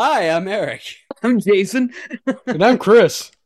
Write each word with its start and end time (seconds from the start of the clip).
Hi, 0.00 0.30
I'm 0.30 0.46
Eric. 0.46 0.82
I'm 1.24 1.40
Jason. 1.40 1.92
And 2.46 2.62
I'm 2.62 2.78
Chris. 2.78 3.32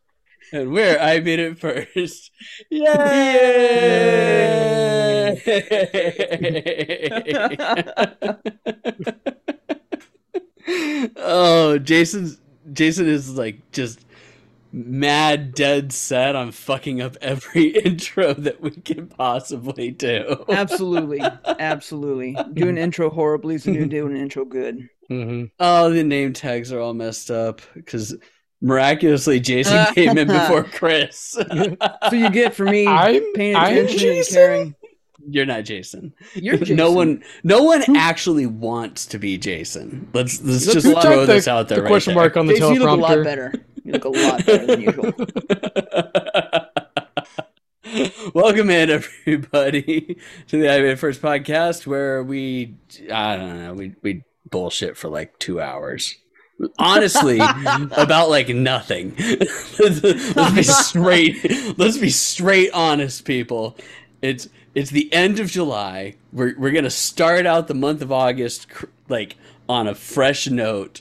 And 0.52 0.70
we're 0.70 0.98
I 1.00 1.18
Beat 1.18 1.38
It 1.38 1.58
First. 1.58 2.30
Yay! 2.70 2.82
oh, 11.16 11.78
Jason's 11.78 12.38
Jason 12.70 13.08
is 13.08 13.30
like 13.38 13.72
just 13.72 14.04
mad 14.72 15.54
dead 15.54 15.90
set 15.90 16.36
on 16.36 16.52
fucking 16.52 17.00
up 17.00 17.16
every 17.22 17.68
intro 17.68 18.34
that 18.34 18.60
we 18.60 18.72
can 18.72 19.06
possibly 19.06 19.90
do. 19.90 20.44
Absolutely. 20.50 21.22
Absolutely. 21.46 22.36
Do 22.52 22.68
an 22.68 22.76
intro 22.76 23.08
horribly 23.08 23.56
so 23.56 23.70
you 23.70 23.86
do 23.86 24.06
an 24.06 24.18
intro 24.18 24.44
good. 24.44 24.90
Hmm 25.12 25.44
Oh, 25.58 25.90
the 25.90 26.02
name 26.04 26.32
tags 26.32 26.72
are 26.72 26.80
all 26.80 26.94
messed 26.94 27.30
up 27.30 27.60
because 27.74 28.16
miraculously 28.60 29.40
Jason 29.40 29.86
came 29.94 30.16
in 30.16 30.28
before 30.28 30.64
Chris. 30.64 31.36
So 32.10 32.16
you 32.16 32.30
get 32.30 32.54
for 32.54 32.64
me 32.64 32.86
I'm- 32.88 33.32
paying 33.34 33.56
I'm 33.56 33.76
attention 33.76 34.10
and 34.10 34.26
caring. 34.26 34.74
You're 35.28 35.46
not 35.46 35.64
Jason. 35.64 36.12
You're 36.34 36.56
Jason. 36.56 36.76
No 36.76 36.90
one, 36.90 37.22
no 37.44 37.62
one 37.62 37.84
actually 37.96 38.46
wants 38.46 39.06
to 39.06 39.18
be 39.18 39.38
Jason. 39.38 40.08
Let's 40.12 40.42
let's 40.42 40.66
Look 40.66 40.74
just 40.74 40.86
a 40.86 40.90
lot- 40.90 41.02
throw 41.04 41.20
the, 41.20 41.26
this 41.34 41.46
out 41.46 41.68
there. 41.68 41.76
the 41.78 41.82
right 41.84 41.88
question 41.90 42.14
there. 42.14 42.22
mark 42.24 42.36
on 42.36 42.46
the 42.46 42.54
Jason, 42.54 42.74
you 42.74 42.80
look 42.80 42.90
a 42.90 42.94
lot 42.94 43.22
better. 43.24 43.52
You 43.84 43.92
look 43.92 44.04
a 44.04 44.08
lot 44.08 44.44
better 44.46 44.66
than 44.66 44.80
usual. 44.80 45.12
Welcome 48.34 48.70
in, 48.70 48.90
everybody, 48.90 50.16
to 50.48 50.58
the 50.58 50.68
I 50.72 50.80
Beat 50.80 50.88
It 50.92 50.98
First 50.98 51.20
podcast, 51.20 51.86
where 51.86 52.22
we, 52.22 52.76
I 53.12 53.36
don't 53.36 53.58
know, 53.62 53.74
we 53.74 53.94
we 54.02 54.22
bullshit 54.52 54.96
for 54.96 55.08
like 55.08 55.36
two 55.40 55.60
hours. 55.60 56.16
Honestly, 56.78 57.40
about 57.96 58.30
like 58.30 58.48
nothing. 58.48 59.16
let's, 59.80 60.00
be 60.54 60.62
straight. 60.62 61.76
Let's 61.76 61.98
be 61.98 62.10
straight 62.10 62.70
honest, 62.72 63.24
people. 63.24 63.76
It's 64.20 64.48
it's 64.74 64.90
the 64.90 65.12
end 65.12 65.40
of 65.40 65.50
July. 65.50 66.14
We're 66.32 66.54
we're 66.56 66.70
gonna 66.70 66.90
start 66.90 67.46
out 67.46 67.66
the 67.66 67.74
month 67.74 68.00
of 68.00 68.12
August 68.12 68.68
cr- 68.68 68.86
like 69.08 69.36
on 69.68 69.88
a 69.88 69.94
fresh 69.94 70.46
note. 70.46 71.00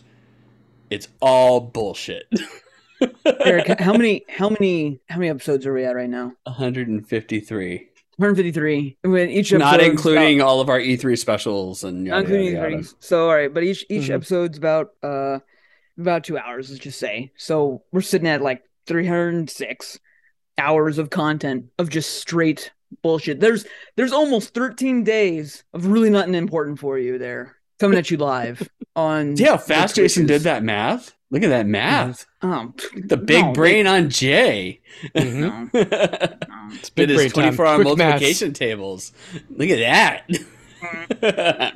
It's 0.90 1.08
all 1.22 1.60
bullshit. 1.60 2.28
Eric, 3.46 3.80
how 3.80 3.94
many 3.94 4.26
how 4.30 4.50
many 4.50 5.00
how 5.10 5.18
many 5.18 5.30
episodes 5.30 5.66
are 5.68 5.74
we 5.74 5.86
at 5.86 5.96
right 5.96 6.10
now? 6.10 6.34
153. 6.44 7.90
153. 8.18 8.98
When 9.04 9.30
each 9.30 9.52
episode 9.54 9.58
Not 9.66 9.82
including 9.82 10.42
all 10.42 10.62
of 10.62 10.70
our 10.70 10.80
E3 10.80 11.18
specials 11.18 11.84
and 11.84 12.04
not 12.04 12.10
yada, 12.10 12.22
including 12.22 12.46
yada, 12.54 12.58
yada. 12.58 12.70
things. 12.84 12.96
So 13.00 13.30
all 13.30 13.36
right, 13.36 13.54
but 13.54 13.64
each 13.64 13.86
each 13.90 14.10
Mhm. 14.10 14.14
episode's 14.16 14.58
about 14.58 14.92
uh 15.04 15.40
about 16.00 16.24
two 16.24 16.38
hours, 16.38 16.70
let's 16.70 16.82
just 16.84 17.00
say. 17.00 17.32
So 17.38 17.84
we're 17.92 18.02
sitting 18.02 18.28
at 18.28 18.42
like 18.42 18.64
306 18.88 20.00
hours 20.58 20.98
of 20.98 21.10
content 21.10 21.66
of 21.80 21.90
just 21.90 22.16
straight 22.20 22.72
bullshit. 23.02 23.40
There's 23.40 23.66
there's 23.96 24.12
almost 24.14 24.54
13 24.54 25.04
days 25.04 25.64
of 25.74 25.86
really 25.88 26.10
nothing 26.10 26.36
important 26.36 26.80
for 26.80 26.98
you 27.00 27.18
there 27.18 27.56
coming 27.80 27.98
at 27.98 28.12
you 28.12 28.18
live 28.18 28.68
on 28.96 29.36
Yeah, 29.38 29.58
fast 29.58 29.96
Jason 29.96 30.26
did 30.26 30.42
that 30.44 30.64
math? 30.64 31.16
Look 31.32 31.44
at 31.44 31.50
that 31.50 31.66
math. 31.66 32.26
Um, 32.42 32.76
The 32.94 33.16
big 33.18 33.46
No, 33.46 33.54
brain 33.54 33.88
on 33.88 34.10
Jay. 34.10 34.82
Mhm. 35.16 35.36
no, 35.40 35.70
Did 35.72 35.90
no. 36.50 36.70
It's 36.74 36.90
big 36.90 37.10
his 37.10 37.18
brain 37.18 37.30
24 37.32 37.66
hour 37.66 37.76
Quick 37.84 37.88
maths. 37.98 37.98
multiplication 38.22 38.54
tables. 38.54 39.14
Look 39.50 39.70
at 39.70 39.80
that. 39.80 40.28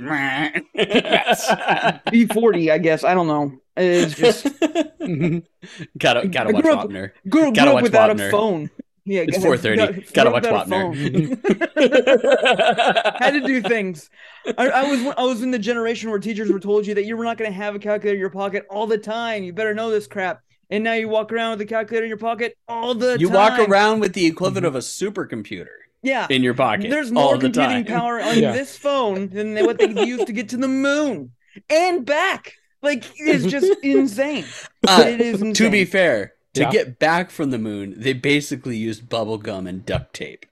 B40, 2.12 2.72
I 2.72 2.78
guess. 2.80 3.04
I 3.04 3.14
don't 3.14 3.28
know. 3.28 3.54
It's 3.78 4.16
just 4.16 4.44
gotta 5.98 6.28
gotta 6.28 6.50
I 6.50 6.52
watch 6.54 6.64
grew 6.64 6.74
up- 6.74 6.90
Wapner. 6.90 7.12
grew, 7.30 7.52
Gotta 7.54 7.72
grew 7.72 7.74
watch 7.74 7.76
up 7.76 7.84
without 7.84 8.10
Wapner. 8.18 8.28
a 8.28 8.32
phone. 8.32 8.70
Yeah, 9.08 9.22
It's 9.28 9.38
4:30. 9.38 9.78
got- 9.78 10.14
Gotta 10.14 10.30
grew 10.42 10.52
watch 10.52 10.68
up 10.68 10.68
Wapner. 10.68 11.76
Had 13.20 13.32
to 13.32 13.42
do 13.42 13.62
things. 13.62 14.10
I, 14.58 14.68
I 14.70 14.90
was 14.90 15.14
I 15.18 15.24
was 15.24 15.42
in 15.44 15.52
the 15.52 15.60
generation 15.60 16.10
where 16.10 16.20
teachers 16.20 16.52
were 16.52 16.60
told 16.60 16.88
you 16.88 16.96
that 16.96 17.06
you 17.06 17.16
were 17.16 17.24
not 17.24 17.38
going 17.38 17.50
to 17.52 17.56
have 17.56 17.76
a 17.76 17.80
calculator 17.80 18.16
in 18.16 18.20
your 18.20 18.30
pocket 18.32 18.66
all 18.70 18.88
the 18.88 18.98
time. 18.98 19.44
You 19.44 19.54
better 19.54 19.74
know 19.76 19.90
this 19.92 20.08
crap. 20.08 20.42
And 20.72 20.84
now 20.84 20.94
you 20.94 21.08
walk 21.08 21.32
around 21.32 21.52
with 21.52 21.62
a 21.62 21.66
calculator 21.66 22.06
in 22.06 22.10
your 22.10 22.18
pocket 22.18 22.58
all 22.68 22.96
the 22.96 23.18
you 23.20 23.28
time. 23.28 23.30
You 23.30 23.30
walk 23.30 23.60
around 23.70 24.00
with 24.00 24.14
the 24.14 24.26
equivalent 24.26 24.66
of 24.66 24.74
a 24.76 24.80
supercomputer 24.80 25.68
yeah. 26.02 26.26
in 26.32 26.42
your 26.42 26.56
pocket. 26.56 26.90
There's 26.90 27.10
all 27.10 27.14
more 27.14 27.38
the 27.38 27.52
computing 27.52 27.86
time. 27.86 28.00
power 28.00 28.20
on 28.20 28.40
Yeah. 28.40 28.52
this 28.54 28.76
phone 28.76 29.30
than 29.30 29.54
what 29.66 29.78
they 29.78 29.92
used 30.06 30.26
to 30.26 30.34
get 30.34 30.50
to 30.50 30.58
the 30.58 30.68
moon 30.68 31.32
and 31.70 32.04
back. 32.06 32.54
Like 32.82 33.04
it's 33.16 33.46
just 33.46 33.72
insane. 33.84 34.46
Uh, 34.88 35.04
it 35.08 35.22
is 35.22 35.42
insane. 35.42 35.54
to 35.54 35.70
be 35.72 35.86
fair, 35.86 36.34
to 36.56 36.62
Yeah. 36.62 36.72
get 36.72 37.00
back 37.00 37.30
from 37.32 37.52
the 37.52 37.60
moon, 37.60 37.94
they 37.98 38.14
basically 38.14 38.78
used 38.78 39.08
bubble 39.10 39.38
gum 39.38 39.68
and 39.68 39.86
duct 39.86 40.14
tape. 40.14 40.46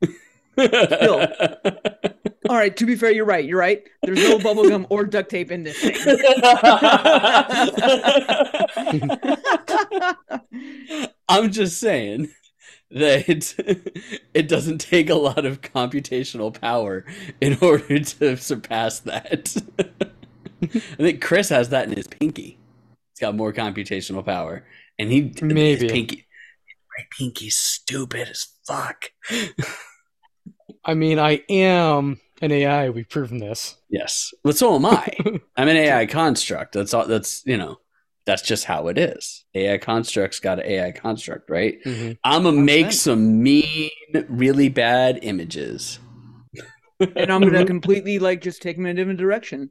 All 0.58 1.26
right, 2.56 2.76
to 2.76 2.86
be 2.86 2.96
fair, 2.96 3.10
you're 3.12 3.24
right. 3.24 3.44
You're 3.44 3.58
right. 3.58 3.82
There's 4.02 4.18
no 4.18 4.38
bubblegum 4.38 4.86
or 4.88 5.04
duct 5.04 5.30
tape 5.30 5.50
in 5.52 5.62
this 5.64 5.78
thing. 5.78 5.94
I'm 11.28 11.50
just 11.52 11.78
saying 11.78 12.28
that 12.90 13.54
it 14.34 14.48
doesn't 14.48 14.78
take 14.78 15.10
a 15.10 15.14
lot 15.14 15.44
of 15.44 15.60
computational 15.60 16.58
power 16.58 17.04
in 17.40 17.58
order 17.60 18.00
to 18.00 18.36
surpass 18.36 19.00
that. 19.00 19.54
I 20.62 20.66
think 20.96 21.20
Chris 21.22 21.50
has 21.50 21.68
that 21.68 21.86
in 21.88 21.94
his 21.94 22.06
pinky. 22.08 22.58
He's 23.12 23.20
got 23.20 23.36
more 23.36 23.52
computational 23.52 24.24
power, 24.24 24.64
and 24.98 25.10
he 25.10 25.32
Maybe. 25.42 25.82
his 25.84 25.92
pinky. 25.92 26.26
My 26.98 27.04
pinky's 27.16 27.56
stupid 27.56 28.28
as 28.28 28.46
fuck. 28.66 29.10
I 30.84 30.94
mean, 30.94 31.18
I 31.18 31.42
am 31.48 32.20
an 32.40 32.50
AI. 32.52 32.90
We've 32.90 33.08
proven 33.08 33.38
this. 33.38 33.76
Yes, 33.88 34.32
but 34.42 34.56
so 34.56 34.74
am 34.74 34.86
I. 34.86 35.08
I'm 35.56 35.68
an 35.68 35.76
AI 35.76 36.06
construct. 36.06 36.72
That's 36.72 36.94
all. 36.94 37.06
That's 37.06 37.42
you 37.46 37.56
know. 37.56 37.78
That's 38.26 38.42
just 38.42 38.64
how 38.64 38.88
it 38.88 38.98
is. 38.98 39.44
AI 39.54 39.78
constructs 39.78 40.38
got 40.38 40.58
an 40.58 40.66
AI 40.66 40.92
construct, 40.92 41.48
right? 41.48 41.78
Mhm. 41.84 42.18
I'm 42.24 42.42
gonna 42.42 42.60
make 42.60 42.86
sense. 42.86 43.00
some 43.00 43.42
mean, 43.42 43.90
really 44.28 44.68
bad 44.68 45.20
images. 45.22 45.98
and 47.00 47.32
I'm 47.32 47.40
gonna 47.40 47.64
completely 47.76 48.18
like 48.18 48.42
just 48.42 48.60
take 48.60 48.76
them 48.76 48.84
in 48.86 48.92
a 48.92 49.00
different 49.00 49.18
direction, 49.18 49.70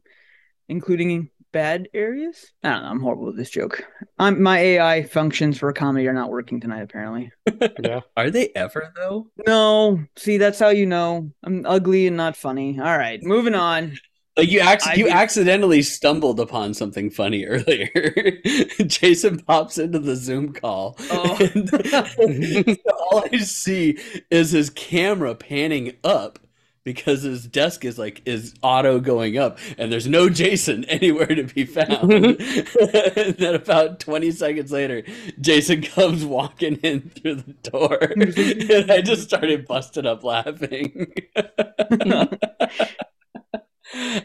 including 0.70 1.30
bad 1.52 1.88
areas. 1.94 2.52
I 2.64 2.70
don't 2.72 2.84
know. 2.84 2.90
I'm 2.90 3.00
horrible 3.00 3.26
with 3.28 3.38
this 3.38 3.50
joke. 3.50 3.84
I'm 4.20 4.42
my 4.42 4.60
AI 4.60 5.04
functions 5.04 5.58
for 5.58 5.72
comedy 5.74 6.08
are 6.08 6.14
not 6.14 6.30
working 6.30 6.60
tonight. 6.60 6.82
Apparently, 6.82 7.32
Yeah. 7.84 8.02
Are 8.16 8.30
they 8.30 8.50
ever 8.56 8.92
though? 8.96 9.28
no. 9.46 10.04
See, 10.16 10.38
that's 10.38 10.60
how 10.60 10.70
you 10.70 10.86
know 10.86 11.32
I'm 11.44 11.66
ugly 11.66 12.08
and 12.08 12.18
not 12.18 12.36
funny. 12.38 12.80
All 12.80 12.98
right, 12.98 13.22
moving 13.24 13.56
on. 13.56 13.98
Like 14.36 14.52
you, 14.52 14.62
ac- 14.62 14.88
I 14.88 14.94
you 14.94 15.06
mean- 15.06 15.14
accidentally 15.14 15.82
stumbled 15.82 16.40
upon 16.40 16.76
something 16.76 17.10
funny 17.10 17.46
earlier. 17.46 17.90
Jason 18.86 19.40
pops 19.40 19.80
into 19.80 19.98
the 19.98 20.16
Zoom 20.16 20.54
call, 20.54 20.96
Oh. 21.12 21.38
and 21.42 22.78
all 23.12 23.24
I 23.34 23.38
see 23.38 23.98
is 24.30 24.52
his 24.52 24.70
camera 24.70 25.34
panning 25.34 25.94
up 26.04 26.38
because 26.88 27.24
his 27.24 27.46
desk 27.46 27.84
is 27.84 28.00
like 28.00 28.22
is 28.26 28.54
auto 28.64 29.02
going 29.02 29.38
up, 29.38 29.60
and 29.78 29.92
there's 29.92 30.08
no 30.08 30.30
Jason 30.30 30.86
anywhere 30.90 31.28
to 31.28 31.44
be 31.44 31.66
found. 31.66 32.14
and 32.14 33.36
then 33.38 33.56
about 33.56 34.00
20 34.00 34.32
seconds 34.32 34.72
later, 34.72 35.04
Jason 35.42 35.82
comes 35.82 36.24
walking 36.24 36.78
in 36.78 37.10
through 37.10 37.36
the 37.36 37.54
door, 37.70 37.98
and 38.02 38.90
I 38.90 39.02
just 39.02 39.24
started 39.24 39.68
busting 39.68 40.06
up 40.06 40.24
laughing. 40.24 41.12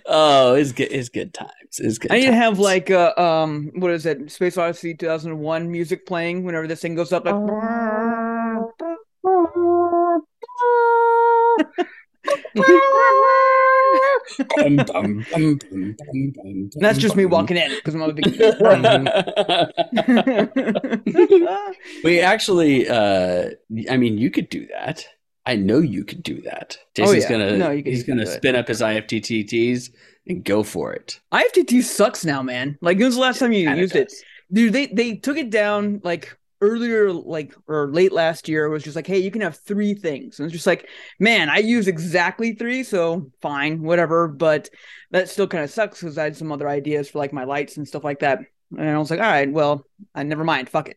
oh, 0.07 0.55
it's 0.55 0.71
good. 0.71 0.93
It's 0.93 1.09
good 1.09 1.35
times. 1.35 1.81
It's 1.81 1.99
good. 1.99 2.13
I 2.13 2.21
need 2.21 2.27
to 2.27 2.35
have 2.35 2.61
like 2.61 2.93
uh, 2.93 3.13
um 3.17 3.73
what 3.75 3.91
is 3.91 4.07
it 4.07 4.31
Space 4.31 4.57
Odyssey 4.57 4.95
2001 4.95 5.69
music 5.69 6.07
playing 6.07 6.45
whenever 6.45 6.69
this 6.69 6.81
thing 6.81 6.95
goes 6.95 7.13
up 7.13 7.25
like 7.25 7.35
That's 16.77 16.99
just 16.99 17.17
me 17.17 17.27
walking 17.27 17.57
in 17.57 17.71
because 17.75 17.95
I'm 17.95 18.03
a 18.03 18.13
big 18.13 18.27
we 22.05 22.21
actually, 22.21 22.89
uh, 22.89 23.51
I 23.91 23.97
mean, 23.97 24.19
you 24.19 24.31
could 24.31 24.49
do 24.49 24.67
that. 24.69 25.07
I 25.45 25.57
know 25.57 25.79
you 25.79 26.05
could 26.05 26.23
do 26.23 26.41
that. 26.43 26.79
Oh, 27.01 27.07
yeah. 27.25 27.29
gonna, 27.29 27.57
No, 27.57 27.71
you 27.71 27.83
can- 27.83 27.93
he's 27.93 28.05
gonna 28.05 28.25
do 28.25 28.31
it. 28.31 28.35
spin 28.37 28.57
up 28.57 28.69
his 28.69 28.81
IFTTTs 28.81 29.91
and 30.29 30.45
go 30.45 30.63
for 30.63 30.93
it. 30.93 31.21
IFTTT 31.33 31.83
sucks 31.83 32.25
now 32.25 32.43
man 32.43 32.79
like 32.81 32.99
when 32.99 33.07
was 33.07 33.17
the 33.17 33.21
last 33.21 33.41
time 33.41 33.53
you 33.53 33.67
Kinda 33.67 33.81
used 33.81 33.97
it 33.97 34.13
dude 34.53 34.73
they 34.73 34.87
they 34.87 35.17
took 35.17 35.37
it 35.37 35.51
down 35.51 36.01
like 36.05 36.37
earlier 36.63 37.13
like 37.13 37.55
or 37.69 37.91
late 37.93 38.13
last 38.13 38.49
year 38.49 38.69
was 38.71 38.85
just 38.85 38.97
like 38.97 39.07
hey 39.07 39.19
you 39.19 39.31
can 39.31 39.43
have 39.43 39.59
three 39.59 39.95
things 39.95 40.39
and 40.39 40.47
it's 40.47 40.55
just 40.55 40.67
like 40.67 40.89
man 41.19 41.51
i 41.51 41.59
use 41.59 41.89
exactly 41.89 42.55
three 42.55 42.83
so 42.85 43.31
fine 43.43 43.83
whatever 43.83 44.29
but 44.29 44.71
that 45.11 45.29
still 45.29 45.47
kind 45.49 45.65
of 45.65 45.71
sucks 45.71 46.01
because 46.01 46.17
i 46.19 46.25
had 46.25 46.37
some 46.37 46.53
other 46.53 46.69
ideas 46.69 47.11
for 47.11 47.19
like 47.19 47.33
my 47.33 47.45
lights 47.45 47.77
and 47.77 47.87
stuff 47.89 48.05
like 48.05 48.21
that 48.21 48.41
And 48.79 48.89
I 48.89 48.99
was 48.99 49.11
like, 49.11 49.21
all 49.21 49.27
right, 49.27 49.53
well, 49.53 49.85
I 50.15 50.23
never 50.23 50.45
mind, 50.45 50.71
fuck 50.71 50.89
it. 50.89 50.97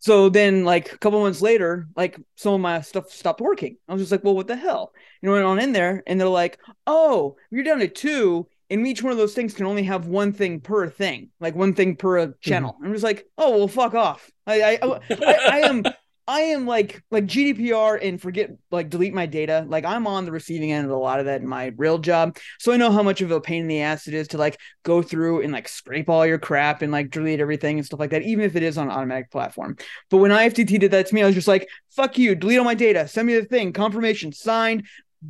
So 0.00 0.28
then, 0.28 0.64
like 0.64 0.92
a 0.92 0.98
couple 0.98 1.20
months 1.20 1.40
later, 1.42 1.88
like 1.96 2.20
some 2.36 2.54
of 2.54 2.60
my 2.60 2.82
stuff 2.82 3.10
stopped 3.10 3.40
working. 3.40 3.78
I 3.88 3.92
was 3.92 4.02
just 4.02 4.12
like, 4.12 4.22
well, 4.22 4.36
what 4.36 4.46
the 4.46 4.54
hell? 4.56 4.92
You 5.20 5.28
know, 5.28 5.32
went 5.32 5.44
on 5.44 5.58
in 5.58 5.72
there, 5.72 6.02
and 6.06 6.20
they're 6.20 6.28
like, 6.28 6.58
oh, 6.86 7.36
you're 7.50 7.64
down 7.64 7.80
to 7.80 7.88
two, 7.88 8.46
and 8.70 8.86
each 8.86 9.02
one 9.02 9.12
of 9.12 9.18
those 9.18 9.34
things 9.34 9.54
can 9.54 9.66
only 9.66 9.84
have 9.84 10.06
one 10.06 10.32
thing 10.32 10.60
per 10.60 10.88
thing, 10.88 11.30
like 11.40 11.54
one 11.54 11.74
thing 11.74 11.96
per 11.96 12.18
uh, 12.18 12.28
channel. 12.40 12.76
I'm 12.82 12.92
just 12.92 13.04
like, 13.04 13.26
oh, 13.38 13.58
well, 13.58 13.68
fuck 13.68 13.94
off. 13.94 14.30
I, 14.46 14.62
I, 14.62 14.78
I, 14.82 15.34
I 15.50 15.58
am. 15.60 15.84
I 16.28 16.40
am 16.40 16.66
like 16.66 17.04
like 17.10 17.26
GDPR 17.26 18.00
and 18.02 18.20
forget 18.20 18.50
like 18.72 18.90
delete 18.90 19.14
my 19.14 19.26
data. 19.26 19.64
Like 19.68 19.84
I'm 19.84 20.08
on 20.08 20.24
the 20.24 20.32
receiving 20.32 20.72
end 20.72 20.84
of 20.84 20.90
a 20.90 20.96
lot 20.96 21.20
of 21.20 21.26
that 21.26 21.40
in 21.40 21.46
my 21.46 21.66
real 21.76 21.98
job. 21.98 22.36
So 22.58 22.72
I 22.72 22.76
know 22.76 22.90
how 22.90 23.04
much 23.04 23.20
of 23.20 23.30
a 23.30 23.40
pain 23.40 23.62
in 23.62 23.68
the 23.68 23.82
ass 23.82 24.08
it 24.08 24.14
is 24.14 24.26
to 24.28 24.38
like 24.38 24.58
go 24.82 25.02
through 25.02 25.42
and 25.42 25.52
like 25.52 25.68
scrape 25.68 26.08
all 26.08 26.26
your 26.26 26.38
crap 26.38 26.82
and 26.82 26.90
like 26.90 27.10
delete 27.10 27.38
everything 27.38 27.78
and 27.78 27.86
stuff 27.86 28.00
like 28.00 28.10
that, 28.10 28.22
even 28.22 28.44
if 28.44 28.56
it 28.56 28.64
is 28.64 28.76
on 28.76 28.88
an 28.88 28.92
automatic 28.92 29.30
platform. 29.30 29.76
But 30.10 30.16
when 30.16 30.32
IFTTT 30.32 30.80
did 30.80 30.90
that 30.90 31.06
to 31.06 31.14
me, 31.14 31.22
I 31.22 31.26
was 31.26 31.34
just 31.36 31.48
like, 31.48 31.68
fuck 31.90 32.18
you, 32.18 32.34
delete 32.34 32.58
all 32.58 32.64
my 32.64 32.74
data, 32.74 33.06
send 33.06 33.28
me 33.28 33.34
the 33.34 33.44
thing, 33.44 33.72
confirmation, 33.72 34.32
signed, 34.32 34.84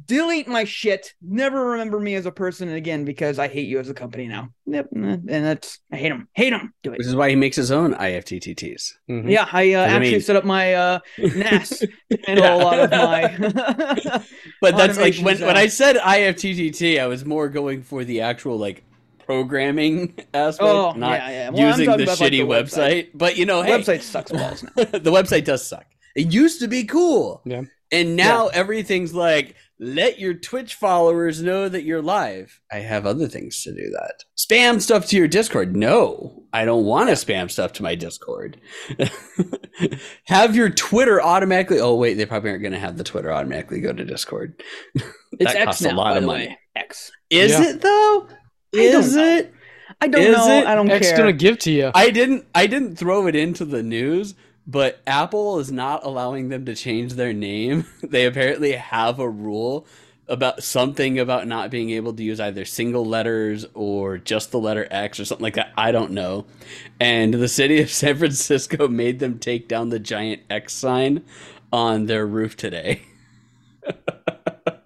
delete 0.06 0.48
my 0.48 0.64
shit. 0.64 1.14
Never 1.22 1.70
remember 1.70 1.98
me 2.00 2.14
as 2.14 2.26
a 2.26 2.32
person 2.32 2.68
again 2.70 3.04
because 3.04 3.38
I 3.38 3.48
hate 3.48 3.68
you 3.68 3.78
as 3.78 3.88
a 3.88 3.94
company 3.94 4.26
now. 4.26 4.50
Yep, 4.66 4.88
and 4.92 5.28
that's 5.28 5.78
I 5.92 5.96
hate 5.96 6.10
him. 6.12 6.28
Hate 6.34 6.52
him. 6.52 6.72
Do 6.82 6.92
it. 6.92 6.98
Which 6.98 7.06
is 7.06 7.14
why 7.14 7.30
he 7.30 7.36
makes 7.36 7.56
his 7.56 7.70
own 7.70 7.94
IFTTTs. 7.94 8.94
Mhm. 9.08 9.30
Yeah, 9.30 9.46
I 9.52 9.74
uh, 9.74 9.80
I 9.80 9.84
actually 9.86 10.10
mean- 10.12 10.20
set 10.20 10.36
up 10.36 10.44
my 10.44 10.74
uh, 10.74 10.98
NAS 11.18 11.82
and 12.26 12.38
a 12.38 12.56
lot 12.56 12.78
of 12.78 12.90
my. 12.90 14.22
But 14.60 14.76
that's 14.76 14.98
like 14.98 15.16
when, 15.18 15.36
zone. 15.36 15.48
when 15.48 15.56
I 15.56 15.66
said 15.66 15.96
IFTTT, 15.96 16.98
I 17.00 17.06
was 17.06 17.24
more 17.24 17.48
going 17.48 17.82
for 17.82 18.04
the 18.04 18.22
actual 18.22 18.58
like 18.58 18.84
programming 19.18 20.14
aspect, 20.32 20.62
Oh, 20.68 20.92
not 20.92 21.18
yeah, 21.20 21.28
yeah. 21.30 21.50
Well, 21.50 21.68
using 21.68 21.86
the 21.86 21.94
about, 21.94 22.06
like, 22.08 22.18
shitty 22.18 22.30
the 22.30 22.40
website. 22.42 23.08
But 23.14 23.36
you 23.36 23.44
know, 23.46 23.62
the 23.62 23.68
hey, 23.68 23.78
website 23.80 24.02
sucks 24.02 24.32
balls 24.32 24.62
now. 24.62 24.70
the 24.84 25.10
website 25.12 25.44
does 25.44 25.66
suck. 25.66 25.84
It 26.14 26.32
used 26.32 26.60
to 26.60 26.68
be 26.68 26.84
cool. 26.84 27.42
Yeah. 27.44 27.62
And 27.92 28.16
now 28.16 28.48
everything's 28.48 29.14
like, 29.14 29.54
let 29.78 30.18
your 30.18 30.34
Twitch 30.34 30.74
followers 30.74 31.42
know 31.42 31.68
that 31.68 31.82
you're 31.84 32.00
live. 32.02 32.60
I 32.72 32.78
have 32.78 33.04
other 33.06 33.28
things 33.28 33.62
to 33.64 33.74
do 33.74 33.90
that. 33.90 34.24
Spam 34.36 34.80
stuff 34.80 35.06
to 35.08 35.16
your 35.16 35.28
Discord. 35.28 35.76
No, 35.76 36.44
I 36.52 36.64
don't 36.64 36.84
want 36.86 37.08
to 37.10 37.14
spam 37.14 37.50
stuff 37.50 37.72
to 37.74 37.82
my 37.82 37.94
Discord. 37.94 38.58
have 40.24 40.56
your 40.56 40.70
Twitter 40.70 41.20
automatically. 41.22 41.80
Oh, 41.80 41.94
wait, 41.94 42.14
they 42.14 42.26
probably 42.26 42.50
aren't 42.50 42.62
going 42.62 42.72
to 42.72 42.78
have 42.78 42.96
the 42.96 43.04
Twitter 43.04 43.32
automatically 43.32 43.80
go 43.80 43.92
to 43.92 44.04
Discord. 44.04 44.62
It's 45.38 45.52
That 45.52 45.56
X 45.60 45.64
costs 45.66 45.84
a 45.84 45.90
lot 45.94 46.16
of 46.16 46.24
money. 46.24 46.46
way. 46.46 46.58
X. 46.76 47.12
Is 47.28 47.50
Yeah. 47.52 47.64
it 47.70 47.82
though? 47.82 48.26
I 48.74 48.78
don't 48.90 49.00
Is 49.04 49.14
know. 49.14 49.22
it? 49.36 49.54
I 50.00 50.08
don't 50.08 50.22
Is 50.22 50.36
know. 50.36 50.58
it? 50.60 50.66
I 50.66 50.74
don't 50.74 50.90
X 50.90 51.08
care. 51.08 51.16
gonna 51.18 51.32
give 51.34 51.58
to 51.58 51.70
you. 51.70 51.90
I 51.94 52.08
didn't 52.08 52.46
I 52.54 52.66
didn't 52.66 52.96
throw 52.96 53.26
it 53.26 53.36
into 53.36 53.66
the 53.66 53.82
news, 53.82 54.34
but 54.66 55.00
Apple 55.06 55.58
is 55.58 55.70
not 55.70 56.04
allowing 56.04 56.48
them 56.48 56.64
to 56.66 56.74
change 56.74 57.14
their 57.14 57.32
name. 57.32 57.86
They 58.02 58.26
apparently 58.26 58.72
have 58.72 59.18
a 59.18 59.28
rule 59.28 59.86
about 60.28 60.62
something 60.62 61.18
about 61.18 61.46
not 61.46 61.70
being 61.70 61.90
able 61.90 62.12
to 62.14 62.22
use 62.22 62.40
either 62.40 62.64
single 62.64 63.04
letters 63.04 63.66
or 63.74 64.18
just 64.18 64.50
the 64.50 64.58
letter 64.58 64.86
X 64.90 65.20
or 65.20 65.24
something 65.24 65.42
like 65.42 65.54
that. 65.54 65.72
I 65.76 65.92
don't 65.92 66.12
know. 66.12 66.46
And 67.00 67.34
the 67.34 67.48
city 67.48 67.80
of 67.80 67.90
San 67.90 68.16
Francisco 68.16 68.88
made 69.02 69.18
them 69.20 69.38
take 69.38 69.68
down 69.68 69.90
the 69.90 69.98
giant 69.98 70.42
X 70.50 70.72
sign 70.72 71.24
on 71.72 72.06
their 72.06 72.26
roof 72.26 72.56
today. 72.56 73.02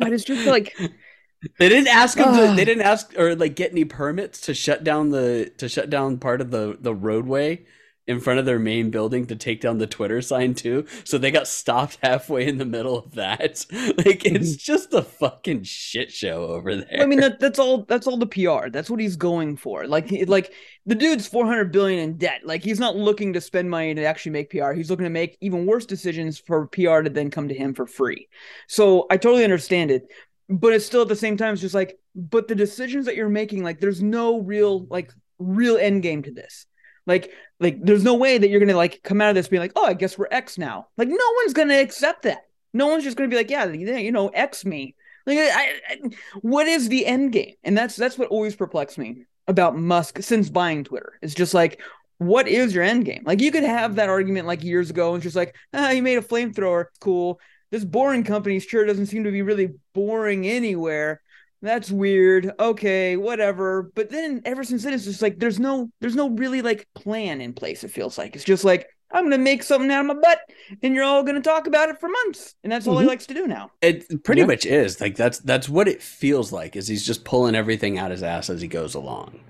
It's 0.01 0.25
just 0.25 0.47
like 0.47 0.75
They 1.59 1.71
didn't 1.71 1.89
ask 1.89 2.19
them 2.19 2.35
to, 2.35 2.55
they 2.55 2.67
didn't 2.67 2.83
ask 2.83 3.15
or 3.19 3.35
like 3.35 3.55
get 3.57 3.71
any 3.71 3.87
permits 3.87 4.43
to 4.43 4.55
shut 4.55 4.85
down 4.85 5.11
the 5.11 5.51
to 5.57 5.69
shut 5.71 5.89
down 5.89 6.19
part 6.19 6.43
of 6.43 6.51
the 6.51 6.77
the 6.79 6.95
roadway 6.95 7.65
in 8.11 8.19
front 8.19 8.41
of 8.41 8.45
their 8.45 8.59
main 8.59 8.91
building 8.91 9.25
to 9.25 9.37
take 9.37 9.61
down 9.61 9.79
the 9.79 9.87
Twitter 9.87 10.21
sign 10.21 10.53
too. 10.53 10.85
So 11.05 11.17
they 11.17 11.31
got 11.31 11.47
stopped 11.47 11.99
halfway 12.03 12.49
in 12.49 12.59
the 12.59 12.65
middle 12.65 12.99
of 12.99 13.15
that. 13.15 13.65
Like 14.01 14.25
it's 14.25 14.51
mm-hmm. 14.51 14.59
just 14.59 14.95
a 14.95 15.03
fucking 15.03 15.63
shit 15.65 16.11
show 16.11 16.45
over 16.47 16.77
there. 16.77 17.01
I 17.01 17.07
mean 17.07 17.21
that 17.21 17.39
that's 17.39 17.59
all 17.59 17.85
that's 17.85 18.07
all 18.07 18.17
the 18.17 18.27
PR. 18.27 18.69
That's 18.71 18.89
what 18.89 19.01
he's 19.01 19.17
going 19.17 19.57
for. 19.57 19.87
Like 19.87 20.11
like 20.27 20.53
the 20.87 20.95
dude's 20.95 21.27
400 21.27 21.71
billion 21.71 22.01
in 22.01 22.17
debt. 22.17 22.41
Like 22.45 22.65
he's 22.65 22.81
not 22.81 22.97
looking 22.97 23.33
to 23.35 23.41
spend 23.41 23.71
money 23.71 23.95
to 23.95 24.05
actually 24.05 24.33
make 24.33 24.51
PR. 24.51 24.73
He's 24.73 24.91
looking 24.91 25.05
to 25.05 25.11
make 25.11 25.37
even 25.41 25.67
worse 25.67 25.87
decisions 25.87 26.39
for 26.39 26.67
PR 26.69 27.03
to 27.03 27.11
then 27.11 27.31
come 27.31 27.49
to 27.49 27.55
him 27.55 27.75
for 27.75 27.87
free. 27.87 28.29
So 28.69 29.07
I 29.11 29.17
totally 29.17 29.45
understand 29.45 29.91
it. 29.91 30.09
But 30.49 30.73
it's 30.73 30.87
still 30.87 31.03
at 31.03 31.09
the 31.09 31.17
same 31.17 31.37
time 31.37 31.53
it's 31.53 31.63
just 31.63 31.75
like 31.75 31.99
but 32.15 32.49
the 32.49 32.55
decisions 32.55 33.07
that 33.07 33.17
you're 33.17 33.29
making 33.29 33.63
like 33.63 33.81
there's 33.81 34.03
no 34.03 34.41
real 34.41 34.87
like 34.87 35.13
real 35.39 35.77
end 35.77 36.03
game 36.03 36.23
to 36.23 36.33
this. 36.33 36.67
Like 37.07 37.33
like 37.61 37.79
there's 37.83 38.05
no 38.05 38.15
way 38.15 38.39
that 38.39 38.49
you're 38.49 38.59
to 38.69 38.77
like 38.77 39.03
come 39.03 39.21
out 39.21 39.29
of 39.29 39.35
this 39.35 39.49
being 39.49 39.61
like, 39.61 39.73
"Oh, 39.77 39.85
I 39.85 39.95
guess 39.95 40.19
we're 40.19 40.29
X 40.31 40.59
now." 40.59 40.89
Like 40.97 41.09
no 41.09 41.33
one's 41.37 41.53
to 41.69 41.81
accept 41.81 42.23
that. 42.23 42.47
No 42.73 42.87
one's 42.87 43.05
just 43.05 43.17
to 43.29 43.33
be 43.35 43.39
like, 43.39 43.51
"Yeah, 43.51 43.67
yeah, 43.67 43.99
you 43.99 44.13
know, 44.13 44.29
X 44.29 44.65
me." 44.65 44.97
Like, 45.27 45.39
I, 45.39 45.81
I, 45.89 45.99
what 46.41 46.67
is 46.67 46.89
the 46.89 47.07
end 47.07 47.33
game? 47.33 47.55
And 47.63 47.77
that's 47.77 47.97
that's 47.97 48.19
what 48.19 48.29
always 48.29 48.57
perplexed 48.57 48.99
me 48.99 49.27
about 49.47 49.77
Musk 49.77 50.23
since 50.23 50.49
buying 50.49 50.85
Twitter. 50.85 51.19
It's 51.23 51.35
just 51.35 51.55
like, 51.55 51.81
what 52.19 52.49
is 52.49 52.75
your 52.75 52.85
end 52.85 53.05
game? 53.05 53.23
Like, 53.25 53.41
you 53.41 53.51
could 53.51 53.65
have 53.65 53.97
that 53.97 54.09
argument 54.09 54.47
like 54.47 54.65
years 54.65 54.91
ago, 54.91 55.15
and 55.15 55.23
just 55.23 55.37
like, 55.37 55.55
ah, 55.75 55.91
you 55.91 56.03
made 56.03 56.19
a 56.19 56.23
flamethrower, 56.23 56.87
cool. 57.01 57.41
This 57.71 57.85
boring 57.85 58.25
company 58.25 58.59
sure 58.59 58.85
doesn't 58.85 59.07
seem 59.07 59.25
to 59.25 59.31
be 59.31 59.43
really 59.43 59.75
boring 59.95 60.47
anywhere. 60.47 61.23
That's 61.63 61.91
weird. 61.91 62.53
Okay, 62.59 63.17
whatever. 63.17 63.91
But 63.95 64.09
then 64.11 64.41
ever 64.45 64.65
since 64.65 64.83
then, 64.85 64.95
it's 64.95 65.05
just 65.05 65.21
like 65.23 65.39
there's 65.39 65.61
no 65.61 65.91
there's 66.01 66.17
no 66.17 66.31
really 66.31 66.63
like 66.63 66.89
plan 66.95 67.41
in 67.41 67.53
place. 67.53 67.85
It 67.85 67.91
feels 67.91 68.17
like 68.17 68.35
it's 68.35 68.45
just 68.45 68.65
like 68.65 68.89
I'm 69.13 69.25
gonna 69.25 69.39
make 69.39 69.63
something 69.63 69.91
out 69.91 70.01
of 70.01 70.07
my 70.07 70.15
butt, 70.15 70.39
and 70.83 70.95
you're 70.95 71.05
all 71.05 71.23
gonna 71.23 71.41
talk 71.43 71.67
about 71.67 71.89
it 71.91 71.99
for 72.01 72.09
months, 72.09 72.55
and 72.63 72.73
that's 72.73 72.87
all 72.87 72.97
he 72.99 73.05
Mhm. 73.05 73.09
likes 73.09 73.27
to 73.27 73.35
do 73.35 73.47
now. 73.47 73.73
it 73.83 74.23
pretty 74.25 74.41
Yeah. 74.41 74.47
much 74.47 74.65
is. 74.65 75.01
Like 75.01 75.17
that's 75.17 75.39
that's 75.41 75.69
what 75.69 75.87
it 75.89 76.01
feels 76.03 76.51
like 76.53 76.77
is 76.77 76.89
he's 76.89 77.05
just 77.05 77.25
pulling 77.25 77.55
everything 77.55 77.99
out 77.99 78.11
his 78.11 78.23
ass 78.23 78.49
as 78.49 78.63
he 78.63 78.69
goes 78.69 78.95
along. 78.95 79.41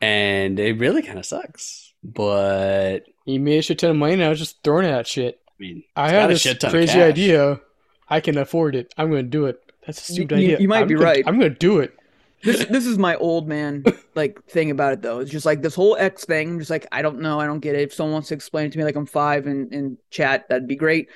And 0.00 0.60
it 0.60 0.78
really 0.78 1.02
kind 1.02 1.18
of 1.18 1.26
sucks. 1.26 1.94
But 2.04 3.04
He 3.24 3.38
made 3.38 3.58
a 3.58 3.62
shit 3.62 3.78
ton 3.78 3.90
of 3.90 3.96
money 3.96 4.16
now, 4.16 4.34
just 4.34 4.62
throwing 4.62 4.86
at 4.86 5.06
shit. 5.06 5.40
I 5.48 5.52
mean, 5.58 5.82
I 5.96 6.10
had 6.10 6.30
a 6.30 6.34
this 6.34 6.42
shit 6.42 6.60
ton 6.60 6.68
of 6.68 6.72
crazy 6.74 6.92
cash. 6.92 7.02
idea. 7.02 7.60
I 8.08 8.20
can 8.20 8.36
afford 8.36 8.74
it. 8.76 8.92
I'm 8.98 9.08
gonna 9.08 9.22
do 9.22 9.46
it. 9.46 9.58
That's 9.86 10.08
a 10.08 10.12
stupid 10.12 10.38
you- 10.38 10.44
idea. 10.46 10.58
you 10.60 10.68
might 10.68 10.82
I'm 10.82 10.88
be 10.88 10.94
gonna- 10.94 11.06
right. 11.06 11.24
I'm 11.26 11.38
gonna 11.38 11.50
do 11.50 11.78
it. 11.80 11.94
this 12.42 12.64
this 12.70 12.86
is 12.86 12.98
my 12.98 13.14
old 13.16 13.48
man 13.48 13.84
like 14.14 14.42
thing 14.46 14.70
about 14.70 14.92
it 14.92 15.02
though. 15.02 15.20
It's 15.20 15.30
just 15.30 15.46
like 15.46 15.62
this 15.62 15.74
whole 15.74 15.96
X 15.96 16.24
thing. 16.24 16.50
I'm 16.50 16.58
just 16.58 16.70
like 16.70 16.86
I 16.92 17.02
don't 17.02 17.20
know, 17.20 17.40
I 17.40 17.46
don't 17.46 17.60
get 17.60 17.74
it. 17.74 17.82
If 17.82 17.94
someone 17.94 18.12
wants 18.14 18.28
to 18.28 18.34
explain 18.34 18.66
it 18.66 18.72
to 18.72 18.78
me 18.78 18.84
like 18.84 18.96
I'm 18.96 19.06
five 19.06 19.46
in 19.46 19.68
in 19.72 19.98
chat, 20.10 20.48
that'd 20.48 20.68
be 20.68 20.76
great. 20.76 21.08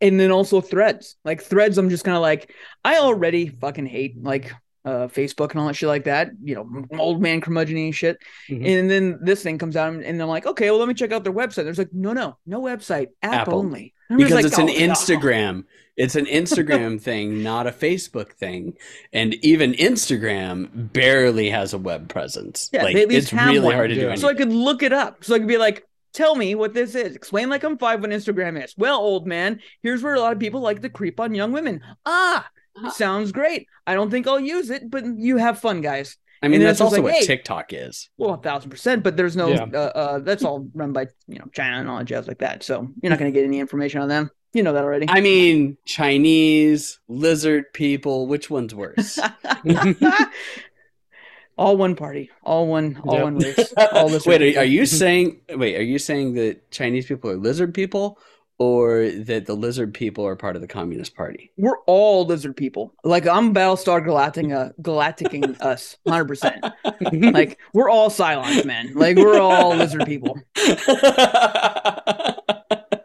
And 0.00 0.18
then 0.18 0.30
also 0.32 0.60
threads, 0.60 1.16
like 1.24 1.42
threads. 1.42 1.78
I'm 1.78 1.90
just 1.90 2.04
kind 2.04 2.16
of 2.16 2.22
like 2.22 2.52
I 2.84 2.98
already 2.98 3.48
fucking 3.48 3.86
hate 3.86 4.20
like 4.22 4.52
uh 4.84 5.06
Facebook 5.06 5.52
and 5.52 5.60
all 5.60 5.66
that 5.68 5.74
shit 5.74 5.88
like 5.88 6.04
that. 6.04 6.30
You 6.42 6.56
know, 6.56 6.98
old 6.98 7.20
man 7.22 7.40
curmudgeon 7.40 7.92
shit. 7.92 8.18
Mhm. 8.50 8.66
And 8.66 8.90
then 8.90 9.18
this 9.22 9.42
thing 9.42 9.58
comes 9.58 9.76
out, 9.76 9.92
and 9.92 10.20
I'm 10.22 10.28
like, 10.28 10.46
okay, 10.46 10.70
well 10.70 10.80
let 10.80 10.88
me 10.88 10.94
check 10.94 11.12
out 11.12 11.22
their 11.22 11.32
website. 11.32 11.64
There's 11.64 11.78
like, 11.78 11.92
no, 11.92 12.12
no, 12.12 12.36
no 12.46 12.60
website, 12.60 13.08
app 13.22 13.42
Apple. 13.42 13.58
only. 13.60 13.94
Because 14.08 14.32
like, 14.32 14.44
it's 14.46 14.58
an 14.58 14.64
oh, 14.64 14.66
no. 14.66 14.72
Instagram. 14.92 15.64
It's 15.96 16.14
an 16.16 16.26
Instagram 16.26 17.00
thing, 17.08 17.42
not 17.42 17.66
a 17.66 17.70
Facebook 17.72 18.32
thing. 18.32 18.74
And 19.12 19.34
even 19.44 19.72
Instagram 19.72 20.92
barely 20.92 21.50
has 21.50 21.72
a 21.74 21.78
web 21.78 22.08
presence. 22.08 22.70
Yeah, 22.72 22.84
like 22.84 22.94
they 22.94 23.02
at 23.02 23.08
least 23.08 23.22
it's 23.24 23.30
have 23.32 23.48
really 23.48 23.60
one. 23.66 23.74
hard 23.74 23.90
to 23.90 23.94
do 23.94 24.00
anything. 24.02 24.20
So 24.20 24.28
I 24.28 24.34
could 24.34 24.52
look 24.52 24.82
it 24.82 24.92
up. 24.92 25.24
So 25.24 25.34
I 25.34 25.38
could 25.38 25.48
be 25.48 25.58
like, 25.58 25.86
tell 26.12 26.34
me 26.34 26.54
what 26.54 26.74
this 26.74 26.94
is. 26.94 27.14
Explain 27.16 27.48
like 27.50 27.62
I'm 27.64 27.78
five 27.78 28.00
what 28.00 28.10
Instagram 28.10 28.62
is. 28.62 28.74
Well, 28.76 28.98
old 28.98 29.26
man, 29.26 29.60
here's 29.82 30.02
where 30.02 30.14
a 30.14 30.20
lot 30.20 30.32
of 30.32 30.38
people 30.38 30.60
like 30.60 30.80
to 30.82 30.88
creep 30.88 31.20
on 31.20 31.34
young 31.34 31.52
women. 31.52 31.80
Ah, 32.06 32.48
Uh-huh. 32.76 32.90
sounds 32.90 33.32
great. 33.32 33.66
I 33.86 33.94
don't 33.94 34.10
think 34.10 34.26
I'll 34.26 34.40
use 34.40 34.70
it, 34.70 34.90
but 34.90 35.04
you 35.04 35.36
have 35.36 35.58
fun, 35.60 35.80
guys. 35.82 36.16
I 36.44 36.48
mean, 36.48 36.60
and 36.60 36.68
that's 36.68 36.80
also 36.80 36.96
like, 36.96 37.04
what 37.04 37.14
hey. 37.14 37.24
TikTok 37.26 37.72
is. 37.72 38.10
Well, 38.16 38.34
a 38.34 38.36
thousand 38.38 38.70
percent, 38.70 39.04
but 39.04 39.16
there's 39.16 39.36
no 39.36 39.48
Yeah. 39.50 39.66
uh, 39.72 39.76
uh 39.76 40.18
that's 40.20 40.42
all 40.42 40.66
run 40.74 40.92
by 40.92 41.06
you 41.28 41.38
know 41.38 41.44
China 41.52 41.76
and 41.78 41.88
all 41.88 41.98
that 41.98 42.04
jazz 42.06 42.26
like 42.26 42.38
that. 42.38 42.64
So 42.64 42.88
you're 43.02 43.10
not 43.10 43.18
gonna 43.20 43.30
get 43.30 43.44
any 43.44 43.60
information 43.60 44.00
on 44.00 44.08
them. 44.08 44.30
You 44.54 44.62
know 44.62 44.72
that 44.74 44.84
already. 44.84 45.06
I 45.08 45.20
mean, 45.20 45.78
Chinese, 45.86 46.98
lizard 47.08 47.72
people, 47.72 48.26
which 48.26 48.50
one's 48.50 48.74
worse? 48.74 49.18
all 51.56 51.76
one 51.76 51.94
party, 51.96 52.30
all 52.42 52.66
one, 52.66 53.00
all 53.04 53.14
Yep. 53.14 53.22
one 53.24 53.38
race. 53.38 53.72
All 53.92 54.08
this 54.08 54.26
wait, 54.26 54.56
are, 54.56 54.60
are 54.60 54.64
you 54.64 54.84
saying 55.00 55.40
wait, 55.50 55.76
are 55.76 55.82
you 55.82 55.98
saying 55.98 56.34
that 56.34 56.70
Chinese 56.70 57.06
people 57.06 57.30
are 57.30 57.36
lizard 57.36 57.72
people 57.74 58.18
or 58.58 59.08
that 59.10 59.46
the 59.46 59.54
lizard 59.54 59.92
people 59.94 60.24
are 60.26 60.36
part 60.36 60.54
of 60.56 60.62
the 60.62 60.68
Communist 60.68 61.16
Party? 61.16 61.50
we're 61.56 61.78
all 61.86 62.26
lizard 62.26 62.56
people. 62.56 62.94
Like 63.04 63.26
I'm 63.26 63.54
Battlestar 63.54 64.04
Galactica, 64.06 64.68
uh, 64.70 64.72
galacticing 64.82 65.58
us, 65.60 65.96
hundred 66.06 66.26
percent. 66.28 66.64
Like 67.12 67.58
we're 67.72 67.90
all 67.90 68.10
Cylons, 68.10 68.64
man. 68.64 68.92
Like 68.94 69.16
we're 69.16 69.40
all 69.40 69.74
lizard 69.76 70.04
people. 70.06 70.38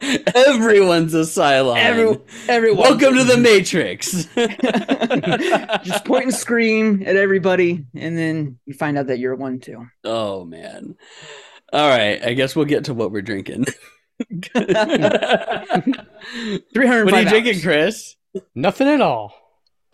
Everyone's 0.35 1.13
a 1.13 1.21
Cylon. 1.21 1.77
Every, 1.77 2.17
everyone. 2.47 2.81
Welcome 2.83 3.15
to 3.15 3.23
the 3.25 3.37
Matrix. 3.37 4.25
Just 5.85 6.05
point 6.05 6.25
and 6.25 6.33
scream 6.33 7.03
at 7.05 7.15
everybody, 7.17 7.85
and 7.93 8.17
then 8.17 8.57
you 8.65 8.73
find 8.73 8.97
out 8.97 9.07
that 9.07 9.19
you're 9.19 9.35
one 9.35 9.59
too. 9.59 9.85
oh 10.03 10.45
man. 10.45 10.95
All 11.73 11.89
right, 11.89 12.23
I 12.23 12.33
guess 12.33 12.55
we'll 12.55 12.65
get 12.65 12.85
to 12.85 12.93
what 12.93 13.11
we're 13.11 13.21
drinking. 13.21 13.65
Three 14.53 14.67
hundred. 16.87 17.05
what 17.05 17.13
are 17.13 17.21
you 17.21 17.29
drinking. 17.29 17.61
Chris? 17.61 18.15
Nothing 18.55 18.87
at 18.87 19.01
all. 19.01 19.33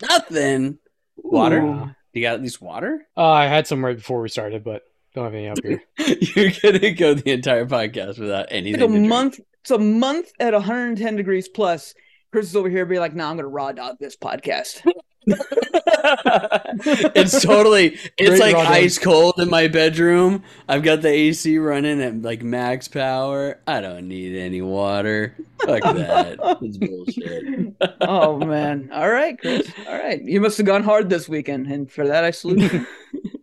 Nothing. 0.02 0.78
Water? 1.16 1.60
Ooh. 1.62 1.90
You 2.12 2.22
got 2.22 2.34
at 2.34 2.42
least 2.42 2.62
water? 2.62 3.04
Uh, 3.16 3.28
I 3.30 3.46
had 3.46 3.66
some 3.66 3.84
right 3.84 3.96
before 3.96 4.20
we 4.20 4.28
started, 4.28 4.62
but 4.62 4.82
don't 5.14 5.24
have 5.24 5.34
any 5.34 5.48
up 5.48 5.58
here. 5.62 5.82
You're 5.98 6.52
gonna 6.62 6.92
go 6.92 7.14
the 7.14 7.32
entire 7.32 7.66
podcast 7.66 8.18
without 8.20 8.46
anything. 8.50 8.74
It's 8.74 8.80
like 8.82 8.90
to 8.90 8.94
a 8.94 8.98
drink. 8.98 9.08
month. 9.08 9.40
It's 9.64 9.70
a 9.70 9.78
month 9.78 10.30
at 10.38 10.52
110 10.52 11.16
degrees 11.16 11.48
plus. 11.48 11.94
Chris 12.30 12.48
is 12.48 12.54
over 12.54 12.68
here 12.68 12.84
being 12.84 13.00
like, 13.00 13.14
"Nah, 13.14 13.30
I'm 13.30 13.36
gonna 13.38 13.48
raw 13.48 13.72
dog 13.72 13.96
this 13.98 14.14
podcast." 14.14 14.86
it's 17.14 17.42
totally 17.42 17.98
it's 18.18 18.28
Great 18.30 18.40
like 18.40 18.56
dog. 18.56 18.66
ice 18.66 18.98
cold 18.98 19.34
in 19.38 19.48
my 19.48 19.68
bedroom. 19.68 20.42
I've 20.68 20.82
got 20.82 21.02
the 21.02 21.08
AC 21.08 21.58
running 21.58 22.02
at 22.02 22.22
like 22.22 22.42
max 22.42 22.88
power. 22.88 23.58
I 23.66 23.80
don't 23.80 24.08
need 24.08 24.36
any 24.36 24.60
water. 24.62 25.34
Fuck 25.64 25.82
that. 25.82 26.38
It's 26.60 26.76
bullshit. 26.76 27.74
oh 28.02 28.38
man! 28.38 28.90
All 28.92 29.08
right, 29.10 29.38
Chris. 29.38 29.70
All 29.88 29.96
right, 29.96 30.22
you 30.22 30.40
must 30.40 30.58
have 30.58 30.66
gone 30.66 30.82
hard 30.82 31.08
this 31.08 31.28
weekend, 31.28 31.66
and 31.68 31.90
for 31.90 32.06
that 32.06 32.24
I 32.24 32.30
salute 32.30 32.72
you. 32.72 32.86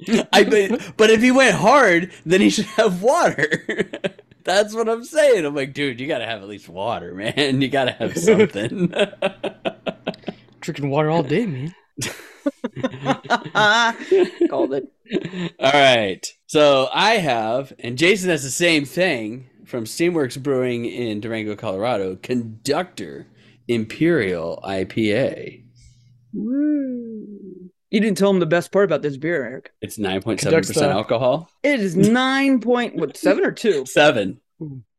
I 0.34 0.44
but, 0.44 0.94
but 0.98 1.10
if 1.10 1.22
he 1.22 1.32
went 1.32 1.56
hard, 1.56 2.12
then 2.26 2.42
he 2.42 2.50
should 2.50 2.66
have 2.66 3.02
water. 3.02 3.90
That's 4.44 4.74
what 4.74 4.90
I'm 4.90 5.04
saying. 5.04 5.46
I'm 5.46 5.54
like, 5.56 5.74
dude, 5.74 6.00
you 6.00 6.08
gotta 6.08 6.26
have 6.26 6.42
at 6.42 6.48
least 6.48 6.68
water, 6.68 7.14
man. 7.14 7.62
You 7.62 7.70
gotta 7.70 7.92
have 7.92 8.18
something. 8.18 8.92
Drinking 10.62 10.90
water 10.90 11.10
all 11.10 11.24
day, 11.24 11.46
man. 11.46 11.76
Called 14.50 14.74
it. 14.74 14.88
All 15.60 15.72
right. 15.72 16.26
So 16.48 16.88
I 16.94 17.12
have, 17.16 17.74
and 17.80 17.98
Jason 17.98 18.30
has 18.30 18.44
the 18.44 18.50
same 18.50 18.86
thing 18.86 19.50
from 19.66 19.86
Steamworks 19.86 20.42
Brewing 20.42 20.86
in 20.86 21.20
Durango, 21.20 21.56
Colorado. 21.56 22.16
Conductor 22.16 23.28
Imperial 23.68 24.62
IPA. 24.64 25.64
You 26.34 28.00
didn't 28.00 28.18
tell 28.18 28.30
him 28.30 28.40
the 28.40 28.46
best 28.46 28.72
part 28.72 28.86
about 28.86 29.02
this 29.02 29.18
beer, 29.18 29.44
Eric. 29.44 29.74
It's 29.82 29.98
nine 29.98 30.22
point 30.22 30.40
seven 30.40 30.60
percent 30.60 30.92
alcohol. 30.92 31.50
It 31.64 31.80
is 31.80 31.96
nine 31.96 32.62
point 32.62 32.96
what 32.96 33.18
seven 33.18 33.44
or 33.46 33.52
two. 33.52 33.86
Seven. 33.86 34.40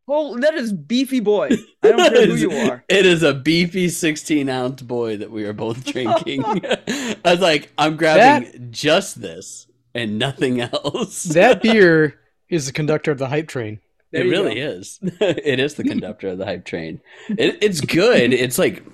Oh, 0.09 0.39
that 0.41 0.55
is 0.55 0.73
beefy 0.73 1.21
boy. 1.21 1.49
I 1.83 1.89
don't 1.89 2.13
care 2.13 2.27
who 2.27 2.35
you 2.35 2.51
are. 2.53 2.85
It 2.89 3.07
is 3.07 3.23
a 3.23 3.33
beefy 3.35 3.89
sixteen 3.89 4.49
ounce 4.49 4.83
boy 4.83 5.17
that 5.19 5.31
we 5.31 5.45
are 5.45 5.53
both 5.53 5.85
drinking. 5.93 6.45
I 6.45 7.17
was 7.25 7.41
like, 7.41 7.73
I'm 7.79 7.97
grabbing 7.97 8.69
just 8.71 9.21
this 9.21 9.67
and 9.95 10.19
nothing 10.19 10.61
else. 10.61 11.25
That 11.25 11.63
beer 11.63 12.19
is 12.49 12.67
the 12.67 12.73
conductor 12.73 13.11
of 13.13 13.19
the 13.19 13.29
hype 13.29 13.49
train. 13.49 13.81
There 14.11 14.27
it 14.27 14.29
really 14.29 14.57
go. 14.57 14.61
is. 14.61 14.99
it 15.21 15.59
is 15.59 15.75
the 15.75 15.85
conductor 15.85 16.29
of 16.29 16.39
the 16.39 16.45
hype 16.45 16.65
train. 16.67 17.01
It, 17.31 17.59
it's 17.63 17.81
good. 17.81 18.35
It's 18.35 18.59
like 18.59 18.85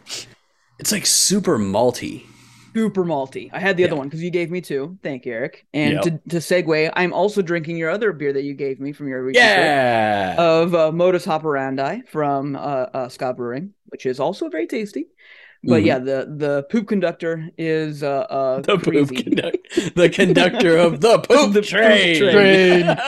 it's 0.79 0.93
like 0.93 1.07
super 1.07 1.59
malty. 1.59 2.25
Super 2.75 3.04
malty. 3.04 3.50
I 3.52 3.58
had 3.58 3.76
the 3.76 3.84
other 3.84 3.96
one 3.96 4.08
because 4.08 4.22
you 4.22 4.30
gave 4.30 4.50
me 4.50 4.60
two. 4.60 4.98
Thank 5.02 5.26
you, 5.26 5.32
Eric. 5.32 5.66
And 5.75 5.94
Yep. 5.94 6.02
to, 6.02 6.10
to 6.30 6.37
segue, 6.37 6.92
I'm 6.94 7.12
also 7.12 7.42
drinking 7.42 7.76
your 7.76 7.90
other 7.90 8.12
beer 8.12 8.32
that 8.32 8.42
you 8.42 8.54
gave 8.54 8.78
me 8.80 8.92
from 8.92 9.08
your 9.08 9.28
Yeah. 9.32 10.37
of 10.38 10.75
uh, 10.75 10.92
Modus 10.92 11.26
Operandi 11.26 12.02
from 12.08 12.56
uh, 12.56 12.58
uh, 12.58 13.08
Scott 13.08 13.37
Brewing, 13.37 13.75
which 13.87 14.06
is 14.06 14.20
also 14.20 14.48
very 14.48 14.66
tasty. 14.66 15.06
But 15.65 15.83
Mhm. 15.83 15.87
yeah, 15.87 15.99
the 15.99 16.33
the 16.37 16.62
poop 16.71 16.87
conductor 16.87 17.49
is 17.59 18.05
uh, 18.05 18.09
uh 18.31 18.61
the 18.62 18.77
poop 18.79 18.85
crazy. 19.09 19.17
conductor, 19.25 19.91
the 19.97 20.09
conductor 20.09 20.77
of 20.77 21.00
the 21.00 21.19
poop 21.29 21.53
The 21.53 21.61
poop 21.62 21.65
train. 21.69 22.19
train. 22.21 22.97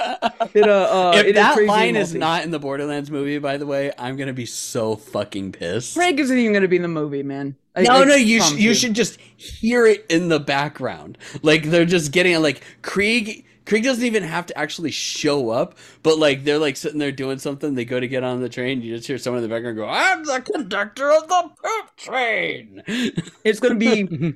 It, 0.52 0.69
uh, 0.69 0.73
uh, 0.73 1.12
if 1.14 1.26
it 1.26 1.28
is 1.28 1.35
that 1.37 1.62
line 1.64 1.95
is 1.95 2.12
not 2.14 2.42
in 2.42 2.50
the 2.50 2.59
Borderlands 2.59 3.09
movie, 3.11 3.38
by 3.38 3.57
the 3.57 3.66
way, 3.66 3.92
I'm 3.99 4.16
gonna 4.16 4.33
be 4.33 4.47
so 4.47 4.97
fucking 4.97 5.52
pissed. 5.52 5.95
Frank 5.95 6.19
isn't 6.19 6.37
even 6.37 6.52
going 6.52 6.62
to 6.62 6.69
be 6.69 6.76
in 6.76 6.83
the 6.83 6.88
movie, 6.88 7.23
man. 7.23 7.54
I- 7.76 7.83
no, 7.83 8.02
I 8.02 8.04
no, 8.04 8.14
you 8.16 8.42
sh- 8.42 8.54
you 8.54 8.75
should 8.75 8.95
just 8.95 9.21
hear 9.37 9.87
it 9.87 10.04
in 10.09 10.28
the 10.28 10.40
background. 10.40 11.19
Like 11.42 11.64
they're 11.64 11.85
just 11.85 12.11
getting 12.11 12.33
it. 12.33 12.38
Like 12.40 12.62
Krieg, 12.83 13.45
Krieg 13.70 13.84
doesn't 13.84 14.04
even 14.04 14.24
have 14.24 14.46
to 14.46 14.58
actually 14.58 14.90
show 14.90 15.50
up, 15.50 15.78
but 16.02 16.18
like 16.18 16.42
they're 16.42 16.58
like 16.58 16.76
sitting 16.76 16.98
there 16.98 17.12
doing 17.12 17.38
something. 17.38 17.76
They 17.76 17.84
go 17.84 18.00
to 18.00 18.08
get 18.08 18.24
on 18.24 18.40
the 18.40 18.48
train. 18.48 18.82
You 18.82 18.96
just 18.96 19.06
hear 19.06 19.16
someone 19.16 19.44
in 19.44 19.48
the 19.48 19.54
background 19.54 19.76
go, 19.76 19.86
"I'm 19.86 20.24
the 20.24 20.40
conductor 20.40 21.08
of 21.08 21.28
the 21.28 21.50
poop 21.62 21.96
train." 21.96 22.82
It's 23.44 23.60
going 23.60 23.78
to 23.78 23.78
be 23.78 24.34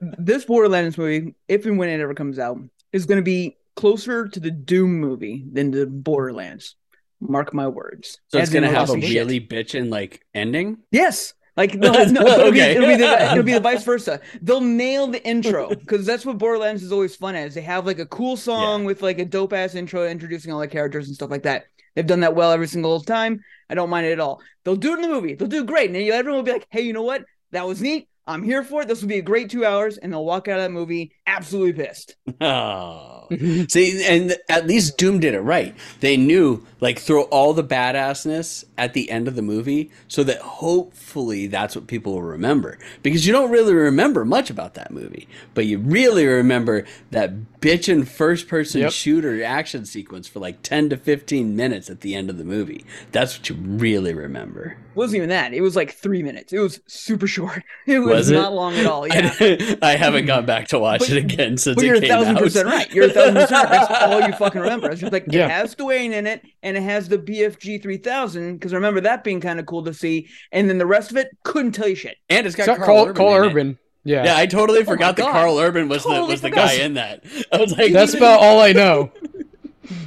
this 0.18 0.46
Borderlands 0.46 0.96
movie, 0.96 1.34
if 1.48 1.66
and 1.66 1.78
when 1.78 1.90
it 1.90 2.00
ever 2.00 2.14
comes 2.14 2.38
out, 2.38 2.58
is 2.94 3.04
going 3.04 3.18
to 3.18 3.22
be 3.22 3.58
closer 3.74 4.26
to 4.26 4.40
the 4.40 4.50
Doom 4.50 5.00
movie 5.00 5.44
than 5.52 5.70
the 5.70 5.84
Borderlands. 5.84 6.76
Mark 7.20 7.52
my 7.52 7.68
words. 7.68 8.20
So 8.28 8.38
it's 8.38 8.48
As 8.48 8.54
gonna 8.54 8.70
have 8.70 8.88
a 8.88 8.94
really 8.94 9.38
bitchin' 9.38 9.90
like 9.90 10.24
ending. 10.34 10.78
Yes. 10.90 11.34
Like 11.56 11.74
no, 11.78 11.90
no, 11.90 12.20
it'll, 12.26 12.52
be, 12.52 12.60
it'll, 12.60 12.86
be 12.86 12.96
the, 12.96 13.22
it'll 13.32 13.42
be 13.42 13.54
the 13.54 13.60
vice 13.60 13.82
versa. 13.82 14.20
They'll 14.42 14.60
nail 14.60 15.06
the 15.06 15.26
intro 15.26 15.68
because 15.68 16.04
that's 16.04 16.26
what 16.26 16.38
Borderlands 16.38 16.82
is 16.82 16.92
always 16.92 17.16
fun 17.16 17.34
as. 17.34 17.54
They 17.54 17.62
have 17.62 17.86
like 17.86 17.98
a 17.98 18.06
cool 18.06 18.36
song 18.36 18.84
with 18.84 19.02
like 19.02 19.18
a 19.18 19.24
dope 19.24 19.52
ass 19.52 19.74
intro 19.74 20.06
introducing 20.06 20.52
all 20.52 20.60
the 20.60 20.68
characters 20.68 21.06
and 21.06 21.14
stuff 21.14 21.30
like 21.30 21.44
that. 21.44 21.64
They've 21.94 22.06
done 22.06 22.20
that 22.20 22.34
well 22.34 22.52
every 22.52 22.68
single 22.68 23.00
time. 23.00 23.42
I 23.70 23.74
don't 23.74 23.88
mind 23.88 24.06
it 24.06 24.12
at 24.12 24.20
all. 24.20 24.42
They'll 24.64 24.76
do 24.76 24.92
it 24.92 24.96
in 24.96 25.02
the 25.02 25.08
movie. 25.08 25.34
They'll 25.34 25.48
do 25.48 25.64
great, 25.64 25.90
and 25.90 25.96
everyone 25.96 26.38
will 26.38 26.44
be 26.44 26.52
like, 26.52 26.66
"Hey, 26.70 26.82
you 26.82 26.92
know 26.92 27.02
what? 27.02 27.24
That 27.52 27.66
was 27.66 27.80
neat. 27.80 28.08
I'm 28.26 28.42
here 28.42 28.62
for 28.62 28.82
it. 28.82 28.88
This 28.88 29.00
will 29.00 29.08
be 29.08 29.18
a 29.18 29.22
great 29.22 29.50
two 29.50 29.64
hours." 29.64 29.96
And 29.96 30.12
they'll 30.12 30.24
walk 30.24 30.48
out 30.48 30.58
of 30.58 30.64
that 30.64 30.72
movie 30.72 31.12
absolutely 31.26 31.84
pissed. 31.84 32.16
Oh. 32.40 33.26
See, 33.68 34.04
and 34.06 34.36
at 34.48 34.66
least 34.68 34.96
Doom 34.98 35.18
did 35.18 35.34
it 35.34 35.40
right. 35.40 35.74
They 36.00 36.16
knew, 36.16 36.64
like, 36.80 36.98
throw 36.98 37.22
all 37.24 37.52
the 37.54 37.64
badassness 37.64 38.64
at 38.78 38.92
the 38.94 39.10
end 39.10 39.26
of 39.26 39.34
the 39.34 39.42
movie 39.42 39.90
so 40.06 40.22
that 40.24 40.38
hopefully 40.40 41.46
that's 41.48 41.74
what 41.74 41.86
people 41.88 42.12
will 42.14 42.22
remember. 42.22 42.78
Because 43.02 43.26
you 43.26 43.32
don't 43.32 43.50
really 43.50 43.74
remember 43.74 44.24
much 44.24 44.48
about 44.50 44.74
that 44.74 44.92
movie, 44.92 45.26
but 45.54 45.66
you 45.66 45.78
really 45.78 46.24
remember 46.26 46.84
that 47.10 47.32
bitchin' 47.60 48.06
first 48.06 48.46
person 48.46 48.82
Yep. 48.82 48.92
shooter 48.92 49.42
action 49.42 49.84
sequence 49.86 50.28
for 50.28 50.38
like 50.38 50.62
10 50.62 50.90
to 50.90 50.96
15 50.96 51.56
minutes 51.56 51.90
at 51.90 52.02
the 52.02 52.14
end 52.14 52.30
of 52.30 52.38
the 52.38 52.44
movie. 52.44 52.84
That's 53.10 53.36
what 53.38 53.48
you 53.48 53.56
really 53.56 54.14
remember. 54.14 54.76
It 54.92 54.96
wasn't 54.96 55.16
even 55.16 55.28
that. 55.30 55.52
It 55.52 55.62
was 55.62 55.74
like 55.74 55.92
three 55.94 56.22
minutes. 56.22 56.52
It 56.52 56.60
was 56.60 56.80
super 56.86 57.26
short. 57.26 57.64
It 57.86 58.00
was, 58.00 58.08
Was 58.10 58.30
it? 58.30 58.34
not 58.34 58.52
long 58.52 58.74
at 58.74 58.86
all. 58.86 59.06
Yeah. 59.16 59.32
I, 59.40 59.78
I 59.82 59.90
haven't 59.96 60.26
gone 60.26 60.44
back 60.46 60.68
to 60.68 60.78
watch 60.78 61.00
But- 61.00 61.10
it 61.10 61.15
again 61.16 61.56
since 61.56 61.74
But 61.76 61.84
it 61.84 61.86
you're 61.88 61.96
a 61.96 62.00
thousand 62.08 62.36
out. 62.36 62.42
percent 62.42 62.66
right. 62.66 62.90
You're 62.92 63.06
a 63.06 63.10
thousand 63.10 63.34
percent. 63.34 63.70
right. 63.70 63.88
That's 63.88 64.02
all 64.04 64.20
you 64.22 64.32
fucking 64.34 64.60
remember. 64.62 64.90
It's 64.90 65.00
just 65.00 65.12
like 65.12 65.24
Yeah. 65.28 65.46
it 65.46 65.50
has 65.50 65.74
Dwayne 65.74 66.12
in 66.12 66.26
it, 66.26 66.42
and 66.62 66.76
it 66.76 66.82
has 66.82 67.08
the 67.08 67.18
BFG 67.18 67.82
three 67.82 67.96
thousand. 67.98 68.54
Because 68.54 68.72
I 68.72 68.76
remember 68.76 69.00
that 69.02 69.24
being 69.24 69.40
kind 69.40 69.58
of 69.60 69.66
cool 69.66 69.82
to 69.84 69.94
see, 69.94 70.28
and 70.52 70.68
then 70.68 70.78
the 70.78 70.86
rest 70.86 71.10
of 71.10 71.16
it 71.16 71.28
couldn't 71.44 71.72
tell 71.72 71.88
you 71.88 71.94
shit. 71.94 72.16
and 72.30 72.46
it's 72.46 72.56
got 72.56 72.68
It's 72.68 72.76
Karl, 72.78 72.86
Karl, 72.86 73.02
Urban. 73.06 73.14
Karl 73.16 73.34
in 73.36 73.42
it. 73.44 73.46
Urban. 73.50 73.78
Yeah. 74.04 74.24
Yeah, 74.24 74.36
I 74.36 74.46
totally 74.46 74.80
oh 74.80 74.84
forgot 74.84 75.16
that 75.16 75.30
Karl 75.32 75.58
Urban 75.58 75.88
was 75.88 76.04
the 76.04 76.24
was 76.24 76.40
the 76.40 76.48
forgot. 76.50 76.68
guy 76.68 76.74
in 76.74 76.94
that. 76.94 77.24
I 77.52 77.56
was 77.58 77.76
like, 77.76 77.92
That's 77.92 78.14
about 78.14 78.40
all 78.40 78.60
I 78.60 78.72
know. 78.72 79.10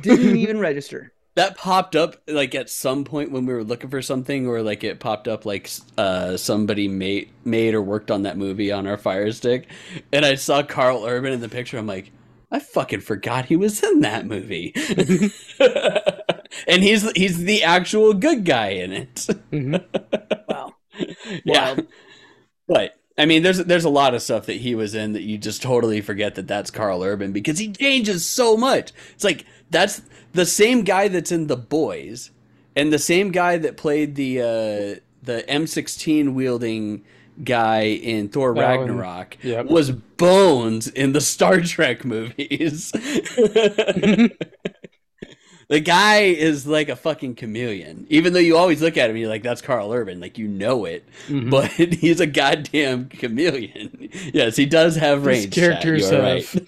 Didn't 0.01 0.37
even 0.37 0.59
register. 0.59 1.11
That 1.39 1.55
popped 1.55 1.95
up 1.95 2.17
like 2.27 2.53
at 2.53 2.69
some 2.69 3.05
point 3.05 3.31
when 3.31 3.45
we 3.45 3.53
were 3.53 3.63
looking 3.63 3.89
for 3.89 4.01
something, 4.01 4.45
or 4.45 4.61
like 4.61 4.83
it 4.83 4.99
popped 4.99 5.29
up 5.29 5.45
like 5.45 5.69
uh, 5.97 6.35
somebody 6.35 6.89
made 6.89 7.29
made 7.45 7.73
or 7.75 7.81
worked 7.81 8.11
on 8.11 8.23
that 8.23 8.37
movie 8.37 8.73
on 8.73 8.85
our 8.85 8.97
Fire 8.97 9.31
Stick, 9.31 9.67
and 10.11 10.25
I 10.25 10.35
saw 10.35 10.63
Karl 10.63 11.05
Urban 11.05 11.31
in 11.31 11.39
the 11.39 11.47
picture. 11.47 11.77
I'm 11.77 11.87
like, 11.87 12.11
I 12.51 12.59
fucking 12.59 12.99
forgot 12.99 13.45
he 13.45 13.55
was 13.55 13.81
in 13.81 14.01
that 14.01 14.25
movie, 14.25 14.73
and 16.67 16.83
he's 16.83 17.09
he's 17.11 17.37
the 17.45 17.63
actual 17.63 18.13
good 18.13 18.43
guy 18.43 18.69
in 18.71 18.91
it. 18.91 19.15
Mhm. 19.51 19.85
Wow. 20.49 20.73
yeah, 21.45 21.75
Wild. 21.75 21.87
but 22.67 22.95
I 23.17 23.25
mean, 23.25 23.43
there's 23.43 23.59
there's 23.59 23.85
a 23.85 23.89
lot 23.89 24.13
of 24.15 24.21
stuff 24.21 24.45
that 24.47 24.57
he 24.57 24.75
was 24.75 24.95
in 24.95 25.13
that 25.13 25.21
you 25.23 25.37
just 25.37 25.61
totally 25.61 26.01
forget 26.01 26.35
that 26.35 26.47
that's 26.47 26.71
Karl 26.71 27.03
Urban 27.03 27.31
because 27.31 27.59
he 27.59 27.71
changes 27.71 28.25
so 28.25 28.57
much. 28.57 28.91
It's 29.13 29.23
like 29.23 29.45
that's 29.69 30.01
the 30.33 30.45
same 30.45 30.83
guy 30.83 31.07
that's 31.07 31.31
in 31.31 31.47
The 31.47 31.57
Boys, 31.57 32.31
and 32.75 32.91
the 32.93 32.99
same 32.99 33.31
guy 33.31 33.57
that 33.57 33.77
played 33.77 34.15
the 34.15 34.39
uh, 34.41 34.99
the 35.23 35.43
M16 35.49 36.33
wielding 36.33 37.03
guy 37.43 37.81
in 37.83 38.29
Thor 38.29 38.49
Oh, 38.49 38.51
and- 38.51 38.59
Ragnarok 38.59 39.37
yep. 39.43 39.65
was 39.67 39.91
Bones 39.91 40.87
in 40.87 41.13
the 41.13 41.21
Star 41.21 41.61
Trek 41.61 42.03
movies. 42.05 42.91
The 45.69 45.79
guy 45.79 46.21
is 46.21 46.65
like 46.65 46.89
a 46.89 46.95
fucking 46.95 47.35
chameleon. 47.35 48.07
Even 48.09 48.33
though 48.33 48.39
you 48.39 48.57
always 48.57 48.81
look 48.81 48.97
at 48.97 49.07
him, 49.11 49.17
you're 49.17 49.29
like, 49.29 49.43
"That's 49.43 49.61
Karl 49.61 49.91
Urban," 49.93 50.19
like 50.19 50.39
you 50.39 50.47
know 50.47 50.85
it 50.85 51.07
Mhm. 51.27 51.51
but 51.51 51.69
he's 51.77 52.19
a 52.19 52.25
goddamn 52.25 53.07
chameleon. 53.09 54.09
Yes, 54.33 54.55
he 54.55 54.65
does 54.65 54.95
have 54.95 55.19
These 55.19 55.27
range. 55.27 55.53
characters 55.53 56.09
have 56.09 56.65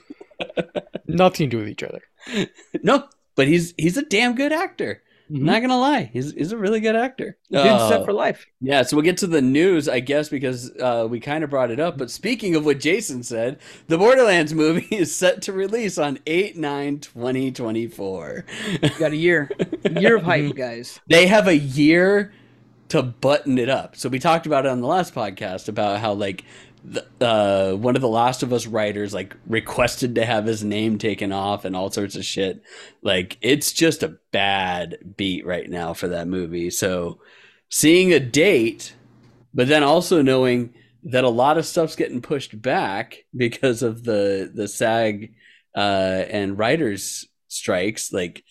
nothing 1.07 1.49
to 1.49 1.57
do 1.57 1.57
with 1.63 1.69
each 1.69 1.81
other. 1.81 2.03
No, 2.83 3.07
but 3.35 3.47
he's 3.47 3.73
he's 3.77 3.97
a 3.97 4.03
damn 4.05 4.35
good 4.35 4.51
actor. 4.51 5.01
Mhm. 5.31 5.43
Not 5.43 5.61
gonna 5.61 5.79
lie, 5.79 6.09
he's 6.11 6.33
he's 6.33 6.51
a 6.51 6.57
really 6.57 6.81
good 6.81 6.95
actor. 6.97 7.37
Good 7.49 7.65
Uh, 7.65 7.87
set 7.89 8.03
for 8.05 8.11
life. 8.11 8.45
yeah, 8.59 8.83
so 8.83 8.97
we'll 8.97 9.03
get 9.05 9.15
to 9.19 9.27
the 9.27 9.41
news, 9.41 9.87
I 9.87 10.01
guess, 10.01 10.27
because 10.27 10.71
uh, 10.77 11.07
we 11.09 11.21
kind 11.21 11.43
of 11.45 11.49
brought 11.49 11.71
it 11.71 11.79
up. 11.79 11.97
But 11.97 12.11
speaking 12.11 12.53
of 12.55 12.65
what 12.65 12.81
Jason 12.81 13.23
said, 13.23 13.59
the 13.87 13.97
Borderlands 13.97 14.53
movie 14.63 14.93
is 14.93 15.15
set 15.15 15.41
to 15.43 15.53
release 15.53 15.97
on 15.97 16.19
8 16.27 16.57
9 16.57 16.99
2024. 16.99 18.45
You 18.81 18.89
got 18.99 19.11
a 19.11 19.15
year. 19.15 19.49
A 19.85 19.99
year 20.01 20.17
of 20.17 20.23
hype, 20.23 20.55
guys. 20.57 20.99
they 21.07 21.27
have 21.27 21.47
a 21.47 21.57
year 21.57 22.33
to 22.89 23.01
button 23.01 23.57
it 23.57 23.69
up. 23.69 23.95
So 23.95 24.09
we 24.09 24.19
talked 24.19 24.45
about 24.45 24.65
it 24.65 24.69
on 24.69 24.81
the 24.81 24.87
last 24.87 25.15
podcast 25.15 25.69
about 25.69 26.01
how, 26.01 26.11
like, 26.11 26.43
the, 26.83 27.05
uh, 27.19 27.75
one 27.75 27.95
of 27.95 28.01
the 28.01 28.07
Last 28.07 28.43
of 28.43 28.51
Us 28.53 28.65
writers 28.65 29.13
like 29.13 29.35
requested 29.45 30.15
to 30.15 30.25
have 30.25 30.45
his 30.45 30.63
name 30.63 30.97
taken 30.97 31.31
off 31.31 31.65
and 31.65 31.75
all 31.75 31.91
sorts 31.91 32.15
of 32.15 32.25
shit. 32.25 32.63
Like 33.01 33.37
it's 33.41 33.71
just 33.71 34.03
a 34.03 34.17
bad 34.31 35.15
beat 35.17 35.45
right 35.45 35.69
now 35.69 35.93
for 35.93 36.07
that 36.09 36.27
movie. 36.27 36.69
So 36.69 37.19
seeing 37.69 38.13
a 38.13 38.19
date, 38.19 38.95
but 39.53 39.67
then 39.67 39.83
also 39.83 40.21
knowing 40.21 40.73
that 41.03 41.23
a 41.23 41.29
lot 41.29 41.57
of 41.57 41.65
stuff's 41.65 41.95
getting 41.95 42.21
pushed 42.21 42.59
back 42.59 43.25
because 43.35 43.83
of 43.83 44.03
the 44.03 44.51
the 44.53 44.67
SAG 44.67 45.33
uh, 45.75 45.79
and 46.29 46.57
writers 46.57 47.27
strikes. 47.47 48.11
Like 48.11 48.43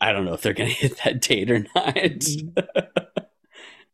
I 0.00 0.12
don't 0.12 0.24
know 0.24 0.34
if 0.34 0.42
they're 0.42 0.52
gonna 0.52 0.68
hit 0.70 0.98
that 1.04 1.20
date 1.20 1.50
or 1.50 1.64
not. 1.74 3.07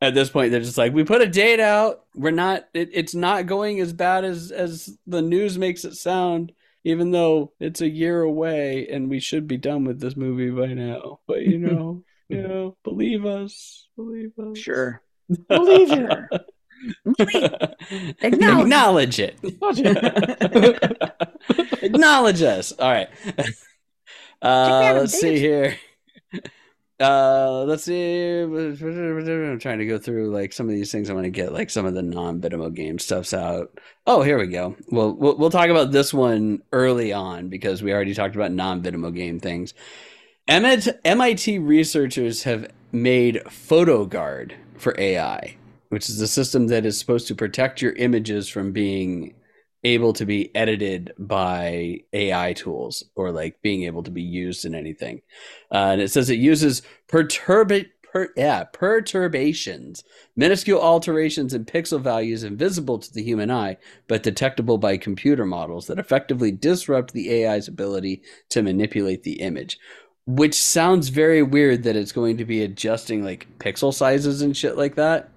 At 0.00 0.14
this 0.14 0.28
point, 0.28 0.50
they're 0.50 0.60
just 0.60 0.76
like, 0.76 0.92
we 0.92 1.04
put 1.04 1.22
a 1.22 1.26
date 1.26 1.60
out. 1.60 2.04
We're 2.14 2.30
not. 2.30 2.64
It, 2.74 2.90
it's 2.92 3.14
not 3.14 3.46
going 3.46 3.80
as 3.80 3.92
bad 3.92 4.24
as 4.24 4.50
as 4.50 4.98
the 5.06 5.22
news 5.22 5.58
makes 5.58 5.84
it 5.84 5.94
sound. 5.94 6.52
Even 6.86 7.12
though 7.12 7.52
it's 7.60 7.80
a 7.80 7.88
year 7.88 8.20
away 8.20 8.86
and 8.88 9.08
we 9.08 9.18
should 9.18 9.48
be 9.48 9.56
done 9.56 9.84
with 9.84 10.00
this 10.00 10.16
movie 10.16 10.50
by 10.50 10.74
now, 10.74 11.20
but 11.26 11.40
you 11.40 11.58
know, 11.58 12.02
you 12.28 12.42
know, 12.42 12.76
believe 12.84 13.24
us, 13.24 13.88
believe 13.96 14.32
us. 14.38 14.58
Sure. 14.58 15.00
Believe 15.48 15.88
Sure. 15.88 16.28
Acknowledge 18.20 18.20
Acknowledge. 18.20 19.20
it. 19.20 19.38
Acknowledge 21.82 22.42
us. 22.42 22.72
All 22.72 22.92
right. 22.92 23.08
Uh, 24.42 24.94
let's 24.98 25.18
see 25.18 25.38
here. 25.38 25.76
Uh, 27.00 27.64
let's 27.66 27.84
see. 27.84 28.40
I'm 28.40 29.58
trying 29.58 29.78
to 29.78 29.86
go 29.86 29.98
through 29.98 30.30
like 30.30 30.52
some 30.52 30.68
of 30.68 30.74
these 30.74 30.92
things. 30.92 31.10
I 31.10 31.14
want 31.14 31.24
to 31.24 31.30
get 31.30 31.52
like 31.52 31.70
some 31.70 31.86
of 31.86 31.94
the 31.94 32.02
non-Bitamo 32.02 32.72
game 32.72 33.00
stuffs 33.00 33.34
out. 33.34 33.78
Oh, 34.06 34.22
here 34.22 34.38
we 34.38 34.46
go. 34.46 34.76
Well, 34.90 35.12
we'll 35.12 35.36
we'll 35.36 35.50
talk 35.50 35.70
about 35.70 35.90
this 35.90 36.14
one 36.14 36.62
early 36.72 37.12
on 37.12 37.48
because 37.48 37.82
we 37.82 37.92
already 37.92 38.14
talked 38.14 38.36
about 38.36 38.52
non-Bitamo 38.52 39.12
game 39.12 39.40
things. 39.40 39.74
MIT 40.46 41.58
researchers 41.58 42.44
have 42.44 42.70
made 42.92 43.42
PhotoGuard 43.46 44.52
for 44.76 44.94
AI, 44.98 45.56
which 45.88 46.08
is 46.08 46.20
a 46.20 46.28
system 46.28 46.68
that 46.68 46.86
is 46.86 46.98
supposed 46.98 47.26
to 47.28 47.34
protect 47.34 47.82
your 47.82 47.92
images 47.94 48.48
from 48.48 48.70
being 48.70 49.34
able 49.84 50.14
to 50.14 50.24
be 50.24 50.54
edited 50.56 51.12
by 51.18 52.00
AI 52.12 52.54
tools 52.54 53.04
or 53.14 53.30
like 53.30 53.60
being 53.62 53.84
able 53.84 54.02
to 54.02 54.10
be 54.10 54.22
used 54.22 54.64
in 54.64 54.74
anything. 54.74 55.20
Uh, 55.70 55.90
and 55.92 56.00
it 56.00 56.10
says 56.10 56.30
it 56.30 56.38
uses 56.38 56.82
perturba- 57.06 57.90
per- 58.02 58.32
yeah, 58.36 58.64
perturbations, 58.64 60.02
minuscule 60.36 60.80
alterations 60.80 61.52
in 61.52 61.66
pixel 61.66 62.00
values 62.00 62.44
invisible 62.44 62.98
to 62.98 63.12
the 63.12 63.22
human 63.22 63.50
eye, 63.50 63.76
but 64.08 64.22
detectable 64.22 64.78
by 64.78 64.96
computer 64.96 65.44
models 65.44 65.86
that 65.86 65.98
effectively 65.98 66.50
disrupt 66.50 67.12
the 67.12 67.44
AI's 67.44 67.68
ability 67.68 68.22
to 68.48 68.62
manipulate 68.62 69.22
the 69.22 69.40
image. 69.40 69.78
Which 70.26 70.54
sounds 70.54 71.10
very 71.10 71.42
weird 71.42 71.82
that 71.82 71.96
it's 71.96 72.12
going 72.12 72.38
to 72.38 72.46
be 72.46 72.62
adjusting 72.62 73.22
like 73.22 73.46
pixel 73.58 73.92
sizes 73.92 74.40
and 74.40 74.56
shit 74.56 74.78
like 74.78 74.94
that, 74.94 75.28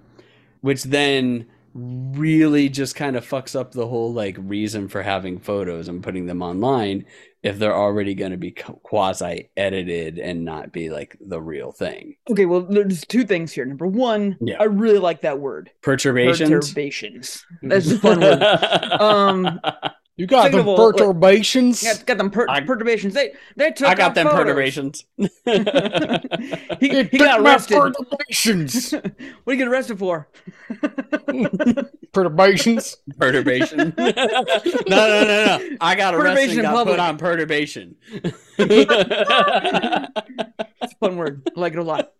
which 0.62 0.84
then 0.84 1.46
really 1.78 2.68
just 2.68 2.96
kind 2.96 3.16
of 3.16 3.26
fucks 3.28 3.58
up 3.58 3.72
the 3.72 3.86
whole 3.86 4.12
like 4.12 4.36
reason 4.38 4.88
for 4.88 5.02
having 5.02 5.38
photos 5.38 5.88
and 5.88 6.02
putting 6.02 6.26
them 6.26 6.42
online 6.42 7.04
if 7.42 7.58
they're 7.58 7.74
already 7.76 8.14
going 8.14 8.32
to 8.32 8.36
be 8.36 8.50
quasi 8.50 9.48
edited 9.56 10.18
and 10.18 10.44
not 10.44 10.72
be 10.72 10.90
like 10.90 11.16
the 11.20 11.40
real 11.40 11.70
thing. 11.70 12.16
Okay, 12.30 12.46
well, 12.46 12.62
there's 12.62 13.02
two 13.02 13.24
things 13.24 13.52
here. 13.52 13.64
Number 13.64 13.86
one, 13.86 14.36
Yeah. 14.40 14.56
I 14.58 14.64
really 14.64 14.98
like 14.98 15.20
that 15.20 15.38
word. 15.38 15.70
Perturbations. 15.82 16.50
Perturbations. 16.50 17.46
That's 17.62 17.90
a 17.90 17.98
fun 17.98 18.20
word. 18.20 18.42
Um, 19.00 19.60
You 20.18 20.26
got 20.26 20.42
Second 20.42 20.56
the 20.66 20.72
of 20.72 20.78
like- 20.78 20.96
perturbations. 20.96 21.82
got, 21.82 22.04
got 22.04 22.18
them 22.18 22.30
per- 22.30 22.46
I- 22.48 22.60
perturbations. 22.60 23.14
They 23.14 23.32
they 23.56 23.70
took 23.70 23.86
I 23.88 23.94
got 23.94 24.14
them 24.16 24.26
photos. 24.26 24.40
perturbations. 24.40 25.04
he, 25.16 26.92
You 26.96 27.04
he 27.04 27.18
got 27.18 27.36
took 27.36 27.44
my 27.44 27.50
arrested. 27.52 27.76
what 27.78 27.94
Perturbations. 28.10 28.90
did 28.90 29.12
he 29.46 29.56
get 29.56 29.68
arrested 29.68 29.98
for? 29.98 30.28
perturbations. 32.12 32.96
perturbation. 33.18 33.94
no, 33.96 34.04
no, 34.06 35.24
no, 35.24 35.44
no. 35.46 35.68
I 35.80 35.94
got 35.94 36.14
arrested 36.14 36.34
Perturbation 36.34 36.58
and 36.58 36.62
got 36.62 36.74
public. 36.74 36.92
put 36.96 37.00
on 37.00 37.16
perturbation. 37.18 37.96
It's 40.80 40.92
a 40.92 40.96
fun 40.96 41.16
word. 41.16 41.42
I 41.56 41.60
like 41.60 41.72
it 41.72 41.78
a 41.78 41.82
lot. 41.82 42.12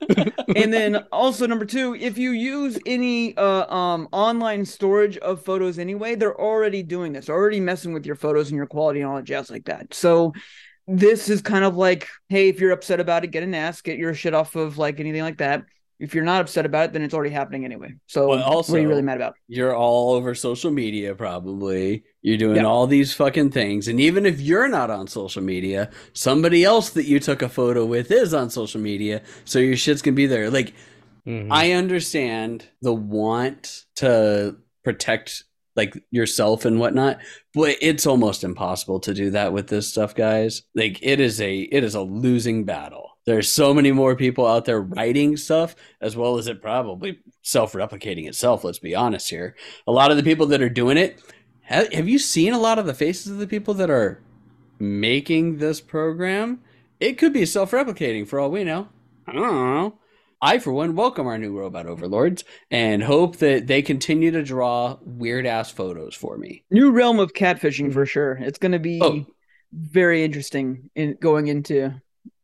and 0.56 0.72
then 0.72 0.96
also 1.12 1.46
number 1.46 1.64
two, 1.64 1.94
if 1.94 2.18
you 2.18 2.30
use 2.30 2.78
any 2.86 3.36
uh, 3.36 3.72
um 3.72 4.08
online 4.12 4.64
storage 4.64 5.16
of 5.18 5.44
photos 5.44 5.78
anyway, 5.78 6.14
they're 6.14 6.38
already 6.38 6.82
doing 6.82 7.12
this. 7.12 7.26
They're 7.26 7.36
already 7.36 7.60
messing 7.60 7.92
with 7.92 8.06
your 8.06 8.16
photos 8.16 8.48
and 8.48 8.56
your 8.56 8.66
quality 8.66 9.00
and 9.00 9.08
all 9.08 9.16
that 9.16 9.24
jazz 9.24 9.50
like 9.50 9.64
that. 9.66 9.94
So 9.94 10.32
this 10.86 11.28
is 11.28 11.42
kind 11.42 11.64
of 11.64 11.76
like, 11.76 12.08
hey, 12.28 12.48
if 12.48 12.60
you're 12.60 12.72
upset 12.72 12.98
about 12.98 13.24
it, 13.24 13.28
get 13.28 13.42
an 13.42 13.54
ass, 13.54 13.82
get 13.82 13.98
your 13.98 14.14
shit 14.14 14.34
off 14.34 14.56
of 14.56 14.78
like 14.78 15.00
anything 15.00 15.22
like 15.22 15.38
that. 15.38 15.64
If 16.00 16.14
you're 16.14 16.24
not 16.24 16.40
upset 16.40 16.64
about 16.64 16.86
it, 16.86 16.92
then 16.92 17.02
it's 17.02 17.12
already 17.12 17.34
happening 17.34 17.64
anyway. 17.64 17.94
So 18.06 18.28
Well, 18.28 18.54
what 18.56 18.70
are 18.70 18.78
you 18.78 18.88
really 18.88 19.02
mad 19.02 19.16
about? 19.16 19.34
You're 19.48 19.74
all 19.74 20.14
over 20.14 20.32
social 20.34 20.70
media, 20.70 21.14
probably. 21.14 22.04
You're 22.22 22.36
doing 22.36 22.56
Yeah. 22.56 22.64
all 22.64 22.86
these 22.86 23.12
fucking 23.14 23.50
things. 23.50 23.86
And 23.88 24.00
even 24.00 24.26
if 24.26 24.40
you're 24.40 24.68
not 24.68 24.90
on 24.90 25.06
social 25.06 25.42
media, 25.42 25.90
somebody 26.12 26.64
else 26.64 26.90
that 26.90 27.06
you 27.06 27.20
took 27.20 27.42
a 27.42 27.48
photo 27.48 27.84
with 27.84 28.10
is 28.10 28.34
on 28.34 28.50
social 28.50 28.80
media. 28.80 29.22
So 29.44 29.58
your 29.60 29.76
shit's 29.76 30.02
gonna 30.02 30.14
be 30.16 30.26
there. 30.26 30.50
Like, 30.50 30.72
Mhm. 31.26 31.48
I 31.50 31.72
understand 31.72 32.64
the 32.82 32.92
want 32.94 33.84
to 33.96 34.56
protect 34.82 35.44
like 35.76 36.02
yourself 36.10 36.64
and 36.64 36.80
whatnot, 36.80 37.18
but 37.54 37.76
it's 37.80 38.04
almost 38.04 38.42
impossible 38.42 38.98
to 38.98 39.14
do 39.14 39.30
that 39.30 39.52
with 39.52 39.68
this 39.68 39.86
stuff, 39.86 40.12
guys. 40.12 40.62
Like 40.74 40.98
it 41.02 41.20
is 41.20 41.40
a 41.40 41.60
it 41.60 41.84
is 41.84 41.94
a 41.94 42.00
losing 42.02 42.64
battle. 42.64 43.10
There's 43.26 43.48
so 43.48 43.72
many 43.74 43.92
more 43.92 44.16
people 44.16 44.44
out 44.46 44.64
there 44.64 44.80
writing 44.80 45.36
stuff, 45.36 45.76
as 46.00 46.16
well 46.16 46.36
as 46.38 46.48
it 46.48 46.62
probably 46.62 47.18
self-replicating 47.42 48.26
itself. 48.26 48.64
Let's 48.64 48.78
be 48.78 48.94
honest 48.94 49.28
here. 49.30 49.54
A 49.86 49.92
lot 49.92 50.10
of 50.10 50.16
the 50.16 50.22
people 50.22 50.46
that 50.46 50.62
are 50.62 50.68
doing 50.70 50.96
it, 50.96 51.20
have, 51.68 51.92
have 51.92 52.08
you 52.08 52.18
seen 52.18 52.52
a 52.52 52.58
lot 52.58 52.78
of 52.78 52.86
the 52.86 52.94
faces 52.94 53.30
of 53.32 53.38
the 53.38 53.46
people 53.46 53.74
that 53.74 53.90
are 53.90 54.20
making 54.78 55.58
this 55.58 55.80
program? 55.80 56.60
It 57.00 57.18
could 57.18 57.32
be 57.32 57.46
self-replicating 57.46 58.26
for 58.26 58.40
all 58.40 58.50
we 58.50 58.64
know. 58.64 58.88
I 59.26 59.32
don't 59.32 59.42
know. 59.54 59.98
I, 60.40 60.58
for 60.60 60.72
one, 60.72 60.94
welcome 60.94 61.26
our 61.26 61.36
new 61.36 61.56
robot 61.58 61.86
overlords 61.86 62.44
and 62.70 63.02
hope 63.02 63.36
that 63.36 63.66
they 63.66 63.82
continue 63.82 64.30
to 64.30 64.42
draw 64.42 64.96
weird 65.02 65.46
ass 65.46 65.70
photos 65.70 66.14
for 66.14 66.38
me. 66.38 66.64
New 66.70 66.90
realm 66.92 67.18
of 67.18 67.32
catfishing 67.34 67.92
for 67.92 68.06
sure. 68.06 68.32
It's 68.40 68.58
going 68.58 68.72
to 68.72 68.78
be 68.78 69.00
Oh. 69.02 69.26
very 69.72 70.24
interesting 70.24 70.90
in 70.94 71.18
going 71.20 71.48
into 71.48 71.92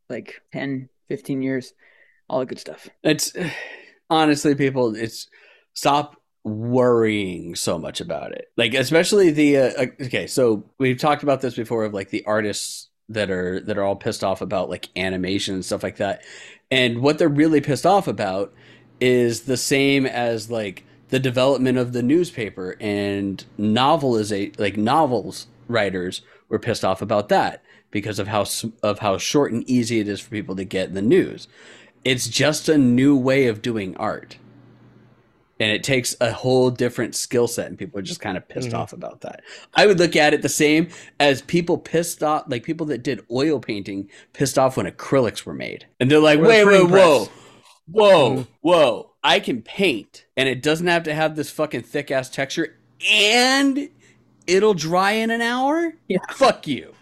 like 0.09 0.41
10, 0.53 0.89
15 1.07 1.41
years. 1.41 1.73
All 2.29 2.39
the 2.39 2.45
good 2.45 2.59
stuff. 2.59 2.89
It's 3.03 3.33
honestly, 4.09 4.55
people, 4.55 4.93
it's 4.95 5.27
stop 5.73 6.21
worrying 6.45 7.55
so 7.55 7.77
much 7.77 7.99
about 7.99 8.31
it. 8.31 8.49
Like, 8.55 8.73
especially 8.73 9.31
the, 9.31 9.57
uh, 9.57 9.85
okay, 10.03 10.27
so 10.27 10.63
we've 10.77 10.99
talked 10.99 11.23
about 11.23 11.41
this 11.41 11.55
before 11.55 11.83
of 11.83 11.93
like 11.93 12.11
the 12.11 12.23
artists 12.25 12.89
that 13.09 13.29
are, 13.29 13.59
that 13.61 13.77
are 13.77 13.83
all 13.83 13.95
pissed 13.95 14.23
off 14.23 14.41
about 14.41 14.69
like 14.69 14.89
animation 14.95 15.55
and 15.55 15.65
stuff 15.65 15.83
like 15.83 15.97
that. 15.97 16.23
And 16.71 17.01
what 17.01 17.17
they're 17.17 17.27
really 17.27 17.61
pissed 17.61 17.85
off 17.85 18.07
about 18.07 18.53
is 19.01 19.41
the 19.41 19.57
same 19.57 20.05
as 20.05 20.49
like 20.49 20.85
the 21.09 21.19
development 21.19 21.77
of 21.77 21.93
the 21.93 22.03
newspaper 22.03 22.77
and 22.79 23.43
novelization, 23.59 24.57
like 24.59 24.77
novels 24.77 25.47
writers 25.67 26.21
were 26.47 26.59
pissed 26.59 26.85
off 26.85 27.01
about 27.01 27.29
that 27.29 27.63
because 27.91 28.19
of 28.19 28.27
how 28.27 28.45
of 28.83 28.99
how 28.99 29.17
short 29.17 29.51
and 29.51 29.67
easy 29.69 29.99
it 29.99 30.07
is 30.07 30.19
for 30.19 30.29
people 30.29 30.55
to 30.55 30.63
get 30.63 30.93
the 30.93 31.01
news. 31.01 31.47
It's 32.03 32.27
just 32.27 32.69
a 32.69 32.77
new 32.77 33.15
way 33.15 33.47
of 33.47 33.61
doing 33.61 33.95
art. 33.97 34.37
And 35.59 35.71
it 35.71 35.83
takes 35.83 36.15
a 36.19 36.31
whole 36.33 36.69
different 36.69 37.15
skill 37.15 37.47
set, 37.47 37.67
and 37.67 37.77
people 37.77 37.97
are 37.97 38.03
just 38.03 38.19
kind 38.19 38.35
of 38.35 38.45
pissed 38.49 38.69
Mhm. 38.71 38.77
off 38.77 38.91
about 38.91 39.21
that. 39.21 39.41
I 39.73 39.87
would 39.87 39.99
look 39.99 40.15
at 40.17 40.33
it 40.33 40.41
the 40.41 40.49
same 40.49 40.89
as 41.19 41.41
people 41.41 41.77
pissed 41.77 42.21
off, 42.23 42.43
like 42.49 42.63
people 42.63 42.85
that 42.87 43.03
did 43.03 43.21
oil 43.31 43.59
painting 43.61 44.09
pissed 44.33 44.59
off 44.59 44.75
when 44.75 44.85
acrylics 44.85 45.45
were 45.45 45.53
made. 45.53 45.85
And 45.99 46.11
they're 46.11 46.19
like, 46.19 46.41
wait, 46.41 46.65
wait, 46.65 46.83
whoa, 46.89 47.29
whoa, 47.89 48.31
Mhm. 48.37 48.47
whoa. 48.61 49.11
I 49.23 49.39
can 49.39 49.61
paint, 49.61 50.25
and 50.35 50.49
it 50.49 50.61
doesn't 50.61 50.87
have 50.87 51.03
to 51.03 51.13
have 51.13 51.35
this 51.37 51.49
fucking 51.49 51.83
thick 51.83 52.11
ass 52.11 52.29
texture, 52.29 52.77
and 53.09 53.89
it'll 54.47 54.73
dry 54.73 55.13
in 55.13 55.29
an 55.31 55.41
hour? 55.41 55.93
Yeah. 56.09 56.17
Fuck 56.33 56.67
you. 56.67 56.93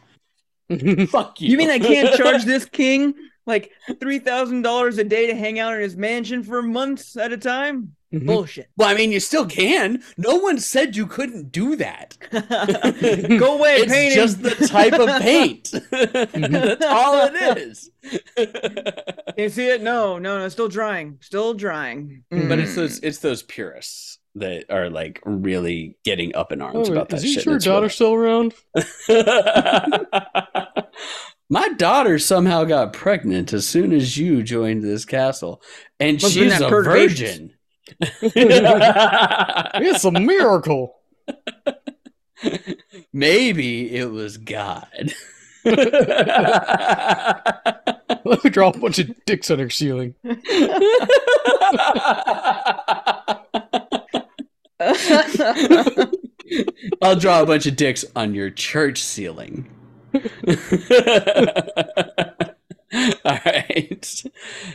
Fuck 1.10 1.42
you. 1.42 1.50
You 1.50 1.58
mean 1.58 1.70
I 1.72 1.80
can't 1.80 2.14
charge 2.16 2.44
this 2.46 2.66
king 2.66 3.16
like 3.46 3.72
three 4.00 4.20
thousand 4.20 4.62
dollars 4.62 4.98
a 4.98 5.04
day 5.04 5.28
to 5.28 5.36
hang 5.36 5.60
out 5.60 5.74
in 5.74 5.82
his 5.82 5.98
mansion 5.98 6.44
for 6.44 6.62
months 6.62 7.18
at 7.18 7.34
a 7.34 7.38
time. 7.38 7.96
Mhm. 8.14 8.26
Bullshit. 8.28 8.70
Well, 8.78 8.90
I 8.90 8.94
mean, 8.94 9.12
you 9.12 9.20
still 9.20 9.46
can. 9.48 10.04
No 10.18 10.36
one 10.36 10.60
said 10.60 10.96
you 10.96 11.08
couldn't 11.08 11.52
do 11.52 11.76
that. 11.78 12.16
Go 12.32 13.58
away, 13.58 13.78
it's 13.78 13.92
painting. 13.92 14.16
just 14.16 14.44
the 14.44 14.52
type 14.68 14.94
of 14.94 15.10
paint. 15.22 15.72
That's 15.92 16.86
all 16.86 17.26
it 17.26 17.58
is. 17.58 17.90
You 19.38 19.50
see 19.50 19.68
it? 19.68 19.82
No, 19.82 20.20
no, 20.20 20.38
no. 20.38 20.48
Still 20.50 20.68
drying. 20.68 21.18
Still 21.22 21.54
drying. 21.56 22.24
but 22.30 22.60
it's 22.60 22.74
Mm. 22.74 22.76
those 22.76 23.00
it's 23.00 23.18
those 23.20 23.42
purists 23.42 24.20
that 24.36 24.66
are 24.70 24.90
like 24.92 25.20
really 25.26 25.98
getting 26.06 26.36
up 26.36 26.52
in 26.52 26.62
arms 26.62 26.90
Oh, 26.90 26.92
about 26.92 27.10
that 27.10 27.18
is 27.18 27.24
he 27.24 27.34
shit. 27.34 27.44
sure 27.44 27.56
It's 27.56 27.66
daughter 27.66 27.90
still 27.90 28.14
around? 28.14 28.54
My 31.50 31.70
daughter 31.70 32.18
somehow 32.20 32.64
got 32.64 32.94
pregnant 32.94 33.54
as 33.54 33.68
soon 33.68 33.92
as 33.94 34.18
you 34.18 34.42
joined 34.44 34.82
this 34.84 35.06
castle, 35.06 35.62
and 36.00 36.22
Must've 36.22 36.32
she's 36.32 36.60
a 36.62 36.68
virgin. 36.70 37.53
It's 39.76 40.04
a 40.06 40.12
miracle. 40.12 40.96
Maybe 43.14 43.96
it 43.96 44.12
was 44.12 44.38
God. 44.38 45.14
Let 45.66 45.78
me 48.44 48.50
draw 48.50 48.70
a 48.70 48.78
bunch 48.78 49.00
of 49.00 49.14
dicks 49.26 49.50
on 49.52 49.60
her 49.60 49.70
ceiling. 49.70 50.16
I'll 57.02 57.16
draw 57.16 57.42
a 57.42 57.46
bunch 57.46 57.66
of 57.66 57.76
dicks 57.76 58.06
on 58.16 58.34
your 58.36 58.50
church 58.50 59.02
ceiling. 59.04 59.70
All 63.26 63.40
right. 63.46 64.24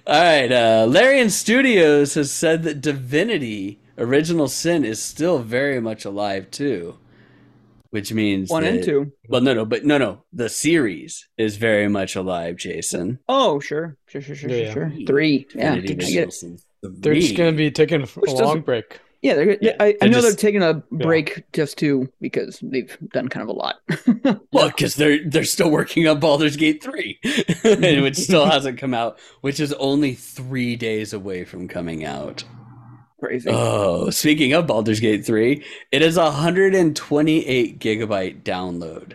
All 0.06 0.22
right. 0.22 0.50
Uh, 0.50 0.86
Larian 0.88 1.30
Studios 1.30 2.14
has 2.14 2.30
said 2.32 2.62
that 2.64 2.80
Divinity 2.80 3.78
Original 3.96 4.48
Sin 4.48 4.84
is 4.84 5.00
still 5.00 5.38
very 5.38 5.80
much 5.80 6.04
alive, 6.04 6.50
too. 6.50 6.98
Which 7.90 8.12
means. 8.12 8.50
One 8.50 8.64
and 8.64 8.82
two. 8.82 9.12
Well, 9.28 9.40
no, 9.40 9.54
no, 9.54 9.64
but 9.64 9.84
no, 9.84 9.98
no. 9.98 10.24
The 10.32 10.48
series 10.48 11.28
is 11.38 11.56
very 11.56 11.88
much 11.88 12.16
alive, 12.16 12.56
Jason. 12.56 13.18
Oh, 13.28 13.60
sure, 13.60 13.96
sure, 14.08 14.20
sure, 14.20 14.34
sure, 14.34 14.50
Yeah, 14.50 14.72
sure, 14.72 14.92
Three. 15.06 15.46
Yeah, 15.54 15.74
Divinity 15.74 15.94
I 15.94 16.10
get 16.10 16.28
Original 16.28 16.28
it. 16.28 16.32
Sin 16.32 16.58
They're 16.82 17.14
just 17.14 17.36
going 17.36 17.52
to 17.52 17.56
be 17.56 17.70
taking 17.70 18.02
a 18.02 18.06
Which 18.06 18.32
long 18.32 18.60
break. 18.60 19.00
Yeah, 19.20 19.34
they're, 19.34 19.58
Yeah, 19.60 19.76
I, 19.80 19.86
I 19.86 19.96
they're 20.00 20.08
know 20.10 20.20
just- 20.20 20.26
they're 20.28 20.50
taking 20.50 20.62
a 20.62 20.74
break 20.92 21.44
just 21.52 21.76
too 21.78 22.08
because 22.20 22.60
they've 22.62 22.96
done 23.12 23.28
kind 23.28 23.42
of 23.42 23.48
a 23.48 23.52
lot. 23.58 23.76
Well, 24.52 24.68
because 24.68 24.94
they're 24.94 25.18
they're 25.28 25.44
still 25.44 25.70
working 25.70 26.06
on 26.08 26.20
Baldur's 26.20 26.56
Gate 26.56 26.82
three, 26.82 27.18
which 27.64 28.16
still 28.16 28.46
hasn't 28.50 28.78
come 28.78 28.94
out, 28.94 29.18
which 29.42 29.60
is 29.60 29.72
only 29.74 30.14
three 30.14 30.74
days 30.76 31.12
away 31.12 31.44
from 31.44 31.68
coming 31.68 32.04
out. 32.04 32.44
Crazy. 33.20 33.50
Oh, 33.52 34.10
speaking 34.10 34.52
of 34.52 34.66
Baldur's 34.66 35.00
Gate 35.00 35.24
three, 35.26 35.64
it 35.92 36.02
is 36.02 36.16
a 36.16 36.30
hundred 36.30 36.74
and 36.74 36.94
twenty 36.96 37.44
eight 37.46 37.78
gigabyte 37.78 38.42
download, 38.42 39.14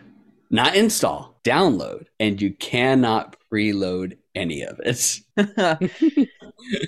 not 0.50 0.76
install, 0.76 1.40
download, 1.44 2.06
and 2.20 2.42
you 2.42 2.54
cannot 2.54 3.36
preload 3.52 4.18
any 4.36 4.62
of 4.64 4.80
it. 4.84 5.20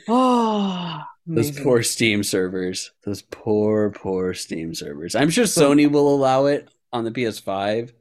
oh, 0.07 1.01
Those 1.27 1.59
poor 1.59 1.81
Steam 1.81 2.23
servers. 2.23 2.91
Those 3.03 3.21
poor, 3.23 3.89
poor 3.89 4.33
Steam 4.33 4.75
servers. 4.75 5.15
I'm 5.15 5.29
sure 5.29 5.45
Sony 5.45 5.89
will 5.89 6.13
allow 6.13 6.45
it 6.45 6.69
on 6.93 7.03
the 7.03 7.11
PS5, 7.11 7.91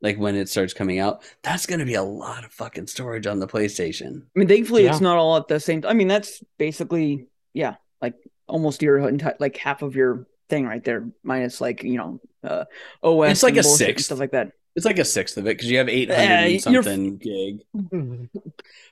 like 0.00 0.18
when 0.18 0.34
it 0.34 0.48
starts 0.48 0.74
coming 0.74 0.98
out. 0.98 1.22
That's 1.42 1.66
going 1.66 1.78
to 1.80 1.86
be 1.86 1.94
a 1.94 2.02
lot 2.02 2.44
of 2.44 2.52
fucking 2.52 2.88
storage 2.88 3.26
on 3.26 3.38
the 3.38 3.46
PlayStation. 3.46 4.22
I 4.34 4.38
mean, 4.38 4.48
thankfully, 4.48 4.86
it's 4.86 5.00
not 5.00 5.16
all 5.16 5.36
at 5.36 5.46
the 5.48 5.60
same. 5.60 5.84
I 5.86 5.92
mean, 5.94 6.08
that's 6.08 6.42
basically 6.58 7.28
yeah, 7.54 7.76
like 8.00 8.14
almost 8.48 8.82
your 8.82 8.98
entire 9.08 9.36
like 9.38 9.56
half 9.56 9.82
of 9.82 9.94
your 9.94 10.26
thing 10.48 10.66
right 10.66 10.82
there, 10.82 11.08
minus 11.22 11.60
like 11.60 11.84
you 11.84 11.98
know, 11.98 12.20
uh, 12.42 12.64
OS. 13.02 13.30
It's 13.30 13.42
like 13.44 13.52
and 13.56 13.60
a 13.60 13.62
bullshit 13.62 13.86
sixth. 13.86 14.04
stuff 14.06 14.18
like 14.18 14.32
that. 14.32 14.52
It's 14.74 14.86
like 14.86 14.98
a 14.98 15.04
sixth 15.04 15.36
of 15.36 15.46
it 15.46 15.50
because 15.56 15.70
you 15.70 15.78
have 15.78 15.88
800 15.88 16.12
Yeah, 16.22 16.40
and 16.40 16.52
you're- 16.74 16.82
something 16.82 17.16
gig. 17.18 17.60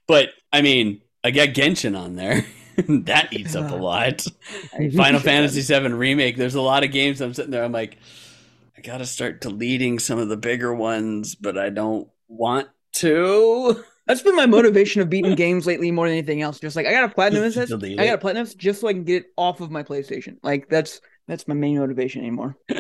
But 0.07 0.29
I 0.53 0.61
mean, 0.63 1.01
I 1.25 1.31
got 1.31 1.49
Genshin 1.51 1.99
on 1.99 2.17
there. 2.17 2.45
that 3.05 3.33
eats 3.33 3.55
up 3.55 3.71
a 3.71 3.75
lot. 3.75 4.27
Final 4.97 5.21
Fantasy 5.21 5.63
VII 5.63 5.93
Remake. 5.93 6.37
There's 6.37 6.55
a 6.55 6.61
lot 6.61 6.85
of 6.85 6.93
games 6.93 7.21
I'm 7.21 7.35
sitting 7.35 7.51
there. 7.51 7.65
I'm 7.65 7.73
like, 7.73 7.99
I 8.77 8.81
got 8.81 8.99
to 8.99 9.07
start 9.07 9.41
deleting 9.41 9.99
some 9.99 10.19
of 10.19 10.29
the 10.29 10.37
bigger 10.37 10.75
ones, 10.75 11.35
but 11.35 11.59
I 11.59 11.71
don't 11.71 12.09
want 12.29 12.69
to. 12.95 13.85
That's 14.07 14.23
been 14.23 14.35
my 14.35 14.47
motivation 14.47 15.03
of 15.03 15.11
beating 15.11 15.35
games 15.37 15.67
lately 15.67 15.91
more 15.93 16.09
than 16.09 16.17
anything 16.17 16.43
else. 16.43 16.59
Just 16.59 16.75
like 16.75 16.87
I 16.87 16.93
got 16.93 17.05
a 17.05 17.15
platinum 17.15 17.43
this, 17.43 17.57
I 17.57 17.67
got 18.07 18.15
a 18.15 18.19
platinum 18.19 18.45
this 18.45 18.55
just 18.55 18.81
so 18.81 18.89
I 18.89 18.93
can 18.93 19.05
get 19.05 19.23
it 19.23 19.33
off 19.37 19.61
of 19.61 19.71
my 19.71 19.83
PlayStation. 19.85 20.39
Like 20.43 20.69
that's 20.69 21.01
that's 21.31 21.47
my 21.47 21.55
main 21.55 21.79
motivation 21.79 22.23
anymore. 22.23 22.57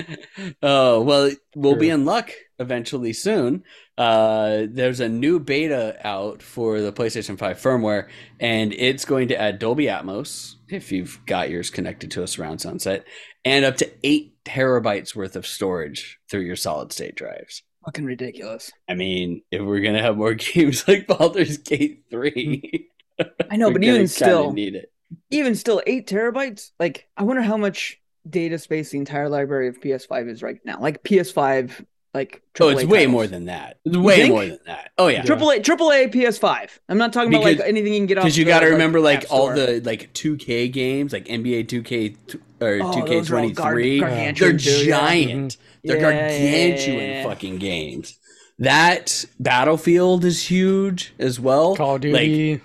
Oh, 0.63 1.03
well, 1.03 1.31
we'll 1.55 1.77
be 1.77 1.91
in 1.91 2.05
luck 2.05 2.33
eventually 2.59 3.13
soon. 3.13 3.63
Uh, 3.97 4.63
there's 4.69 5.01
a 5.01 5.09
new 5.09 5.39
beta 5.39 5.97
out 6.07 6.43
for 6.43 6.81
the 6.81 6.93
PlayStation 6.93 7.39
5 7.39 7.59
firmware, 7.59 8.09
and 8.41 8.73
it's 8.73 9.05
going 9.05 9.29
to 9.29 9.41
add 9.41 9.59
Dolby 9.59 9.85
Atmos 9.87 10.55
if 10.69 10.91
you've 10.93 11.25
got 11.27 11.51
yours 11.51 11.71
connected 11.71 12.11
to 12.13 12.23
a 12.23 12.27
surround 12.27 12.61
sound 12.61 12.83
set, 12.83 13.05
and 13.45 13.65
up 13.65 13.77
to 13.77 13.91
eight 14.03 14.35
terabytes 14.45 15.15
worth 15.15 15.37
of 15.37 15.47
storage 15.47 16.19
through 16.31 16.43
your 16.43 16.57
solid 16.57 16.93
state 16.93 17.15
drives. 17.15 17.63
Fucking 17.85 18.05
ridiculous. 18.05 18.73
I 18.89 18.95
mean, 18.95 19.43
if 19.51 19.63
we're 19.63 19.81
gonna 19.81 20.03
have 20.03 20.17
more 20.17 20.35
games 20.55 20.87
like 20.89 21.07
Baldur's 21.07 21.59
Gate 21.59 22.05
3, 22.11 22.89
I 23.51 23.57
know, 23.57 23.71
but 23.71 23.85
even 23.85 24.09
still, 24.09 24.53
need 24.53 24.75
it. 24.75 24.91
even 25.31 25.55
still, 25.55 25.83
eight 25.87 26.09
terabytes. 26.09 26.71
Like 26.81 27.09
I 27.17 27.23
wonder 27.23 27.43
how 27.43 27.57
much 27.57 28.00
data 28.29 28.59
space 28.59 28.91
the 28.91 28.99
entire 28.99 29.29
library 29.29 29.69
of 29.69 29.81
PS5 29.81 30.29
is 30.29 30.43
right 30.43 30.59
now. 30.65 30.79
Like 30.81 31.03
PS5, 31.03 31.85
like 32.13 32.43
Oh, 32.61 32.69
it's 32.69 32.83
AAA 32.83 32.89
way 32.89 33.07
more 33.07 33.27
than 33.27 33.47
that. 33.47 33.79
It's 33.85 33.97
way 33.97 34.29
more 34.29 34.45
than 34.45 34.59
that. 34.67 34.91
Oh 34.99 35.07
yeah, 35.09 35.23
Triple 35.23 35.51
A, 35.51 35.61
Triple 35.61 35.91
A 35.93 36.09
PS5. 36.09 36.69
I'm 36.89 36.99
not 36.99 37.13
talking 37.13 37.33
about 37.33 37.45
like 37.45 37.61
anything 37.61 37.93
you 37.95 38.01
can 38.01 38.07
get 38.07 38.19
off. 38.19 38.25
because 38.25 38.37
you 38.37 38.45
got 38.45 38.61
to 38.61 38.67
remember 38.67 39.01
like 39.01 39.25
App 39.25 39.31
all 39.33 39.53
the 39.55 39.81
like 39.85 40.13
2K 40.13 40.73
games, 40.73 41.13
like 41.13 41.27
NBA 41.27 41.67
2K 41.69 42.35
or 42.61 42.81
Oh, 42.83 42.93
2K 42.93 43.09
those 43.09 43.31
are 43.31 43.39
all 43.39 43.51
gar- 43.51 43.73
23. 43.73 44.01
They're 44.01 44.33
too, 44.35 44.85
yeah. 44.85 44.99
giant. 44.99 45.53
Mm-hmm. 45.57 45.89
They're 45.89 45.97
Yeah, 45.97 46.03
yeah, 46.11 46.29
gargantuan 46.29 46.99
yeah, 46.99 47.05
yeah. 47.23 47.25
fucking 47.25 47.59
games. 47.59 48.17
That 48.59 49.25
Battlefield 49.39 50.25
is 50.27 50.43
huge 50.51 51.15
as 51.19 51.41
well. 51.41 51.75
Call 51.77 51.95
of 51.97 52.05
Like, 52.05 52.21
Duty. 52.21 52.37
yeah, 52.39 52.57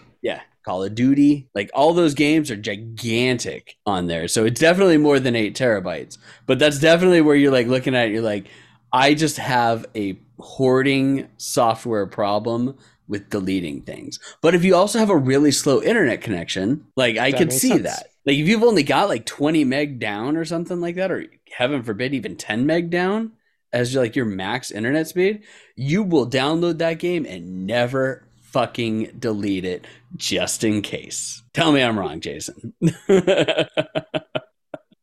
Call 0.66 0.84
of 0.84 0.96
Duty. 0.96 1.48
Like 1.56 1.70
all 1.74 1.94
those 1.94 2.14
games 2.16 2.52
are 2.52 2.56
gigantic 2.58 3.78
on 3.86 4.08
there. 4.08 4.28
So 4.28 4.46
it's 4.46 4.60
definitely 4.60 4.98
more 4.98 5.20
than 5.20 5.36
eight 5.36 5.56
terabytes. 5.56 6.18
But 6.48 6.60
that's 6.60 6.80
definitely 6.80 7.22
where 7.22 7.36
you're 7.36 7.52
like 7.52 7.68
looking 7.68 7.96
at 7.96 8.08
it, 8.08 8.14
you're 8.14 8.22
like, 8.24 8.48
I 8.92 9.14
just 9.14 9.38
have 9.38 9.86
a 9.96 10.18
hoarding 10.40 11.28
software 11.38 12.08
problem 12.08 12.78
with 13.08 13.30
deleting 13.30 13.82
things. 13.84 14.20
But 14.42 14.56
if 14.56 14.64
you 14.64 14.76
also 14.76 15.00
have 15.00 15.10
a 15.10 15.18
really 15.18 15.52
slow 15.52 15.82
internet 15.82 16.22
connection, 16.22 16.86
like 16.96 17.18
I 17.18 17.32
That 17.32 17.38
could 17.38 17.54
see 17.54 17.70
sense. 17.70 17.84
that. 17.84 18.08
Like 18.26 18.38
if 18.38 18.48
you've 18.48 18.64
only 18.64 18.84
got 18.84 19.10
like 19.10 19.26
20 19.26 19.64
meg 19.64 20.00
down 20.00 20.36
or 20.38 20.46
something 20.46 20.82
like 20.82 20.96
that, 20.96 21.12
or 21.12 21.26
heaven 21.52 21.84
forbid, 21.84 22.14
even 22.14 22.36
10 22.36 22.66
meg 22.66 22.90
down 22.90 23.34
as 23.72 23.94
your, 23.94 24.04
like 24.04 24.16
your 24.16 24.26
max 24.26 24.72
internet 24.72 25.08
speed, 25.08 25.44
you 25.76 26.02
will 26.04 26.28
download 26.30 26.80
that 26.80 27.00
game 27.00 27.26
and 27.26 27.68
never 27.68 28.25
fucking 28.56 29.12
delete 29.20 29.66
it 29.66 29.86
just 30.16 30.64
in 30.64 30.82
case. 30.82 31.44
Tell 31.54 31.74
me 31.74 31.84
I'm 31.84 32.00
wrong, 32.00 32.22
Jason. 32.22 32.74
All 33.10 33.18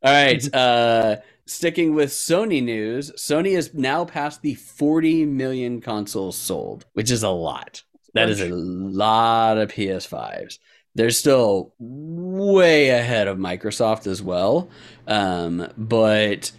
right. 0.03 0.55
Uh, 0.55 1.17
sticking 1.45 1.95
with 1.95 2.09
Sony 2.09 2.63
news, 2.63 3.13
Sony 3.13 3.55
has 3.55 3.75
now 3.75 4.07
passed 4.07 4.41
the 4.41 4.55
40 4.55 5.27
million 5.27 5.83
consoles 5.83 6.37
sold, 6.37 6.87
which 6.95 7.11
is 7.11 7.23
a 7.23 7.29
lot. 7.29 7.83
That 8.15 8.31
is 8.31 8.41
a 8.41 8.49
lot 8.49 9.59
of 9.59 9.71
PS5s. 9.71 10.59
They're 10.95 11.11
still 11.11 11.75
way 11.79 12.89
ahead 12.89 13.29
of 13.29 13.37
Microsoft 13.37 14.07
as 14.07 14.23
well. 14.23 14.71
Um, 15.07 15.71
but 15.77 16.53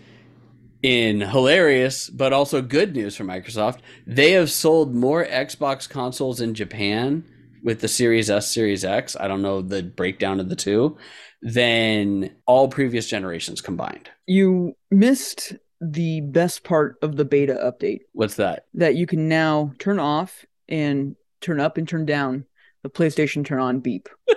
in 0.83 1.21
hilarious 1.21 2.09
but 2.09 2.33
also 2.33 2.61
good 2.61 2.95
news 2.95 3.15
for 3.15 3.23
Microsoft, 3.23 3.79
they 4.05 4.33
have 4.33 4.51
sold 4.51 4.93
more 4.93 5.25
Xbox 5.25 5.89
consoles 5.89 6.41
in 6.41 6.53
Japan 6.53 7.23
with 7.63 7.79
the 7.79 7.87
Series 7.87 8.29
S, 8.29 8.53
Series 8.53 8.83
X. 8.85 9.15
I 9.17 9.27
don't 9.27 9.41
know 9.41 9.61
the 9.61 9.81
breakdown 9.81 10.39
of 10.41 10.49
the 10.49 10.55
two 10.55 10.97
than 11.41 12.35
all 12.45 12.67
previous 12.67 13.07
generations 13.07 13.61
combined. 13.61 14.09
You 14.27 14.75
missed 14.91 15.53
the 15.81 16.21
best 16.21 16.63
part 16.63 16.95
of 17.01 17.17
the 17.17 17.25
beta 17.25 17.55
update 17.55 18.01
What's 18.13 18.35
that? 18.35 18.67
that 18.73 18.95
you 18.95 19.05
can 19.05 19.27
now 19.27 19.73
turn 19.79 19.99
off 19.99 20.45
and 20.69 21.15
turn 21.41 21.59
up 21.59 21.77
and 21.77 21.87
turn 21.87 22.05
down 22.05 22.45
the 22.83 22.89
PlayStation 22.89 23.45
turn 23.45 23.59
on 23.59 23.79
beep. 23.79 24.09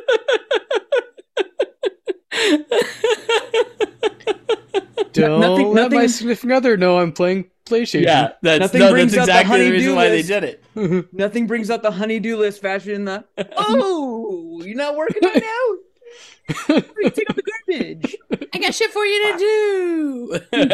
Don't 5.22 5.40
nothing- 5.40 5.72
let 5.72 5.90
my 5.90 5.96
nothing- 5.96 6.09
significant 6.09 6.52
other 6.52 6.76
know 6.76 6.98
I'm 6.98 7.12
playing 7.12 7.50
PlayStation. 7.66 8.02
Yeah, 8.05 8.33
that's, 8.42 8.61
Nothing 8.61 8.81
no, 8.81 8.90
brings 8.92 9.12
that's 9.12 9.22
up 9.22 9.35
the 9.35 9.40
exactly 9.40 9.64
the, 9.64 9.70
reason 9.72 9.94
why 9.96 10.09
they 10.09 10.22
did 10.22 10.44
it. 10.44 11.12
Nothing 11.12 11.46
brings 11.46 11.68
up 11.70 11.83
the 11.83 11.90
honeydew 11.90 12.37
list 12.37 12.62
faster 12.62 12.92
than 12.92 13.05
the 13.07 13.24
oh, 13.57 14.62
you're 14.64 14.76
not 14.76 14.94
working 14.96 15.20
right 15.22 15.42
now. 15.42 16.55
Hurry, 16.68 17.11
Take 17.11 17.29
out 17.31 17.37
the 17.37 17.42
garbage. 17.68 18.16
I 18.55 18.59
got 18.59 18.74
shit 18.74 18.92
for 18.92 19.05
you 19.05 19.33
to 19.33 19.38
do. 19.38 20.40
I'm 20.52 20.68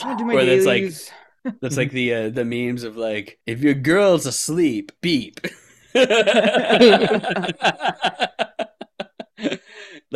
gonna 0.00 0.16
do 0.18 0.24
my 0.24 0.34
Where 0.34 0.44
that's 0.46 0.64
like- 0.64 0.92
That's 1.60 1.76
like 1.76 1.90
the 1.92 2.14
uh, 2.14 2.28
the 2.30 2.44
memes 2.44 2.82
of 2.84 2.96
like 2.96 3.38
if 3.46 3.62
your 3.62 3.74
girl's 3.74 4.26
asleep, 4.26 4.92
beep. 5.00 5.40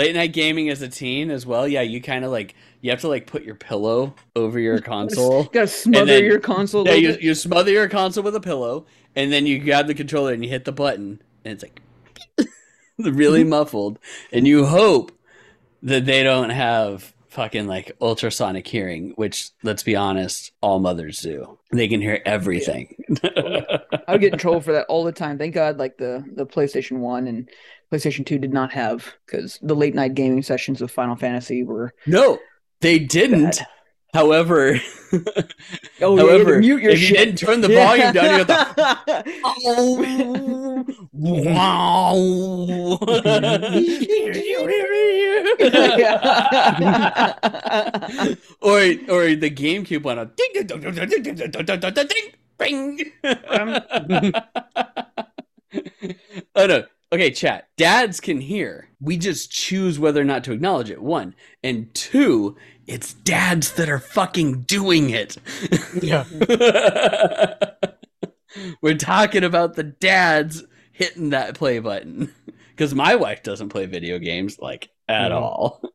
Late 0.00 0.14
night 0.14 0.32
gaming 0.32 0.70
as 0.70 0.80
a 0.80 0.88
teen 0.88 1.30
as 1.30 1.44
well. 1.44 1.68
Yeah, 1.68 1.82
you 1.82 2.00
kind 2.00 2.24
of 2.24 2.30
like 2.30 2.54
you 2.80 2.90
have 2.90 3.02
to 3.02 3.08
like 3.08 3.26
put 3.26 3.42
your 3.42 3.54
pillow 3.54 4.14
over 4.34 4.58
your 4.58 4.78
console. 4.94 5.44
gotta 5.44 5.66
smother 5.66 6.06
then- 6.06 6.24
your 6.24 6.40
console. 6.40 6.86
Yeah, 6.86 6.94
you, 6.94 7.18
you 7.20 7.34
smother 7.34 7.70
your 7.70 7.86
console 7.86 8.24
with 8.24 8.34
a 8.34 8.40
pillow, 8.40 8.86
and 9.14 9.30
then 9.30 9.44
you 9.44 9.58
grab 9.58 9.88
the 9.88 9.94
controller 9.94 10.32
and 10.32 10.42
you 10.42 10.48
hit 10.48 10.64
the 10.64 10.72
button, 10.72 11.20
and 11.44 11.52
it's 11.52 11.62
like 11.62 11.82
really 12.98 13.44
muffled, 13.56 13.98
and 14.32 14.46
you 14.46 14.64
hope 14.64 15.12
that 15.82 16.06
they 16.06 16.22
don't 16.22 16.48
have 16.48 17.12
fucking 17.28 17.66
like 17.66 17.92
ultrasonic 18.00 18.66
hearing, 18.66 19.12
which 19.16 19.50
let's 19.62 19.82
be 19.82 19.96
honest, 19.96 20.50
all 20.62 20.78
mothers 20.78 21.20
do. 21.20 21.58
They 21.72 21.88
can 21.88 22.00
hear 22.00 22.22
everything. 22.24 22.94
I 23.22 24.12
would 24.12 24.22
get 24.22 24.32
in 24.32 24.38
trouble 24.38 24.62
for 24.62 24.72
that 24.72 24.86
all 24.88 25.04
the 25.04 25.12
time. 25.12 25.36
Thank 25.36 25.54
God, 25.54 25.76
like 25.76 25.98
the 25.98 26.24
the 26.34 26.46
PlayStation 26.46 27.00
One 27.00 27.26
and 27.28 27.50
PlayStation 27.92 28.24
2 28.24 28.38
did 28.38 28.52
not 28.52 28.72
have 28.72 29.14
because 29.26 29.58
the 29.62 29.74
late 29.74 29.94
night 29.94 30.14
gaming 30.14 30.42
sessions 30.42 30.80
of 30.80 30.90
Final 30.90 31.16
Fantasy 31.16 31.64
were. 31.64 31.92
No, 32.06 32.38
they 32.80 32.98
didn't. 32.98 33.58
Bad. 33.58 33.66
However, 34.12 34.80
oh, 36.00 36.16
however, 36.16 36.60
you 36.60 36.78
if 36.78 36.98
shit. 36.98 37.10
you 37.10 37.16
didn't 37.16 37.36
turn 37.36 37.60
the 37.60 37.68
volume 37.68 38.12
down, 38.12 38.40
you 38.40 38.44
got 38.44 38.76
the 38.76 39.24
oh, 39.44 40.84
or 48.60 48.80
or 49.14 49.34
the 49.36 49.50
GameCube 49.50 50.02
one, 50.02 50.18
a 50.18 50.26
ding 50.26 50.50
ding 50.54 50.66
ding 50.66 50.80
ding 50.80 50.94
ding 50.94 51.22
ding 51.22 51.36
ding. 51.38 52.32
ding. 52.58 53.12
oh 56.56 56.66
no, 56.66 56.84
Okay, 57.12 57.30
chat. 57.32 57.68
Dads 57.76 58.20
can 58.20 58.40
hear. 58.40 58.88
We 59.00 59.16
just 59.16 59.50
choose 59.50 59.98
whether 59.98 60.20
or 60.20 60.24
not 60.24 60.44
to 60.44 60.52
acknowledge 60.52 60.90
it. 60.90 61.02
One. 61.02 61.34
And 61.64 61.92
two, 61.94 62.56
it's 62.86 63.14
dads 63.14 63.72
that 63.72 63.88
are 63.88 63.98
fucking 63.98 64.62
doing 64.62 65.10
it. 65.10 65.36
Yeah. 66.00 66.24
We're 68.82 68.96
talking 68.96 69.44
about 69.44 69.74
the 69.74 69.82
dads 69.84 70.64
hitting 70.92 71.30
that 71.30 71.54
play 71.54 71.78
button. 71.78 72.32
Because 72.70 72.94
my 72.94 73.14
wife 73.14 73.42
doesn't 73.42 73.68
play 73.68 73.84
video 73.84 74.18
games 74.18 74.56
like 74.58 74.88
at 75.06 75.32
Mhm. 75.32 75.34
all. 75.42 75.82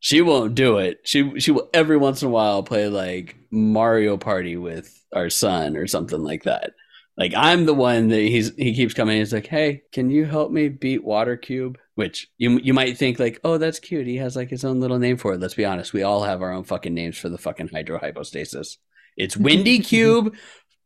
She 0.00 0.20
won't 0.20 0.54
do 0.54 0.78
it. 0.78 1.00
She 1.02 1.40
she 1.40 1.50
will 1.50 1.68
every 1.74 1.96
once 1.96 2.22
in 2.22 2.28
a 2.28 2.30
while 2.30 2.62
play 2.62 2.86
like 2.86 3.34
Mario 3.50 4.16
Party 4.16 4.56
with 4.56 4.88
our 5.12 5.30
son 5.30 5.76
or 5.76 5.88
something 5.88 6.22
like 6.22 6.44
that. 6.44 6.70
Like 7.18 7.32
I'm 7.36 7.66
the 7.66 7.74
one 7.74 8.08
that 8.08 8.20
he's 8.20 8.54
he 8.54 8.74
keeps 8.74 8.94
coming. 8.94 9.18
He's 9.18 9.32
like, 9.32 9.48
"Hey, 9.48 9.82
can 9.92 10.08
you 10.08 10.24
help 10.24 10.52
me 10.52 10.68
beat 10.68 11.02
Water 11.02 11.36
Cube?" 11.36 11.76
Which 11.96 12.28
you 12.38 12.60
you 12.60 12.72
might 12.72 12.96
think 12.96 13.18
like, 13.18 13.40
"Oh, 13.42 13.58
that's 13.58 13.80
cute. 13.80 14.06
He 14.06 14.16
has 14.18 14.36
like 14.36 14.48
his 14.50 14.64
own 14.64 14.78
little 14.78 15.00
name 15.00 15.16
for 15.16 15.32
it." 15.32 15.40
Let's 15.40 15.54
be 15.54 15.64
honest. 15.64 15.92
We 15.92 16.04
all 16.04 16.22
have 16.22 16.42
our 16.42 16.52
own 16.52 16.62
fucking 16.62 16.94
names 16.94 17.18
for 17.18 17.28
the 17.28 17.36
fucking 17.36 17.70
hydrohypostasis. 17.70 18.76
It's 19.16 19.36
Windy 19.36 19.78
Cube, 19.80 20.36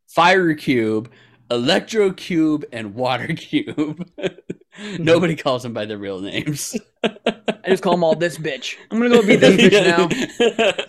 Fire 0.08 0.54
Cube, 0.54 1.10
Electro 1.50 2.12
Cube, 2.12 2.64
and 2.72 2.94
Water 2.94 3.34
Cube. 3.34 4.08
Nobody 4.98 5.36
calls 5.36 5.62
them 5.64 5.74
by 5.74 5.84
their 5.84 5.98
real 5.98 6.20
names. 6.20 6.74
I 7.04 7.68
just 7.68 7.82
call 7.82 7.92
them 7.92 8.04
all 8.04 8.14
this 8.16 8.38
bitch. 8.38 8.76
I'm 8.90 8.98
gonna 8.98 9.10
go 9.10 9.26
beat 9.26 9.36
this 9.40 9.60
bitch 9.60 10.78
now. 10.78 10.84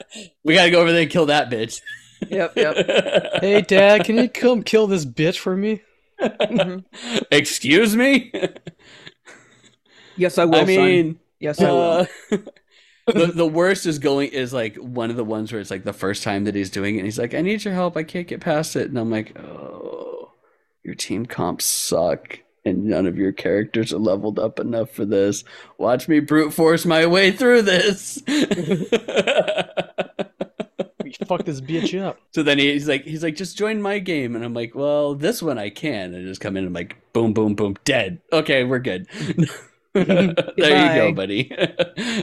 we 0.45 0.53
gotta 0.56 0.71
go 0.71 0.79
over 0.79 0.93
there 0.93 1.01
and 1.01 1.12
kill 1.12 1.25
that 1.25 1.49
bitch. 1.49 1.82
Yep, 2.29 2.53
yep. 2.57 2.77
Hey, 3.41 3.62
Dad, 3.62 4.03
can 4.05 4.17
you 4.17 4.29
come 4.29 4.63
kill 4.63 4.88
this 4.88 5.05
bitch 5.05 5.38
for 5.39 5.55
me? 5.57 5.81
Mhm. 6.21 6.86
Excuse 7.31 7.95
me? 7.95 8.31
Yes, 10.15 10.38
I 10.38 10.45
will. 10.45 10.55
I 10.55 10.65
son. 10.65 10.86
mean, 10.86 11.19
yes, 11.39 11.62
I 11.63 11.71
will. 11.71 11.81
uh, 11.81 12.05
the 13.12 13.27
the 13.27 13.47
worst 13.47 13.86
is 13.86 13.99
going 13.99 14.29
is 14.31 14.53
like 14.53 14.75
one 14.77 15.09
of 15.09 15.15
the 15.17 15.23
ones 15.25 15.51
where 15.51 15.59
it's 15.62 15.71
like 15.71 15.83
the 15.83 15.93
first 15.93 16.23
time 16.23 16.45
that 16.45 16.55
he's 16.55 16.69
doing 16.69 16.95
it. 16.95 16.99
And 16.99 17.05
he's 17.07 17.19
like, 17.19 17.33
"I 17.33 17.41
need 17.41 17.63
your 17.65 17.73
help. 17.73 17.97
I 17.97 18.03
can't 18.03 18.27
get 18.27 18.41
past 18.41 18.75
it." 18.75 18.89
And 18.89 18.97
I'm 18.99 19.09
like, 19.12 19.38
"Oh, 19.39 20.33
your 20.83 20.95
team 20.95 21.25
comps 21.25 21.65
suck, 21.65 22.39
and 22.65 22.86
none 22.86 23.07
of 23.07 23.17
your 23.17 23.31
characters 23.31 23.91
are 23.93 23.97
leveled 23.99 24.39
up 24.39 24.59
enough 24.59 24.91
for 24.91 25.05
this. 25.05 25.43
Watch 25.77 26.07
me 26.07 26.19
brute 26.19 26.53
force 26.53 26.86
my 26.86 27.05
way 27.07 27.31
through 27.31 27.63
this." 27.63 28.21
Fuck 31.38 31.46
this 31.46 31.62
bitch 31.62 32.00
up. 32.02 32.19
So 32.34 32.41
then 32.41 32.58
he's 32.58 32.88
like, 32.88 33.04
he's 33.04 33.24
like, 33.24 33.36
just 33.36 33.58
join 33.58 33.82
my 33.82 34.00
game, 34.00 34.36
and 34.36 34.43
I'm 34.43 34.54
like, 34.54 34.74
well, 34.74 35.13
this 35.13 35.41
one 35.41 35.60
I 35.60 35.69
can, 35.69 36.13
and 36.13 36.28
just 36.28 36.41
come 36.41 36.58
in 36.58 36.65
and 36.65 36.67
I'm 36.67 36.74
like, 36.74 36.98
boom, 37.13 37.34
boom, 37.34 37.54
boom, 37.54 37.76
dead. 37.86 38.22
Okay, 38.32 38.63
we're 38.63 38.80
good. 38.80 39.08
there 39.93 40.34
you 40.56 40.56
go, 40.56 41.12
buddy. 41.13 41.43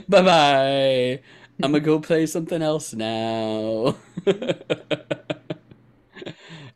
bye 0.09 0.23
bye. 0.23 1.21
I'm 1.63 1.71
gonna 1.73 1.81
go 1.81 2.01
play 2.01 2.27
something 2.27 2.61
else 2.63 2.95
now. 2.95 3.97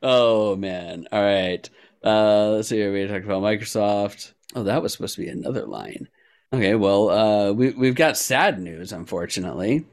oh 0.03 0.55
man. 0.57 1.09
All 1.11 1.23
right. 1.23 1.68
Uh, 2.05 2.51
let's 2.51 2.68
see. 2.68 2.87
We 2.87 3.07
talked 3.09 3.25
about 3.25 3.42
Microsoft. 3.42 4.35
Oh, 4.55 4.62
that 4.62 4.83
was 4.83 4.92
supposed 4.92 5.16
to 5.16 5.23
be 5.23 5.29
another 5.29 5.66
line. 5.66 6.09
Okay. 6.53 6.75
Well, 6.77 7.11
uh, 7.11 7.53
we 7.53 7.70
we've 7.70 7.97
got 7.97 8.16
sad 8.16 8.61
news, 8.61 8.92
unfortunately. 8.92 9.87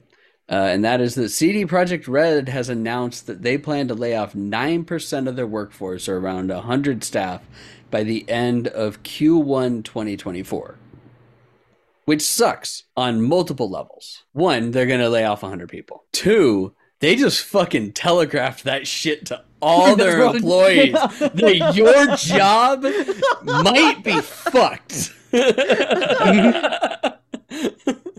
Uh, 0.50 0.68
and 0.70 0.84
that 0.84 1.00
is 1.00 1.16
that 1.16 1.30
CD 1.30 1.66
Projekt 1.66 2.08
Red 2.08 2.50
has 2.50 2.68
announced 2.68 3.28
that 3.28 3.42
they 3.42 3.58
plan 3.58 3.88
to 3.88 3.94
lay 3.94 4.16
off 4.16 4.34
9% 4.34 5.28
of 5.28 5.36
their 5.36 5.48
workforce, 5.48 6.10
or 6.10 6.18
around 6.18 6.50
100 6.50 7.04
staff, 7.04 7.42
by 7.90 8.04
the 8.04 8.30
end 8.30 8.68
of 8.68 9.04
Q1 9.04 9.84
2024. 9.84 10.76
Which 12.06 12.22
sucks 12.22 12.84
on 12.98 13.22
multiple 13.22 13.70
levels. 13.70 14.24
One, 14.34 14.72
they're 14.72 14.88
going 14.88 15.00
to 15.00 15.10
lay 15.10 15.24
off 15.24 15.44
100 15.44 15.70
people. 15.70 16.04
Two, 16.12 16.74
they 17.00 17.16
just 17.16 17.46
fucking 17.46 17.94
telegraphed 17.94 18.64
that 18.64 18.88
shit 18.88 19.28
to 19.28 19.44
all 19.62 19.96
their 19.96 20.22
employees 20.22 20.94
that 20.94 21.74
your 21.76 22.16
job 22.18 22.84
might 23.44 24.04
be 24.04 24.20
fucked. 24.22 25.14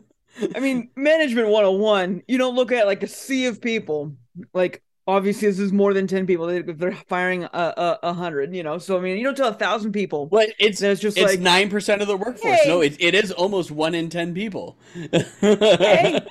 I 0.54 0.60
mean, 0.60 0.90
management 0.96 1.48
101, 1.48 2.22
you 2.28 2.38
don't 2.38 2.54
look 2.54 2.72
at 2.72 2.86
like 2.86 3.02
a 3.02 3.08
sea 3.08 3.46
of 3.46 3.60
people. 3.60 4.14
Like, 4.54 4.82
obviously, 5.06 5.48
this 5.48 5.58
is 5.58 5.72
more 5.72 5.94
than 5.94 6.06
10 6.06 6.26
people. 6.26 6.46
They, 6.46 6.62
they're 6.62 6.92
firing 6.92 7.44
a, 7.44 7.48
a, 7.52 7.98
a 8.02 8.12
hundred, 8.12 8.54
you 8.54 8.62
know. 8.62 8.78
So, 8.78 8.98
I 8.98 9.00
mean, 9.00 9.16
you 9.18 9.24
don't 9.24 9.36
tell 9.36 9.48
a 9.48 9.54
thousand 9.54 9.92
people. 9.92 10.28
Well, 10.28 10.46
it's 10.58 10.82
it's 10.82 11.00
just 11.00 11.16
it's 11.16 11.32
like, 11.32 11.40
nine 11.40 11.70
percent 11.70 12.02
of 12.02 12.08
the 12.08 12.16
workforce. 12.16 12.60
Hey. 12.60 12.68
No, 12.68 12.80
it, 12.80 12.96
it 13.00 13.14
is 13.14 13.32
almost 13.32 13.70
one 13.70 13.94
in 13.94 14.08
ten 14.08 14.34
people. 14.34 14.78
Hey. 15.40 16.20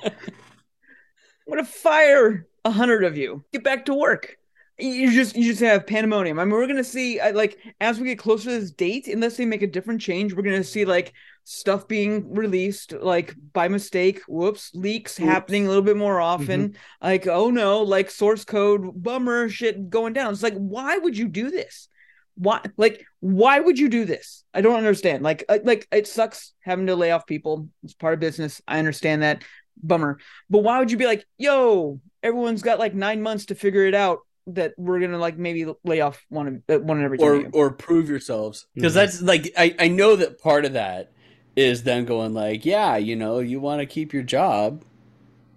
I'm 1.46 1.58
gonna 1.58 1.64
fire 1.64 2.46
a 2.64 2.70
hundred 2.70 3.04
of 3.04 3.16
you. 3.16 3.44
Get 3.52 3.64
back 3.64 3.84
to 3.86 3.94
work. 3.94 4.38
You 4.78 5.12
just 5.12 5.36
you 5.36 5.44
just 5.44 5.60
have 5.60 5.86
pandemonium. 5.86 6.38
I 6.38 6.44
mean, 6.44 6.52
we're 6.52 6.66
gonna 6.66 6.82
see 6.82 7.20
uh, 7.20 7.34
like 7.34 7.58
as 7.80 8.00
we 8.00 8.06
get 8.06 8.18
closer 8.18 8.50
to 8.50 8.60
this 8.60 8.70
date, 8.70 9.06
unless 9.06 9.36
they 9.36 9.44
make 9.44 9.62
a 9.62 9.66
different 9.66 10.00
change, 10.00 10.32
we're 10.32 10.42
gonna 10.42 10.64
see 10.64 10.84
like 10.84 11.12
stuff 11.44 11.86
being 11.86 12.32
released 12.32 12.92
like 12.92 13.34
by 13.52 13.68
mistake. 13.68 14.22
Whoops, 14.26 14.70
leaks 14.74 15.16
happening 15.16 15.66
a 15.66 15.68
little 15.68 15.82
bit 15.82 15.96
more 15.96 16.20
often. 16.20 16.76
Like 17.02 17.26
oh 17.26 17.50
no, 17.50 17.82
like 17.82 18.10
source 18.10 18.44
code 18.44 19.02
bummer 19.02 19.48
shit 19.48 19.90
going 19.90 20.14
down. 20.14 20.32
It's 20.32 20.42
like 20.42 20.56
why 20.56 20.96
would 20.96 21.18
you 21.18 21.28
do 21.28 21.50
this? 21.50 21.88
Why 22.36 22.62
like 22.78 23.04
why 23.20 23.60
would 23.60 23.78
you 23.78 23.90
do 23.90 24.06
this? 24.06 24.42
I 24.54 24.62
don't 24.62 24.76
understand. 24.76 25.22
Like 25.22 25.44
uh, 25.50 25.58
like 25.64 25.86
it 25.92 26.06
sucks 26.06 26.54
having 26.60 26.86
to 26.86 26.96
lay 26.96 27.10
off 27.10 27.26
people. 27.26 27.68
It's 27.84 27.94
part 27.94 28.14
of 28.14 28.20
business. 28.20 28.62
I 28.66 28.78
understand 28.78 29.22
that 29.22 29.44
bummer. 29.82 30.18
But 30.48 30.60
why 30.60 30.78
would 30.78 30.90
you 30.90 30.96
be 30.96 31.06
like, 31.06 31.26
yo, 31.36 32.00
everyone's 32.22 32.62
got 32.62 32.78
like 32.78 32.94
nine 32.94 33.20
months 33.20 33.46
to 33.46 33.54
figure 33.54 33.84
it 33.84 33.94
out 33.94 34.20
that 34.48 34.72
we're 34.76 35.00
gonna 35.00 35.18
like 35.18 35.38
maybe 35.38 35.66
lay 35.84 36.00
off 36.00 36.24
one 36.28 36.62
of 36.68 36.76
uh, 36.76 36.82
one 36.82 37.02
every 37.02 37.18
two 37.18 37.24
of 37.24 37.54
or 37.54 37.66
or 37.68 37.70
prove 37.70 38.08
yourselves 38.08 38.66
because 38.74 38.92
Mhm. 38.92 38.96
that's 38.96 39.22
like 39.22 39.52
I 39.56 39.74
I 39.78 39.88
know 39.88 40.16
that 40.16 40.40
part 40.40 40.64
of 40.64 40.72
that 40.72 41.12
is 41.54 41.82
them 41.84 42.04
going 42.04 42.34
like 42.34 42.64
yeah 42.64 42.96
you 42.96 43.14
know 43.14 43.38
you 43.38 43.60
want 43.60 43.80
to 43.80 43.86
keep 43.86 44.12
your 44.12 44.22
job, 44.22 44.84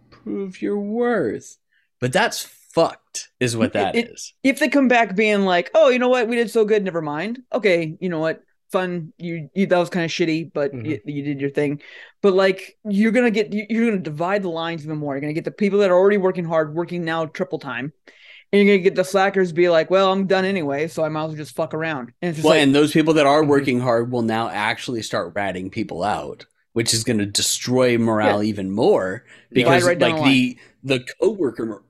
prove 0.10 0.62
your 0.62 0.80
worth, 0.80 1.58
but 2.00 2.13
that's 2.13 2.43
fucked 2.43 3.30
is 3.39 3.56
what 3.56 3.74
that 3.74 3.95
is. 3.95 4.34
It- 4.43 4.50
If 4.50 4.60
they 4.60 4.67
come 4.67 4.88
back 4.88 5.15
being 5.15 5.45
like, 5.45 5.71
oh, 5.74 5.89
you 5.89 5.98
know 6.00 6.10
what, 6.10 6.28
we 6.28 6.36
did 6.36 6.52
so 6.52 6.65
good, 6.65 6.84
never 6.84 7.02
mind. 7.02 7.39
Okay, 7.54 7.98
you 8.02 8.10
know 8.10 8.19
what, 8.19 8.41
fun. 8.71 9.13
You, 9.17 9.50
you 9.56 9.65
that 9.67 9.78
was 9.78 9.89
kind 9.89 10.04
of 10.04 10.12
shitty, 10.12 10.52
but 10.54 10.74
Mhm. 10.74 10.86
you, 10.86 11.00
you 11.06 11.24
did 11.24 11.39
your 11.39 11.50
thing. 11.50 11.82
But 12.21 12.34
like 12.34 12.78
you're 12.88 13.12
gonna 13.13 13.32
get 13.32 13.54
you- 13.54 13.65
you're 13.69 13.86
gonna 13.89 14.02
divide 14.04 14.43
the 14.43 14.50
lines 14.50 14.84
even 14.86 14.98
more. 14.98 15.13
You're 15.13 15.21
gonna 15.21 15.34
get 15.34 15.45
the 15.45 15.52
people 15.52 15.80
that 15.80 15.89
are 15.89 15.98
already 15.98 16.17
working 16.17 16.45
hard, 16.45 16.76
working 16.76 17.06
now 17.06 17.26
triple 17.26 17.60
time, 17.60 17.93
and 18.51 18.62
you're 18.67 18.75
gonna 18.77 18.84
get 18.84 18.95
the 18.95 19.03
slackers 19.03 19.51
be 19.51 19.69
like, 19.69 19.89
well, 19.89 20.12
I'm 20.12 20.27
done 20.27 20.45
anyway, 20.45 20.88
so 20.88 21.03
I 21.03 21.10
might 21.10 21.23
as 21.23 21.27
well 21.29 21.38
just 21.38 21.55
fuck 21.55 21.73
around. 21.73 22.12
And 22.21 22.29
it's 22.29 22.38
just 22.38 22.45
Well, 22.45 22.55
like, 22.55 22.63
and 22.63 22.73
those 22.75 22.91
people 22.93 23.13
that 23.15 23.25
are 23.25 23.43
Mhm. 23.43 23.47
working 23.47 23.79
hard 23.79 24.12
will 24.12 24.21
now 24.21 24.49
actually 24.49 25.01
start 25.01 25.34
ratting 25.36 25.69
people 25.69 26.03
out, 26.03 26.45
which 26.73 26.93
is 26.93 27.03
going 27.03 27.19
to 27.19 27.25
destroy 27.25 27.97
morale 27.97 28.43
even 28.43 28.71
more 28.71 29.25
because 29.51 29.84
Right 29.84 29.99
like 29.99 30.17
the 30.17 30.58
the 30.84 30.97
the 30.99 31.05
coworker 31.19 31.84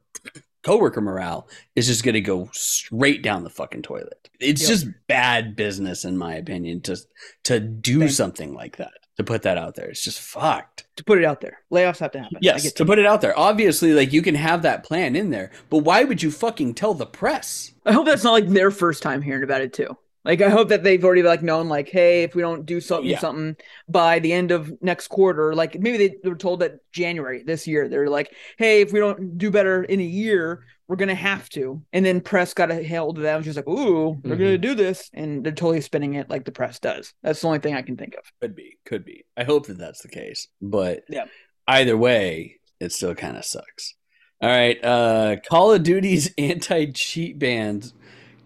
coworker 0.63 1.01
morale 1.01 1.47
is 1.75 1.85
just 1.87 2.03
going 2.03 2.15
to 2.15 2.21
go 2.21 2.49
straight 2.53 3.21
down 3.21 3.43
the 3.43 3.49
fucking 3.49 3.83
toilet. 3.83 4.29
It's 4.39 4.61
Yep. 4.61 4.67
just 4.69 4.87
bad 5.07 5.55
business 5.55 6.05
in 6.05 6.17
my 6.17 6.35
opinion 6.35 6.81
to 6.81 6.97
to 7.45 7.59
do 7.59 8.01
Same. 8.01 8.09
something 8.09 8.53
like 8.53 8.77
that. 8.77 8.93
To 9.17 9.23
put 9.23 9.43
that 9.43 9.57
out 9.57 9.75
there, 9.75 9.87
it's 9.87 10.03
just 10.03 10.19
fucked. 10.19 10.85
to 10.97 11.03
put 11.03 11.17
it 11.17 11.23
out 11.23 11.39
there, 11.39 11.59
layoffs 11.71 11.99
have 11.99 12.11
to 12.11 12.19
happen. 12.19 12.37
Yes, 12.41 12.63
get 12.63 12.75
to 12.75 12.85
put 12.85 12.99
it 12.99 13.05
out 13.05 13.21
there. 13.21 13.37
Obviously, 13.39 13.93
like 13.93 14.11
you 14.11 14.21
can 14.21 14.35
have 14.35 14.63
that 14.63 14.83
plan 14.83 15.15
in 15.15 15.29
there, 15.29 15.51
but 15.69 15.79
why 15.79 16.03
would 16.03 16.21
you 16.21 16.31
fucking 16.31 16.73
tell 16.73 16.93
the 16.93 17.05
press? 17.05 17.71
I 17.85 17.93
hope 17.93 18.05
that's 18.05 18.25
not 18.25 18.33
like 18.33 18.47
their 18.49 18.71
first 18.71 19.01
time 19.01 19.21
hearing 19.21 19.43
about 19.43 19.61
it 19.61 19.71
too. 19.71 19.97
Like 20.25 20.41
I 20.41 20.49
hope 20.49 20.67
that 20.69 20.83
they've 20.83 21.03
already 21.05 21.21
like 21.23 21.43
known 21.43 21.69
like, 21.69 21.87
hey, 21.87 22.23
if 22.23 22.35
we 22.35 22.41
don't 22.41 22.65
do 22.65 22.81
something 22.81 23.09
Yeah. 23.09 23.19
something 23.19 23.55
by 23.87 24.19
the 24.19 24.33
end 24.33 24.51
of 24.51 24.73
next 24.81 25.07
quarter, 25.07 25.53
like 25.55 25.79
maybe 25.79 25.97
they 26.21 26.29
were 26.29 26.35
told 26.35 26.59
that 26.61 26.79
January 26.91 27.43
this 27.43 27.67
year, 27.67 27.87
they're 27.87 28.09
like, 28.09 28.33
hey, 28.57 28.81
if 28.81 28.91
we 28.91 28.99
don't 28.99 29.37
do 29.37 29.49
better 29.51 29.83
in 29.83 29.99
a 29.99 30.03
year, 30.03 30.65
we're 30.87 30.95
gonna 30.97 31.15
have 31.15 31.49
to. 31.49 31.81
And 31.93 32.05
then 32.05 32.21
press 32.21 32.53
got 32.53 32.71
a 32.71 32.83
hold 32.87 33.17
of 33.17 33.23
that, 33.23 33.35
and 33.35 33.45
was 33.45 33.53
just 33.53 33.57
like, 33.57 33.67
ooh, 33.67 34.19
they're 34.23 34.37
gonna 34.37 34.57
do 34.57 34.75
this, 34.75 35.09
and 35.13 35.43
they're 35.43 35.51
totally 35.53 35.81
spinning 35.81 36.13
it 36.15 36.29
like 36.29 36.45
the 36.45 36.51
press 36.51 36.79
does. 36.79 37.13
That's 37.23 37.41
the 37.41 37.47
only 37.47 37.59
thing 37.59 37.73
I 37.75 37.81
can 37.81 37.97
think 37.97 38.15
of. 38.15 38.23
Could 38.41 38.55
be, 38.55 38.77
could 38.85 39.03
be. 39.05 39.25
I 39.37 39.43
hope 39.43 39.67
that 39.67 39.77
that's 39.77 40.01
the 40.01 40.09
case, 40.09 40.47
but 40.61 41.03
Yeah. 41.09 41.25
either 41.67 41.97
way, 41.97 42.59
it 42.79 42.91
still 42.91 43.15
kind 43.15 43.37
of 43.37 43.45
sucks. 43.45 43.95
All 44.41 44.49
right, 44.49 44.83
uh, 44.83 45.37
Call 45.49 45.71
of 45.73 45.83
Duty's 45.83 46.31
anti-cheat 46.37 47.39
bans 47.39 47.93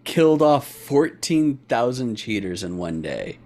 killed 0.04 0.40
off 0.40 0.66
fourteen 0.66 1.58
thousand 1.68 2.16
cheaters 2.16 2.62
in 2.62 2.76
one 2.78 3.02
day, 3.02 3.38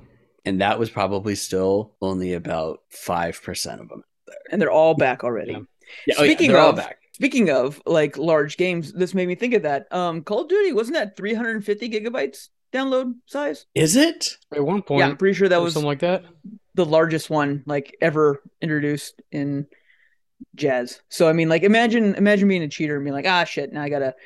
and 0.45 0.61
that 0.61 0.79
was 0.79 0.91
probably 0.91 1.35
still 1.35 1.93
only 2.01 2.33
about 2.35 2.81
five 2.91 3.43
percent 3.43 3.81
of 3.81 3.89
them. 3.89 4.05
And 4.53 4.61
they're 4.61 4.71
all 4.71 4.95
back 4.95 5.25
already. 5.25 5.53
Yeah. 5.53 5.59
Yeah, 6.07 6.15
oh 6.19 6.23
yeah, 6.23 6.31
Speaking 6.35 6.53
they're 6.53 6.61
all 6.61 6.73
back. 6.73 6.99
Speaking 7.15 7.49
of 7.51 7.81
like 7.87 8.19
large 8.19 8.57
games, 8.57 8.93
this 8.93 9.15
made 9.15 9.29
me 9.29 9.35
think 9.37 9.55
of 9.55 9.63
that. 9.63 9.87
Um, 9.93 10.23
Call 10.23 10.43
of 10.43 10.49
Duty 10.49 10.73
wasn't 10.73 10.97
that 10.97 11.17
350 11.17 11.89
gigabytes 11.89 12.49
download 12.73 13.15
size? 13.27 13.67
Is 13.75 13.95
it? 13.95 14.37
At 14.53 14.65
one 14.65 14.83
point, 14.83 14.99
yeah, 14.99 15.09
I'm 15.09 15.17
pretty 15.17 15.35
sure 15.35 15.49
that 15.49 15.63
was 15.63 15.75
something 15.75 15.87
like 15.87 16.01
that. 16.01 16.25
the 16.75 16.85
largest 16.85 17.31
one 17.31 17.63
like 17.67 17.97
ever 18.01 18.43
introduced 18.61 19.23
in 19.31 19.67
jazz. 20.57 21.01
So 21.09 21.29
I 21.29 21.33
mean, 21.33 21.49
like 21.49 21.63
imagine 21.63 22.17
imagine 22.17 22.49
being 22.49 22.63
a 22.65 22.69
cheater 22.69 22.97
and 22.97 23.05
being 23.05 23.15
like, 23.15 23.27
ah 23.29 23.45
shit, 23.45 23.73
now 23.73 23.83
I 23.83 23.89
gotta 23.89 24.17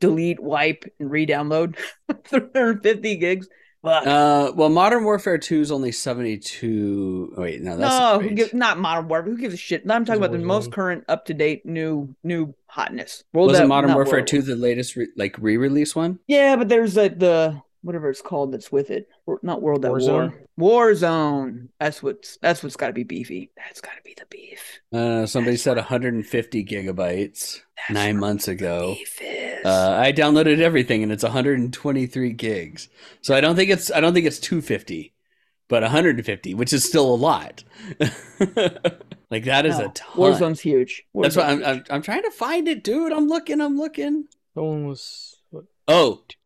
delete, 0.00 0.40
wipe, 0.40 0.84
and 0.98 1.10
re-download 1.10 1.76
350 2.24 3.16
gigs. 3.16 3.48
Fuck. 3.82 4.06
Uh, 4.06 4.52
well, 4.56 4.68
Modern 4.68 5.04
Warfare 5.04 5.38
Two 5.38 5.60
is 5.60 5.70
only 5.70 5.92
seventy-two. 5.92 7.34
oh, 7.36 7.42
Wait, 7.42 7.62
no, 7.62 7.76
that's 7.76 7.90
no, 7.92 7.98
not 7.98 8.22
who 8.22 8.26
right. 8.28 8.36
gives, 8.36 8.54
not 8.54 8.78
Modern 8.78 9.08
Warfare. 9.08 9.30
Who 9.32 9.38
gives 9.38 9.54
a 9.54 9.56
shit? 9.56 9.82
I'm 9.88 10.04
talking 10.04 10.20
about 10.22 10.32
the 10.32 10.38
most 10.44 10.72
current, 10.72 11.04
up 11.08 11.26
to 11.26 11.34
date, 11.34 11.64
new, 11.64 12.14
new 12.24 12.54
hotness. 12.66 13.22
World 13.32 13.48
Wasn't 13.48 13.64
at- 13.64 13.68
Modern 13.68 13.94
Warfare 13.94 14.22
Two 14.22 14.42
the 14.42 14.56
latest 14.56 14.96
re- 14.96 15.08
like 15.16 15.36
re-release 15.38 15.94
one? 15.94 16.18
Yeah, 16.26 16.56
but 16.56 16.68
there's 16.68 16.96
like 16.96 17.18
the 17.18 17.62
whatever 17.82 18.10
it's 18.10 18.22
called 18.22 18.52
that's 18.52 18.72
with 18.72 18.90
it. 18.90 19.08
Not 19.42 19.62
World 19.62 19.84
at 19.84 19.90
War. 19.90 19.98
Warzone? 20.00 20.32
Warzone. 20.58 21.68
That's 21.78 22.02
what's 22.02 22.36
that's 22.38 22.62
what's 22.62 22.76
got 22.76 22.88
to 22.88 22.92
be 22.92 23.04
beefy. 23.04 23.50
That's 23.56 23.80
got 23.80 23.92
to 23.96 24.02
be 24.02 24.14
the 24.18 24.26
beef. 24.30 24.80
Uh, 24.92 25.26
somebody 25.26 25.52
That's 25.56 25.62
said 25.62 25.76
150 25.76 26.64
gigabytes 26.64 27.60
That's 27.76 27.90
nine 27.90 28.16
months 28.18 28.48
ago. 28.48 28.94
beef 28.94 29.18
is. 29.20 29.64
Uh, 29.64 29.96
I 30.00 30.12
downloaded 30.12 30.60
everything 30.60 31.02
and 31.02 31.10
it's 31.12 31.22
123 31.24 32.32
gigs. 32.32 32.88
So 33.22 33.34
I 33.34 33.40
don't 33.40 33.56
think 33.56 33.70
it's 33.70 33.90
I 33.92 34.00
don't 34.00 34.14
think 34.14 34.26
it's 34.26 34.38
250, 34.40 35.12
but 35.68 35.82
150, 35.82 36.54
which 36.54 36.72
is 36.72 36.84
still 36.84 37.12
a 37.12 37.16
lot. 37.16 37.64
like 39.30 39.44
that 39.44 39.66
is 39.66 39.78
No, 39.78 39.86
a 39.86 39.88
ton. 39.90 40.16
Warzone's 40.16 40.60
huge. 40.60 41.04
That's 41.14 41.36
what 41.36 41.46
Warzone's 41.46 41.62
I'm. 41.62 41.64
I'm 41.64 41.84
I'm 41.90 42.02
trying 42.02 42.22
to 42.22 42.30
find 42.30 42.68
it, 42.68 42.82
dude. 42.84 43.12
I'm 43.12 43.28
looking. 43.28 43.60
I'm 43.60 43.76
looking. 43.78 44.24
That 44.54 44.62
one 44.62 44.86
was 44.86 45.36
what 45.50 45.64
Oh, 45.86 46.16
five? 46.16 46.36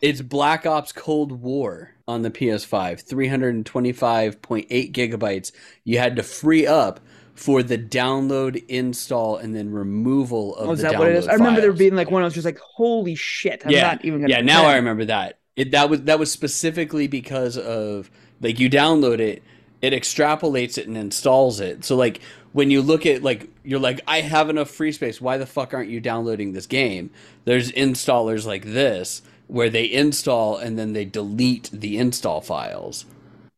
It's 0.00 0.20
Black 0.22 0.66
Ops 0.66 0.92
Cold 0.92 1.32
War 1.32 1.92
on 2.08 2.22
the 2.22 2.30
PS5, 2.30 3.02
325.8 3.06 4.92
gigabytes. 4.92 5.52
You 5.84 5.98
had 5.98 6.16
to 6.16 6.22
free 6.22 6.66
up 6.66 7.00
for 7.34 7.62
the 7.62 7.78
download, 7.78 8.62
install, 8.68 9.36
and 9.36 9.54
then 9.54 9.70
removal 9.70 10.54
of 10.56 10.68
Oh, 10.68 10.72
is 10.72 10.78
the 10.78 10.84
that 10.84 10.98
what 10.98 11.08
it 11.08 11.16
is? 11.16 11.26
I 11.28 11.34
remember 11.34 11.60
there 11.60 11.72
being 11.72 11.94
like 11.94 12.10
one. 12.10 12.22
I 12.22 12.24
was 12.26 12.34
just 12.34 12.44
like, 12.44 12.58
"Holy 12.58 13.14
shit!" 13.14 13.62
I'm 13.66 13.72
Yeah, 13.72 13.82
not 13.82 14.04
even 14.04 14.20
gonna. 14.20 14.30
yeah 14.30 14.40
now 14.40 14.64
i 14.64 14.76
remember 14.76 15.04
that 15.06 15.38
it 15.56 15.70
that 15.72 15.88
was 15.90 16.02
that 16.02 16.18
was 16.18 16.30
specifically 16.30 17.06
because 17.06 17.56
of 17.56 18.10
like 18.40 18.58
you 18.58 18.68
download 18.70 19.20
it 19.20 19.42
it 19.82 19.92
extrapolates 19.92 20.76
it 20.78 20.86
and 20.86 20.96
installs 20.96 21.60
it 21.60 21.84
so 21.84 21.96
like 21.96 22.20
when 22.52 22.70
you 22.70 22.82
look 22.82 23.06
at 23.06 23.22
like 23.22 23.48
you're 23.64 23.80
like 23.80 24.00
i 24.06 24.20
have 24.20 24.50
enough 24.50 24.70
free 24.70 24.92
space 24.92 25.20
why 25.20 25.36
the 25.38 25.46
fuck 25.46 25.72
aren't 25.72 25.88
you 25.90 26.00
downloading 26.00 26.52
this 26.52 26.66
game 26.66 27.10
there's 27.44 27.72
installers 27.72 28.44
like 28.46 28.64
this 28.64 29.22
where 29.50 29.70
they 29.70 29.90
install 29.90 30.56
and 30.56 30.78
then 30.78 30.92
they 30.92 31.04
delete 31.04 31.70
the 31.72 31.98
install 31.98 32.40
files 32.40 33.04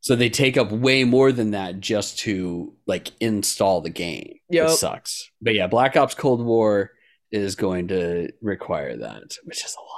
so 0.01 0.17
they 0.17 0.29
take 0.31 0.57
up 0.57 0.73
way 0.73 1.05
more 1.05 1.31
than 1.33 1.53
that 1.53 1.79
just 1.81 2.19
to 2.19 2.73
like 2.87 3.11
install 3.21 3.81
the 3.81 3.91
game 3.91 4.35
it 4.49 4.71
sucks 4.71 5.31
but 5.41 5.55
yeah 5.55 5.67
black 5.67 5.97
ops 5.97 6.15
cold 6.15 6.45
war 6.45 6.91
is 7.31 7.55
going 7.57 7.89
to 7.89 8.31
require 8.41 8.97
that 8.97 9.23
which 9.45 9.65
is 9.65 9.77
a 9.79 9.81
lot 9.81 9.89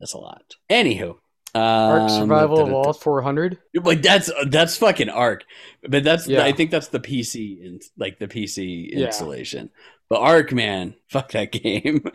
that's 0.00 0.14
a 0.14 0.18
lot. 0.18 0.54
Anywho, 0.70 1.16
Ark 1.54 2.02
um, 2.02 2.08
Survival 2.08 2.56
da- 2.56 2.64
da- 2.64 2.70
da- 2.70 2.80
Evolved 2.80 3.02
400. 3.02 3.58
Like 3.84 4.00
that's 4.00 4.30
that's 4.48 4.78
fucking 4.78 5.10
Ark, 5.10 5.44
but 5.86 6.04
that's 6.04 6.26
Yeah. 6.26 6.42
I 6.42 6.52
think 6.52 6.70
that's 6.70 6.88
the 6.88 7.00
PC 7.00 7.60
in, 7.62 7.80
like 7.98 8.18
the 8.18 8.26
PC 8.26 8.88
Yeah. 8.94 9.06
installation. 9.08 9.68
But 10.08 10.20
Ark, 10.20 10.52
man, 10.54 10.94
fuck 11.08 11.32
that 11.32 11.52
game. 11.52 12.02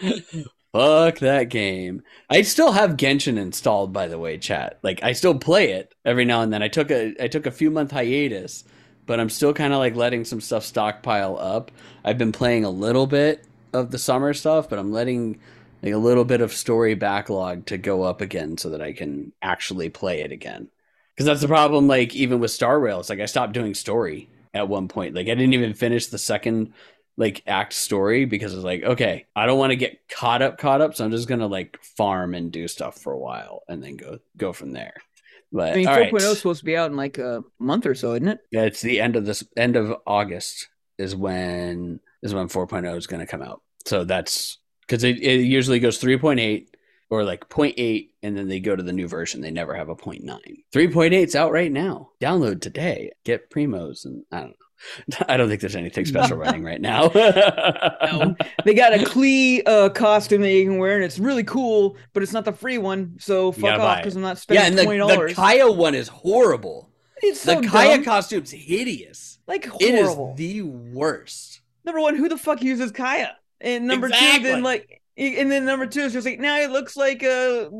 fuck 0.72 1.18
that 1.18 1.48
game. 1.48 2.02
I 2.30 2.42
still 2.42 2.72
have 2.72 2.96
Genshin 2.96 3.38
installed, 3.38 3.92
by 3.92 4.08
the 4.08 4.18
way, 4.18 4.38
chat. 4.38 4.78
Like 4.82 5.02
I 5.02 5.12
still 5.12 5.38
play 5.38 5.72
it 5.72 5.94
every 6.04 6.24
now 6.24 6.42
and 6.42 6.52
then. 6.52 6.62
I 6.62 6.68
took 6.68 6.90
a 6.90 7.14
I 7.22 7.28
took 7.28 7.46
a 7.46 7.50
few 7.50 7.70
month 7.70 7.90
hiatus, 7.92 8.64
but 9.06 9.20
I'm 9.20 9.30
still 9.30 9.52
kind 9.54 9.72
of 9.72 9.78
like 9.78 9.96
letting 9.96 10.24
some 10.24 10.40
stuff 10.40 10.64
stockpile 10.64 11.38
up. 11.38 11.70
I've 12.04 12.18
been 12.18 12.32
playing 12.32 12.64
a 12.64 12.70
little 12.70 13.06
bit 13.06 13.44
of 13.72 13.90
the 13.90 13.98
summer 13.98 14.34
stuff, 14.34 14.68
but 14.68 14.78
I'm 14.78 14.92
letting 14.92 15.40
like 15.82 15.92
a 15.92 15.98
little 15.98 16.24
bit 16.24 16.40
of 16.40 16.52
story 16.52 16.94
backlog 16.94 17.66
to 17.66 17.78
go 17.78 18.02
up 18.02 18.20
again 18.20 18.58
so 18.58 18.70
that 18.70 18.82
I 18.82 18.92
can 18.92 19.32
actually 19.42 19.88
play 19.88 20.20
it 20.20 20.32
again. 20.32 20.68
Because 21.14 21.26
that's 21.26 21.40
the 21.40 21.48
problem. 21.48 21.88
Like 21.88 22.14
even 22.14 22.40
with 22.40 22.50
Star 22.50 22.78
Rails, 22.78 23.10
like 23.10 23.20
I 23.20 23.26
stopped 23.26 23.52
doing 23.52 23.74
story 23.74 24.28
at 24.54 24.68
one 24.68 24.88
point. 24.88 25.14
Like 25.14 25.26
I 25.26 25.34
didn't 25.34 25.54
even 25.54 25.74
finish 25.74 26.06
the 26.06 26.18
second 26.18 26.72
like 27.18 27.42
act 27.46 27.74
story 27.74 28.24
because 28.24 28.54
it's 28.54 28.64
like 28.64 28.84
okay, 28.84 29.26
I 29.36 29.44
don't 29.44 29.58
want 29.58 29.72
to 29.72 29.76
get 29.76 30.08
caught 30.08 30.40
up, 30.40 30.56
caught 30.56 30.80
up. 30.80 30.94
So 30.94 31.04
I'm 31.04 31.10
just 31.10 31.28
gonna 31.28 31.48
like 31.48 31.78
farm 31.82 32.34
and 32.34 32.50
do 32.50 32.66
stuff 32.68 32.98
for 32.98 33.12
a 33.12 33.18
while 33.18 33.64
and 33.68 33.82
then 33.82 33.96
go 33.96 34.20
go 34.38 34.54
from 34.54 34.72
there. 34.72 34.94
But 35.52 35.72
I 35.72 35.76
mean, 35.76 35.86
4.0 35.86 36.12
right. 36.12 36.14
is 36.14 36.38
supposed 36.38 36.60
to 36.60 36.64
be 36.64 36.76
out 36.76 36.90
in 36.90 36.96
like 36.96 37.18
a 37.18 37.42
month 37.58 37.86
or 37.86 37.94
so, 37.94 38.12
isn't 38.12 38.28
it? 38.28 38.40
Yeah, 38.50 38.62
it's 38.62 38.80
the 38.80 39.00
end 39.00 39.16
of 39.16 39.26
this 39.26 39.42
end 39.56 39.76
of 39.76 39.94
August 40.06 40.68
is 40.98 41.16
when 41.16 42.00
is 42.22 42.34
when 42.34 42.48
4.0 42.48 42.96
is 42.96 43.06
going 43.06 43.20
to 43.20 43.26
come 43.26 43.42
out. 43.42 43.62
So 43.86 44.04
that's 44.04 44.58
because 44.82 45.04
it, 45.04 45.18
it 45.18 45.40
usually 45.40 45.80
goes 45.80 46.00
3.8 46.00 46.66
or 47.10 47.24
like 47.24 47.48
0.8 47.48 48.10
and 48.22 48.36
then 48.36 48.48
they 48.48 48.60
go 48.60 48.76
to 48.76 48.82
the 48.82 48.92
new 48.92 49.08
version. 49.08 49.40
They 49.40 49.50
never 49.50 49.74
have 49.74 49.88
a 49.88 49.96
0.9. 49.96 50.24
3.8's 50.74 51.34
out 51.34 51.52
right 51.52 51.72
now. 51.72 52.10
Download 52.20 52.60
today. 52.60 53.12
Get 53.24 53.50
primos 53.50 54.04
and 54.04 54.24
I 54.30 54.40
don't 54.40 54.48
know. 54.50 54.67
I 55.28 55.36
don't 55.36 55.48
think 55.48 55.60
there's 55.60 55.76
anything 55.76 56.04
special 56.06 56.36
running 56.36 56.62
right 56.62 56.80
now. 56.80 57.10
No. 58.08 58.34
they 58.64 58.74
got 58.74 58.94
a 58.94 58.98
Klee 58.98 59.62
uh, 59.66 59.90
costume 59.90 60.40
that 60.42 60.50
you 60.50 60.64
can 60.64 60.78
wear, 60.78 60.96
and 60.96 61.04
it's 61.04 61.18
really 61.18 61.44
cool, 61.44 61.96
but 62.12 62.22
it's 62.22 62.32
not 62.32 62.44
the 62.44 62.52
free 62.52 62.78
one. 62.78 63.16
So 63.18 63.52
fuck 63.52 63.78
off 63.78 63.98
because 63.98 64.16
I'm 64.16 64.22
not 64.22 64.38
spending 64.38 64.62
yeah, 64.62 64.66
spending 64.68 64.78
and 64.78 64.78
the, 64.78 64.84
twenty 64.84 64.98
the 65.00 65.14
dollars. 65.14 65.36
Kaeya 65.36 65.76
one 65.76 65.94
is 65.94 66.08
horrible. 66.08 66.90
it's 67.18 67.40
so 67.40 67.60
the 67.60 67.66
Kaeya 67.66 68.04
costume's 68.04 68.50
hideous. 68.50 69.38
like 69.46 69.66
It 69.80 69.94
is 69.94 70.16
the 70.36 70.62
worst. 70.62 71.60
number 71.84 72.00
one, 72.00 72.16
who 72.16 72.28
the 72.28 72.38
fuck 72.38 72.62
uses 72.62 72.92
Kaeya? 72.92 73.32
And 73.60 73.86
number 73.86 74.08
two, 74.08 74.38
then 74.42 74.62
like, 74.62 75.02
and 75.16 75.50
then 75.50 75.64
number 75.64 75.86
two 75.86 76.00
is 76.00 76.12
just 76.12 76.26
like 76.26 76.38
now 76.38 76.58
it 76.58 76.70
looks 76.70 76.96
like 76.96 77.22
a 77.22 77.70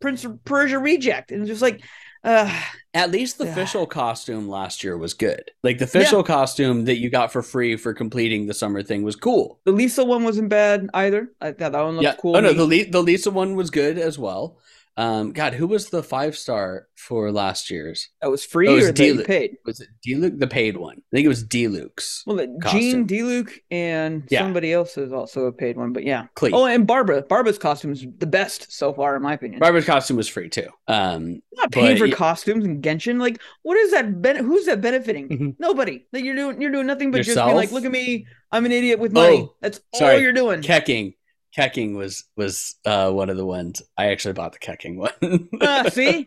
Prince 0.00 0.24
of 0.24 0.44
Persia 0.44 0.78
reject, 0.78 1.32
and 1.32 1.42
it's 1.42 1.48
just 1.48 1.62
like 1.62 1.82
Uh, 2.24 2.52
At 2.94 3.10
least 3.10 3.38
the 3.38 3.44
Yeah. 3.44 3.52
official 3.52 3.86
costume 3.86 4.48
last 4.48 4.82
year 4.82 4.96
was 4.96 5.14
good. 5.14 5.50
Like 5.62 5.78
the 5.78 5.84
official 5.84 6.22
costume 6.24 6.86
that 6.86 6.98
you 6.98 7.10
got 7.10 7.32
for 7.32 7.42
free 7.42 7.76
for 7.76 7.92
completing 7.94 8.46
the 8.46 8.54
summer 8.54 8.82
thing 8.82 9.02
was 9.02 9.14
cool. 9.14 9.60
the 9.64 9.72
Lisa 9.72 10.04
one 10.04 10.24
wasn't 10.24 10.48
bad 10.48 10.88
either. 10.94 11.30
I 11.40 11.52
thought 11.52 11.72
that 11.72 11.82
one 11.82 11.94
looked 11.96 12.04
yeah. 12.04 12.16
cool. 12.20 12.36
Oh 12.36 12.40
no, 12.40 12.52
the. 12.52 12.64
Le- 12.66 12.90
the 12.90 13.02
Lisa 13.02 13.30
one 13.30 13.54
was 13.54 13.70
good 13.70 13.98
as 13.98 14.18
well. 14.18 14.58
Um, 14.98 15.32
God, 15.32 15.54
who 15.54 15.68
was 15.68 15.90
the 15.90 16.02
five 16.02 16.36
star 16.36 16.88
for 16.96 17.30
last 17.30 17.70
year's? 17.70 18.08
that 18.20 18.30
was 18.30 18.44
free 18.44 18.66
Oh, 18.66 18.74
was 18.74 18.84
or 18.84 18.88
you 18.88 19.14
Delu- 19.14 19.24
paid. 19.24 19.56
Was 19.64 19.80
it 19.80 19.88
Diluc's? 20.06 20.38
The 20.40 20.46
paid 20.48 20.76
one. 20.76 20.96
I 20.98 21.16
think 21.16 21.24
it 21.24 21.28
was 21.28 21.44
Diluc's. 21.44 22.24
Well, 22.26 22.34
the 22.36 22.48
costume. 22.60 22.80
Jean 22.80 23.06
Diluc 23.06 23.50
and 23.70 24.24
Yeah. 24.28 24.40
somebody 24.40 24.72
else 24.72 24.98
is 24.98 25.12
also 25.12 25.44
a 25.46 25.52
paid 25.52 25.76
one, 25.76 25.92
but 25.92 26.02
yeah. 26.04 26.26
Oh, 26.42 26.66
and 26.66 26.84
Barbara. 26.86 27.22
Barbara's 27.22 27.58
costume 27.58 27.92
is 27.92 28.04
the 28.18 28.26
best 28.26 28.72
so 28.72 28.92
far, 28.92 29.14
in 29.14 29.22
my 29.22 29.34
opinion. 29.34 29.60
Barbara's 29.60 29.84
costume 29.84 30.16
was 30.16 30.28
free 30.28 30.48
too. 30.48 30.66
Um, 30.88 31.42
not 31.52 31.70
paying 31.70 31.96
for 31.96 32.06
y- 32.06 32.10
costumes 32.12 32.64
and 32.64 32.82
Genshin. 32.82 33.20
Like, 33.20 33.40
what 33.62 33.76
is 33.78 33.92
that? 33.92 34.20
Ben- 34.20 34.44
who's 34.44 34.66
that 34.66 34.80
benefiting? 34.80 35.28
Mm-hmm. 35.28 35.44
Mhm. 35.50 35.54
Nobody. 35.60 36.06
Like, 36.12 36.24
you're 36.24 36.34
doing 36.34 36.60
you're 36.60 36.72
doing 36.72 36.86
nothing 36.88 37.12
but 37.12 37.18
just 37.18 37.28
be 37.28 37.30
Yourself? 37.32 37.54
like, 37.54 37.70
look 37.70 37.84
at 37.84 37.92
me, 37.92 38.26
I'm 38.50 38.64
an 38.66 38.72
idiot 38.72 38.98
with 38.98 39.12
money. 39.12 39.42
Oh, 39.42 39.54
That's 39.60 39.80
all 39.94 40.00
sorry. 40.00 40.22
you're 40.22 40.32
doing. 40.32 40.62
Keqing. 40.62 41.14
Keqing 41.56 41.94
was 41.96 42.24
was 42.36 42.76
uh, 42.84 43.10
one 43.10 43.30
of 43.30 43.36
the 43.36 43.46
ones. 43.46 43.82
I 43.96 44.06
actually 44.08 44.34
bought 44.34 44.52
the 44.52 44.58
Keqing 44.58 44.96
one. 44.96 45.48
Ah, 45.60 45.84
see? 45.90 46.24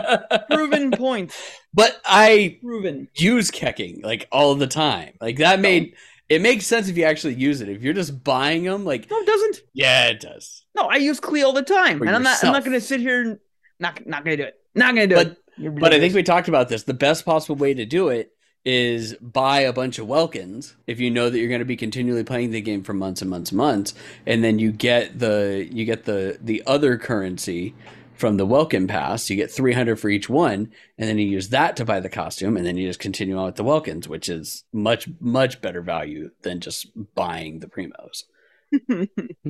Proven 0.50 0.90
point. 0.92 1.32
But 1.74 2.00
I 2.04 2.58
Proven. 2.62 3.08
use 3.16 3.50
Keqing 3.50 4.02
like 4.04 4.28
all 4.32 4.54
the 4.54 4.66
time. 4.66 5.14
Like 5.20 5.38
that 5.38 5.60
made 5.60 5.94
it 6.28 6.40
makes 6.40 6.66
sense 6.66 6.88
if 6.88 6.96
you 6.96 7.04
actually 7.04 7.34
use 7.34 7.60
it. 7.60 7.68
If 7.68 7.82
you're 7.82 7.94
just 7.94 8.22
buying 8.22 8.62
them, 8.64 8.84
like 8.84 9.10
No, 9.10 9.18
it 9.18 9.26
doesn't. 9.26 9.60
yeah, 9.74 10.08
it 10.08 10.20
does. 10.20 10.64
No, 10.76 10.84
I 10.84 10.96
use 10.96 11.20
Klee 11.20 11.44
all 11.44 11.52
the 11.52 11.62
time, 11.62 11.98
For 11.98 12.04
and 12.06 12.14
I'm 12.14 12.22
not. 12.22 12.42
I'm 12.44 12.52
not 12.52 12.64
going 12.64 12.78
to 12.78 12.80
sit 12.80 13.00
here 13.00 13.22
and 13.22 13.38
not 13.80 14.06
not 14.06 14.24
going 14.24 14.36
to 14.36 14.42
do 14.44 14.48
it. 14.48 14.54
Not 14.74 14.94
going 14.94 15.08
to 15.08 15.14
do 15.14 15.18
But- 15.20 15.26
it. 15.32 15.36
You're 15.56 15.72
But 15.72 15.92
I 15.92 15.98
think 16.00 16.14
we 16.14 16.22
talked 16.22 16.48
about 16.48 16.70
this. 16.70 16.84
The 16.84 16.94
best 16.94 17.26
possible 17.26 17.56
way 17.56 17.74
to 17.74 17.84
do 17.84 18.08
it 18.08 18.30
is 18.64 19.14
buy 19.20 19.60
a 19.60 19.72
bunch 19.72 19.98
of 19.98 20.06
Welkins 20.06 20.74
if 20.86 21.00
you 21.00 21.10
know 21.10 21.30
that 21.30 21.38
you're 21.38 21.48
going 21.48 21.60
to 21.60 21.64
be 21.64 21.76
continually 21.76 22.24
playing 22.24 22.50
the 22.50 22.60
game 22.60 22.82
for 22.82 22.92
months 22.92 23.22
and 23.22 23.30
months 23.30 23.50
and 23.50 23.58
months, 23.58 23.94
and 24.26 24.44
then 24.44 24.58
you 24.58 24.72
get 24.72 25.18
the 25.18 25.68
you 25.70 25.84
get 25.84 26.04
the 26.04 26.38
the 26.40 26.62
other 26.66 26.98
currency 26.98 27.74
from 28.14 28.36
the 28.36 28.46
Welkin 28.46 28.86
pass. 28.86 29.30
You 29.30 29.36
get 29.36 29.50
300 29.50 29.96
for 29.96 30.10
each 30.10 30.28
one, 30.28 30.70
and 30.98 31.08
then 31.08 31.18
you 31.18 31.26
use 31.26 31.48
that 31.48 31.76
to 31.76 31.84
buy 31.84 32.00
the 32.00 32.10
costume, 32.10 32.56
and 32.56 32.66
then 32.66 32.76
you 32.76 32.86
just 32.86 33.00
continue 33.00 33.36
on 33.36 33.46
with 33.46 33.56
the 33.56 33.64
Welkins, 33.64 34.06
which 34.06 34.28
is 34.28 34.64
much 34.72 35.08
much 35.20 35.60
better 35.60 35.80
value 35.80 36.30
than 36.42 36.60
just 36.60 36.86
buying 37.14 37.60
the 37.60 37.66
primos. 37.66 38.24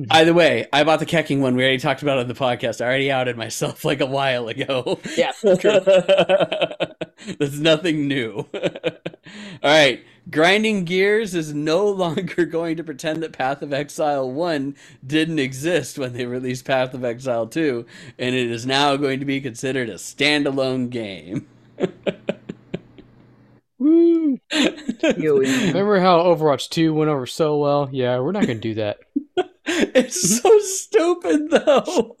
Either 0.09 0.33
way, 0.33 0.67
I 0.73 0.83
bought 0.83 0.99
the 0.99 1.05
Keqing 1.05 1.41
one. 1.41 1.55
We 1.55 1.63
already 1.63 1.77
talked 1.77 2.01
about 2.01 2.17
it 2.17 2.21
on 2.21 2.27
the 2.27 2.33
podcast. 2.33 2.81
I 2.81 2.85
already 2.85 3.11
outed 3.11 3.37
myself 3.37 3.85
like 3.85 4.01
a 4.01 4.05
while 4.05 4.47
ago. 4.47 4.99
Yeah, 5.15 5.31
true. 5.59 5.79
That's 7.39 7.57
nothing 7.57 8.07
new. 8.07 8.47
All 8.53 8.61
right. 9.63 10.03
Grinding 10.29 10.85
Gears 10.85 11.33
is 11.33 11.53
no 11.53 11.87
longer 11.89 12.45
going 12.45 12.77
to 12.77 12.83
pretend 12.83 13.23
that 13.23 13.33
Path 13.33 13.61
of 13.61 13.73
Exile 13.73 14.29
1 14.31 14.75
didn't 15.05 15.39
exist 15.39 15.97
when 15.97 16.13
they 16.13 16.25
released 16.25 16.65
Path 16.65 16.93
of 16.93 17.03
Exile 17.03 17.47
2, 17.47 17.85
and 18.19 18.35
it 18.35 18.51
is 18.51 18.65
now 18.65 18.95
going 18.95 19.19
to 19.19 19.25
be 19.25 19.41
considered 19.41 19.89
a 19.89 19.95
standalone 19.95 20.89
game. 20.89 21.47
Woo! 23.79 24.39
Remember 24.53 25.99
how 25.99 26.19
Overwatch 26.19 26.69
2 26.69 26.93
went 26.93 27.09
over 27.09 27.25
so 27.25 27.57
well? 27.57 27.89
Yeah, 27.91 28.19
we're 28.19 28.31
not 28.31 28.45
going 28.45 28.61
to 28.61 28.67
do 28.67 28.75
that. 28.75 28.99
it's 29.65 30.39
so 30.39 30.59
stupid 30.59 31.49
though 31.49 32.15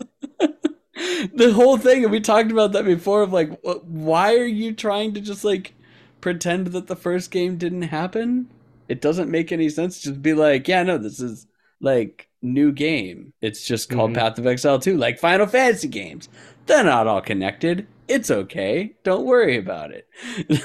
the 1.33 1.53
whole 1.53 1.77
thing 1.77 2.03
and 2.03 2.11
we 2.11 2.19
talked 2.19 2.51
about 2.51 2.71
that 2.73 2.85
before 2.85 3.21
of 3.23 3.33
like 3.33 3.49
wh- 3.63 3.83
why 3.87 4.35
are 4.35 4.45
you 4.45 4.73
trying 4.73 5.13
to 5.13 5.21
just 5.21 5.43
like 5.43 5.73
pretend 6.21 6.67
that 6.67 6.87
the 6.87 6.95
first 6.95 7.31
game 7.31 7.57
didn't 7.57 7.83
happen? 7.83 8.49
It 8.87 9.01
doesn't 9.01 9.31
make 9.31 9.51
any 9.51 9.69
sense 9.69 10.01
just 10.01 10.21
be 10.21 10.33
like 10.33 10.67
yeah 10.67 10.83
no 10.83 10.97
this 10.97 11.19
is 11.19 11.47
like 11.79 12.29
new 12.41 12.71
game. 12.71 13.33
It's 13.41 13.65
just 13.65 13.89
called 13.89 14.11
Mhm. 14.11 14.15
path 14.15 14.37
of 14.39 14.47
exile 14.47 14.79
2 14.79 14.97
like 14.97 15.19
final 15.19 15.47
fantasy 15.47 15.87
games. 15.87 16.29
They're 16.67 16.83
not 16.83 17.07
all 17.07 17.21
connected. 17.21 17.87
It's 18.07 18.29
okay. 18.31 18.95
Don't 19.03 19.25
worry 19.25 19.57
about 19.57 19.91
it. 19.91 20.07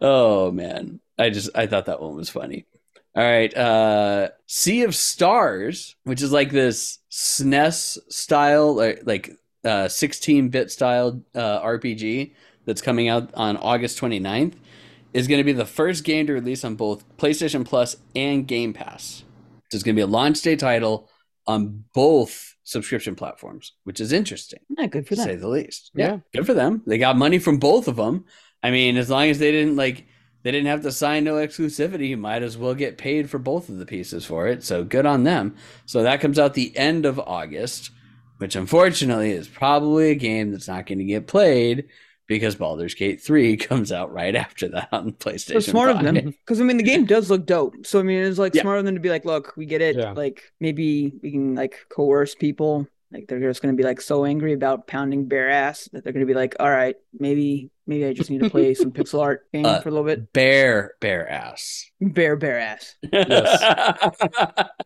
Oh 0.00 0.50
man. 0.50 1.00
I 1.18 1.30
just 1.30 1.50
i 1.54 1.66
thought 1.66 1.86
that 1.86 2.00
one 2.00 2.16
was 2.16 2.30
funny 2.30 2.66
all 3.14 3.22
right, 3.24 3.54
uh 3.56 4.28
Sea 4.46 4.82
of 4.84 4.94
Stars, 4.94 5.96
which 6.04 6.22
is 6.22 6.32
like 6.32 6.50
this 6.50 6.98
SNES 7.10 7.98
style, 8.10 8.74
like 8.74 9.02
like 9.04 9.30
uh 9.64 9.86
16-bit 9.86 10.70
style 10.70 11.22
uh 11.34 11.60
RPG 11.62 12.34
that's 12.64 12.82
coming 12.82 13.08
out 13.08 13.30
on 13.34 13.56
August 13.56 13.98
29th, 14.00 14.54
is 15.12 15.28
going 15.28 15.38
to 15.38 15.44
be 15.44 15.52
the 15.52 15.66
first 15.66 16.04
game 16.04 16.26
to 16.26 16.32
release 16.32 16.64
on 16.64 16.74
both 16.76 17.04
PlayStation 17.16 17.64
Plus 17.64 17.96
and 18.14 18.46
Game 18.46 18.72
Pass. 18.72 19.24
So 19.70 19.76
it's 19.76 19.82
going 19.84 19.94
to 19.96 19.98
be 19.98 20.02
a 20.02 20.06
launch 20.06 20.40
day 20.42 20.56
title 20.56 21.08
on 21.46 21.84
both 21.94 22.54
subscription 22.64 23.14
platforms, 23.16 23.72
which 23.84 24.00
is 24.00 24.12
interesting 24.12 24.60
Yeah, 24.78 24.86
good 24.86 25.06
for 25.08 25.16
to 25.16 25.22
say 25.22 25.34
the 25.36 25.48
least. 25.48 25.90
Yeah. 25.94 26.18
good 26.32 26.46
for 26.46 26.54
them. 26.54 26.82
They 26.86 26.98
got 26.98 27.16
money 27.16 27.38
from 27.38 27.58
both 27.58 27.88
of 27.88 27.96
them. 27.96 28.24
I 28.62 28.70
mean, 28.70 28.96
as 28.96 29.10
long 29.10 29.28
as 29.28 29.38
they 29.40 29.50
didn't 29.50 29.74
like, 29.76 30.06
they 30.42 30.50
didn't 30.50 30.66
have 30.66 30.82
to 30.82 30.92
sign 30.92 31.24
no 31.24 31.34
exclusivity. 31.34 32.08
You 32.08 32.16
might 32.16 32.42
as 32.42 32.58
well 32.58 32.74
get 32.74 32.98
paid 32.98 33.30
for 33.30 33.38
both 33.38 33.68
of 33.68 33.78
the 33.78 33.86
pieces 33.86 34.24
for 34.24 34.46
it. 34.48 34.64
So 34.64 34.84
good 34.84 35.06
on 35.06 35.24
them. 35.24 35.56
So 35.86 36.02
that 36.02 36.20
comes 36.20 36.38
out 36.38 36.54
the 36.54 36.76
end 36.76 37.06
of 37.06 37.18
August, 37.20 37.90
which 38.38 38.56
unfortunately 38.56 39.30
is 39.32 39.48
probably 39.48 40.10
a 40.10 40.14
game 40.16 40.50
that's 40.50 40.68
not 40.68 40.86
going 40.86 40.98
to 40.98 41.04
get 41.04 41.26
played 41.26 41.88
because 42.26 42.54
Baldur's 42.56 42.94
Gate 42.94 43.20
3 43.20 43.56
comes 43.58 43.92
out 43.92 44.12
right 44.12 44.34
after 44.34 44.68
that 44.68 44.88
on 44.92 45.12
PlayStation. 45.12 45.52
So 45.54 45.60
smart 45.60 45.90
of 45.90 46.02
them, 46.02 46.14
because 46.14 46.60
I 46.60 46.64
mean 46.64 46.76
the 46.76 46.82
game 46.82 47.04
does 47.04 47.30
look 47.30 47.46
dope. 47.46 47.86
So 47.86 48.00
I 48.00 48.02
mean 48.02 48.22
it's 48.24 48.38
like 48.38 48.54
Yeah. 48.54 48.62
smart 48.62 48.78
of 48.78 48.84
them 48.84 48.94
to 48.94 49.00
be 49.00 49.10
like, 49.10 49.24
look, 49.24 49.54
we 49.56 49.66
get 49.66 49.80
it. 49.80 49.96
Yeah. 49.96 50.12
Like 50.12 50.52
maybe 50.60 51.12
we 51.22 51.30
can 51.30 51.54
like 51.54 51.86
coerce 51.88 52.34
people. 52.34 52.86
Like 53.12 53.26
they're 53.28 53.40
just 53.40 53.60
gonna 53.62 53.74
be 53.74 53.82
like 53.82 54.00
so 54.00 54.24
angry 54.24 54.52
about 54.54 54.86
pounding 54.86 55.26
bare 55.26 55.50
ass 55.50 55.88
that 55.92 56.02
they're 56.04 56.12
gonna 56.12 56.26
be 56.26 56.34
like, 56.34 56.56
all 56.58 56.70
right, 56.70 56.96
maybe 57.18 57.70
maybe 57.86 58.06
I 58.06 58.12
just 58.12 58.30
need 58.30 58.40
to 58.42 58.50
play 58.50 58.74
some 58.74 58.90
pixel 58.92 59.20
art 59.20 59.44
game 59.52 59.66
Uh, 59.66 59.80
for 59.80 59.88
a 59.88 59.92
little 59.92 60.06
bit. 60.06 60.32
Bear, 60.32 60.94
bear 61.00 61.28
ass. 61.28 61.90
Bare 62.00 62.36
bare 62.36 62.58
ass. 62.58 62.94
Yes. 63.12 63.60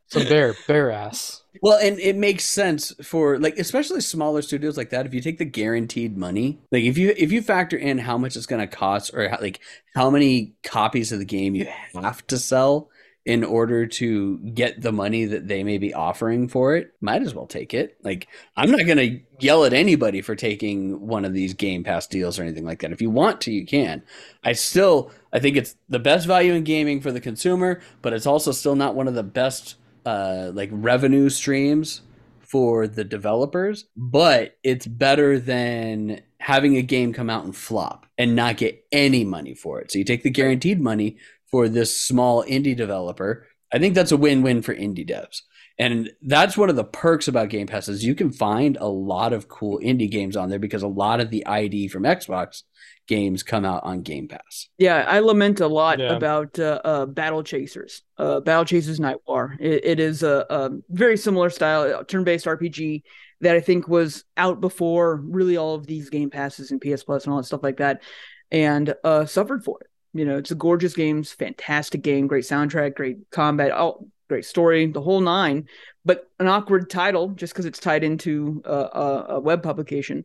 some 0.08 0.24
bear, 0.24 0.54
bear 0.66 0.90
ass. 0.90 1.42
Well, 1.62 1.78
and 1.78 1.98
it 1.98 2.16
makes 2.16 2.44
sense 2.44 2.92
for 3.02 3.38
like 3.38 3.58
especially 3.58 4.00
smaller 4.00 4.42
studios 4.42 4.76
like 4.76 4.90
that. 4.90 5.06
If 5.06 5.14
you 5.14 5.20
take 5.20 5.38
the 5.38 5.44
guaranteed 5.44 6.16
money, 6.16 6.58
like 6.70 6.84
if 6.84 6.98
you 6.98 7.14
if 7.16 7.32
you 7.32 7.42
factor 7.42 7.76
in 7.76 7.98
how 7.98 8.18
much 8.18 8.36
it's 8.36 8.46
going 8.46 8.60
to 8.60 8.76
cost 8.76 9.14
or 9.14 9.28
how, 9.28 9.38
like 9.40 9.60
how 9.94 10.10
many 10.10 10.54
copies 10.62 11.12
of 11.12 11.18
the 11.18 11.24
game 11.24 11.54
you 11.54 11.66
have 11.94 12.26
to 12.26 12.38
sell 12.38 12.90
in 13.26 13.42
order 13.42 13.88
to 13.88 14.38
get 14.38 14.80
the 14.80 14.92
money 14.92 15.24
that 15.24 15.48
they 15.48 15.64
may 15.64 15.78
be 15.78 15.92
offering 15.92 16.46
for 16.46 16.76
it, 16.76 16.94
might 17.00 17.22
as 17.22 17.34
well 17.34 17.46
take 17.46 17.74
it. 17.74 17.98
Like 18.04 18.28
I'm 18.56 18.70
not 18.70 18.86
going 18.86 18.98
to 18.98 19.20
yell 19.44 19.64
at 19.64 19.72
anybody 19.72 20.22
for 20.22 20.36
taking 20.36 21.08
one 21.08 21.24
of 21.24 21.34
these 21.34 21.52
Game 21.52 21.82
Pass 21.82 22.06
deals 22.06 22.38
or 22.38 22.44
anything 22.44 22.64
like 22.64 22.80
that. 22.80 22.92
If 22.92 23.02
you 23.02 23.10
want 23.10 23.40
to, 23.42 23.52
you 23.52 23.66
can. 23.66 24.04
I 24.44 24.52
still 24.52 25.10
I 25.32 25.40
think 25.40 25.56
it's 25.56 25.74
the 25.88 25.98
best 25.98 26.26
value 26.26 26.52
in 26.52 26.62
gaming 26.62 27.00
for 27.00 27.10
the 27.10 27.20
consumer, 27.20 27.80
but 28.00 28.12
it's 28.12 28.26
also 28.26 28.52
still 28.52 28.76
not 28.76 28.94
one 28.94 29.08
of 29.08 29.14
the 29.14 29.24
best 29.24 29.74
uh, 30.06 30.52
like 30.54 30.70
revenue 30.72 31.28
streams 31.28 32.02
for 32.38 32.86
the 32.86 33.02
developers, 33.02 33.86
but 33.96 34.56
it's 34.62 34.86
better 34.86 35.40
than 35.40 36.22
having 36.38 36.76
a 36.76 36.82
game 36.82 37.12
come 37.12 37.28
out 37.28 37.44
and 37.44 37.56
flop 37.56 38.06
and 38.16 38.36
not 38.36 38.56
get 38.56 38.86
any 38.92 39.24
money 39.24 39.52
for 39.52 39.80
it. 39.80 39.90
So 39.90 39.98
you 39.98 40.04
take 40.04 40.22
the 40.22 40.30
guaranteed 40.30 40.80
money 40.80 41.16
for 41.50 41.68
this 41.68 41.96
small 41.96 42.44
indie 42.44 42.76
developer. 42.76 43.46
I 43.72 43.78
think 43.78 43.94
that's 43.94 44.12
a 44.12 44.16
win-win 44.16 44.62
for 44.62 44.74
indie 44.74 45.08
devs. 45.08 45.42
And 45.78 46.10
that's 46.22 46.56
one 46.56 46.70
of 46.70 46.76
the 46.76 46.84
perks 46.84 47.28
about 47.28 47.50
Game 47.50 47.66
Pass 47.66 47.88
is 47.88 48.02
you 48.02 48.14
can 48.14 48.30
find 48.32 48.78
a 48.80 48.88
lot 48.88 49.34
of 49.34 49.46
cool 49.48 49.78
indie 49.80 50.10
games 50.10 50.34
on 50.34 50.48
there 50.48 50.58
because 50.58 50.82
a 50.82 50.88
lot 50.88 51.20
of 51.20 51.28
the 51.30 51.46
ID 51.46 51.88
from 51.88 52.04
Xbox 52.04 52.62
games 53.06 53.42
come 53.42 53.66
out 53.66 53.84
on 53.84 54.00
Game 54.00 54.26
Pass. 54.26 54.68
Yeah, 54.78 55.04
I 55.06 55.18
lament 55.20 55.60
a 55.60 55.66
lot 55.68 55.98
Yeah. 55.98 56.16
about 56.16 56.58
uh, 56.58 56.80
uh, 56.82 57.06
Battle 57.06 57.42
Chasers. 57.42 58.02
Uh, 58.16 58.40
Battle 58.40 58.64
Chasers 58.64 58.98
Night 58.98 59.18
War. 59.28 59.54
It, 59.60 59.84
it 59.84 60.00
is 60.00 60.22
a, 60.22 60.46
a 60.48 60.70
very 60.88 61.18
similar 61.18 61.50
style, 61.50 61.82
uh, 61.94 62.04
turn-based 62.04 62.46
RPG 62.46 63.02
that 63.42 63.54
I 63.54 63.60
think 63.60 63.86
was 63.86 64.24
out 64.38 64.62
before 64.62 65.16
really 65.16 65.58
all 65.58 65.74
of 65.74 65.86
these 65.86 66.08
Game 66.08 66.30
Passes 66.30 66.70
and 66.70 66.80
PS 66.80 67.04
Plus 67.04 67.24
and 67.24 67.32
all 67.32 67.38
that 67.38 67.44
stuff 67.44 67.62
like 67.62 67.76
that, 67.78 68.02
and 68.50 68.94
uh, 69.04 69.26
suffered 69.26 69.62
for 69.62 69.78
it. 69.82 69.90
You 70.18 70.24
know, 70.24 70.38
it's 70.38 70.50
a 70.50 70.56
gorgeous 70.56 70.94
game, 70.94 71.20
a 71.20 71.24
fantastic 71.24 72.02
game, 72.02 72.26
great 72.26 72.44
soundtrack, 72.44 72.94
great 72.94 73.30
combat, 73.30 73.70
all 73.70 74.06
great 74.28 74.44
story, 74.44 74.86
the 74.86 75.00
whole 75.00 75.20
nine. 75.20 75.68
But 76.04 76.30
an 76.38 76.46
awkward 76.46 76.88
title 76.88 77.28
just 77.30 77.52
because 77.52 77.66
it's 77.66 77.80
tied 77.80 78.04
into 78.04 78.62
uh, 78.64 78.88
a, 78.92 79.34
a 79.34 79.40
web 79.40 79.62
publication. 79.62 80.24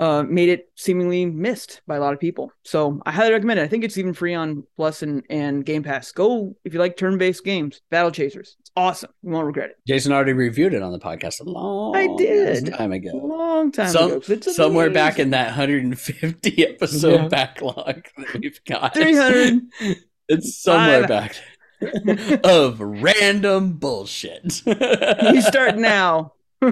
Uh, 0.00 0.22
made 0.22 0.48
it 0.48 0.68
seemingly 0.76 1.26
missed 1.26 1.82
by 1.86 1.94
a 1.96 2.00
lot 2.00 2.12
of 2.14 2.18
people. 2.18 2.50
So 2.64 3.00
I 3.06 3.12
highly 3.12 3.32
recommend 3.32 3.60
it. 3.60 3.62
I 3.64 3.68
think 3.68 3.84
it's 3.84 3.98
even 3.98 4.14
free 4.14 4.34
on 4.34 4.64
Plus 4.76 5.02
and, 5.02 5.22
and 5.30 5.64
Game 5.64 5.82
Pass. 5.82 6.10
Go 6.10 6.56
if 6.64 6.72
you 6.74 6.80
like 6.80 6.96
turn 6.96 7.18
based 7.18 7.44
games, 7.44 7.82
Battle 7.90 8.10
Chasers. 8.10 8.56
It's 8.60 8.70
awesome. 8.76 9.10
You 9.22 9.30
won't 9.30 9.46
regret 9.46 9.70
it. 9.70 9.76
Jason 9.86 10.12
already 10.12 10.32
reviewed 10.32 10.74
it 10.74 10.82
on 10.82 10.90
the 10.92 10.98
podcast 10.98 11.40
a 11.40 11.44
long 11.44 11.94
I 11.94 12.08
did. 12.16 12.72
time 12.74 12.92
ago. 12.92 13.10
A 13.12 13.26
long 13.26 13.70
time 13.70 13.90
Some- 13.90 14.12
ago. 14.12 14.40
Somewhere 14.40 14.90
back 14.90 15.18
in 15.18 15.30
that 15.30 15.46
150 15.48 16.66
episode 16.66 17.12
Yeah. 17.22 17.28
backlog 17.28 18.06
that 18.16 18.40
we've 18.40 18.64
got. 18.64 18.94
300. 18.94 19.60
It's 20.32 20.62
somewhere 20.62 21.08
Five. 21.08 21.08
back 21.08 21.36
of 22.44 22.78
random 22.80 23.72
bullshit. 23.74 24.62
you 24.64 25.42
start 25.42 25.76
now. 25.76 26.34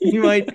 you 0.00 0.22
might 0.22 0.48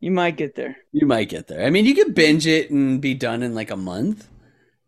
you 0.00 0.10
might 0.10 0.36
get 0.36 0.54
there. 0.54 0.76
You 0.92 1.06
might 1.06 1.28
get 1.28 1.48
there. 1.48 1.64
I 1.66 1.70
mean, 1.70 1.84
you 1.84 1.94
could 1.94 2.14
binge 2.14 2.46
it 2.46 2.70
and 2.70 3.00
be 3.00 3.14
done 3.14 3.42
in 3.42 3.54
like 3.54 3.70
a 3.70 3.76
month. 3.76 4.28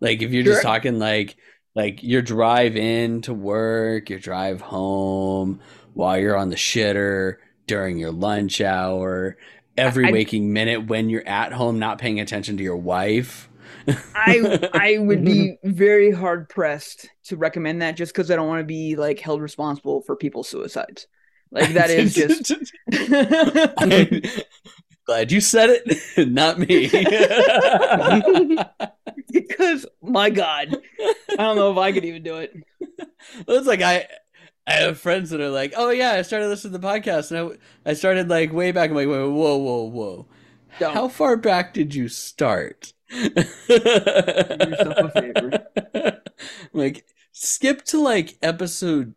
Like 0.00 0.22
if 0.22 0.32
you're 0.32 0.44
just 0.44 0.62
talking 0.62 0.98
like 0.98 1.36
like 1.74 2.02
your 2.02 2.22
drive 2.22 2.76
in 2.76 3.22
to 3.22 3.34
work, 3.34 4.10
your 4.10 4.18
drive 4.18 4.60
home, 4.60 5.60
while 5.94 6.18
you're 6.18 6.36
on 6.36 6.48
the 6.48 6.56
shitter, 6.56 7.36
during 7.66 7.98
your 7.98 8.12
lunch 8.12 8.60
hour, 8.60 9.36
every 9.76 10.08
I- 10.08 10.12
waking 10.12 10.52
minute 10.52 10.86
when 10.86 11.08
you're 11.08 11.26
at 11.26 11.52
home 11.52 11.78
not 11.78 11.98
paying 11.98 12.20
attention 12.20 12.56
to 12.56 12.62
your 12.62 12.76
wife. 12.76 13.48
I 14.14 14.68
I 14.74 14.98
would 14.98 15.24
be 15.24 15.56
very 15.64 16.10
hard 16.10 16.48
pressed 16.48 17.08
to 17.24 17.36
recommend 17.36 17.82
that 17.82 17.96
just 17.96 18.12
because 18.12 18.30
I 18.30 18.36
don't 18.36 18.48
want 18.48 18.60
to 18.60 18.64
be 18.64 18.96
like 18.96 19.20
held 19.20 19.40
responsible 19.40 20.02
for 20.02 20.16
people's 20.16 20.48
suicides. 20.48 21.06
Like 21.50 21.72
that 21.74 21.90
is 21.90 22.14
just 22.14 22.52
Glad 25.10 25.32
you 25.32 25.40
said 25.40 25.70
it, 25.70 25.98
not 26.30 26.60
me. 26.60 26.86
because 29.32 29.84
my 30.00 30.30
God, 30.30 30.76
I 31.30 31.36
don't 31.36 31.56
know 31.56 31.72
if 31.72 31.78
I 31.78 31.90
could 31.90 32.04
even 32.04 32.22
do 32.22 32.36
it. 32.36 32.54
Well, 33.46 33.58
it's 33.58 33.66
like 33.66 33.82
I, 33.82 34.06
I 34.68 34.74
have 34.74 34.98
friends 34.98 35.30
that 35.30 35.40
are 35.40 35.50
like, 35.50 35.74
"Oh 35.76 35.90
yeah, 35.90 36.12
I 36.12 36.22
started 36.22 36.46
listening 36.46 36.74
to 36.74 36.78
the 36.78 36.86
podcast, 36.86 37.32
and 37.32 37.58
I, 37.84 37.90
I 37.90 37.94
started 37.94 38.28
like 38.28 38.52
way 38.52 38.70
back." 38.70 38.90
I'm 38.90 38.96
like, 38.96 39.08
"Whoa, 39.08 39.30
whoa, 39.30 39.56
whoa, 39.56 39.82
whoa! 39.82 40.26
Don't. 40.78 40.94
How 40.94 41.08
far 41.08 41.36
back 41.36 41.74
did 41.74 41.92
you 41.94 42.08
start?" 42.08 42.92
yourself 43.10 43.66
a 43.68 45.10
favor. 45.10 46.22
like, 46.72 47.04
skip 47.32 47.84
to 47.86 48.00
like 48.00 48.38
episode 48.42 49.14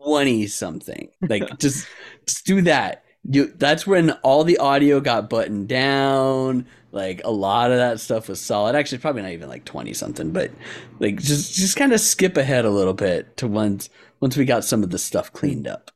twenty 0.00 0.46
something. 0.46 1.10
Like, 1.20 1.58
just 1.58 1.88
just 2.24 2.46
do 2.46 2.62
that. 2.62 3.02
You 3.30 3.52
that's 3.56 3.86
when 3.86 4.12
all 4.22 4.44
the 4.44 4.58
audio 4.58 5.00
got 5.00 5.28
buttoned 5.28 5.68
down. 5.68 6.66
Like 6.90 7.20
a 7.24 7.30
lot 7.30 7.70
of 7.70 7.76
that 7.76 8.00
stuff 8.00 8.28
was 8.28 8.40
solid. 8.40 8.74
Actually, 8.74 8.98
probably 8.98 9.22
not 9.22 9.32
even 9.32 9.48
like 9.48 9.64
twenty 9.64 9.92
something, 9.92 10.32
but 10.32 10.50
like 10.98 11.20
just 11.20 11.54
just 11.54 11.76
kind 11.76 11.92
of 11.92 12.00
skip 12.00 12.36
ahead 12.36 12.64
a 12.64 12.70
little 12.70 12.94
bit 12.94 13.36
to 13.36 13.46
once 13.46 13.90
once 14.20 14.36
we 14.36 14.44
got 14.44 14.64
some 14.64 14.82
of 14.82 14.90
the 14.90 14.98
stuff 14.98 15.32
cleaned 15.32 15.68
up. 15.68 15.90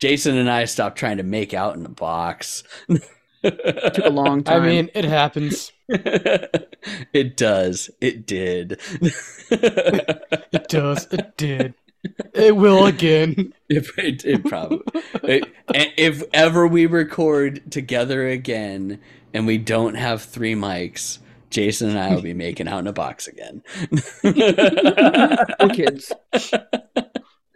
Jason 0.00 0.36
and 0.36 0.50
I 0.50 0.64
stopped 0.64 0.98
trying 0.98 1.18
to 1.18 1.22
make 1.22 1.54
out 1.54 1.76
in 1.76 1.86
a 1.86 1.90
box. 1.90 2.64
it 2.88 3.94
Took 3.94 4.04
a 4.04 4.10
long 4.10 4.42
time. 4.42 4.62
I 4.62 4.66
mean, 4.66 4.90
it 4.94 5.04
happens. 5.04 5.72
it 5.88 7.36
does. 7.36 7.90
It 8.00 8.26
did. 8.26 8.80
It 9.50 10.68
does. 10.68 11.06
It 11.12 11.36
did. 11.36 11.74
It 12.34 12.56
will 12.56 12.86
again. 12.86 13.52
It, 13.70 13.86
it, 13.96 14.24
it 14.26 14.44
probably. 14.44 14.82
it- 15.24 15.50
if 15.96 16.22
ever 16.34 16.66
we 16.66 16.84
record 16.86 17.72
together 17.72 18.28
again 18.28 19.00
and 19.32 19.46
we 19.46 19.56
don't 19.58 19.94
have 19.94 20.22
three 20.22 20.54
mics, 20.54 21.18
Jason 21.50 21.88
and 21.90 21.98
I 21.98 22.14
will 22.14 22.20
be 22.22 22.34
making 22.34 22.68
out 22.68 22.80
in 22.80 22.86
a 22.86 22.92
box 22.92 23.26
again. 23.26 23.62
for 24.20 24.32
kids. 25.72 26.12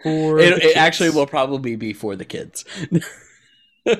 For 0.03 0.39
it, 0.39 0.51
the 0.51 0.57
it 0.57 0.61
kids. 0.63 0.77
actually 0.77 1.11
will 1.11 1.27
probably 1.27 1.77
be 1.77 1.93
for 1.93 2.17
the 2.17 2.25
kids. 2.25 2.65
All 3.87 3.95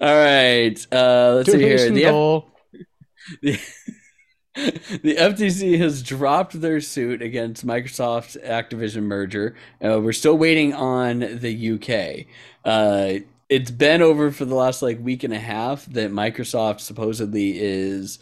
right. 0.00 0.86
Uh, 0.92 1.34
let's 1.36 1.52
see 1.52 1.58
here. 1.58 1.76
Donation 1.76 1.94
The, 1.94 2.04
F- 2.06 2.10
goal. 2.10 2.50
the, 5.02 5.16
FTC 5.16 5.78
has 5.78 6.02
dropped 6.02 6.58
their 6.60 6.80
suit 6.80 7.20
against 7.20 7.66
Microsoft's 7.66 8.38
Activision 8.42 9.02
merger. 9.02 9.54
Uh, 9.84 10.00
we're 10.00 10.14
still 10.14 10.38
waiting 10.38 10.72
on 10.72 11.18
the 11.18 11.72
UK. 11.72 12.26
Uh, 12.64 13.20
it's 13.50 13.70
been 13.70 14.00
over 14.00 14.30
for 14.30 14.46
the 14.46 14.54
last 14.54 14.80
like 14.80 14.98
week 14.98 15.24
and 15.24 15.34
a 15.34 15.38
half 15.38 15.84
that 15.86 16.10
Microsoft 16.10 16.80
supposedly 16.80 17.60
is 17.60 18.18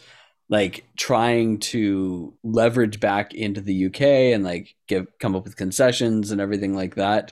like 0.49 0.85
trying 0.97 1.59
to 1.59 2.33
leverage 2.43 2.99
back 2.99 3.33
into 3.33 3.61
the 3.61 3.85
UK 3.85 4.01
and 4.01 4.43
like 4.43 4.75
give 4.87 5.07
come 5.19 5.35
up 5.37 5.45
with 5.45 5.55
concessions 5.55 6.31
and 6.31 6.41
everything 6.41 6.75
like 6.75 6.95
that 6.95 7.31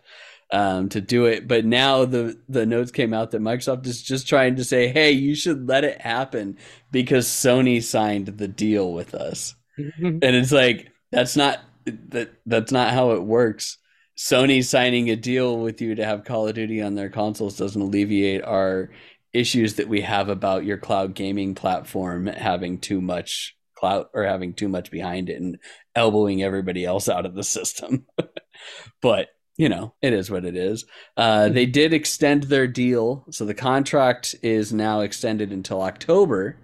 um, 0.54 0.88
to 0.90 1.02
do 1.02 1.26
it. 1.26 1.48
But 1.48 1.66
now 1.66 2.06
the 2.06 2.40
the 2.48 2.66
notes 2.66 2.92
came 2.92 3.14
out 3.14 3.32
that 3.32 3.42
Microsoft 3.42 3.86
is 3.88 4.02
just 4.02 4.28
trying 4.28 4.56
to 4.58 4.64
say, 4.64 4.88
"Hey, 4.88 5.12
you 5.12 5.36
should 5.36 5.68
let 5.68 5.84
it 5.84 6.00
happen 6.00 6.58
because 6.92 7.28
Sony 7.28 7.84
signed 7.84 8.28
the 8.28 8.48
deal 8.48 8.94
with 8.94 9.14
us." 9.14 9.56
And 10.00 10.24
it's 10.24 10.52
like 10.52 10.92
that's 11.12 11.36
not 11.36 11.60
that 11.86 12.32
that's 12.46 12.72
not 12.72 12.94
how 12.94 13.12
it 13.12 13.24
works. 13.24 13.80
Sony 14.16 14.64
signing 14.64 15.10
a 15.10 15.16
deal 15.16 15.58
with 15.58 15.82
you 15.82 15.96
to 15.96 16.06
have 16.06 16.26
Call 16.26 16.48
of 16.48 16.54
Duty 16.54 16.80
on 16.84 16.94
their 16.94 17.10
consoles 17.10 17.58
doesn't 17.58 17.82
alleviate 17.82 18.44
our 18.44 18.92
issues 19.34 19.76
that 19.76 19.90
we 19.90 20.02
have 20.02 20.30
about 20.30 20.64
your 20.64 20.78
cloud 20.78 21.16
gaming 21.16 21.56
platform 21.56 22.28
having 22.28 22.78
too 22.78 23.02
much 23.02 23.58
clout 23.76 24.12
or 24.14 24.24
having 24.24 24.54
too 24.54 24.70
much 24.70 24.92
behind 24.92 25.30
it 25.30 25.42
and 25.42 25.58
elbowing 25.96 26.44
everybody 26.44 26.86
else 26.86 27.10
out 27.10 27.26
of 27.26 27.34
the 27.34 27.44
system. 27.44 28.06
but 29.02 29.30
you 29.58 29.70
know, 29.70 29.94
it 30.02 30.14
is 30.14 30.32
what 30.32 30.46
it 30.46 30.56
is. 30.56 30.86
Uh, 31.16 31.50
they 31.50 31.66
did 31.66 31.94
extend 31.94 32.44
their 32.44 32.68
deal, 32.68 33.26
so 33.30 33.46
the 33.46 33.54
contract 33.54 34.36
is 34.42 34.74
now 34.74 35.02
extended 35.02 35.52
until 35.52 35.82
October 35.82 36.58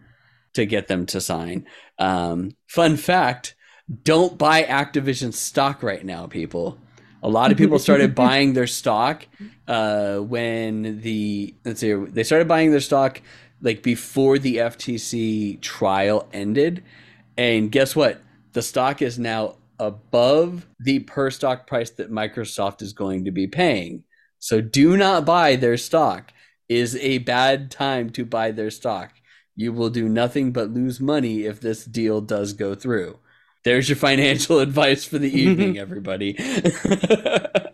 to 0.54 0.66
get 0.66 0.88
them 0.88 1.06
to 1.08 1.22
sign. 1.22 1.66
Um, 2.00 2.56
fun 2.68 2.98
fact: 2.98 3.56
don't 4.04 4.38
buy 4.38 4.64
Activision 4.64 5.34
stock 5.34 5.84
right 5.84 6.04
now, 6.04 6.28
people. 6.28 6.80
A 7.22 7.30
lot 7.30 7.52
of 7.52 7.58
people 7.58 7.80
started 7.80 8.16
buying 8.28 8.54
their 8.54 8.68
stock 8.68 9.28
uh, 9.68 10.18
when 10.18 11.02
the 11.02 11.54
let's 11.66 11.82
see, 11.82 11.94
they 11.94 12.24
started 12.24 12.48
buying 12.48 12.72
their 12.72 12.80
stock 12.80 13.22
like 13.62 13.84
before 13.84 14.40
the 14.40 14.58
FTC 14.58 15.62
trial 15.62 16.28
ended, 16.34 16.84
and 17.38 17.72
guess 17.72 17.96
what? 17.96 18.22
The 18.54 18.64
stock 18.64 19.04
is 19.04 19.20
now 19.20 19.58
above 19.80 20.68
the 20.80 21.00
per 21.00 21.32
stock 21.32 21.66
price 21.66 21.90
that 21.92 22.12
Microsoft 22.12 22.82
is 22.82 22.94
going 22.94 23.26
to 23.26 23.32
be 23.32 23.48
paying. 23.48 24.04
So 24.40 24.62
do 24.62 24.98
not 24.98 25.26
buy 25.26 25.56
their 25.56 25.78
stock. 25.78 26.32
Is 26.68 26.96
a 26.98 27.18
bad 27.18 27.72
time 27.72 28.12
to 28.12 28.24
buy 28.24 28.52
their 28.52 28.70
stock. 28.70 29.14
You 29.56 29.74
will 29.74 29.90
do 29.90 30.08
nothing 30.08 30.52
but 30.52 30.70
lose 30.70 31.00
money 31.00 31.46
if 31.46 31.60
this 31.60 31.84
deal 31.84 32.22
does 32.22 32.54
go 32.54 32.76
through. 32.76 33.18
There's 33.64 33.90
your 33.90 33.96
financial 33.96 34.60
advice 34.68 35.04
for 35.04 35.18
the 35.18 35.36
evening, 35.36 35.78
everybody. 35.80 36.38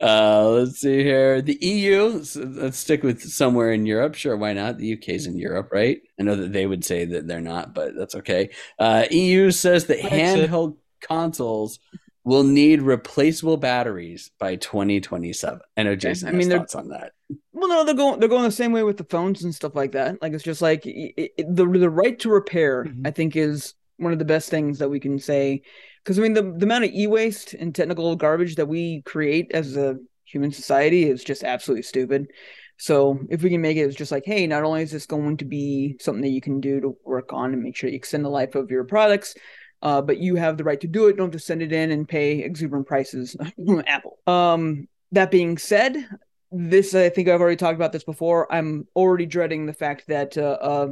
uh, 0.00 0.48
let's 0.50 0.80
see 0.80 1.02
here. 1.02 1.40
The 1.40 1.58
EU, 1.60 2.22
so 2.22 2.42
let's 2.42 2.78
stick 2.78 3.02
with 3.02 3.22
somewhere 3.22 3.72
in 3.72 3.86
Europe. 3.86 4.14
Sure, 4.14 4.36
why 4.36 4.52
not? 4.52 4.78
The 4.78 4.94
UK's 4.94 5.26
in 5.26 5.38
Europe, 5.38 5.70
right? 5.72 6.00
I 6.20 6.22
know 6.22 6.36
that 6.36 6.52
they 6.52 6.66
would 6.66 6.84
say 6.84 7.04
that 7.06 7.26
they're 7.26 7.40
not, 7.40 7.74
but 7.74 7.94
that's 7.96 8.14
okay. 8.16 8.50
Uh, 8.78 9.04
EU 9.10 9.50
says 9.50 9.86
that 9.86 10.00
handheld 10.00 10.76
consoles 11.00 11.78
will 12.24 12.42
need 12.42 12.82
replaceable 12.82 13.56
batteries 13.56 14.32
by 14.40 14.56
2027. 14.56 15.60
I 15.76 15.82
know 15.84 15.94
Jason 15.94 16.28
I 16.28 16.32
mean, 16.32 16.50
thoughts 16.50 16.74
on 16.74 16.88
that. 16.88 17.12
Well, 17.52 17.68
no, 17.68 17.84
they're 17.84 17.94
going 17.94 18.18
they're 18.18 18.28
going 18.28 18.42
the 18.42 18.50
same 18.50 18.72
way 18.72 18.82
with 18.82 18.96
the 18.96 19.04
phones 19.04 19.44
and 19.44 19.54
stuff 19.54 19.76
like 19.76 19.92
that. 19.92 20.20
Like 20.20 20.32
it's 20.32 20.44
just 20.44 20.60
like 20.60 20.84
i 20.86 21.12
i 21.16 21.30
the 21.38 21.64
the 21.64 21.88
right 21.88 22.18
to 22.18 22.28
repair. 22.28 22.84
Mhm. 22.84 23.06
I 23.06 23.12
think 23.12 23.36
is 23.36 23.74
one 23.98 24.12
of 24.12 24.18
the 24.18 24.24
best 24.24 24.50
things 24.50 24.80
that 24.80 24.90
we 24.90 25.00
can 25.00 25.18
say. 25.18 25.62
Because 26.06 26.20
I 26.20 26.22
mean, 26.22 26.34
the 26.34 26.42
the 26.42 26.66
amount 26.66 26.84
of 26.84 26.92
e 26.92 27.08
waste 27.08 27.52
and 27.54 27.74
technical 27.74 28.14
garbage 28.14 28.54
that 28.54 28.68
we 28.68 29.02
create 29.02 29.50
as 29.52 29.76
a 29.76 29.96
human 30.24 30.52
society 30.52 31.10
is 31.10 31.24
just 31.24 31.42
absolutely 31.42 31.82
stupid. 31.82 32.28
So 32.76 33.18
if 33.28 33.42
we 33.42 33.50
can 33.50 33.60
make 33.60 33.76
it, 33.76 33.80
it's 33.80 33.96
just 33.96 34.12
like, 34.12 34.22
hey, 34.24 34.46
not 34.46 34.62
only 34.62 34.82
is 34.82 34.92
this 34.92 35.06
going 35.06 35.36
to 35.38 35.44
be 35.44 35.96
something 35.98 36.22
that 36.22 36.30
you 36.30 36.40
can 36.40 36.60
do 36.60 36.80
to 36.80 36.96
work 37.04 37.32
on 37.32 37.52
and 37.52 37.60
make 37.60 37.74
sure 37.74 37.90
you 37.90 37.96
extend 37.96 38.24
the 38.24 38.28
life 38.28 38.54
of 38.54 38.70
your 38.70 38.84
products, 38.84 39.34
uh, 39.82 40.00
but 40.00 40.18
you 40.18 40.36
have 40.36 40.56
the 40.56 40.62
right 40.62 40.80
to 40.80 40.86
do 40.86 41.08
it. 41.08 41.16
Don't 41.16 41.32
just 41.32 41.46
send 41.46 41.60
it 41.60 41.72
in 41.72 41.90
and 41.90 42.08
pay 42.08 42.38
exuberant 42.38 42.86
prices 42.86 43.34
Apple. 43.88 44.18
Um, 44.28 44.86
that 45.10 45.32
being 45.32 45.58
said, 45.58 45.96
this 46.52 46.94
I 46.94 47.08
think 47.08 47.28
I've 47.28 47.40
already 47.40 47.56
talked 47.56 47.74
about 47.74 47.92
this 47.92 48.04
before. 48.04 48.52
I'm 48.52 48.86
already 48.94 49.26
dreading 49.26 49.66
the 49.66 49.72
fact 49.72 50.04
that 50.08 50.38
uh, 50.38 50.58
uh, 50.60 50.88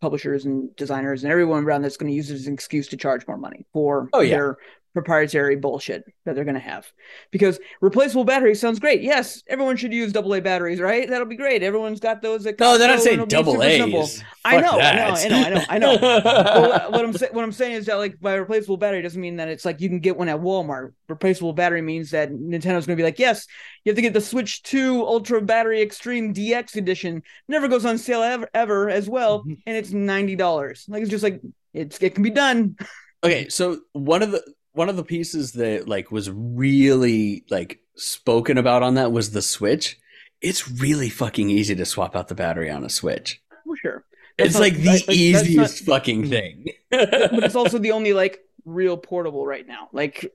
publishers 0.00 0.44
and 0.44 0.74
designers 0.76 1.24
and 1.24 1.32
everyone 1.32 1.64
around 1.64 1.82
that's 1.82 1.96
going 1.96 2.10
to 2.10 2.16
use 2.16 2.30
it 2.30 2.34
as 2.34 2.46
an 2.46 2.54
excuse 2.54 2.88
to 2.88 2.96
charge 2.96 3.26
more 3.26 3.36
money 3.36 3.66
for 3.72 4.08
Oh, 4.12 4.20
yeah. 4.20 4.30
their 4.36 4.56
proprietary 4.94 5.56
bullshit 5.56 6.04
that 6.24 6.34
they're 6.34 6.44
going 6.44 6.54
to 6.54 6.60
have 6.60 6.86
because 7.30 7.58
replaceable 7.80 8.24
batteries 8.24 8.60
sounds 8.60 8.78
great 8.78 9.02
yes 9.02 9.42
everyone 9.48 9.76
should 9.76 9.92
use 9.92 10.12
double 10.12 10.34
a 10.34 10.40
batteries 10.40 10.80
right 10.80 11.08
that'll 11.08 11.26
be 11.26 11.36
great 11.36 11.62
everyone's 11.62 12.00
got 12.00 12.20
those 12.20 12.46
at 12.46 12.58
No, 12.58 12.76
they're 12.76 12.88
not 12.88 13.00
saying 13.00 13.20
and 13.20 13.32
it'll 13.32 13.44
be 13.44 13.50
double. 13.50 13.62
A's. 13.62 14.22
I 14.44 14.60
know, 14.60 14.78
I 14.78 14.94
know. 14.96 15.14
I 15.14 15.28
know, 15.28 15.36
I 15.36 15.48
know, 15.48 15.64
I 15.68 15.78
know. 15.78 15.98
well, 16.00 16.90
what 16.90 17.04
I'm 17.04 17.12
saying, 17.12 17.32
what 17.32 17.44
I'm 17.44 17.52
saying 17.52 17.72
is 17.72 17.86
that 17.86 17.96
like 17.96 18.20
by 18.20 18.34
replaceable 18.34 18.76
battery 18.76 19.02
doesn't 19.02 19.20
mean 19.20 19.36
that 19.36 19.48
it's 19.48 19.64
like 19.64 19.80
you 19.80 19.88
can 19.88 20.00
get 20.00 20.16
one 20.16 20.28
at 20.28 20.40
Walmart. 20.40 20.92
Replaceable 21.08 21.52
battery 21.52 21.82
means 21.82 22.10
that 22.10 22.30
Nintendo's 22.30 22.86
going 22.86 22.96
to 22.96 22.96
be 22.96 23.02
like, 23.02 23.18
yes, 23.18 23.46
you 23.84 23.90
have 23.90 23.96
to 23.96 24.02
get 24.02 24.12
the 24.12 24.20
Switch 24.20 24.62
2 24.62 25.04
Ultra 25.04 25.40
Battery 25.40 25.82
Extreme 25.82 26.34
DX 26.34 26.76
Edition. 26.76 27.22
Never 27.48 27.68
goes 27.68 27.84
on 27.84 27.98
sale 27.98 28.22
ever, 28.22 28.48
ever 28.54 28.90
as 28.90 29.08
well, 29.08 29.40
mm-hmm. 29.40 29.54
and 29.66 29.76
it's 29.76 29.90
ninety 29.90 30.36
dollars. 30.36 30.86
Like 30.88 31.02
it's 31.02 31.10
just 31.10 31.24
like 31.24 31.40
it's 31.72 31.98
it 31.98 32.14
can 32.14 32.22
be 32.22 32.30
done. 32.30 32.76
Okay, 33.24 33.48
so 33.48 33.78
one 33.92 34.20
of 34.20 34.32
the 34.32 34.42
one 34.72 34.88
of 34.88 34.96
the 34.96 35.04
pieces 35.04 35.52
that 35.52 35.88
like 35.88 36.10
was 36.10 36.30
really 36.30 37.44
like 37.50 37.80
spoken 37.96 38.58
about 38.58 38.82
on 38.82 38.94
that 38.94 39.12
was 39.12 39.30
the 39.32 39.42
Switch. 39.42 39.98
It's 40.40 40.68
really 40.70 41.08
fucking 41.08 41.50
easy 41.50 41.74
to 41.76 41.84
swap 41.84 42.16
out 42.16 42.28
the 42.28 42.34
battery 42.34 42.70
on 42.70 42.84
a 42.84 42.88
Switch. 42.88 43.40
For 43.64 43.76
sure, 43.76 44.04
That's 44.38 44.48
It's 44.50 44.54
not- 44.56 44.60
like 44.62 44.76
the 44.76 44.86
like- 44.88 45.08
like, 45.08 45.16
easiest 45.16 45.86
not- 45.86 45.94
fucking 45.96 46.28
thing. 46.28 46.66
but 46.90 47.44
it's 47.44 47.54
also 47.54 47.78
the 47.78 47.92
only 47.92 48.12
like 48.12 48.40
real 48.64 48.96
portable 48.96 49.46
right 49.46 49.66
now. 49.66 49.88
Like, 49.92 50.32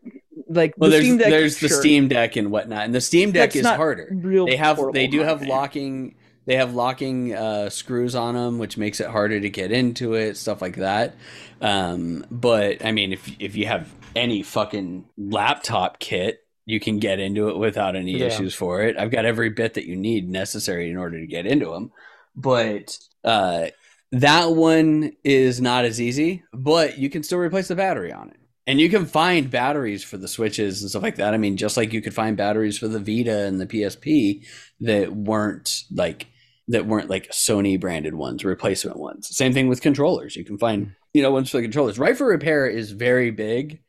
like 0.48 0.74
well, 0.78 0.90
the 0.90 0.98
there's 1.00 1.18
Deck. 1.18 1.30
there's 1.30 1.60
the 1.60 1.70
Steam 1.70 2.08
Deck 2.08 2.36
and 2.36 2.52
whatnot, 2.52 2.86
and 2.86 2.96
the 2.96 3.02
Steam 3.02 3.32
Deck 3.32 3.52
That's 3.54 3.66
is 3.66 3.66
harder. 3.68 4.10
Real 4.12 4.46
They 4.46 4.56
have 4.56 4.80
they 4.94 5.08
do 5.08 5.22
have 5.22 5.42
locking 5.46 6.16
they 6.46 6.56
have 6.56 6.74
locking 6.74 7.34
uh, 7.36 7.70
screws 7.70 8.16
on 8.16 8.36
them, 8.36 8.58
which 8.60 8.78
makes 8.78 9.02
it 9.02 9.08
harder 9.08 9.40
to 9.42 9.50
get 9.50 9.72
into 9.74 10.14
it, 10.14 10.38
stuff 10.38 10.62
like 10.62 10.78
that. 10.78 11.16
Um, 11.60 12.26
but 12.32 12.86
I 12.86 12.92
mean, 12.94 13.12
if 13.12 13.30
if 13.40 13.56
you 13.58 13.66
have 13.66 13.90
any 14.16 14.44
fucking 14.44 15.06
laptop 15.18 16.00
kit, 16.00 16.40
you 16.66 16.80
can 16.80 17.00
get 17.00 17.20
into 17.20 17.50
it 17.50 17.58
without 17.58 17.96
any 17.96 18.18
Yeah. 18.18 18.26
issues 18.26 18.54
for 18.54 18.82
it. 18.84 18.98
I've 18.98 19.12
got 19.12 19.26
every 19.26 19.50
bit 19.50 19.76
that 19.76 19.86
you 19.86 19.96
need 19.96 20.30
necessary 20.30 20.90
in 20.90 20.98
order 20.98 21.20
to 21.20 21.28
get 21.28 21.46
into 21.46 21.68
them. 21.72 21.92
But 22.36 22.98
uh, 23.24 23.68
that 24.12 24.52
one 24.52 25.14
is 25.24 25.62
not 25.62 25.86
as 25.86 26.02
easy, 26.02 26.44
but 26.54 26.98
you 26.98 27.10
can 27.10 27.24
still 27.24 27.40
replace 27.40 27.68
the 27.70 27.76
battery 27.76 28.12
on 28.12 28.30
it. 28.30 28.38
And 28.66 28.82
you 28.82 28.90
can 28.90 29.06
find 29.06 29.50
batteries 29.50 30.04
for 30.04 30.18
the 30.18 30.28
switches 30.28 30.82
and 30.82 30.90
stuff 30.90 31.02
like 31.04 31.16
that. 31.16 31.34
I 31.34 31.38
mean, 31.38 31.56
just 31.56 31.78
like 31.78 31.94
you 31.94 32.02
could 32.02 32.14
find 32.14 32.36
batteries 32.36 32.78
for 32.78 32.90
the 32.90 33.00
Vita 33.00 33.46
and 33.46 33.62
the 33.62 33.66
PSP 33.66 34.46
that 34.82 35.16
weren't 35.16 35.84
like 35.90 36.28
that 36.68 36.86
weren't 36.86 37.10
like 37.10 37.30
Sony 37.32 37.80
branded 37.80 38.14
ones, 38.16 38.44
replacement 38.44 38.98
ones. 39.00 39.30
Same 39.34 39.54
thing 39.54 39.70
with 39.70 39.80
controllers. 39.82 40.36
You 40.36 40.44
can 40.44 40.58
find, 40.58 40.92
you 41.14 41.22
know, 41.22 41.32
ones 41.32 41.50
for 41.50 41.58
the 41.58 41.64
controllers. 41.64 41.98
Right 41.98 42.18
for 42.18 42.28
repair 42.28 42.68
is 42.68 42.92
very 42.92 43.32
big, 43.32 43.80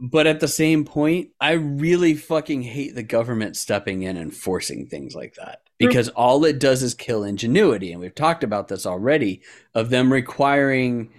but 0.00 0.26
at 0.26 0.40
the 0.40 0.48
same 0.48 0.84
point, 0.84 1.30
I 1.40 1.52
really 1.52 2.14
fucking 2.14 2.62
hate 2.62 2.94
the 2.94 3.02
government 3.02 3.56
stepping 3.56 4.02
in 4.02 4.16
and 4.16 4.34
forcing 4.34 4.86
things 4.86 5.14
like 5.14 5.34
that. 5.34 5.62
Because 5.78 6.08
all 6.08 6.44
it 6.44 6.58
does 6.58 6.82
is 6.82 6.94
kill 6.94 7.22
ingenuity. 7.22 7.92
And 7.92 8.00
we've 8.00 8.14
talked 8.14 8.42
about 8.42 8.68
this 8.68 8.84
already 8.84 9.42
of 9.74 9.90
them 9.90 10.12
requiring 10.12 11.10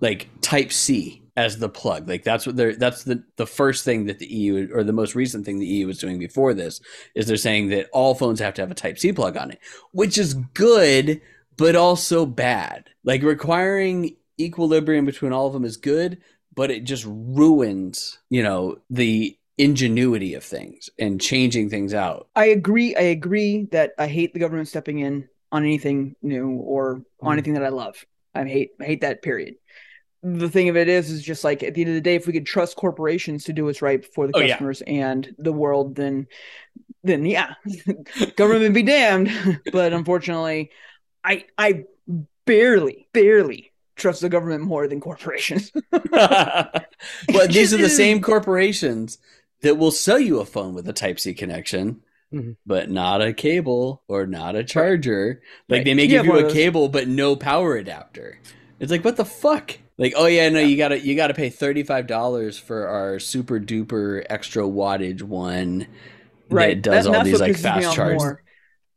like 0.00 0.28
type 0.42 0.72
C 0.72 1.22
as 1.36 1.58
the 1.58 1.68
plug. 1.68 2.08
Like 2.08 2.24
that's 2.24 2.46
what 2.46 2.56
they're 2.56 2.76
that's 2.76 3.04
the 3.04 3.24
the 3.36 3.46
first 3.46 3.84
thing 3.84 4.06
that 4.06 4.18
the 4.18 4.26
EU 4.26 4.68
or 4.74 4.84
the 4.84 4.92
most 4.92 5.14
recent 5.14 5.46
thing 5.46 5.58
the 5.58 5.66
EU 5.66 5.86
was 5.86 5.98
doing 5.98 6.18
before 6.18 6.52
this 6.52 6.80
is 7.14 7.26
they're 7.26 7.36
saying 7.36 7.68
that 7.68 7.88
all 7.92 8.14
phones 8.14 8.40
have 8.40 8.54
to 8.54 8.62
have 8.62 8.70
a 8.70 8.74
type 8.74 8.98
C 8.98 9.12
plug 9.12 9.36
on 9.36 9.50
it, 9.50 9.60
which 9.92 10.18
is 10.18 10.34
good 10.34 11.20
but 11.56 11.76
also 11.76 12.26
bad. 12.26 12.90
Like 13.04 13.22
requiring 13.22 14.16
equilibrium 14.38 15.04
between 15.04 15.32
all 15.32 15.46
of 15.46 15.52
them 15.52 15.64
is 15.64 15.76
good, 15.76 16.20
but 16.54 16.70
it 16.70 16.84
just 16.84 17.04
ruins, 17.06 18.18
you 18.30 18.42
know, 18.42 18.78
the 18.90 19.36
ingenuity 19.58 20.34
of 20.34 20.44
things 20.44 20.90
and 20.98 21.20
changing 21.20 21.68
things 21.70 21.94
out. 21.94 22.28
I 22.34 22.46
agree. 22.46 22.94
I 22.96 23.02
agree 23.02 23.68
that 23.72 23.92
I 23.98 24.06
hate 24.06 24.32
the 24.34 24.40
government 24.40 24.68
stepping 24.68 24.98
in 24.98 25.28
on 25.50 25.62
anything 25.64 26.16
new 26.22 26.50
or 26.50 27.02
on 27.20 27.30
Mm. 27.30 27.32
anything 27.34 27.54
that 27.54 27.64
I 27.64 27.68
love. 27.68 28.04
I 28.34 28.44
hate 28.44 28.70
I 28.80 28.84
hate 28.84 29.02
that 29.02 29.22
period. 29.22 29.54
The 30.22 30.48
thing 30.48 30.68
of 30.68 30.76
it 30.76 30.88
is, 30.88 31.10
is 31.10 31.22
just 31.22 31.42
like 31.42 31.62
at 31.62 31.74
the 31.74 31.80
end 31.82 31.90
of 31.90 31.94
the 31.96 32.00
day, 32.00 32.14
if 32.14 32.26
we 32.26 32.32
could 32.32 32.46
trust 32.46 32.76
corporations 32.76 33.44
to 33.44 33.52
do 33.52 33.64
what's 33.64 33.82
right 33.82 34.04
for 34.14 34.26
the 34.26 34.32
Oh, 34.32 34.40
yeah. 34.40 34.52
customers 34.52 34.80
and 34.86 35.34
the 35.38 35.52
world, 35.52 35.96
then 35.96 36.26
then 37.04 37.26
yeah, 37.26 37.54
government 38.36 38.74
be 38.74 38.82
damned. 38.84 39.30
but 39.72 39.92
unfortunately, 39.92 40.70
I 41.24 41.44
I 41.58 41.84
barely 42.46 43.08
barely 43.12 43.71
trust 43.96 44.20
the 44.20 44.28
government 44.28 44.62
more 44.64 44.86
than 44.88 45.00
corporations. 45.00 45.70
but 45.90 46.86
these 47.50 47.72
are 47.74 47.78
the 47.78 47.88
same 47.90 48.20
corporations 48.30 49.18
that 49.62 49.76
will 49.78 49.90
sell 49.90 50.18
you 50.18 50.40
a 50.40 50.44
phone 50.44 50.74
with 50.74 50.88
a 50.88 50.92
Type 50.92 51.20
C 51.20 51.34
connection, 51.34 52.02
Mhm. 52.32 52.56
but 52.66 52.90
not 52.90 53.20
a 53.22 53.32
cable 53.32 54.02
or 54.08 54.26
not 54.26 54.56
a 54.56 54.64
charger. 54.64 55.42
Like 55.68 55.78
Right. 55.80 55.84
they 55.84 55.94
may 55.94 56.06
give 56.06 56.24
have 56.26 56.34
you 56.34 56.46
a 56.46 56.50
cable 56.52 56.88
but 56.88 57.06
no 57.08 57.36
power 57.36 57.76
adapter. 57.76 58.38
It's 58.80 58.90
like 58.90 59.04
what 59.04 59.16
the 59.16 59.24
fuck? 59.24 59.78
Like 59.98 60.14
oh 60.16 60.26
yeah 60.26 60.48
no 60.48 60.58
you 60.60 60.76
gotta 60.76 60.98
you 60.98 61.14
gotta 61.14 61.34
pay 61.34 61.50
thirty 61.50 61.82
five 61.82 62.06
dollars 62.06 62.58
for 62.58 62.88
our 62.88 63.18
super 63.20 63.60
duper 63.60 64.24
extra 64.30 64.62
wattage 64.64 65.22
one 65.22 65.86
right. 66.50 66.82
that 66.82 66.90
does 66.90 67.04
That- 67.04 67.14
all 67.14 67.24
these 67.24 67.40
like 67.40 67.56
fast 67.56 67.86
off 67.88 67.94
charges. 67.94 68.22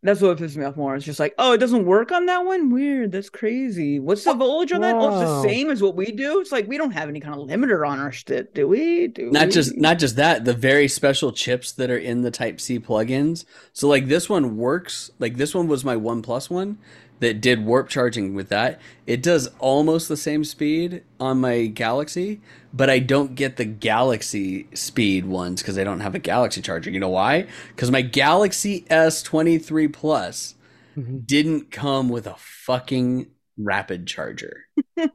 That's 0.06 0.22
what 0.22 0.38
pisses 0.38 0.56
me 0.56 0.66
off 0.66 0.78
more. 0.78 0.95
It's 0.95 1.06
just 1.06 1.20
like, 1.20 1.34
oh, 1.38 1.53
it 1.53 1.58
doesn't 1.58 1.86
work 1.86 2.12
on 2.12 2.28
that 2.28 2.45
one. 2.45 2.70
Weird. 2.70 3.12
That's 3.12 3.30
crazy. 3.30 3.99
What's 3.99 4.24
the 4.24 4.32
oh, 4.32 4.36
voltage 4.36 4.72
on 4.72 4.82
that? 4.82 4.95
Oh, 4.95 5.08
it's 5.08 5.20
the 5.20 5.43
same 5.43 5.70
as 5.70 5.82
what 5.82 5.95
we 5.95 6.12
do. 6.12 6.39
It's 6.39 6.51
like 6.51 6.68
we 6.68 6.78
don't 6.78 6.91
have 6.91 7.10
any 7.10 7.20
kind 7.20 7.39
of 7.39 7.47
limiter 7.47 7.88
on 7.88 7.99
our 7.99 8.12
shit, 8.12 8.53
do 8.53 8.68
we? 8.68 9.08
Do 9.08 9.32
not 9.32 9.47
we? 9.47 9.51
just 9.51 9.76
not 9.76 9.99
just 9.99 10.16
that 10.16 10.45
the 10.45 10.53
very 10.53 10.88
special 10.88 11.32
chips 11.32 11.72
that 11.74 11.89
are 11.89 11.97
in 11.97 12.22
the 12.22 12.32
type 12.32 12.60
c 12.60 12.80
plugins 12.80 13.45
so 13.74 13.88
like 13.88 14.08
this 14.08 14.30
one 14.30 14.58
works 14.58 15.12
like 15.20 15.38
this 15.38 15.53
one 15.53 15.68
was 15.68 15.84
my 15.84 15.95
one 15.95 16.22
plus 16.22 16.49
one 16.49 16.78
that 17.20 17.39
did 17.41 17.66
warp 17.66 17.88
charging 17.89 18.34
with 18.36 18.49
that 18.49 18.80
it 19.07 19.24
does 19.24 19.47
almost 19.59 20.07
the 20.09 20.18
same 20.18 20.43
speed 20.43 21.03
on 21.20 21.39
my 21.39 21.66
galaxy 21.68 22.41
but 22.74 22.89
i 22.89 22.99
don't 22.99 23.36
get 23.36 23.55
the 23.57 23.66
galaxy 23.66 24.68
speed 24.74 25.26
ones 25.26 25.61
because 25.61 25.78
i 25.78 25.84
don't 25.84 26.01
have 26.01 26.16
a 26.16 26.20
galaxy 26.20 26.61
charger. 26.61 26.89
You 26.89 26.99
know 26.99 27.09
why? 27.09 27.47
Because 27.70 27.89
my 27.91 28.01
galaxy 28.01 28.82
s23 28.89 29.91
plus 29.91 30.55
Mhm. 30.97 31.26
didn't 31.28 31.72
come 31.72 32.07
with 32.07 32.26
a 32.26 32.36
fucking 32.38 33.28
rapid 33.57 34.07
charger. 34.07 34.66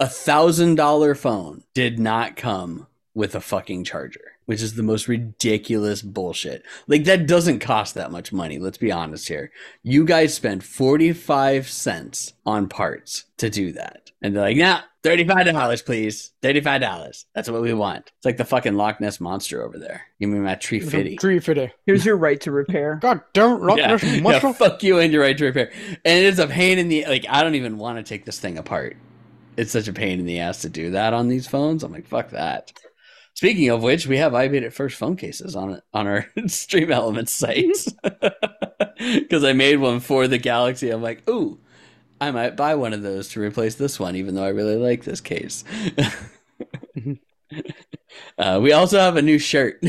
A 0.00 0.08
thousand 0.08 0.76
dollar 0.76 1.14
phone 1.14 1.62
did 1.74 1.98
not 1.98 2.34
come 2.36 2.86
with 3.14 3.34
a 3.34 3.40
fucking 3.40 3.84
charger, 3.84 4.29
which 4.50 4.62
is 4.62 4.74
the 4.74 4.82
most 4.82 5.06
ridiculous 5.06 6.02
bullshit. 6.02 6.64
Like 6.88 7.04
that 7.04 7.28
doesn't 7.28 7.60
cost 7.60 7.94
that 7.94 8.10
much 8.10 8.32
money. 8.32 8.58
Let's 8.58 8.78
be 8.78 8.90
honest 8.90 9.28
here. 9.28 9.52
You 9.84 10.04
guys 10.04 10.34
spend 10.34 10.64
45 10.64 11.68
cents 11.68 12.32
on 12.44 12.68
parts 12.68 13.26
to 13.36 13.48
do 13.48 13.70
that. 13.74 14.10
And 14.20 14.34
they're 14.34 14.42
like, 14.42 14.56
nah, 14.56 14.80
$35 15.04 15.86
please. 15.86 16.32
$35. 16.42 17.26
That's 17.32 17.48
what 17.48 17.62
we 17.62 17.72
want. 17.74 18.10
It's 18.16 18.24
like 18.24 18.38
the 18.38 18.44
fucking 18.44 18.74
Loch 18.74 19.00
Ness 19.00 19.20
monster 19.20 19.62
over 19.62 19.78
there. 19.78 20.08
Give 20.18 20.28
me 20.28 20.40
my 20.40 20.56
tree 20.56 20.80
fitty. 20.80 21.14
Tree 21.14 21.38
fitty. 21.38 21.70
Here's 21.86 22.04
your 22.04 22.16
right 22.16 22.40
to 22.40 22.50
repair. 22.50 22.96
God 23.00 23.20
damn 23.32 23.52
it, 23.52 23.60
Rock 23.60 23.78
Yeah, 23.78 23.92
Nation 23.92 24.24
yeah, 24.24 24.52
fuck 24.52 24.82
you 24.82 24.98
and 24.98 25.12
your 25.12 25.22
right 25.22 25.38
to 25.38 25.44
repair. 25.44 25.70
And 26.04 26.24
it's 26.26 26.40
a 26.40 26.48
pain 26.48 26.80
in 26.80 26.88
the 26.88 27.04
like. 27.06 27.24
I 27.28 27.44
don't 27.44 27.54
even 27.54 27.78
want 27.78 27.98
to 27.98 28.02
take 28.02 28.24
this 28.24 28.40
thing 28.40 28.58
apart. 28.58 28.96
It's 29.56 29.70
such 29.70 29.86
a 29.86 29.92
pain 29.92 30.18
in 30.18 30.26
the 30.26 30.40
ass 30.40 30.62
to 30.62 30.68
do 30.68 30.90
that 30.90 31.14
on 31.14 31.28
these 31.28 31.46
phones. 31.46 31.84
I'm 31.84 31.92
like, 31.92 32.08
fuck 32.08 32.30
that. 32.30 32.72
Speaking 33.34 33.70
of 33.70 33.82
which, 33.82 34.06
we 34.06 34.18
have 34.18 34.34
I 34.34 34.48
made 34.48 34.62
it 34.64 34.72
first 34.74 34.96
phone 34.96 35.16
cases 35.16 35.56
on 35.56 35.80
on 35.92 36.06
our 36.06 36.26
Stream 36.46 36.92
Elements 36.92 37.32
site 37.32 37.86
because 38.98 39.44
I 39.44 39.52
made 39.52 39.76
one 39.76 40.00
for 40.00 40.28
the 40.28 40.38
Galaxy. 40.38 40.90
I'm 40.90 41.02
like, 41.02 41.28
ooh, 41.28 41.58
I 42.20 42.30
might 42.30 42.56
buy 42.56 42.74
one 42.74 42.92
of 42.92 43.02
those 43.02 43.28
to 43.30 43.40
replace 43.40 43.76
this 43.76 43.98
one, 43.98 44.14
even 44.16 44.34
though 44.34 44.44
I 44.44 44.48
really 44.48 44.76
like 44.76 45.04
this 45.04 45.20
case. 45.22 45.64
uh, 48.38 48.60
we 48.62 48.72
also 48.72 48.98
have 48.98 49.16
a 49.16 49.22
new 49.22 49.38
shirt 49.38 49.82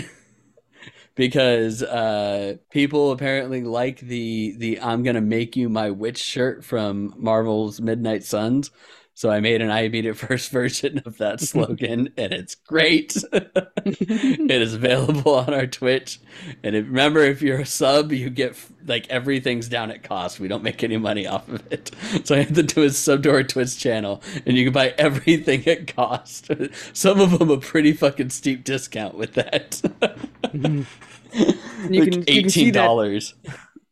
because 1.16 1.84
uh, 1.84 2.56
people 2.70 3.12
apparently 3.12 3.64
like 3.64 4.00
the 4.00 4.56
the 4.58 4.80
I'm 4.80 5.04
gonna 5.04 5.22
make 5.22 5.58
you 5.58 5.68
my 5.68 5.92
witch 5.92 6.20
shirt 6.20 6.64
from 6.64 7.14
Marvel's 7.18 7.82
Midnight 7.82 8.24
Suns. 8.24 8.72
So 9.14 9.30
I 9.30 9.40
made 9.40 9.62
an 9.62 9.70
I 9.70 9.88
beat 9.88 10.06
it 10.06 10.16
first 10.16 10.52
version 10.52 11.02
of 11.06 11.18
that 11.18 11.42
slogan, 11.42 12.12
and 12.18 12.34
it's 12.34 12.56
great. 12.56 13.16
it 13.34 14.62
is 14.62 14.74
available 14.74 15.36
on 15.36 15.54
our 15.54 15.68
Twitch. 15.68 16.20
And 16.64 16.76
if, 16.76 16.86
remember, 16.86 17.20
if 17.20 17.42
you're 17.42 17.60
a 17.60 17.66
sub, 17.66 18.12
you 18.12 18.30
get 18.30 18.56
like 18.86 19.08
everything's 19.10 19.68
down 19.68 19.92
at 19.92 20.04
cost. 20.04 20.40
We 20.40 20.48
don't 20.48 20.64
make 20.64 20.84
any 20.84 20.98
money 20.98 21.28
off 21.28 21.48
of 21.50 21.62
it. 21.72 21.92
So 22.24 22.36
I 22.36 22.40
had 22.40 22.56
to 22.56 22.64
do 22.64 22.84
a 22.84 22.90
sub 22.90 23.24
to 23.24 23.32
our 23.32 23.44
Twitch 23.44 23.78
channel, 23.78 24.22
and 24.46 24.58
you 24.58 24.66
can 24.66 24.74
buy 24.74 24.94
everything 24.98 25.68
at 25.68 25.94
cost. 25.94 26.50
Some 26.94 27.20
of 27.20 27.38
them 27.38 27.50
a 27.50 27.58
pretty 27.58 27.94
fucking 27.94 28.30
steep 28.30 28.64
discount 28.64 29.16
with 29.16 29.34
that. 29.34 29.72
mm-hmm. 29.72 31.94
like 31.94 32.12
can, 32.12 32.24
$18. 32.24 33.34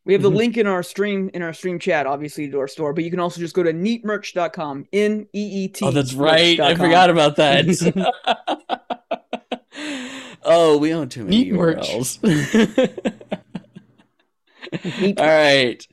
We 0.09 0.13
have 0.13 0.23
the 0.23 0.31
Mhm. 0.31 0.35
link 0.37 0.57
in 0.57 0.65
our 0.65 0.81
stream 0.81 1.29
in 1.35 1.43
our 1.43 1.53
stream 1.53 1.77
chat, 1.77 2.07
obviously 2.07 2.49
to 2.49 2.57
our 2.57 2.67
store, 2.67 2.93
but 2.93 3.03
you 3.03 3.11
can 3.11 3.19
also 3.19 3.39
just 3.39 3.53
go 3.53 3.61
to 3.61 3.71
neatmerch.com. 3.71 4.87
N 4.91 5.27
E 5.35 5.65
E 5.65 5.67
T. 5.67 5.85
Oh, 5.85 5.91
that's 5.91 6.15
right. 6.15 6.59
I 6.59 6.73
forgot 6.73 7.11
about 7.11 7.35
that. 7.35 7.67
oh, 10.43 10.79
we 10.79 10.95
own 10.95 11.09
too 11.09 11.25
many 11.25 11.43
Neat. 11.43 11.53
URLs. 11.53 12.17
All 15.19 15.27
right. 15.27 15.87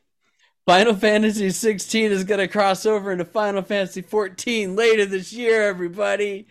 Final 0.65 0.95
Fantasy 0.95 1.51
16 1.51 2.11
is 2.11 2.25
going 2.25 2.41
to 2.41 2.49
cross 2.49 2.87
over 2.87 3.13
into 3.13 3.27
Final 3.27 3.61
Fantasy 3.61 4.01
14 4.01 4.75
later 4.75 5.05
this 5.05 5.31
year, 5.31 5.69
everybody. 5.69 6.47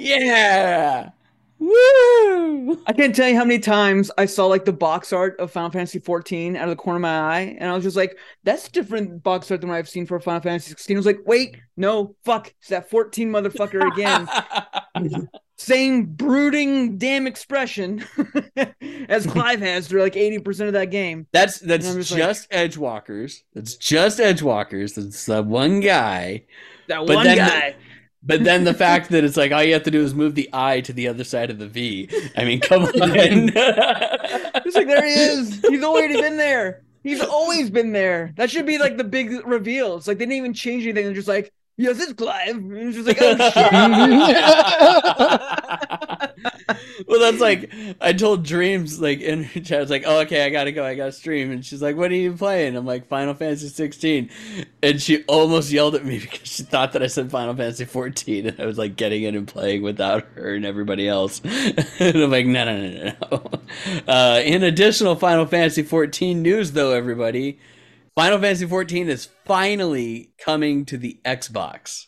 Yeah. 0.00 1.12
Woo! 1.60 2.82
I 2.86 2.92
can't 2.92 3.14
tell 3.14 3.28
you 3.28 3.36
how 3.36 3.44
many 3.44 3.58
times 3.58 4.10
I 4.18 4.24
saw 4.26 4.46
like 4.46 4.64
the 4.64 4.72
box 4.72 5.12
art 5.12 5.38
of 5.38 5.50
Final 5.50 5.70
Fantasy 5.70 5.98
14 5.98 6.56
out 6.56 6.64
of 6.64 6.70
the 6.70 6.76
corner 6.76 6.96
of 6.96 7.02
my 7.02 7.20
eye, 7.20 7.56
and 7.60 7.68
I 7.70 7.74
was 7.74 7.84
just 7.84 7.96
like, 7.96 8.16
"That's 8.44 8.68
different 8.68 9.22
box 9.22 9.50
art 9.50 9.60
than 9.60 9.68
what 9.70 9.76
I've 9.76 9.88
seen 9.88 10.06
for 10.06 10.18
Final 10.20 10.40
Fantasy 10.40 10.70
16." 10.70 10.96
I 10.96 10.98
was 10.98 11.06
like, 11.06 11.20
"Wait, 11.26 11.56
no, 11.76 12.16
fuck, 12.24 12.52
it's 12.58 12.68
that 12.68 12.88
14 12.90 13.30
motherfucker 13.30 13.86
again." 13.92 15.28
Same 15.58 16.06
brooding 16.06 16.96
damn 16.96 17.26
expression 17.26 18.02
as 19.10 19.26
Clive 19.26 19.60
has 19.60 19.86
through 19.86 20.00
like 20.02 20.14
80% 20.14 20.68
of 20.68 20.72
that 20.72 20.86
game. 20.90 21.26
That's 21.32 21.58
that's 21.58 21.84
just, 21.94 22.14
just 22.16 22.50
like- 22.50 22.70
Edgewalkers. 22.70 23.42
That's 23.54 23.76
just 23.76 24.18
Edgewalkers. 24.18 24.94
That's 24.94 25.26
that 25.26 25.44
one 25.44 25.80
guy. 25.80 26.44
That 26.88 27.06
But 27.06 27.14
one 27.16 27.24
then 27.26 27.36
the- 27.36 27.42
guy. 27.44 27.76
But 28.22 28.44
then 28.44 28.64
the 28.64 28.74
fact 28.74 29.10
that 29.10 29.24
it's 29.24 29.36
like 29.36 29.50
all 29.50 29.62
you 29.62 29.72
have 29.72 29.84
to 29.84 29.90
do 29.90 30.02
is 30.02 30.14
move 30.14 30.34
the 30.34 30.50
I 30.52 30.82
to 30.82 30.92
the 30.92 31.08
other 31.08 31.24
side 31.24 31.50
of 31.50 31.58
the 31.58 31.66
V. 31.66 32.08
I 32.36 32.44
mean, 32.44 32.60
come 32.60 32.84
on. 32.84 32.90
It's 34.62 34.76
like 34.76 34.86
there 34.86 35.04
he 35.04 35.14
is. 35.14 35.60
He's 35.68 35.82
already 35.82 36.20
been 36.20 36.36
there. 36.36 36.82
He's 37.02 37.22
always 37.22 37.70
been 37.70 37.92
there. 37.92 38.32
That 38.36 38.50
should 38.50 38.66
be 38.66 38.78
like 38.78 38.98
the 38.98 39.04
big 39.04 39.46
reveal. 39.46 39.96
It's 39.96 40.06
like 40.06 40.18
they 40.18 40.26
didn't 40.26 40.36
even 40.36 40.54
change 40.54 40.84
anything. 40.84 41.06
They're 41.06 41.14
just 41.14 41.28
like, 41.28 41.52
yes, 41.76 41.98
it's 41.98 42.12
Clive. 42.12 42.56
And 42.56 42.76
it's 42.76 42.96
just 42.96 43.08
like, 43.08 43.18
oh 43.20 43.36
shit. 45.80 45.88
well, 47.06 47.20
that's 47.20 47.40
like 47.40 47.72
I 48.00 48.12
told 48.12 48.44
Dreams 48.44 49.00
like 49.00 49.20
in 49.20 49.44
her 49.44 49.60
chat. 49.60 49.78
I 49.78 49.80
was 49.80 49.90
like, 49.90 50.04
"Oh, 50.06 50.20
okay, 50.20 50.44
I 50.44 50.50
gotta 50.50 50.72
go. 50.72 50.84
I 50.84 50.94
gotta 50.94 51.12
stream." 51.12 51.50
And 51.50 51.64
she's 51.64 51.82
like, 51.82 51.96
"What 51.96 52.10
are 52.10 52.16
you 52.16 52.32
playing?" 52.32 52.76
I'm 52.76 52.86
like, 52.86 53.08
"Final 53.08 53.34
Fantasy 53.34 53.68
16," 53.68 54.30
and 54.82 55.00
she 55.00 55.24
almost 55.24 55.70
yelled 55.70 55.94
at 55.94 56.04
me 56.04 56.18
because 56.20 56.48
she 56.48 56.62
thought 56.62 56.92
that 56.92 57.02
I 57.02 57.06
said 57.06 57.30
Final 57.30 57.54
Fantasy 57.54 57.84
14, 57.84 58.46
and 58.46 58.60
I 58.60 58.66
was 58.66 58.78
like 58.78 58.96
getting 58.96 59.22
in 59.22 59.34
and 59.34 59.46
playing 59.46 59.82
without 59.82 60.24
her 60.34 60.54
and 60.54 60.64
everybody 60.64 61.08
else. 61.08 61.40
and 61.44 62.16
I'm 62.16 62.30
like, 62.30 62.46
"No, 62.46 62.64
no, 62.64 62.88
no, 62.88 63.14
no." 63.30 63.50
Uh, 64.06 64.40
in 64.44 64.62
additional 64.62 65.16
Final 65.16 65.46
Fantasy 65.46 65.82
14 65.82 66.42
news, 66.42 66.72
though, 66.72 66.92
everybody, 66.92 67.58
Final 68.14 68.38
Fantasy 68.38 68.66
14 68.66 69.08
is 69.08 69.28
finally 69.44 70.32
coming 70.38 70.84
to 70.86 70.98
the 70.98 71.20
Xbox 71.24 72.06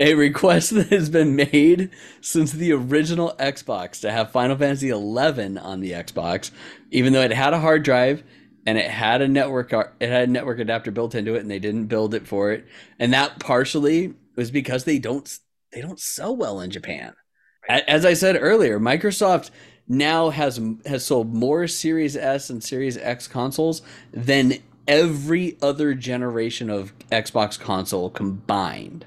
a 0.00 0.14
request 0.14 0.70
that 0.74 0.88
has 0.88 1.08
been 1.08 1.36
made 1.36 1.90
since 2.20 2.52
the 2.52 2.72
original 2.72 3.34
Xbox 3.38 4.00
to 4.00 4.10
have 4.10 4.30
Final 4.30 4.56
Fantasy 4.56 4.88
XI 4.88 4.94
on 4.94 5.80
the 5.80 5.92
Xbox, 5.92 6.50
even 6.90 7.12
though 7.12 7.22
it 7.22 7.32
had 7.32 7.54
a 7.54 7.60
hard 7.60 7.82
drive 7.82 8.22
and 8.66 8.78
it 8.78 8.90
had 8.90 9.20
a 9.20 9.28
network 9.28 9.72
uh, 9.72 9.84
it 10.00 10.08
had 10.08 10.28
a 10.28 10.32
network 10.32 10.58
adapter 10.58 10.90
built 10.90 11.14
into 11.14 11.34
it, 11.34 11.40
and 11.40 11.50
they 11.50 11.58
didn't 11.58 11.86
build 11.86 12.14
it 12.14 12.26
for 12.26 12.50
it, 12.52 12.66
and 12.98 13.12
that 13.12 13.38
partially 13.38 14.14
was 14.36 14.50
because 14.50 14.84
they 14.84 14.98
don't 14.98 15.38
they 15.72 15.80
don't 15.80 16.00
sell 16.00 16.34
well 16.34 16.60
in 16.60 16.70
Japan. 16.70 17.14
As 17.68 18.04
I 18.04 18.14
said 18.14 18.36
earlier, 18.38 18.78
Microsoft 18.78 19.50
now 19.86 20.30
has 20.30 20.60
has 20.86 21.04
sold 21.04 21.34
more 21.34 21.66
Series 21.66 22.16
S 22.16 22.50
and 22.50 22.62
Series 22.62 22.96
X 22.96 23.28
consoles 23.28 23.82
than 24.12 24.54
every 24.86 25.56
other 25.62 25.94
generation 25.94 26.70
of 26.70 26.96
Xbox 27.10 27.58
console 27.58 28.10
combined 28.10 29.06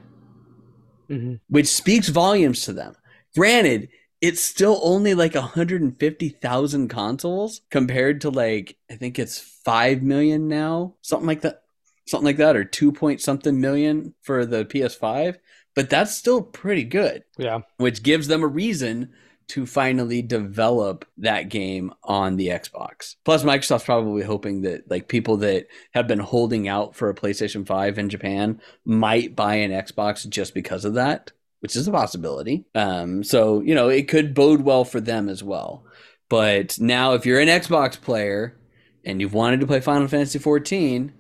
Mhm. 1.10 1.40
which 1.50 1.68
speaks 1.68 2.10
volumes 2.10 2.64
to 2.66 2.74
them. 2.74 2.96
Granted, 3.36 3.90
it's 4.22 4.42
still 4.42 4.80
only 4.84 5.14
like 5.14 5.36
150,000 5.36 6.88
consoles 6.90 7.62
compared 7.70 8.22
to 8.22 8.30
like 8.30 8.78
I 8.90 8.96
think 8.96 9.20
it's 9.20 9.40
5 9.40 10.02
million 10.02 10.48
now, 10.48 10.96
something 11.02 11.28
like 11.28 11.42
that. 11.42 11.62
Something 12.08 12.26
like 12.26 12.38
that 12.38 12.56
or 12.56 12.64
2 12.64 12.92
point 12.94 13.20
something 13.22 13.60
million 13.60 14.14
for 14.22 14.46
the 14.46 14.64
PS5, 14.66 15.38
but 15.76 15.90
that's 15.90 16.16
still 16.16 16.42
pretty 16.42 16.86
good, 16.86 17.24
Yeah. 17.38 17.60
which 17.78 18.02
gives 18.02 18.28
them 18.28 18.44
a 18.44 18.48
reason 18.48 19.12
to 19.50 19.66
finally 19.66 20.22
develop 20.22 21.06
that 21.18 21.50
game 21.50 21.94
on 22.04 22.36
the 22.36 22.48
Xbox. 22.48 23.16
Plus 23.24 23.44
Microsoft's 23.44 23.86
probably 23.86 24.24
hoping 24.24 24.62
that 24.62 24.90
like 24.90 25.08
people 25.08 25.38
that 25.38 25.68
have 25.92 26.08
been 26.08 26.20
holding 26.20 26.68
out 26.68 26.96
for 26.96 27.10
a 27.10 27.16
PlayStation 27.16 27.66
5 27.66 27.98
in 27.98 28.10
Japan 28.10 28.62
might 28.86 29.36
buy 29.36 29.56
an 29.56 29.72
Xbox 29.72 30.28
just 30.28 30.54
because 30.54 30.84
of 30.84 30.96
that, 30.96 31.32
which 31.62 31.76
is 31.76 31.88
a 31.88 31.92
possibility. 31.92 32.66
Um, 32.76 33.24
so, 33.24 33.62
you 33.62 33.74
know, 33.74 33.88
it 33.88 34.08
could 34.08 34.34
bode 34.34 34.62
well 34.62 34.84
for 34.84 35.00
them 35.00 35.30
as 35.30 35.44
well. 35.44 35.86
But 36.30 36.78
now, 36.80 37.14
if 37.14 37.26
you're 37.26 37.40
an 37.40 37.48
Xbox 37.48 38.00
player 38.00 38.58
and 39.06 39.22
you've 39.22 39.34
wanted 39.34 39.62
to 39.62 39.68
play 39.68 39.80
Final 39.80 40.10
Fantasy 40.10 40.40
14, 40.40 41.14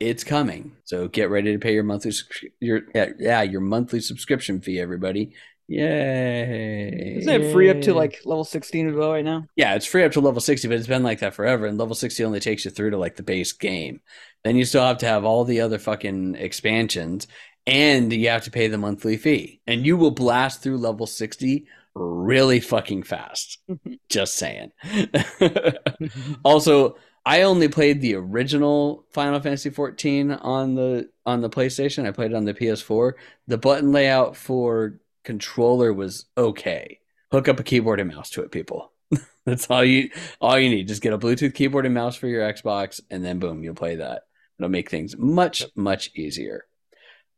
it's 0.00 0.24
coming. 0.24 0.76
So 0.84 1.08
get 1.08 1.30
ready 1.30 1.52
to 1.52 1.58
pay 1.58 1.74
your 1.74 1.82
monthly 1.82 2.12
your 2.60 2.82
yeah, 2.94 3.42
your 3.42 3.60
monthly 3.60 4.00
subscription 4.00 4.60
fee, 4.60 4.80
everybody. 4.80 5.32
Yay! 5.68 7.18
Isn't 7.18 7.42
it 7.42 7.52
free 7.52 7.68
up 7.68 7.82
to 7.82 7.92
like 7.92 8.22
level 8.24 8.44
16 8.44 8.88
as 8.88 8.94
well 8.94 9.12
right 9.12 9.24
now? 9.24 9.44
Yeah, 9.54 9.74
it's 9.74 9.84
free 9.84 10.02
up 10.02 10.12
to 10.12 10.20
level 10.20 10.40
60, 10.40 10.66
but 10.66 10.78
it's 10.78 10.86
been 10.86 11.02
like 11.02 11.20
that 11.20 11.34
forever. 11.34 11.66
And 11.66 11.76
level 11.76 11.94
60 11.94 12.24
only 12.24 12.40
takes 12.40 12.64
you 12.64 12.70
through 12.70 12.90
to 12.90 12.96
like 12.96 13.16
the 13.16 13.22
base 13.22 13.52
game. 13.52 14.00
Then 14.44 14.56
you 14.56 14.64
still 14.64 14.82
have 14.82 14.98
to 14.98 15.06
have 15.06 15.24
all 15.24 15.44
the 15.44 15.60
other 15.60 15.78
fucking 15.78 16.36
expansions 16.36 17.26
and 17.66 18.10
you 18.10 18.30
have 18.30 18.44
to 18.44 18.50
pay 18.50 18.68
the 18.68 18.78
monthly 18.78 19.18
fee. 19.18 19.60
And 19.66 19.84
you 19.84 19.98
will 19.98 20.10
blast 20.10 20.62
through 20.62 20.78
level 20.78 21.06
60 21.06 21.66
really 21.94 22.60
fucking 22.60 23.02
fast. 23.02 23.58
Just 24.08 24.36
saying. 24.36 24.72
also, 26.44 26.96
I 27.26 27.42
only 27.42 27.68
played 27.68 28.00
the 28.00 28.14
original 28.14 29.04
Final 29.12 29.40
Fantasy 29.40 29.68
14 29.68 30.32
on 30.32 30.74
the 30.74 31.10
on 31.26 31.42
the 31.42 31.50
PlayStation. 31.50 32.06
I 32.06 32.12
played 32.12 32.30
it 32.30 32.36
on 32.36 32.46
the 32.46 32.54
PS4. 32.54 33.12
The 33.48 33.58
button 33.58 33.92
layout 33.92 34.34
for 34.34 34.98
controller 35.28 35.92
was 35.92 36.24
okay. 36.38 37.00
Hook 37.32 37.48
up 37.48 37.60
a 37.60 37.62
keyboard 37.62 38.00
and 38.00 38.10
mouse 38.10 38.30
to 38.30 38.42
it, 38.42 38.50
people. 38.50 38.90
That's 39.44 39.66
all 39.66 39.84
you 39.84 40.08
all 40.40 40.58
you 40.58 40.70
need. 40.70 40.88
Just 40.88 41.02
get 41.02 41.12
a 41.12 41.18
Bluetooth 41.18 41.52
keyboard 41.52 41.84
and 41.84 41.94
mouse 41.94 42.16
for 42.16 42.28
your 42.28 42.50
Xbox, 42.50 43.02
and 43.10 43.22
then 43.22 43.38
boom, 43.38 43.62
you'll 43.62 43.74
play 43.74 43.96
that. 43.96 44.22
It'll 44.58 44.70
make 44.70 44.90
things 44.90 45.18
much 45.18 45.66
much 45.76 46.10
easier. 46.14 46.64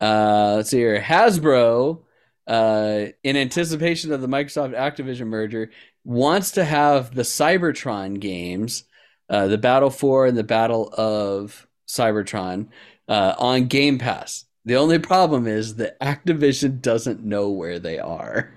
Uh, 0.01 0.55
let's 0.59 0.70
see 0.70 0.78
here. 0.78 1.01
Hasbro, 1.01 2.03
uh, 2.47 3.07
in 3.24 3.36
anticipation 3.36 4.12
of 4.12 4.20
the 4.20 4.28
Microsoft 4.28 4.78
Activision 4.78 5.26
merger, 5.26 5.72
wants 6.05 6.53
to 6.53 6.64
have 6.64 7.12
the 7.12 7.22
Cybertron 7.22 8.20
games, 8.20 8.84
uh, 9.28 9.49
the 9.49 9.59
Battle 9.59 9.91
for 9.91 10.26
and 10.26 10.38
the 10.38 10.45
Battle 10.45 10.95
of 10.97 11.66
Cybertron, 11.88 12.68
uh, 13.09 13.34
on 13.36 13.66
Game 13.66 13.99
Pass. 13.99 14.45
The 14.65 14.77
only 14.77 14.99
problem 14.99 15.47
is 15.47 15.77
that 15.77 15.99
Activision 16.01 16.81
doesn't 16.83 17.25
know 17.25 17.51
where 17.51 17.79
they 17.79 17.99
are. 17.99 18.53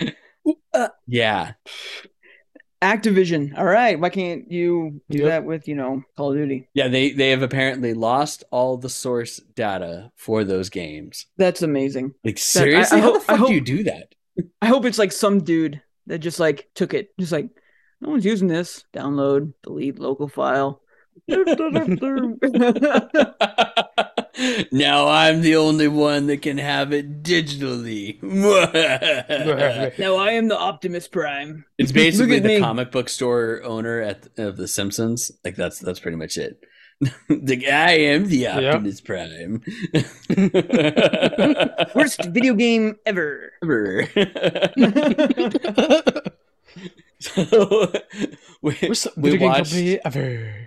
Uh, 0.72 0.88
yeah, 1.06 1.52
Activision. 2.82 3.56
All 3.58 3.64
right. 3.66 3.98
Why 4.00 4.08
can't 4.08 4.50
you 4.50 5.02
do 5.10 5.18
Yep. 5.18 5.26
that 5.28 5.44
with, 5.44 5.68
you 5.68 5.74
know, 5.74 6.02
Call 6.16 6.30
of 6.32 6.38
Duty? 6.38 6.66
yeah, 6.72 6.88
they 6.88 7.10
they 7.12 7.30
have 7.30 7.42
apparently 7.42 7.92
lost 7.92 8.42
all 8.50 8.76
the 8.78 8.88
source 8.88 9.36
data 9.54 10.10
for 10.16 10.44
those 10.44 10.70
games. 10.70 11.26
That's 11.36 11.60
amazing. 11.62 12.14
Like 12.24 12.38
seriously, 12.38 12.98
I 12.98 13.00
how 13.02 13.12
hope- 13.12 13.26
the 13.26 13.32
I 13.32 13.36
fuck 13.36 13.48
do 13.48 13.54
you 13.54 13.60
do 13.60 13.82
that? 13.84 14.14
I 14.62 14.66
hope 14.66 14.86
it's 14.86 14.98
like 14.98 15.12
some 15.12 15.42
dude 15.44 15.82
that 16.06 16.20
just 16.20 16.40
like 16.40 16.70
took 16.74 16.94
it. 16.94 17.10
Just 17.18 17.32
like, 17.32 17.50
no 18.00 18.08
one's 18.10 18.24
using 18.24 18.48
this. 18.48 18.84
Download, 18.94 19.52
delete 19.62 19.98
local 19.98 20.28
file. 20.28 20.80
now 24.72 25.08
I'm 25.08 25.40
the 25.40 25.56
only 25.56 25.88
one 25.88 26.26
that 26.26 26.42
can 26.42 26.58
have 26.58 26.92
it 26.92 27.22
digitally. 27.22 28.22
now 29.98 30.16
I 30.16 30.30
am 30.32 30.48
the 30.48 30.58
Optimus 30.58 31.08
Prime. 31.08 31.64
it's 31.78 31.92
basically 31.92 32.38
the 32.38 32.48
me. 32.48 32.60
comic 32.60 32.90
book 32.90 33.08
store 33.08 33.62
owner 33.64 34.00
at 34.00 34.28
of 34.38 34.56
The 34.56 34.68
Simpsons. 34.68 35.30
Like 35.44 35.56
that's 35.56 35.78
that's 35.78 36.00
pretty 36.00 36.16
much 36.16 36.36
it. 36.36 36.62
the 37.28 37.66
I 37.70 37.92
am 37.92 38.26
the 38.28 38.46
Optimus 38.46 39.00
Prime. 39.00 39.62
Worst 41.94 42.24
video 42.26 42.54
game 42.54 42.98
ever. 43.06 43.52
Ever. 43.62 44.06
so 47.20 47.92
we, 48.60 48.76
Worst 48.82 49.08
we 49.16 49.30
video 49.30 49.38
game 49.38 49.48
watched 49.48 49.72
company 49.72 49.98
ever. 50.04 50.59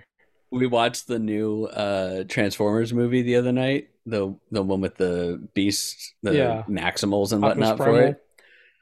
We 0.54 0.66
watched 0.66 1.06
the 1.08 1.18
new 1.18 1.64
uh 1.66 2.24
Transformers 2.28 2.92
movie 2.92 3.22
the 3.22 3.36
other 3.36 3.52
night. 3.52 3.88
The 4.06 4.34
the 4.50 4.62
one 4.62 4.80
with 4.80 4.96
the 4.96 5.46
beasts, 5.54 6.12
the 6.22 6.34
Yeah. 6.34 6.62
Maximals 6.68 7.32
and 7.32 7.44
Optimus 7.44 7.70
whatnot 7.70 7.76
for 7.78 7.84
Primal. 7.84 8.00
it. 8.10 8.22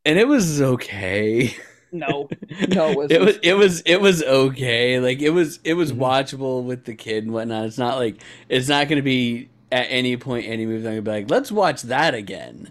And 0.04 0.18
it 0.18 0.26
was 0.28 0.60
okay. 0.60 1.54
No. 1.92 2.28
No, 2.68 2.90
it 2.90 2.96
wasn't. 2.96 3.12
it 3.12 3.20
was 3.20 3.38
it 3.42 3.52
was 3.54 3.82
it 3.86 4.00
was 4.00 4.22
okay. 4.22 4.98
Like 5.00 5.20
it 5.20 5.30
was 5.30 5.58
it 5.64 5.74
was 5.74 5.92
Mhm. 5.92 5.98
watchable 5.98 6.64
with 6.64 6.84
the 6.84 6.94
kid 6.94 7.24
and 7.24 7.32
whatnot. 7.32 7.66
It's 7.66 7.78
not 7.78 7.96
like 7.98 8.20
it's 8.48 8.68
not 8.68 8.88
gonna 8.88 9.02
be 9.02 9.48
at 9.70 9.86
any 9.90 10.16
point 10.16 10.46
any 10.46 10.66
movie 10.66 10.78
I'm 10.86 10.92
gonna 10.94 11.02
be 11.02 11.10
like, 11.10 11.30
let's 11.30 11.52
watch 11.52 11.82
that 11.82 12.14
again. 12.14 12.70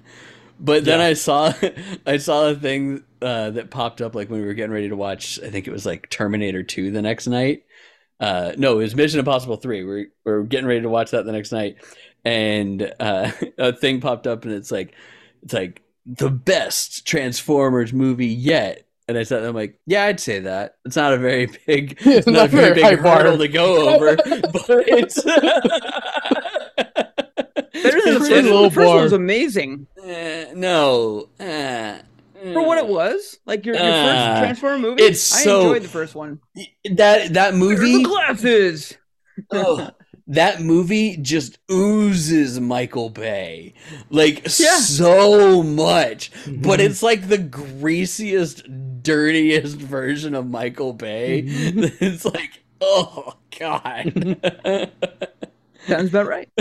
But 0.59 0.85
then 0.85 0.99
Yeah. 0.99 1.05
I 1.07 1.13
saw 1.13 1.53
I 2.05 2.17
saw 2.17 2.49
a 2.49 2.55
thing 2.55 3.03
uh, 3.21 3.51
that 3.51 3.69
popped 3.69 4.01
up 4.01 4.15
like 4.15 4.29
when 4.29 4.41
we 4.41 4.45
were 4.47 4.53
getting 4.55 4.71
ready 4.73 4.89
to 4.89 4.95
watch. 4.95 5.39
I 5.43 5.49
think 5.51 5.67
it 5.67 5.71
was 5.71 5.85
like 5.85 6.09
Terminator 6.09 6.63
Two 6.63 6.91
the 6.91 7.01
next 7.01 7.27
night. 7.27 7.63
Uh, 8.21 8.53
no, 8.57 8.73
it 8.79 8.83
was 8.83 8.95
Mission 8.95 9.19
Impossible 9.19 9.57
Three. 9.57 9.83
We're 9.83 10.05
we're 10.23 10.43
getting 10.43 10.67
ready 10.67 10.81
to 10.81 10.89
watch 10.89 11.11
that 11.11 11.25
the 11.25 11.31
next 11.33 11.51
night, 11.51 11.77
and 12.23 12.93
uh, 12.99 13.31
a 13.57 13.73
thing 13.73 13.99
popped 13.99 14.27
up, 14.27 14.45
and 14.45 14.53
it's 14.53 14.71
like 14.71 14.93
it's 15.43 15.53
like 15.53 15.81
the 16.05 16.29
best 16.29 17.05
Transformers 17.07 17.91
movie 17.93 18.27
yet. 18.27 18.85
And 19.07 19.17
I 19.17 19.23
said, 19.23 19.43
I'm 19.43 19.55
like, 19.55 19.77
yeah, 19.87 20.05
I'd 20.05 20.19
say 20.21 20.39
that. 20.41 20.75
It's 20.85 20.95
not 20.95 21.11
a 21.13 21.17
very 21.17 21.47
big, 21.65 21.97
It's 22.05 22.27
not 22.27 22.45
a 22.45 22.47
very 22.49 22.75
big 22.75 22.83
high 22.83 22.95
bar. 22.95 23.17
hurdle 23.23 23.39
to 23.39 23.47
go 23.49 23.89
over, 23.95 24.15
but 24.25 24.65
it's. 24.69 25.21
Better 27.73 28.01
than 28.05 28.13
the 28.13 28.19
first 28.19 28.31
a 28.31 28.53
one. 28.53 28.63
The 28.63 28.69
first 28.71 28.75
bar. 28.75 28.95
one 28.95 29.03
was 29.03 29.13
amazing 29.13 29.87
Eh, 30.03 30.53
no. 30.55 31.27
eh, 31.39 31.99
for 32.53 32.65
what 32.65 32.77
it 32.77 32.87
was. 32.87 33.39
Like 33.45 33.65
your, 33.65 33.75
your 33.75 33.83
Uh, 33.83 34.05
first 34.05 34.39
Transformer 34.41 34.77
movie. 34.79 35.03
it's 35.03 35.33
I 35.33 35.43
so- 35.43 35.61
enjoyed 35.61 35.83
the 35.83 35.89
first 35.89 36.15
one. 36.15 36.39
that 36.55 37.33
that 37.33 37.33
Where 37.33 37.47
are 37.47 37.51
the 37.51 37.57
movie 37.57 38.03
glasses. 38.03 38.97
oh, 39.51 39.89
that 40.27 40.61
movie 40.61 41.17
just 41.17 41.57
oozes 41.69 42.59
michael 42.59 43.09
bay 43.09 43.73
like 44.11 44.43
Yeah. 44.59 44.77
so 44.77 45.63
much 45.63 46.31
but 46.47 46.79
Mhm. 46.79 46.83
it's 46.85 47.01
like 47.03 47.27
the 47.27 47.39
greasiest 47.39 48.63
dirtiest 49.01 49.77
version 49.77 50.35
of 50.35 50.47
michael 50.47 50.93
bay 50.93 51.43
Mhm. 51.43 51.97
it's 52.01 52.23
like 52.23 52.63
oh 52.81 53.33
god 53.57 54.13
Sounds 55.87 56.09
about 56.09 56.27
right. 56.27 56.49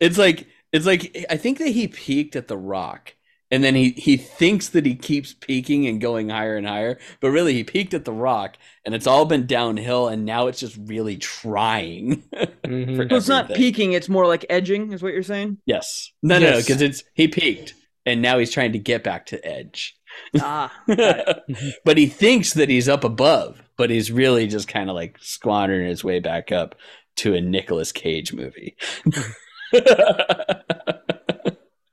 it's 0.00 0.16
like 0.18 0.46
it's 0.72 0.86
like 0.86 1.26
i 1.28 1.36
think 1.36 1.58
that 1.58 1.68
he 1.68 1.88
peaked 1.88 2.34
at 2.36 2.48
the 2.48 2.56
rock 2.56 3.14
and 3.50 3.62
then 3.62 3.74
he 3.74 3.90
he 3.92 4.16
thinks 4.16 4.68
that 4.70 4.84
he 4.86 4.94
keeps 4.94 5.32
peaking 5.34 5.86
and 5.86 6.00
going 6.00 6.28
higher 6.30 6.56
and 6.56 6.66
higher 6.66 6.98
but 7.20 7.30
really 7.30 7.52
he 7.54 7.62
peaked 7.64 7.94
at 7.94 8.04
the 8.04 8.12
rock 8.12 8.56
and 8.84 8.94
it's 8.94 9.06
all 9.06 9.24
been 9.24 9.46
downhill 9.46 10.08
and 10.08 10.24
now 10.24 10.46
it's 10.48 10.60
just 10.60 10.76
really 10.86 11.16
trying 11.16 12.22
Mhm. 12.64 12.96
for 12.96 13.08
So 13.08 13.16
it's 13.16 13.28
not 13.28 13.52
peaking; 13.54 13.92
it's 13.92 14.08
more 14.08 14.26
like 14.26 14.44
edging, 14.50 14.92
is 14.92 15.02
what 15.02 15.12
you're 15.12 15.22
saying. 15.22 15.58
yes 15.66 16.10
no 16.22 16.38
no 16.38 16.46
no 16.50 16.56
Yes. 16.56 16.66
because 16.66 16.82
it's 16.82 17.04
he 17.14 17.28
peaked 17.28 17.74
and 18.04 18.20
now 18.22 18.38
he's 18.38 18.50
trying 18.52 18.72
to 18.72 18.78
get 18.78 19.04
back 19.04 19.26
to 19.26 19.44
edge 19.46 19.96
Ah, 20.40 20.72
but 21.84 21.98
he 21.98 22.06
thinks 22.06 22.54
that 22.54 22.68
he's 22.70 22.88
up 22.88 23.04
above 23.04 23.62
but 23.76 23.90
he's 23.90 24.10
really 24.10 24.46
just 24.46 24.66
kind 24.68 24.88
of 24.88 24.96
like 24.96 25.18
squandering 25.20 25.86
his 25.86 26.02
way 26.02 26.18
back 26.20 26.50
up 26.50 26.74
to 27.16 27.34
a 27.34 27.40
Nicolas 27.40 27.92
Cage 27.92 28.32
movie 28.32 28.76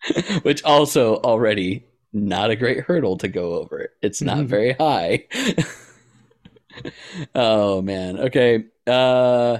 which 0.43 0.63
also 0.63 1.17
already 1.17 1.85
not 2.13 2.51
a 2.51 2.55
great 2.55 2.81
hurdle 2.81 3.17
to 3.17 3.27
go 3.27 3.55
over. 3.55 3.89
It's 4.01 4.21
not 4.21 4.39
Mhm. 4.39 4.47
very 4.47 4.73
high. 4.73 5.25
Oh 7.35 7.81
man. 7.81 8.19
Okay 8.19 8.65
uh 8.87 9.59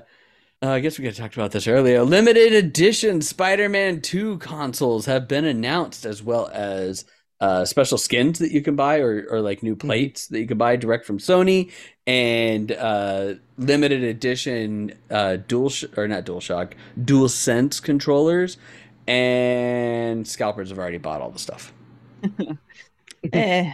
uh, 0.64 0.70
I 0.72 0.80
guess 0.80 0.98
we 0.98 1.04
could 1.04 1.16
have 1.16 1.24
talked 1.26 1.36
about 1.36 1.52
this 1.52 1.68
earlier. 1.68 2.04
Limited 2.04 2.54
edition 2.54 3.22
Spider-Man 3.22 4.02
2 4.02 4.38
consoles 4.40 5.06
have 5.08 5.28
been 5.28 5.46
announced, 5.46 6.06
as 6.06 6.24
well 6.24 6.50
as 6.54 7.06
uh, 7.42 7.66
special 7.66 7.98
skins 7.98 8.40
that 8.40 8.52
you 8.52 8.62
can 8.62 8.76
buy, 8.78 9.00
or, 9.00 9.28
or 9.30 9.42
like 9.42 9.62
new 9.62 9.76
plates 9.76 10.28
that 10.30 10.40
you 10.40 10.48
can 10.48 10.58
buy 10.58 10.78
direct 10.78 11.06
from 11.06 11.18
Sony, 11.20 11.72
and 12.08 12.72
uh, 12.72 13.34
limited 13.58 14.04
edition 14.04 14.94
uh, 15.12 15.36
dual 15.48 15.70
sh- 15.70 15.86
or 15.98 16.08
not 16.08 16.24
dual 16.26 16.40
shock, 16.40 16.76
dual 17.04 17.28
sense 17.30 17.82
controllers, 17.82 18.58
and 19.08 20.28
scalpers 20.28 20.70
have 20.70 20.80
already 20.80 20.98
bought 20.98 21.22
all 21.22 21.32
the 21.32 21.40
stuff. 21.40 21.74
eh. 23.34 23.72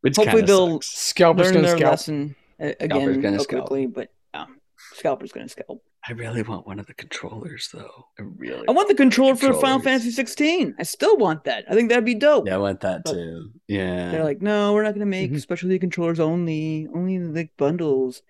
Which 0.00 0.16
Hopefully 0.16 0.42
they'll 0.42 0.80
sucks. 0.82 0.98
Scalper's 0.98 1.46
Learn 1.46 1.54
gonna 1.54 1.66
their 1.68 1.76
scalp. 1.78 1.90
lesson 1.92 2.36
uh, 2.60 2.72
again 2.80 3.20
gonna 3.20 3.30
real 3.36 3.44
scalp. 3.44 3.62
quickly, 3.68 3.86
but 3.86 4.10
um, 4.34 4.60
scalper's 4.92 5.32
gonna 5.32 5.48
scalp. 5.48 5.82
I 6.06 6.12
really 6.12 6.42
want 6.42 6.66
one 6.66 6.78
of 6.78 6.86
the 6.86 6.92
controllers, 6.92 7.70
though. 7.72 8.08
I 8.18 8.22
really. 8.36 8.68
I 8.68 8.72
want 8.72 8.88
the 8.88 8.94
controller 8.94 9.36
for 9.36 9.54
Final 9.54 9.80
Fantasy 9.80 10.10
16. 10.10 10.74
I 10.78 10.82
still 10.82 11.16
want 11.16 11.44
that. 11.44 11.64
I 11.66 11.72
think 11.72 11.88
that'd 11.88 12.04
be 12.04 12.14
dope. 12.14 12.46
Yeah, 12.46 12.56
I 12.56 12.58
want 12.58 12.80
that 12.82 13.04
But- 13.06 13.12
too. 13.14 13.50
Yeah. 13.68 14.10
They're 14.10 14.24
like, 14.24 14.42
no, 14.42 14.74
we're 14.74 14.82
not 14.82 14.92
gonna 14.92 15.06
make 15.06 15.32
Mhm. 15.32 15.40
specialty 15.40 15.78
controllers 15.78 16.20
only, 16.20 16.86
only 16.94 17.16
the 17.16 17.48
bundles. 17.56 18.20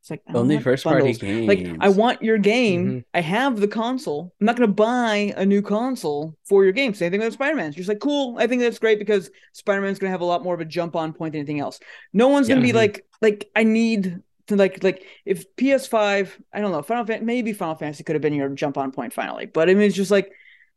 It's 0.00 0.10
like 0.10 0.22
Only 0.32 0.58
first 0.60 0.84
party 0.84 1.00
bundles. 1.00 1.18
games. 1.18 1.48
Like 1.48 1.66
I 1.80 1.88
want 1.88 2.22
your 2.22 2.38
game. 2.38 2.86
Mhm. 2.88 3.04
I 3.14 3.20
have 3.20 3.60
the 3.60 3.68
console. 3.68 4.32
I'm 4.40 4.46
not 4.46 4.56
gonna 4.56 4.68
buy 4.72 5.34
a 5.36 5.44
new 5.44 5.60
console 5.60 6.34
for 6.48 6.62
your 6.64 6.72
game. 6.72 6.94
Same 6.94 7.10
thing 7.10 7.20
with 7.20 7.32
Spider-Man. 7.34 7.66
It's 7.68 7.76
just 7.76 7.88
like 7.88 7.98
cool. 8.00 8.36
I 8.38 8.46
think 8.46 8.62
that's 8.62 8.78
great 8.78 8.98
because 8.98 9.30
Spider-Man's 9.52 9.98
gonna 9.98 10.10
have 10.12 10.20
a 10.20 10.24
lot 10.24 10.44
more 10.44 10.54
of 10.54 10.60
a 10.60 10.64
jump 10.64 10.94
on 10.96 11.12
point 11.12 11.32
than 11.32 11.40
anything 11.40 11.60
else. 11.60 11.80
No 12.12 12.28
one's 12.28 12.48
gonna 12.48 12.60
Yeah. 12.60 12.66
be 12.68 12.72
like 12.72 13.04
like 13.20 13.50
I 13.56 13.64
need 13.64 14.20
to 14.46 14.56
like 14.56 14.82
like 14.82 15.04
if 15.26 15.44
PS5. 15.56 16.38
I 16.54 16.60
don't 16.60 16.72
know. 16.72 16.82
Final 16.82 17.04
Fan- 17.04 17.26
maybe 17.26 17.52
Final 17.52 17.74
Fantasy 17.74 18.04
could 18.04 18.14
have 18.14 18.22
been 18.22 18.34
your 18.34 18.48
jump 18.50 18.78
on 18.78 18.92
point 18.92 19.12
finally, 19.12 19.46
but 19.46 19.68
I 19.68 19.74
mean 19.74 19.84
it's 19.88 19.96
just 19.96 20.10
like 20.10 20.30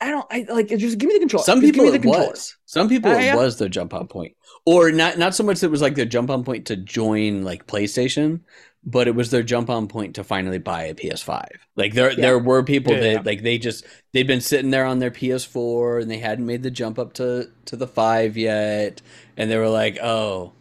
I 0.03 0.09
don't. 0.09 0.26
I 0.32 0.47
like 0.51 0.67
just 0.69 0.97
give 0.97 1.07
me 1.09 1.13
the 1.13 1.19
controller. 1.19 1.43
Some 1.45 1.61
Just 1.61 1.74
people 1.76 1.93
it 1.93 2.03
was. 2.03 2.57
Some 2.65 2.89
people 2.89 3.11
Uh, 3.11 3.19
it 3.19 3.24
yeah. 3.26 3.36
was 3.36 3.59
their 3.59 3.69
jump 3.69 3.93
on 3.93 4.07
point, 4.07 4.36
or 4.65 4.91
not. 4.91 5.19
Not 5.19 5.36
so 5.36 5.43
much 5.43 5.59
that 5.59 5.67
it 5.67 5.69
was 5.69 5.84
like 5.84 5.93
their 5.93 6.05
jump 6.05 6.32
on 6.32 6.43
point 6.43 6.65
to 6.65 6.76
join 6.76 7.43
like 7.43 7.67
PlayStation, 7.67 8.39
but 8.84 9.07
it 9.07 9.15
was 9.15 9.29
their 9.32 9.43
jump 9.43 9.69
on 9.69 9.88
point 9.88 10.15
to 10.15 10.23
finally 10.23 10.57
buy 10.57 10.84
a 10.84 10.95
PS5. 10.95 11.45
Like 11.75 11.93
there, 11.93 12.09
Yeah. 12.11 12.15
there 12.21 12.39
were 12.39 12.63
people 12.63 12.93
Yeah, 12.93 12.99
that 13.01 13.11
yeah. 13.11 13.21
like 13.25 13.43
they 13.43 13.57
just 13.57 13.86
they'd 14.13 14.27
been 14.27 14.41
sitting 14.41 14.71
there 14.71 14.86
on 14.86 14.99
their 14.99 15.11
PS4 15.11 16.01
and 16.01 16.09
they 16.09 16.17
hadn't 16.17 16.45
made 16.45 16.63
the 16.63 16.71
jump 16.71 16.97
up 16.99 17.13
to 17.13 17.49
to 17.65 17.75
the 17.75 17.88
five 17.88 18.38
yet, 18.38 19.01
and 19.38 19.49
they 19.51 19.57
were 19.57 19.69
like, 19.69 19.97
oh, 20.01 20.53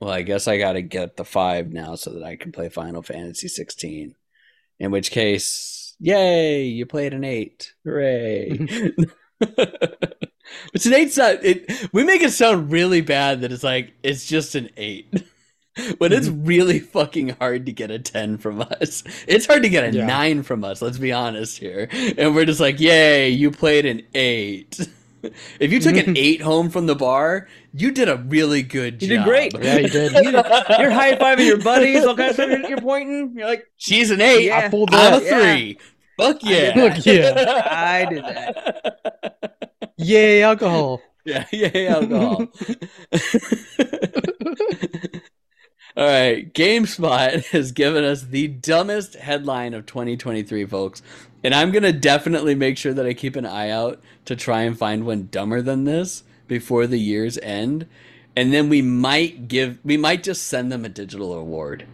well, 0.00 0.10
I 0.10 0.22
guess 0.22 0.46
I 0.46 0.58
got 0.58 0.74
to 0.74 0.82
get 0.82 1.16
the 1.16 1.24
five 1.24 1.72
now 1.72 1.94
so 1.94 2.10
that 2.12 2.22
I 2.22 2.36
can 2.36 2.52
play 2.52 2.68
Final 2.68 3.02
Fantasy 3.02 3.48
16. 3.48 4.14
In 4.78 4.90
which 4.90 5.10
case, 5.10 5.96
yay, 5.98 6.64
you 6.64 6.84
played 6.84 7.14
an 7.14 7.24
eight, 7.24 7.72
hooray! 7.84 8.58
But 10.72 10.86
an 10.86 10.94
eight's 10.94 11.16
not. 11.16 11.44
It 11.44 11.88
we 11.92 12.04
make 12.04 12.22
it 12.22 12.30
sound 12.32 12.70
really 12.70 13.00
bad 13.00 13.40
that 13.40 13.50
it's 13.52 13.64
like 13.64 13.94
it's 14.02 14.26
just 14.26 14.54
an 14.54 14.70
eight, 14.76 15.12
but 15.98 16.12
it's 16.12 16.28
mm-hmm. 16.28 16.44
really 16.44 16.78
fucking 16.78 17.30
hard 17.30 17.66
to 17.66 17.72
get 17.72 17.90
a 17.90 17.98
ten 17.98 18.38
from 18.38 18.62
us. 18.62 19.02
It's 19.26 19.46
hard 19.46 19.62
to 19.62 19.68
get 19.68 19.84
a 19.84 19.96
Yeah. 19.96 20.06
nine 20.06 20.42
from 20.42 20.64
us. 20.64 20.82
Let's 20.82 20.98
be 20.98 21.12
honest 21.12 21.58
here, 21.58 21.88
and 22.16 22.34
we're 22.34 22.44
just 22.44 22.60
like, 22.60 22.80
yay, 22.80 23.28
you 23.30 23.50
played 23.50 23.86
an 23.86 24.02
eight. 24.14 24.88
If 25.58 25.72
you 25.72 25.80
took 25.80 25.96
an 25.96 26.14
eight 26.16 26.40
home 26.40 26.70
from 26.70 26.86
the 26.86 26.94
bar, 26.94 27.48
you 27.72 27.90
did 27.90 28.08
a 28.08 28.16
really 28.16 28.62
good 28.62 29.02
You 29.02 29.08
job. 29.08 29.10
You 29.10 29.16
did 29.16 29.24
great. 29.24 29.52
Yeah, 29.60 29.78
you 29.78 29.88
did. 29.88 30.12
You're 30.12 30.90
high 30.90 31.16
fiving 31.16 31.46
your 31.46 31.60
buddies, 31.60 32.04
all 32.04 32.16
kinds 32.16 32.30
of 32.30 32.34
stuff. 32.44 32.50
You're, 32.50 32.68
you're 32.68 32.80
pointing. 32.80 33.32
You're 33.34 33.48
like, 33.48 33.66
She's 33.76 34.12
an 34.12 34.20
eight. 34.20 34.46
Yeah. 34.46 34.58
I 34.58 34.68
pulled 34.68 34.94
I'm 34.94 35.14
a 35.14 35.20
that. 35.20 35.24
Yeah. 35.24 35.54
three. 35.54 35.78
Fuck 36.18 36.38
yeah. 36.42 36.74
Fuck 36.74 37.06
Yeah. 37.06 37.62
I 37.70 38.04
did 38.04 38.24
that. 38.24 39.32
Yay, 39.98 40.42
alcohol. 40.42 41.02
Yeah, 41.24 41.44
yeah, 41.50 41.70
yeah, 41.74 41.96
alcohol. 41.96 42.46
All 45.96 46.04
right, 46.04 46.52
GameSpot 46.52 47.46
has 47.52 47.72
given 47.72 48.04
us 48.04 48.20
the 48.20 48.48
dumbest 48.48 49.14
headline 49.14 49.72
of 49.72 49.86
2023, 49.86 50.66
folks. 50.66 51.00
And 51.42 51.54
I'm 51.54 51.70
going 51.70 51.84
to 51.84 51.92
definitely 51.92 52.54
make 52.54 52.76
sure 52.76 52.92
that 52.92 53.06
I 53.06 53.14
keep 53.14 53.34
an 53.34 53.46
eye 53.46 53.70
out 53.70 54.02
to 54.26 54.36
try 54.36 54.62
and 54.62 54.78
find 54.78 55.06
one 55.06 55.28
dumber 55.30 55.62
than 55.62 55.84
this 55.84 56.22
before 56.48 56.86
the 56.86 56.98
year's 56.98 57.38
end. 57.38 57.86
And 58.36 58.52
then 58.52 58.68
we 58.68 58.82
might 58.82 59.48
give 59.48 59.78
we 59.84 59.96
might 59.96 60.22
just 60.22 60.46
send 60.48 60.70
them 60.70 60.84
a 60.84 60.90
digital 60.90 61.32
award. 61.32 61.86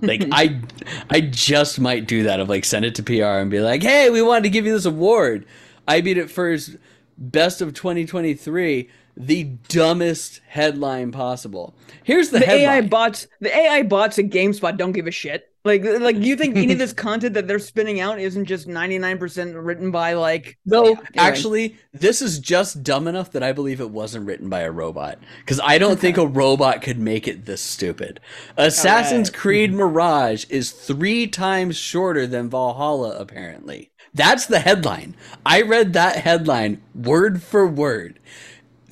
Like 0.00 0.26
I 0.32 0.60
I 1.08 1.20
just 1.20 1.78
might 1.78 2.08
do 2.08 2.24
that 2.24 2.40
of 2.40 2.48
like 2.48 2.64
send 2.64 2.84
it 2.84 2.96
to 2.96 3.04
PR 3.04 3.38
and 3.38 3.50
be 3.50 3.60
like, 3.60 3.84
"Hey, 3.84 4.10
we 4.10 4.22
wanted 4.22 4.42
to 4.44 4.50
give 4.50 4.66
you 4.66 4.72
this 4.72 4.86
award. 4.86 5.46
I 5.86 6.00
beat 6.00 6.18
it 6.18 6.32
first 6.32 6.76
best 7.16 7.60
of 7.60 7.74
2023, 7.74 8.88
the 9.16 9.44
dumbest 9.68 10.40
headline 10.48 11.12
possible." 11.12 11.74
Here's 12.04 12.30
the, 12.30 12.40
The 12.40 12.46
headline. 12.46 12.68
AI 12.68 12.80
bots, 12.82 13.26
the 13.40 13.54
AI 13.56 13.82
bots 13.82 14.18
at 14.18 14.26
GameSpot 14.26 14.76
don't 14.76 14.92
give 14.92 15.06
a 15.06 15.10
shit. 15.10 15.46
Like, 15.62 15.84
like 15.84 16.16
you 16.16 16.36
think 16.36 16.56
any 16.56 16.72
of 16.72 16.78
this 16.78 16.92
content 16.94 17.34
that 17.34 17.46
they're 17.46 17.58
spinning 17.58 18.00
out 18.00 18.18
isn't 18.18 18.46
just 18.46 18.66
99% 18.66 19.62
written 19.62 19.90
by 19.90 20.14
like 20.14 20.56
No, 20.64 20.84
anyway. 20.84 21.04
actually, 21.18 21.76
this 21.92 22.22
is 22.22 22.38
just 22.38 22.82
dumb 22.82 23.06
enough 23.06 23.32
that 23.32 23.42
I 23.42 23.52
believe 23.52 23.78
it 23.78 23.90
wasn't 23.90 24.26
written 24.26 24.48
by 24.48 24.60
a 24.60 24.70
robot. 24.70 25.18
Because 25.40 25.60
I 25.62 25.76
don't 25.76 26.00
think 26.00 26.16
a 26.16 26.26
robot 26.26 26.80
could 26.80 26.98
make 26.98 27.28
it 27.28 27.44
this 27.44 27.60
stupid. 27.60 28.20
Assassin's 28.56 29.28
Alright. 29.28 29.40
Creed 29.40 29.74
Mirage 29.74 30.46
is 30.48 30.72
three 30.72 31.26
times 31.26 31.76
shorter 31.76 32.26
than 32.26 32.48
Valhalla, 32.48 33.18
apparently. 33.18 33.90
That's 34.14 34.46
the 34.46 34.60
headline. 34.60 35.14
I 35.44 35.60
read 35.60 35.92
that 35.92 36.16
headline 36.16 36.80
word 36.94 37.42
for 37.42 37.66
word. 37.66 38.18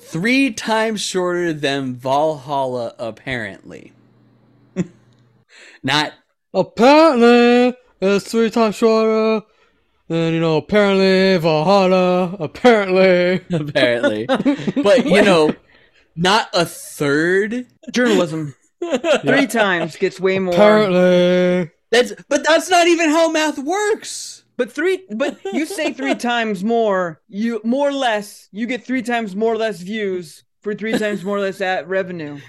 Three 0.09 0.53
times 0.53 1.01
shorter 1.01 1.53
than 1.53 1.95
Valhalla, 1.95 2.95
apparently. 2.99 3.93
Not 5.83 6.15
Apparently, 6.55 7.77
it's 8.01 8.31
three 8.31 8.51
times 8.51 8.75
shorter 8.75 9.45
then 10.09 10.33
you 10.33 10.41
know, 10.41 10.57
apparently 10.57 11.37
Valhalla, 11.37 12.35
apparently. 12.41 13.45
apparently. 13.53 14.25
But 14.27 15.05
you 15.05 15.23
know, 15.23 15.55
not 16.17 16.49
a 16.55 16.65
third. 16.65 17.67
Journalism 17.93 18.55
three 19.21 19.47
times 19.47 19.97
gets 19.97 20.19
way 20.19 20.39
more. 20.39 20.55
Apparently. 20.55 21.71
That's 21.91 22.15
but 22.29 22.45
that's 22.47 22.71
not 22.71 22.87
even 22.87 23.11
how 23.11 23.31
math 23.31 23.59
works. 23.59 24.38
But 24.59 24.73
three, 24.73 25.07
but 25.09 25.39
you 25.55 25.65
say 25.67 25.93
three 25.93 26.15
times 26.31 26.65
more, 26.65 27.23
you 27.29 27.61
more 27.65 27.89
or 27.89 27.93
less, 27.93 28.49
you 28.51 28.67
get 28.67 28.85
three 28.85 29.03
times 29.03 29.37
more 29.37 29.53
or 29.53 29.57
less 29.57 29.81
views 29.81 30.43
for 30.63 30.75
three 30.75 30.99
times 30.99 31.25
more 31.25 31.37
or 31.37 31.41
less 31.41 31.61
at 31.61 31.89
revenue. 31.89 32.41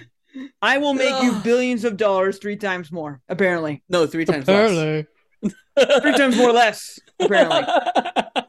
I 0.59 0.79
will 0.79 0.95
make 0.95 1.21
you 1.21 1.33
billions 1.43 1.85
of 1.85 1.97
dollars 1.97 2.39
three 2.39 2.55
times 2.55 2.91
more. 2.91 3.21
Apparently, 3.29 3.83
No, 3.89 4.07
three 4.07 4.25
times 4.25 4.47
less. 4.47 4.71
Apparently. 4.71 5.07
three 6.01 6.17
times 6.17 6.35
more 6.35 6.49
or 6.49 6.53
less. 6.53 6.99
Apparently, 7.19 7.61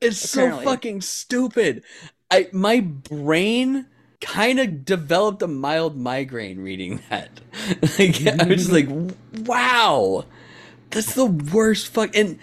it's 0.00 0.34
Apparently. 0.34 0.64
so 0.64 0.70
fucking 0.70 1.00
stupid. 1.00 1.84
I 2.28 2.48
my 2.52 2.80
brain 2.80 3.86
kind 4.20 4.58
of 4.58 4.84
developed 4.84 5.42
a 5.42 5.48
mild 5.48 5.96
migraine 5.96 6.58
reading 6.58 7.00
that. 7.08 7.40
like 7.98 8.26
I 8.26 8.48
was 8.48 8.58
just 8.58 8.72
like, 8.72 8.88
mm-hmm. 8.88 9.44
wow, 9.44 10.24
that's 10.90 11.14
the 11.14 11.26
worst 11.26 11.88
fuck. 11.88 12.16
And 12.16 12.40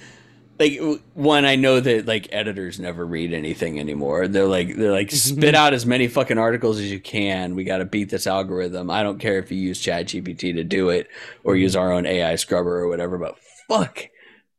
like 0.62 0.80
one, 1.16 1.43
I 1.43 1.55
know 1.55 1.80
that 1.80 2.05
like 2.05 2.28
editors 2.32 2.80
never 2.80 3.03
read 3.03 3.34
anything 3.34 3.80
anymore. 3.80 4.28
They're 4.28 4.45
like 4.45 4.76
they're 4.76 4.91
like 4.91 5.12
spit 5.12 5.55
out 5.55 5.74
as 5.74 5.88
many 5.88 6.07
fucking 6.07 6.38
articles 6.38 6.80
as 6.80 6.91
you 6.91 6.99
can. 6.99 7.55
We 7.55 7.64
got 7.64 7.80
to 7.80 7.86
beat 7.86 8.09
this 8.09 8.28
algorithm. 8.28 8.91
I 8.91 9.01
don't 9.01 9.18
care 9.18 9.39
if 9.39 9.51
you 9.51 9.57
use 9.57 9.82
ChatGPT 9.82 10.53
to 10.53 10.64
do 10.64 10.89
it 10.89 11.07
or 11.43 11.55
use 11.55 11.76
our 11.76 11.91
own 11.91 12.05
AI 12.05 12.36
scrubber 12.36 12.78
or 12.78 12.88
whatever. 12.88 13.18
But 13.18 13.39
fuck, 13.68 14.07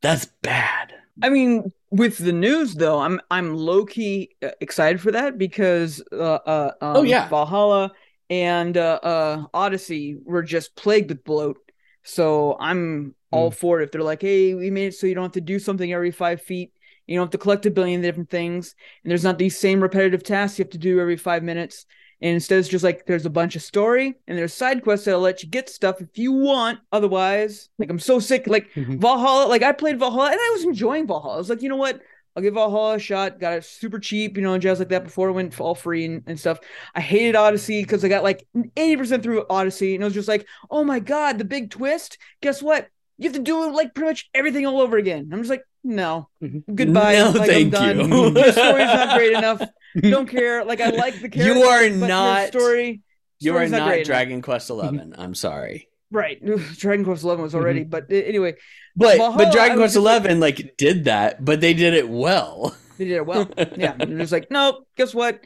that's 0.01 0.25
bad. 0.41 0.93
I 1.21 1.29
mean, 1.29 1.71
with 1.89 2.17
the 2.17 2.33
news 2.33 2.75
though, 2.75 2.99
I'm 2.99 3.21
I'm 3.31 3.55
low 3.55 3.85
key 3.85 4.31
uh, 4.43 4.49
excited 4.59 4.99
for 4.99 5.11
that 5.11 5.37
because 5.37 6.03
uh, 6.11 6.15
uh 6.15 6.71
um, 6.81 6.97
Oh, 6.97 7.03
yeah. 7.03 7.29
Valhalla 7.29 7.93
and 8.29 8.75
uh, 8.75 8.99
uh 9.01 9.43
Odyssey 9.53 10.17
were 10.25 10.43
just 10.43 10.75
plagued 10.75 11.09
with 11.09 11.23
bloat. 11.23 11.57
So 12.03 12.57
I'm 12.59 13.15
all 13.33 13.51
for 13.51 13.81
it 13.81 13.85
if 13.85 13.91
they're 13.91 14.03
like, 14.03 14.21
hey, 14.21 14.53
we 14.53 14.69
made 14.69 14.87
it 14.87 14.95
so 14.95 15.07
you 15.07 15.15
don't 15.15 15.23
have 15.23 15.31
to 15.33 15.41
do 15.41 15.59
something 15.59 15.91
every 15.91 16.11
five 16.11 16.41
feet. 16.41 16.71
You 17.07 17.17
don't 17.17 17.25
have 17.25 17.31
to 17.31 17.37
collect 17.37 17.65
a 17.65 17.71
billion 17.71 18.01
different 18.01 18.29
things, 18.29 18.75
and 19.03 19.11
there's 19.11 19.23
not 19.25 19.37
these 19.37 19.57
same 19.59 19.81
repetitive 19.81 20.23
tasks 20.23 20.57
you 20.57 20.63
have 20.63 20.71
to 20.71 20.77
do 20.77 20.99
every 21.01 21.17
five 21.17 21.43
minutes. 21.43 21.85
And 22.21 22.35
instead, 22.35 22.59
it's 22.59 22.69
just 22.69 22.85
like 22.85 23.05
there's 23.05 23.25
a 23.25 23.29
bunch 23.29 23.57
of 23.57 23.61
story 23.61 24.15
and 24.27 24.37
there's 24.37 24.53
side 24.53 24.81
quests 24.81 25.05
that'll 25.05 25.19
let 25.19 25.43
you 25.43 25.49
get 25.49 25.67
stuff 25.67 25.99
if 25.99 26.17
you 26.17 26.31
want. 26.31 26.79
Otherwise, 26.93 27.67
like 27.77 27.89
I'm 27.89 27.99
so 27.99 28.17
sick. 28.19 28.47
Like 28.47 28.71
Mhm. 28.75 28.97
Valhalla, 29.01 29.49
like 29.49 29.61
I 29.61 29.73
played 29.73 29.99
Valhalla 29.99 30.31
and 30.31 30.39
I 30.39 30.51
was 30.53 30.63
enjoying 30.63 31.05
Valhalla. 31.05 31.35
I 31.35 31.37
was 31.37 31.49
like, 31.49 31.61
you 31.61 31.67
know 31.67 31.75
what? 31.75 31.99
I'll 32.35 32.41
give 32.41 32.53
Valhalla 32.53 32.95
a 32.95 32.99
shot. 32.99 33.41
Got 33.41 33.57
it 33.57 33.65
super 33.65 33.99
cheap, 33.99 34.37
you 34.37 34.43
know, 34.43 34.53
and 34.53 34.61
jazz 34.63 34.79
like 34.79 34.87
that 34.89 35.03
before 35.03 35.27
it 35.27 35.33
went 35.33 35.59
all 35.59 35.75
free 35.75 36.05
and, 36.05 36.23
and 36.25 36.39
stuff. 36.39 36.59
I 36.95 37.01
hated 37.01 37.35
Odyssey 37.35 37.81
because 37.81 38.05
I 38.05 38.07
got 38.07 38.23
like 38.23 38.47
80% 38.77 39.21
through 39.21 39.45
Odyssey 39.49 39.93
and 39.93 40.01
it 40.01 40.05
was 40.05 40.13
just 40.13 40.29
like, 40.29 40.47
oh 40.71 40.85
my 40.85 40.99
God, 40.99 41.37
the 41.39 41.45
big 41.45 41.71
twist. 41.71 42.17
Guess 42.41 42.63
what? 42.63 42.87
You 43.17 43.29
have 43.29 43.33
to 43.33 43.41
do 43.43 43.71
like 43.71 43.93
pretty 43.93 44.09
much 44.09 44.29
everything 44.33 44.65
all 44.65 44.81
over 44.81 44.97
again. 44.97 45.29
I'm 45.31 45.39
just 45.39 45.49
like, 45.49 45.63
no, 45.83 46.29
Mhm. 46.41 46.63
goodbye. 46.73 47.13
No, 47.15 47.29
like, 47.31 47.49
thank 47.49 47.75
I'm 47.75 47.97
done. 47.97 48.09
you. 48.11 48.29
the 48.31 48.51
story's 48.51 48.85
not 48.87 49.17
great 49.17 49.33
enough. 49.37 49.61
Don't 50.01 50.27
care. 50.27 50.63
Like 50.65 50.81
I 50.81 50.89
like 50.89 51.21
the 51.21 51.29
character. 51.29 51.59
You 51.59 51.63
are 51.63 51.89
not- 51.89 52.47
story. 52.47 53.01
You 53.39 53.51
are 53.51 53.55
story's 53.67 53.71
not, 53.71 53.87
great 53.87 53.95
enough. 53.97 54.05
Dragon 54.07 54.41
Quest 54.41 54.69
Eleven. 54.69 55.13
I'm 55.17 55.35
sorry, 55.35 55.89
Right. 56.11 56.39
Dragon 56.77 57.03
Quest 57.05 57.23
Eleven 57.23 57.43
was 57.43 57.53
already, 57.55 57.83
but 57.83 58.03
uh, 58.11 58.15
anyway, 58.15 58.55
but 58.95 59.17
Valhalla, 59.17 59.37
but 59.45 59.51
Dragon 59.53 59.77
Quest 59.77 59.95
just 59.95 60.03
like- 60.05 60.21
Eleven 60.21 60.39
like 60.39 60.75
did 60.77 61.05
that, 61.05 61.43
but 61.43 61.59
they 61.59 61.73
did 61.73 61.93
it 61.93 62.07
well. 62.07 62.75
they 62.97 63.05
did 63.05 63.15
it 63.17 63.25
well. 63.25 63.49
yeah. 63.75 63.95
And 63.99 64.19
they're 64.19 64.27
like, 64.27 64.49
no, 64.49 64.85
guess 64.95 65.13
what? 65.13 65.41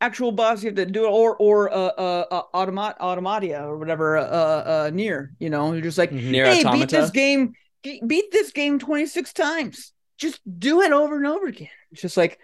Actual 0.00 0.32
boss, 0.32 0.62
you 0.62 0.68
have 0.68 0.76
to 0.76 0.86
do 0.86 1.04
it, 1.04 1.08
or 1.08 1.36
or 1.36 1.70
uh 1.70 1.76
uh, 1.76 2.24
uh 2.30 2.42
automat 2.54 2.98
automatia 3.00 3.62
or 3.62 3.76
whatever 3.76 4.16
uh 4.16 4.22
uh 4.22 4.90
Nier. 4.92 5.32
You 5.38 5.50
know, 5.50 5.72
you're 5.72 5.82
just 5.82 5.98
like. 5.98 6.10
Nier 6.10 6.46
hey, 6.46 6.64
beat 6.64 6.88
this 6.88 7.10
game, 7.10 7.52
beat 7.82 8.32
this 8.32 8.50
game 8.52 8.78
26 8.78 9.32
times. 9.34 9.92
Just 10.16 10.40
do 10.58 10.80
it 10.82 10.92
over 10.92 11.16
and 11.16 11.26
over 11.26 11.46
again. 11.46 11.68
It's 11.92 12.02
just 12.02 12.16
like, 12.16 12.38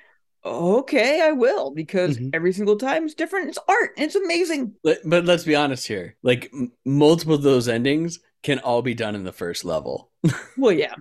okay, 0.44 1.20
I 1.22 1.32
will 1.32 1.70
because 1.70 2.18
Mhm. 2.18 2.30
every 2.34 2.52
single 2.52 2.76
time 2.76 3.06
is 3.06 3.14
different. 3.14 3.48
It's 3.48 3.58
art. 3.68 3.90
It's 3.96 4.14
amazing. 4.14 4.74
But, 4.82 4.98
but 5.04 5.24
let's 5.24 5.44
be 5.44 5.54
honest 5.54 5.86
here. 5.86 6.16
Like 6.22 6.50
m- 6.52 6.72
multiple 6.84 7.34
of 7.34 7.42
those 7.42 7.68
endings 7.68 8.20
can 8.42 8.58
all 8.60 8.82
be 8.82 8.94
done 8.94 9.14
in 9.14 9.24
the 9.24 9.32
first 9.32 9.64
level. 9.64 10.10
Well, 10.56 10.72
yeah. 10.72 10.94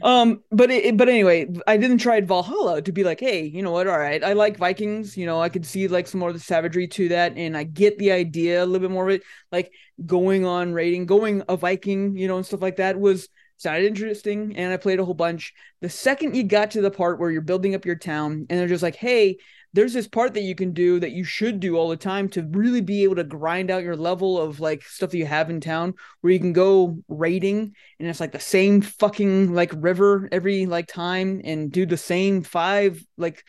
Um, 0.00 0.42
but 0.50 0.70
it, 0.70 0.96
but 0.96 1.08
anyway, 1.08 1.46
I 1.66 1.76
didn't 1.76 1.98
try 1.98 2.20
Valhalla 2.20 2.80
to 2.82 2.92
be 2.92 3.04
like, 3.04 3.20
hey, 3.20 3.44
you 3.44 3.62
know 3.62 3.70
what? 3.70 3.86
All 3.86 3.98
right, 3.98 4.24
I 4.24 4.32
like 4.32 4.56
Vikings. 4.56 5.16
You 5.16 5.26
know, 5.26 5.40
I 5.40 5.50
could 5.50 5.66
see 5.66 5.86
like 5.86 6.08
some 6.08 6.20
more 6.20 6.30
of 6.30 6.34
the 6.34 6.40
savagery 6.40 6.88
to 6.88 7.08
that, 7.10 7.36
and 7.36 7.56
I 7.56 7.64
get 7.64 7.98
the 7.98 8.10
idea 8.10 8.64
a 8.64 8.64
little 8.64 8.80
bit 8.80 8.90
more 8.90 9.08
of 9.08 9.14
it. 9.14 9.22
Like 9.52 9.70
going 10.04 10.46
on 10.46 10.72
raiding, 10.72 11.06
going 11.06 11.42
a 11.48 11.56
Viking, 11.56 12.16
you 12.16 12.26
know, 12.26 12.38
and 12.38 12.46
stuff 12.46 12.62
like 12.62 12.76
that 12.76 12.98
was 12.98 13.28
sounded 13.58 13.84
interesting, 13.84 14.56
and 14.56 14.72
I 14.72 14.78
played 14.78 14.98
a 14.98 15.04
whole 15.04 15.14
bunch. 15.14 15.52
The 15.82 15.90
second 15.90 16.34
you 16.34 16.42
got 16.42 16.70
to 16.72 16.80
the 16.80 16.90
part 16.90 17.20
where 17.20 17.30
you're 17.30 17.42
building 17.42 17.74
up 17.74 17.84
your 17.84 17.96
town, 17.96 18.46
and 18.48 18.58
they're 18.58 18.68
just 18.68 18.82
like, 18.82 18.96
hey. 18.96 19.38
There's 19.74 19.92
this 19.92 20.08
part 20.08 20.34
that 20.34 20.42
you 20.42 20.54
can 20.54 20.72
do 20.72 21.00
that 21.00 21.12
you 21.12 21.24
should 21.24 21.60
do 21.60 21.76
all 21.76 21.88
the 21.88 21.96
time 21.96 22.28
to 22.30 22.42
really 22.42 22.80
be 22.80 23.04
able 23.04 23.16
to 23.16 23.24
grind 23.24 23.70
out 23.70 23.82
your 23.82 23.96
level 23.96 24.38
of 24.38 24.60
like 24.60 24.82
stuff 24.82 25.10
that 25.10 25.18
you 25.18 25.26
have 25.26 25.50
in 25.50 25.60
town 25.60 25.94
where 26.20 26.32
you 26.32 26.38
can 26.38 26.52
go 26.52 26.98
raiding 27.08 27.74
and 27.98 28.08
it's 28.08 28.20
like 28.20 28.32
the 28.32 28.40
same 28.40 28.82
fucking 28.82 29.54
like 29.54 29.72
river 29.76 30.28
every 30.30 30.66
like 30.66 30.86
time 30.86 31.40
and 31.44 31.72
do 31.72 31.86
the 31.86 31.96
same 31.96 32.42
five 32.42 33.02
like 33.16 33.44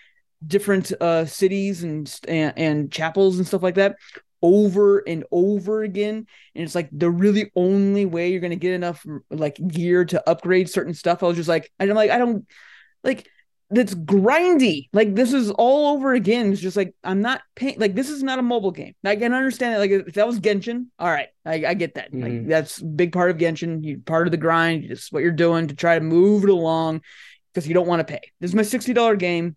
different 0.46 0.92
uh 1.02 1.26
cities 1.26 1.84
and 1.84 2.20
and, 2.28 2.54
and 2.58 2.92
chapels 2.92 3.38
and 3.38 3.48
stuff 3.48 3.64
like 3.64 3.76
that 3.76 3.96
over 4.44 5.00
and 5.00 5.24
over 5.32 5.84
again. 5.84 6.28
And 6.54 6.64
it's 6.64 6.76
like 6.76 6.90
the 6.92 7.10
really 7.10 7.52
only 7.56 8.06
way 8.06 8.30
you're 8.30 8.42
going 8.42 8.52
to 8.52 8.58
get 8.58 8.74
enough 8.74 9.04
like 9.32 9.58
gear 9.68 10.04
to 10.06 10.30
upgrade 10.30 10.70
certain 10.70 10.94
stuff. 10.94 11.24
I 11.24 11.28
was 11.28 11.38
just 11.38 11.50
like 11.50 11.72
i'm 11.80 11.90
like 11.90 12.12
i 12.12 12.18
don't 12.18 12.46
like 13.04 13.28
that's 13.74 13.96
grindy. 13.96 14.88
Like 14.94 15.16
this 15.16 15.34
is 15.34 15.52
all 15.52 15.94
over 15.96 16.14
again. 16.14 16.52
It's 16.52 16.62
just 16.62 16.78
like 16.78 16.94
i'm 17.04 17.22
not 17.22 17.42
paying 17.56 17.80
like 17.80 17.96
this 17.96 18.10
is 18.10 18.24
not 18.24 18.40
a 18.40 18.44
mobile 18.44 18.72
game. 18.72 18.94
I 19.04 19.16
can 19.16 19.34
understand 19.34 19.76
it. 19.76 19.80
Like 19.80 20.08
if 20.08 20.14
that 20.16 20.28
was 20.28 20.40
genshin 20.40 20.88
all 21.00 21.10
right 21.10 21.28
i, 21.46 21.66
I 21.66 21.74
get 21.74 21.96
that. 21.96 22.14
Like 22.14 22.32
Mhm. 22.32 22.48
that's 22.48 22.80
a 22.82 22.86
big 22.86 23.12
part 23.12 23.32
of 23.32 23.38
genshin. 23.38 23.84
You 23.84 24.00
part 24.00 24.28
of 24.28 24.32
the 24.32 24.38
grind 24.38 24.88
just 24.88 25.12
what 25.12 25.24
you're 25.24 25.32
doing 25.32 25.68
to 25.68 25.76
try 25.76 25.98
to 25.98 26.04
move 26.04 26.44
it 26.44 26.50
along 26.50 27.02
because 27.54 27.68
you 27.68 27.74
don't 27.74 27.88
want 27.88 28.00
to 28.06 28.12
pay. 28.14 28.22
This 28.40 28.52
is 28.52 28.56
my 28.56 28.64
$60 28.64 29.18
game. 29.18 29.56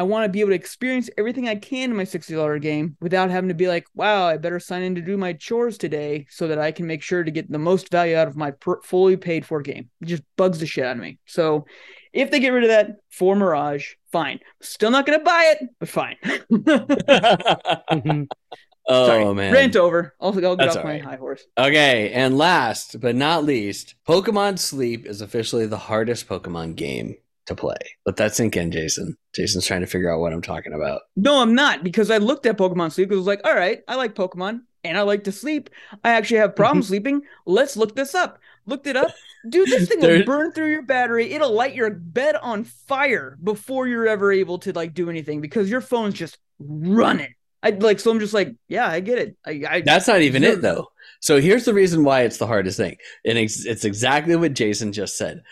I 0.00 0.04
want 0.04 0.24
to 0.26 0.28
be 0.28 0.38
able 0.40 0.50
to 0.50 0.54
experience 0.54 1.10
everything 1.18 1.48
i 1.48 1.56
can 1.56 1.90
in 1.90 1.96
my 1.96 2.04
$60 2.04 2.60
game 2.62 2.96
without 3.00 3.30
having 3.30 3.48
to 3.48 3.54
be 3.54 3.66
like 3.66 3.84
wow 3.96 4.26
i 4.28 4.36
better 4.36 4.60
sign 4.60 4.82
in 4.82 4.94
to 4.94 5.00
do 5.00 5.16
my 5.16 5.32
chores 5.32 5.76
today 5.76 6.24
so 6.30 6.46
that 6.46 6.58
i 6.60 6.70
can 6.70 6.86
make 6.86 7.02
sure 7.02 7.24
to 7.24 7.32
get 7.32 7.50
the 7.50 7.58
most 7.58 7.90
value 7.90 8.14
out 8.16 8.28
of 8.28 8.36
my 8.36 8.52
per- 8.52 8.80
fully 8.82 9.16
paid 9.16 9.44
for 9.44 9.60
game. 9.60 9.90
It 10.00 10.06
just 10.06 10.22
bugs 10.36 10.60
the 10.60 10.66
shit 10.66 10.84
out 10.84 10.94
of 10.96 11.02
me. 11.02 11.18
So 11.26 11.66
if 12.12 12.30
they 12.30 12.40
get 12.40 12.50
rid 12.50 12.64
of 12.64 12.70
that 12.70 12.96
for 13.10 13.34
Mirage, 13.36 13.92
fine. 14.12 14.40
Still 14.60 14.90
not 14.90 15.06
going 15.06 15.18
to 15.18 15.24
buy 15.24 15.54
it, 15.60 15.68
but 15.78 15.88
fine. 15.88 16.16
Mhm. 16.50 18.26
oh 18.88 19.06
Sorry. 19.06 19.34
man. 19.34 19.52
Rant 19.52 19.76
over. 19.76 20.14
I'll, 20.20 20.28
I'll 20.44 20.56
get 20.56 20.64
That's 20.64 20.76
off 20.76 20.84
my 20.84 20.90
alright. 20.92 21.04
high 21.04 21.16
horse. 21.16 21.44
Okay, 21.58 22.10
and 22.12 22.36
last 22.38 23.00
but 23.00 23.14
not 23.16 23.44
least, 23.44 23.94
Pokemon 24.06 24.58
Sleep 24.58 25.06
is 25.06 25.20
officially 25.20 25.66
the 25.66 25.76
hardest 25.76 26.28
Pokemon 26.28 26.76
game 26.76 27.16
to 27.46 27.54
play. 27.54 27.76
Let 28.06 28.16
that 28.16 28.34
sink 28.34 28.56
in, 28.56 28.70
Jason. 28.70 29.16
Jason's 29.34 29.66
trying 29.66 29.80
to 29.80 29.86
figure 29.86 30.12
out 30.12 30.20
what 30.20 30.32
I'm 30.32 30.42
talking 30.42 30.72
about. 30.74 31.02
No, 31.16 31.40
I'm 31.40 31.54
not 31.54 31.82
because 31.84 32.10
I 32.10 32.18
looked 32.18 32.46
at 32.46 32.58
Pokemon 32.58 32.92
Sleep 32.92 33.08
because 33.08 33.18
I 33.18 33.20
was 33.20 33.26
like, 33.26 33.40
all 33.46 33.54
right, 33.54 33.80
I 33.88 33.94
like 33.96 34.14
Pokemon 34.14 34.60
and 34.84 34.98
I 34.98 35.02
like 35.02 35.24
to 35.24 35.32
sleep. 35.32 35.70
I 36.04 36.10
actually 36.10 36.38
have 36.40 36.56
problems 36.56 36.88
sleeping. 36.88 37.22
Let's 37.46 37.76
look 37.76 37.94
this 37.96 38.14
up. 38.14 38.38
Looked 38.68 38.86
it 38.86 38.96
up. 38.96 39.10
Dude, 39.48 39.66
this 39.68 39.88
thing 39.88 40.00
will 40.00 40.24
burn 40.24 40.52
through 40.52 40.70
your 40.70 40.82
battery. 40.82 41.32
It'll 41.32 41.52
light 41.52 41.74
your 41.74 41.88
bed 41.90 42.36
on 42.36 42.64
fire 42.64 43.38
before 43.42 43.88
you're 43.88 44.06
ever 44.06 44.30
able 44.30 44.58
to 44.58 44.72
like 44.72 44.92
do 44.92 45.08
anything 45.08 45.40
because 45.40 45.70
your 45.70 45.80
phone's 45.80 46.14
just 46.14 46.36
running. 46.58 47.34
I 47.62 47.70
like 47.70 47.98
so 47.98 48.10
I'm 48.10 48.20
just 48.20 48.34
like, 48.34 48.54
yeah, 48.68 48.86
I 48.86 49.00
get 49.00 49.18
it. 49.18 49.36
I, 49.46 49.62
I 49.68 49.80
That's 49.80 50.06
not 50.06 50.20
even 50.20 50.44
it 50.44 50.60
though. 50.60 50.88
So 51.20 51.40
here's 51.40 51.64
the 51.64 51.72
reason 51.72 52.04
why 52.04 52.22
it's 52.22 52.36
the 52.36 52.46
hardest 52.46 52.76
thing. 52.76 52.96
And 53.24 53.38
it's, 53.38 53.64
it's 53.64 53.84
exactly 53.86 54.36
what 54.36 54.52
Jason 54.52 54.92
just 54.92 55.16
said. 55.16 55.42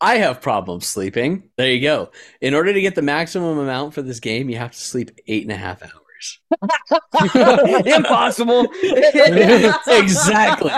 I 0.00 0.18
have 0.18 0.42
problems 0.42 0.86
sleeping. 0.86 1.48
There 1.56 1.70
you 1.70 1.80
go. 1.80 2.10
In 2.42 2.52
order 2.52 2.74
to 2.74 2.80
get 2.82 2.94
the 2.94 3.02
maximum 3.02 3.58
amount 3.58 3.94
for 3.94 4.02
this 4.02 4.20
game, 4.20 4.50
you 4.50 4.58
have 4.58 4.72
to 4.72 4.78
sleep 4.78 5.12
eight 5.26 5.44
and 5.44 5.52
a 5.52 5.56
half 5.56 5.82
hours. 5.82 6.05
impossible. 7.86 8.66
Exactly. 9.88 10.72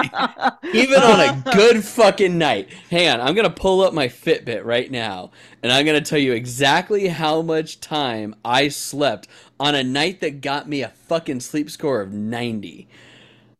Even 0.72 1.02
on 1.02 1.20
a 1.20 1.42
good 1.54 1.84
fucking 1.84 2.36
night. 2.38 2.72
Hang 2.90 3.08
on, 3.08 3.20
I'm 3.20 3.34
gonna 3.34 3.50
pull 3.50 3.80
up 3.80 3.92
my 3.92 4.08
Fitbit 4.08 4.64
right 4.64 4.90
now, 4.90 5.30
and 5.62 5.72
I'm 5.72 5.84
gonna 5.86 6.00
tell 6.00 6.18
you 6.18 6.32
exactly 6.32 7.08
how 7.08 7.42
much 7.42 7.80
time 7.80 8.34
I 8.44 8.68
slept 8.68 9.28
on 9.60 9.74
a 9.74 9.82
night 9.84 10.20
that 10.20 10.40
got 10.40 10.68
me 10.68 10.82
a 10.82 10.88
fucking 10.88 11.40
sleep 11.40 11.70
score 11.70 12.00
of 12.00 12.12
90. 12.12 12.88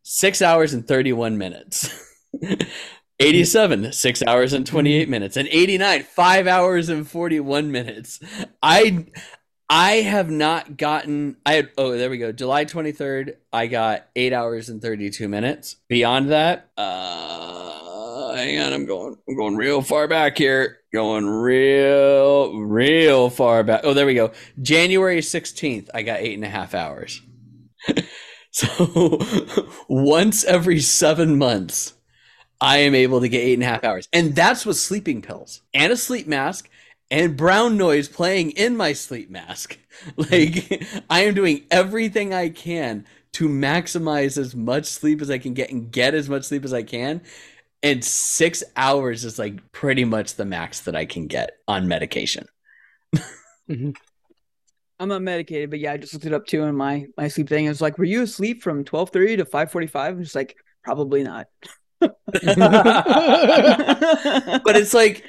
Six 0.03 0.41
hours 0.41 0.73
and 0.73 0.87
31 0.87 1.37
minutes. 1.39 1.91
87 3.21 3.93
6 3.93 4.23
hours 4.29 4.53
and 4.53 4.65
28 4.65 5.09
minutes 5.09 5.37
and 5.37 5.49
89 5.49 6.05
5 6.05 6.47
hours 6.47 6.89
and 6.89 7.09
41 7.09 7.73
minutes 7.73 8.21
i 8.63 9.07
i 9.71 9.93
have 9.97 10.31
not 10.31 10.77
gotten 10.77 11.37
i 11.45 11.55
had 11.55 11.71
oh 11.79 11.97
there 11.97 12.11
we 12.11 12.19
go. 12.19 12.33
July 12.33 12.65
23rd 12.65 13.37
i 13.53 13.67
got 13.67 14.07
8 14.17 14.33
hours 14.33 14.69
and 14.69 14.81
32 14.81 15.29
minutes. 15.29 15.77
Beyond 15.89 16.31
that 16.31 16.71
uh 16.77 18.35
hang 18.35 18.61
on 18.61 18.73
i'm 18.73 18.87
going 18.87 19.17
i'm 19.29 19.37
going 19.37 19.57
real 19.57 19.83
far 19.83 20.09
back 20.09 20.39
here. 20.39 20.79
Going 20.93 21.27
real 21.27 22.59
real 22.59 23.31
far 23.31 23.63
back. 23.63 23.83
Oh 23.85 23.95
there 23.95 24.07
we 24.07 24.15
go. 24.15 24.33
January 24.61 25.21
16th 25.21 25.89
i 25.95 26.03
got 26.03 26.21
eight 26.21 26.35
and 26.35 26.45
a 26.45 26.49
half 26.49 26.75
hours. 26.75 27.23
So 28.51 29.21
once 29.89 30.43
every 30.45 30.81
seven 30.81 31.39
months 31.39 31.95
I 32.61 32.79
am 32.79 32.95
able 32.95 33.21
to 33.21 33.29
get 33.29 33.39
eight 33.39 33.55
and 33.55 33.63
a 33.63 33.67
half 33.67 33.85
hours. 33.85 34.09
And 34.13 34.35
that's 34.35 34.67
with 34.67 34.77
sleeping 34.77 35.23
pills. 35.23 35.63
And 35.73 35.93
a 35.93 35.97
sleep 35.97 36.27
mask 36.27 36.69
and 37.11 37.37
brown 37.37 37.77
noise 37.77 38.09
playing 38.09 38.51
in 38.53 38.77
my 38.77 38.93
sleep 38.93 39.31
mask. 39.31 39.79
Like, 40.17 40.85
I 41.11 41.25
am 41.25 41.35
doing 41.35 41.65
everything 41.73 42.33
I 42.33 42.51
can 42.51 43.05
to 43.33 43.49
maximize 43.49 44.39
as 44.39 44.55
much 44.55 44.87
sleep 44.87 45.21
as 45.21 45.29
I 45.29 45.39
can 45.39 45.55
get 45.55 45.73
and 45.73 45.91
get 45.91 46.15
as 46.15 46.29
much 46.29 46.45
sleep 46.45 46.65
as 46.65 46.73
I 46.73 46.85
can. 46.85 47.23
And 47.83 48.05
six 48.05 48.63
hours 48.77 49.25
is 49.25 49.41
like 49.41 49.73
pretty 49.73 50.05
much 50.05 50.35
the 50.35 50.45
max 50.45 50.83
that 50.83 50.95
I 50.95 51.05
can 51.05 51.27
get 51.27 51.59
on 51.67 51.89
medication. 51.89 52.47
Mm-hmm. 53.15 53.91
I'm 55.01 55.09
not 55.09 55.23
medicated, 55.23 55.71
but 55.71 55.79
yeah, 55.79 55.93
I 55.93 55.97
just 55.97 56.13
looked 56.13 56.27
it 56.27 56.33
up 56.33 56.47
too 56.47 56.63
in 56.65 56.75
my 56.75 57.07
my 57.17 57.29
sleep 57.29 57.49
thing. 57.49 57.67
It 57.67 57.69
was 57.69 57.81
like, 57.81 57.99
were 57.99 58.05
you 58.05 58.23
asleep 58.23 58.63
from 58.63 58.85
12:30 58.85 59.39
to 59.39 59.45
5:45? 59.45 59.97
I'm 59.97 60.23
just 60.23 60.35
like, 60.35 60.57
probably 60.83 61.23
not. 61.23 61.47
but 62.01 62.17
it's 64.77 64.95
like 64.95 65.25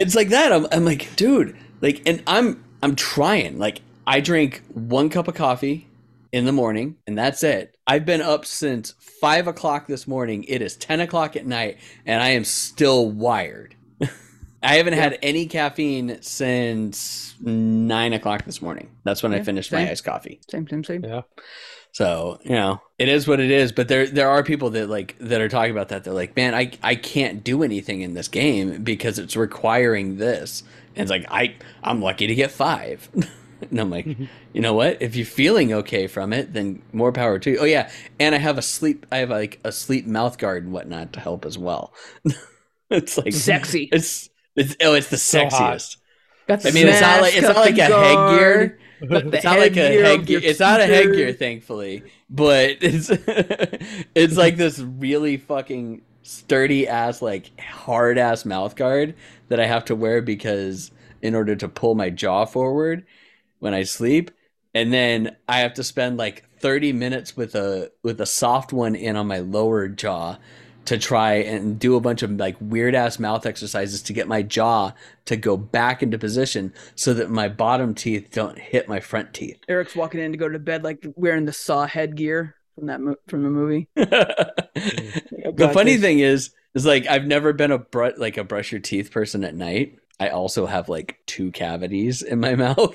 it's 0.00 0.14
like 0.16 0.30
that. 0.30 0.52
I'm, 0.52 0.66
I'm 0.72 0.84
like 0.84 1.14
dude 1.14 1.56
like 1.80 2.02
and 2.06 2.22
i'm 2.26 2.64
i'm 2.82 2.96
trying. 2.96 3.58
Like 3.58 3.82
i 4.06 4.20
drink 4.20 4.62
one 4.72 5.08
cup 5.08 5.28
of 5.28 5.34
coffee 5.34 5.86
in 6.32 6.44
the 6.44 6.52
morning 6.52 6.96
and 7.06 7.16
that's 7.16 7.42
it. 7.42 7.76
I've 7.86 8.04
been 8.04 8.22
up 8.22 8.46
since 8.46 8.94
five 9.20 9.46
o'clock 9.46 9.86
this 9.86 10.06
morning. 10.06 10.44
It 10.44 10.62
is 10.62 10.76
10 10.76 11.00
o'clock 11.00 11.36
at 11.36 11.46
night 11.46 11.78
and 12.06 12.22
i 12.22 12.30
am 12.30 12.44
still 12.44 13.10
wired. 13.10 13.74
I 14.62 14.76
haven't 14.76 14.94
had 14.94 15.18
any 15.22 15.46
caffeine 15.46 16.20
since 16.22 17.34
nine 17.40 18.12
o'clock 18.12 18.44
this 18.44 18.60
morning. 18.60 18.90
That's 19.04 19.22
when 19.22 19.34
i 19.34 19.42
finished 19.42 19.70
same. 19.70 19.84
my 19.84 19.90
iced 19.90 20.04
coffee. 20.04 20.40
Same, 20.50 20.68
same, 20.68 20.84
same. 20.84 21.04
Yeah. 21.04 21.22
So 21.92 22.38
you 22.42 22.50
know, 22.52 22.80
it 22.98 23.08
is 23.08 23.26
what 23.26 23.40
it 23.40 23.50
is. 23.50 23.72
But 23.72 23.88
there 23.88 24.06
there 24.06 24.28
are 24.30 24.42
people 24.42 24.70
that 24.70 24.88
like 24.88 25.16
that 25.20 25.40
are 25.40 25.48
talking 25.48 25.72
about 25.72 25.88
that. 25.88 26.04
They're 26.04 26.12
like, 26.14 26.36
man, 26.36 26.54
I 26.54 26.72
I 26.82 26.94
can't 26.94 27.42
do 27.44 27.62
anything 27.62 28.02
in 28.02 28.14
this 28.14 28.28
game 28.28 28.82
because 28.82 29.18
it's 29.18 29.36
requiring 29.36 30.16
this. 30.18 30.62
And 30.96 31.02
it's 31.02 31.10
like 31.10 31.26
I 31.30 31.56
I'm 31.82 32.00
lucky 32.02 32.26
to 32.26 32.34
get 32.34 32.50
five. 32.50 33.08
and 33.70 33.80
I'm 33.80 33.90
like, 33.90 34.08
you 34.52 34.60
know 34.60 34.74
what? 34.74 35.00
If 35.02 35.16
you're 35.16 35.26
feeling 35.26 35.72
okay 35.72 36.06
from 36.06 36.32
it, 36.32 36.52
then 36.52 36.82
more 36.92 37.12
power 37.12 37.38
to 37.38 37.50
you. 37.50 37.58
Oh 37.58 37.64
yeah, 37.64 37.90
and 38.18 38.34
I 38.34 38.38
have 38.38 38.58
a 38.58 38.62
sleep. 38.62 39.06
I 39.12 39.18
have 39.18 39.30
like 39.30 39.60
a 39.64 39.72
sleep 39.72 40.06
mouth 40.06 40.38
guard 40.38 40.64
and 40.64 40.72
whatnot 40.72 41.12
to 41.14 41.20
help 41.20 41.44
as 41.44 41.58
well. 41.58 41.92
it's 42.90 43.18
like 43.18 43.32
Sexy. 43.32 43.88
It's 43.92 44.28
it's 44.56 44.76
oh, 44.82 44.94
it's 44.94 45.08
the 45.08 45.16
So 45.16 45.46
hot. 45.48 45.82
sexiest. 45.82 45.96
Got 46.48 46.66
I 46.66 46.72
mean, 46.72 46.88
it's 46.88 47.00
not 47.00 47.20
like 47.20 47.34
it's 47.34 47.48
not 47.48 47.56
like 47.56 47.78
a 47.78 47.88
headgear. 47.88 48.79
It's 49.00 49.44
not 49.44 49.58
like 49.58 49.76
a 49.76 49.80
headgear 49.80 50.06
of 50.14 50.20
headgear. 50.20 50.40
your 50.40 50.50
It's 50.50 50.60
not 50.60 50.80
a 50.80 50.86
headgear, 50.86 51.32
thankfully, 51.32 52.04
but 52.28 52.78
it's 52.82 53.10
it's 54.14 54.36
like 54.36 54.56
this 54.56 54.78
really 54.78 55.36
fucking 55.36 56.02
sturdy 56.22 56.86
ass, 56.88 57.22
like 57.22 57.58
hard 57.60 58.18
ass 58.18 58.44
mouth 58.44 58.76
guard 58.76 59.14
that 59.48 59.60
I 59.60 59.66
have 59.66 59.84
to 59.86 59.96
wear 59.96 60.22
because 60.22 60.90
in 61.22 61.34
order 61.34 61.56
to 61.56 61.68
pull 61.68 61.94
my 61.94 62.10
jaw 62.10 62.44
forward 62.44 63.04
when 63.58 63.74
I 63.74 63.82
sleep, 63.84 64.30
and 64.74 64.92
then 64.92 65.36
I 65.48 65.60
have 65.60 65.74
to 65.74 65.84
spend 65.84 66.16
like 66.18 66.44
thirty 66.58 66.92
minutes 66.92 67.36
with 67.36 67.54
a 67.54 67.90
with 68.02 68.20
a 68.20 68.26
soft 68.26 68.72
one 68.72 68.94
in 68.94 69.16
on 69.16 69.26
my 69.26 69.38
lower 69.38 69.88
jaw 69.88 70.38
to 70.86 70.98
try 70.98 71.34
and 71.34 71.78
do 71.78 71.94
a 71.96 72.00
bunch 72.00 72.22
of 72.22 72.30
like 72.32 72.56
weird 72.60 72.94
ass 72.94 73.18
mouth 73.18 73.46
exercises 73.46 74.02
to 74.02 74.12
get 74.12 74.26
my 74.26 74.42
jaw 74.42 74.92
to 75.26 75.36
go 75.36 75.56
back 75.56 76.02
into 76.02 76.18
position 76.18 76.72
so 76.94 77.14
that 77.14 77.30
my 77.30 77.48
bottom 77.48 77.94
teeth 77.94 78.30
don't 78.32 78.58
hit 78.58 78.88
my 78.88 78.98
front 79.00 79.32
teeth. 79.34 79.58
Eric's 79.68 79.94
walking 79.94 80.20
in 80.20 80.32
to 80.32 80.38
go 80.38 80.48
to 80.48 80.58
bed 80.58 80.82
like 80.82 81.06
wearing 81.16 81.44
the 81.44 81.52
saw 81.52 81.86
headgear 81.86 82.54
from 82.74 82.86
that 82.86 83.00
mo- 83.00 83.16
from 83.28 83.42
the 83.42 83.50
movie. 83.50 83.88
Oh, 85.42 85.52
the 85.52 85.70
funny 85.70 85.92
this. 85.94 86.02
thing 86.02 86.20
is 86.20 86.50
is 86.74 86.86
like 86.86 87.06
I've 87.06 87.24
never 87.26 87.52
been 87.52 87.70
a 87.70 87.78
br- 87.78 88.10
like 88.16 88.36
a 88.36 88.44
brush 88.44 88.72
your 88.72 88.80
teeth 88.80 89.10
person 89.10 89.42
at 89.44 89.54
night. 89.54 89.98
I 90.20 90.28
also 90.28 90.66
have 90.66 90.88
like 90.90 91.18
two 91.26 91.50
cavities 91.50 92.20
in 92.22 92.40
my 92.40 92.54
mouth 92.56 92.94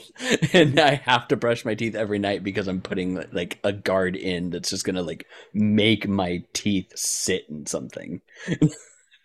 and 0.53 0.79
I 0.79 0.95
have 0.95 1.27
to 1.29 1.35
brush 1.35 1.65
my 1.65 1.73
teeth 1.73 1.95
every 1.95 2.19
night 2.19 2.43
because 2.43 2.67
I'm 2.67 2.81
putting 2.81 3.15
like 3.33 3.59
a 3.63 3.73
guard 3.73 4.15
in 4.15 4.51
that's 4.51 4.69
just 4.69 4.85
going 4.85 4.95
to 4.95 5.01
like 5.01 5.25
make 5.53 6.07
my 6.07 6.43
teeth 6.53 6.93
sit 6.95 7.45
in 7.49 7.65
something. 7.65 8.21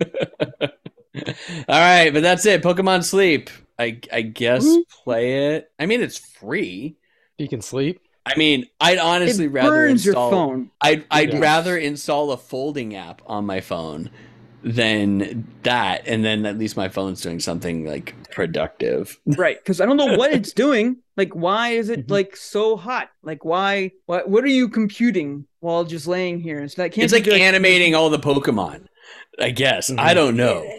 All 0.03 0.09
right, 1.68 2.11
but 2.12 2.22
that's 2.22 2.46
it. 2.46 2.62
Pokemon 2.62 3.05
Sleep. 3.05 3.51
I 3.78 4.01
I 4.12 4.22
guess 4.22 4.64
Woo. 4.64 4.84
play 5.05 5.55
it. 5.57 5.70
I 5.78 5.86
mean, 5.86 6.01
it's 6.03 6.18
free. 6.18 6.96
You 7.38 7.48
can 7.48 7.61
sleep. 7.62 8.01
I 8.26 8.36
mean, 8.36 8.66
I'd 8.80 8.98
honestly 8.98 9.46
it 9.46 9.48
rather 9.48 9.70
burns 9.70 10.07
install. 10.07 10.30
your 10.30 10.38
phone. 10.38 10.70
I'd 10.80 11.05
I'd 11.11 11.32
Yeah. 11.32 11.38
rather 11.40 11.76
install 11.76 12.30
a 12.32 12.36
folding 12.36 12.94
app 12.94 13.22
on 13.26 13.46
my 13.46 13.61
phone 13.61 14.11
than 14.62 15.46
that, 15.62 16.06
and 16.06 16.24
then 16.24 16.44
at 16.46 16.58
least 16.58 16.76
my 16.76 16.88
phone's 16.88 17.20
doing 17.20 17.40
something 17.40 17.86
like 17.86 18.14
productive. 18.30 19.18
right 19.26 19.58
because 19.58 19.80
i 19.80 19.86
don't 19.86 19.96
know 19.96 20.16
what 20.16 20.32
it's 20.32 20.52
doing 20.52 20.96
like 21.16 21.32
why 21.34 21.70
is 21.70 21.88
it 21.88 22.06
Mhm. 22.06 22.11
like 22.11 22.36
so 22.36 22.76
hot 22.76 23.08
like 23.22 23.44
why 23.44 23.90
what 24.06 24.28
what 24.28 24.44
are 24.44 24.48
you 24.48 24.68
computing 24.68 25.46
while 25.61 25.84
just 25.84 26.06
laying 26.06 26.38
here 26.40 26.58
it's 26.62 26.78
like 26.78 26.92
can't 26.92 27.04
it's 27.04 27.12
like 27.12 27.24
do, 27.24 27.32
animating 27.32 27.94
all 27.94 28.08
the 28.11 28.18
Pokemon. 28.18 28.86
I 29.38 29.50
guess 29.50 29.90
I 29.90 30.12
Mhm. 30.12 30.14
don't 30.14 30.36
know. 30.36 30.70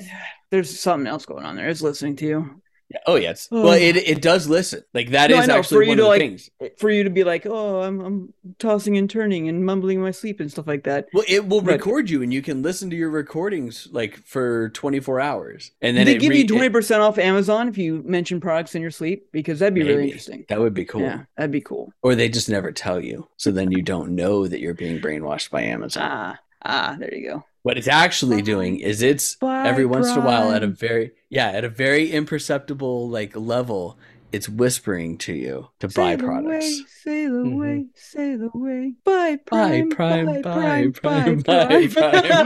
there's 0.49 0.79
something 0.79 1.07
else 1.07 1.25
going 1.25 1.43
on 1.45 1.55
there 1.55 1.67
it's 1.69 1.81
listening 1.81 2.15
to 2.17 2.25
you 2.25 2.61
Yeah, 2.91 2.99
Oh 3.07 3.15
yes. 3.15 3.47
Well, 3.51 3.73
it 3.73 3.95
it 3.95 4.21
does 4.21 4.47
listen. 4.47 4.83
Like 4.93 5.11
that 5.11 5.31
is 5.31 5.37
No, 5.37 5.43
I 5.43 5.45
know, 5.47 5.57
actually 5.59 5.77
for 5.77 5.83
you 5.83 5.87
one 5.89 5.97
to, 5.97 6.03
of 6.03 6.05
the 6.05 6.09
like- 6.09 6.21
things. 6.21 6.49
for 6.77 6.89
you 6.89 7.03
to 7.03 7.09
be 7.09 7.23
like 7.23 7.45
oh 7.45 7.81
i'm 7.81 7.99
i'm 8.01 8.33
tossing 8.59 8.97
and 8.97 9.09
turning 9.09 9.47
and 9.49 9.65
mumbling 9.65 9.97
in 9.97 10.03
my 10.03 10.11
sleep 10.11 10.39
and 10.39 10.51
stuff 10.51 10.67
like 10.67 10.83
that 10.83 11.07
Well, 11.13 11.23
it 11.27 11.47
will 11.47 11.61
But- 11.61 11.71
record 11.73 12.09
you, 12.09 12.21
and 12.21 12.33
you 12.33 12.41
can 12.41 12.61
listen 12.61 12.89
to 12.89 12.95
your 12.95 13.09
recordings 13.09 13.87
like 13.91 14.17
for 14.25 14.69
24 14.69 15.19
hours, 15.19 15.71
and 15.81 15.95
then 15.95 16.05
they 16.05 16.17
give 16.17 16.31
re- 16.31 16.39
you 16.39 16.45
20% 16.47 16.99
off 16.99 17.17
amazon 17.17 17.67
if 17.67 17.77
you 17.77 18.03
mention 18.05 18.39
products 18.41 18.75
in 18.75 18.81
your 18.81 18.91
sleep 18.91 19.27
because 19.31 19.59
that'd 19.59 19.73
be 19.73 19.83
really 19.83 20.05
interesting 20.05 20.45
that 20.49 20.59
would 20.59 20.73
be 20.73 20.85
cool. 20.85 21.01
yeah 21.01 21.23
that'd 21.37 21.51
be 21.51 21.61
cool 21.61 21.91
Or 22.03 22.15
they 22.15 22.29
just 22.29 22.49
never 22.49 22.71
tell 22.71 22.99
you, 23.03 23.27
so 23.37 23.51
then 23.51 23.71
you 23.71 23.81
don't 23.81 24.15
know 24.15 24.47
that 24.47 24.59
you're 24.59 24.73
being 24.73 24.99
brainwashed 24.99 25.49
by 25.49 25.61
Amazon. 25.63 26.03
ah 26.05 26.39
ah 26.63 26.95
there 26.99 27.13
you 27.13 27.27
go 27.29 27.43
What 27.63 27.77
it's 27.77 27.87
actually 27.87 28.41
doing 28.41 28.79
is 28.79 29.03
it's 29.03 29.35
Bye, 29.35 29.67
every 29.67 29.85
once 29.85 30.09
in 30.09 30.17
a 30.17 30.21
while 30.21 30.51
at 30.51 30.63
a 30.63 30.67
very 30.67 31.11
yeah 31.29 31.49
at 31.49 31.63
a 31.63 31.69
very 31.69 32.09
imperceptible 32.11 33.07
like 33.07 33.35
level, 33.35 33.99
it's 34.31 34.49
whispering 34.49 35.17
to 35.19 35.33
you 35.33 35.67
to 35.79 35.87
buy 35.89 36.15
Sail 36.15 36.17
products. 36.17 36.65
Away, 36.65 36.85
sail 36.87 37.31
Mhm. 37.31 37.53
away, 37.53 37.85
sail 37.95 38.49
away. 38.55 38.93
Buy 39.03 39.35
prime, 39.45 39.89
Prime, 39.89 40.25
bye, 40.25 40.41
buy 40.41 40.89
prime, 40.91 40.93
Prime, 40.93 41.39
bye, 41.41 41.87
buy 41.87 41.89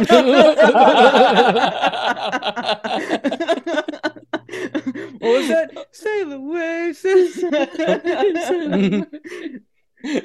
prime. 0.03 0.05
what 5.19 5.21
was 5.21 5.47
that? 5.47 5.85
Sail 5.91 6.33
away, 6.33 6.93
sail 6.93 7.27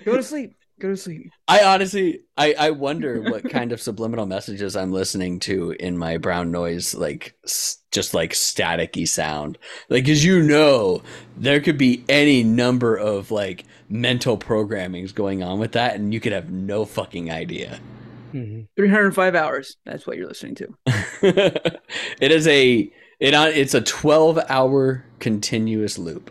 Go 0.04 0.16
to 0.16 0.22
sleep. 0.22 0.54
Go 0.80 0.88
to 0.88 0.96
sleep. 0.96 1.30
I 1.46 1.62
honestly, 1.62 2.22
I, 2.36 2.54
I 2.58 2.70
wonder 2.70 3.20
what 3.20 3.48
kind 3.50 3.70
of 3.72 3.80
subliminal 3.82 4.26
messages 4.26 4.74
I'm 4.76 4.92
listening 4.92 5.38
to 5.40 5.72
in 5.72 5.98
my 5.98 6.16
brown 6.16 6.50
noise, 6.50 6.94
like 6.94 7.34
s- 7.44 7.76
just 7.92 8.14
like 8.14 8.32
staticky 8.32 9.06
sound. 9.06 9.58
Like, 9.90 10.08
as 10.08 10.24
you 10.24 10.42
know, 10.42 11.02
there 11.36 11.60
could 11.60 11.76
be 11.78 12.02
any 12.08 12.42
number 12.42 12.96
of 12.96 13.30
like 13.30 13.64
mental 13.88 14.38
programmings 14.38 15.14
going 15.14 15.42
on 15.42 15.58
with 15.58 15.72
that, 15.72 15.96
and 15.96 16.14
you 16.14 16.20
could 16.20 16.32
have 16.32 16.50
no 16.50 16.84
fucking 16.84 17.30
idea. 17.30 17.78
Mhm. 18.32 18.68
305 18.76 19.34
hours. 19.34 19.76
That's 19.84 20.06
what 20.06 20.16
you're 20.16 20.28
listening 20.28 20.54
to. 20.56 20.74
it 22.20 22.32
is 22.32 22.46
a 22.46 22.90
it 23.18 23.34
on 23.34 23.48
it's 23.48 23.74
a 23.74 23.80
12 23.82 24.38
hour 24.48 25.04
continuous 25.18 25.98
loop 25.98 26.30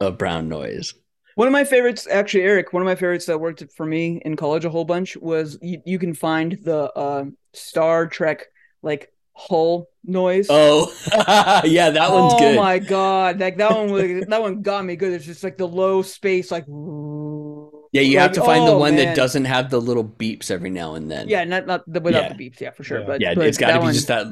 of 0.00 0.18
brown 0.18 0.48
noise. 0.48 0.94
One 1.34 1.48
of 1.48 1.52
my 1.52 1.64
favorites, 1.64 2.06
actually, 2.10 2.42
Eric, 2.44 2.72
one 2.72 2.82
of 2.82 2.86
my 2.86 2.94
favorites 2.94 3.26
that 3.26 3.38
worked 3.40 3.64
for 3.72 3.86
me 3.86 4.20
in 4.24 4.36
college 4.36 4.64
a 4.64 4.70
whole 4.70 4.84
bunch 4.84 5.16
was 5.16 5.58
you, 5.62 5.80
you 5.86 5.98
can 5.98 6.14
find 6.14 6.58
the 6.62 6.92
uh, 6.92 7.24
Star 7.54 8.06
Trek 8.06 8.46
like 8.82 9.12
hull 9.34 9.88
noise. 10.04 10.46
Oh, 10.50 10.92
yeah, 11.64 11.90
that 11.90 12.12
one's 12.12 12.34
good. 12.34 12.56
oh 12.58 12.62
my 12.62 12.78
god, 12.78 13.40
like 13.40 13.56
that 13.56 13.70
one 13.70 13.90
was 13.90 14.24
that 14.28 14.40
one 14.42 14.62
got 14.62 14.84
me 14.84 14.96
good. 14.96 15.12
It's 15.12 15.24
just 15.24 15.42
like 15.44 15.56
the 15.56 15.68
low 15.68 16.02
space, 16.02 16.50
like. 16.50 16.66
Yeah, 17.94 18.00
you 18.00 18.18
have 18.20 18.32
to 18.32 18.40
find 18.40 18.66
the 18.66 18.76
one 18.76 18.94
man. 18.96 19.06
that 19.06 19.16
doesn't 19.16 19.44
have 19.44 19.68
the 19.68 19.78
little 19.80 20.04
beeps 20.04 20.50
every 20.50 20.70
now 20.70 20.94
and 20.94 21.10
then. 21.10 21.28
Yeah, 21.28 21.44
not 21.44 21.66
not 21.66 21.82
the, 21.86 22.00
without 22.00 22.22
Yeah. 22.24 22.32
the 22.32 22.50
beeps. 22.50 22.60
Yeah, 22.60 22.70
for 22.70 22.84
sure. 22.84 23.00
Yeah. 23.00 23.06
But 23.06 23.20
yeah, 23.20 23.34
but 23.34 23.46
it's 23.46 23.58
got 23.58 23.68
to 23.72 23.78
be 23.80 23.84
one- 23.84 23.94
just 23.94 24.08
that 24.08 24.26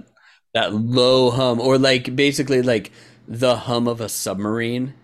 that 0.54 0.72
low 0.74 1.30
hum, 1.30 1.60
or 1.60 1.78
like 1.78 2.14
basically 2.16 2.62
like 2.62 2.90
the 3.28 3.56
hum 3.56 3.86
of 3.86 4.00
a 4.00 4.08
submarine 4.08 4.94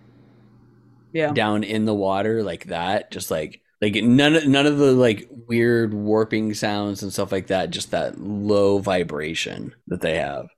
Yeah, 1.16 1.32
down 1.32 1.64
in 1.64 1.84
the 1.84 1.94
water, 1.94 2.42
like 2.42 2.66
that. 2.66 3.10
Just 3.10 3.30
like 3.30 3.62
like 3.80 3.94
none 3.94 4.36
of 4.36 4.46
none 4.46 4.66
of 4.66 4.78
the 4.78 4.92
like 4.92 5.28
weird 5.30 5.94
warping 5.94 6.54
sounds 6.54 7.02
and 7.02 7.12
stuff 7.12 7.32
like 7.32 7.48
that. 7.48 7.70
Just 7.70 7.90
that 7.90 8.20
low 8.20 8.78
vibration 8.78 9.74
that 9.88 10.00
they 10.00 10.16
have. 10.18 10.48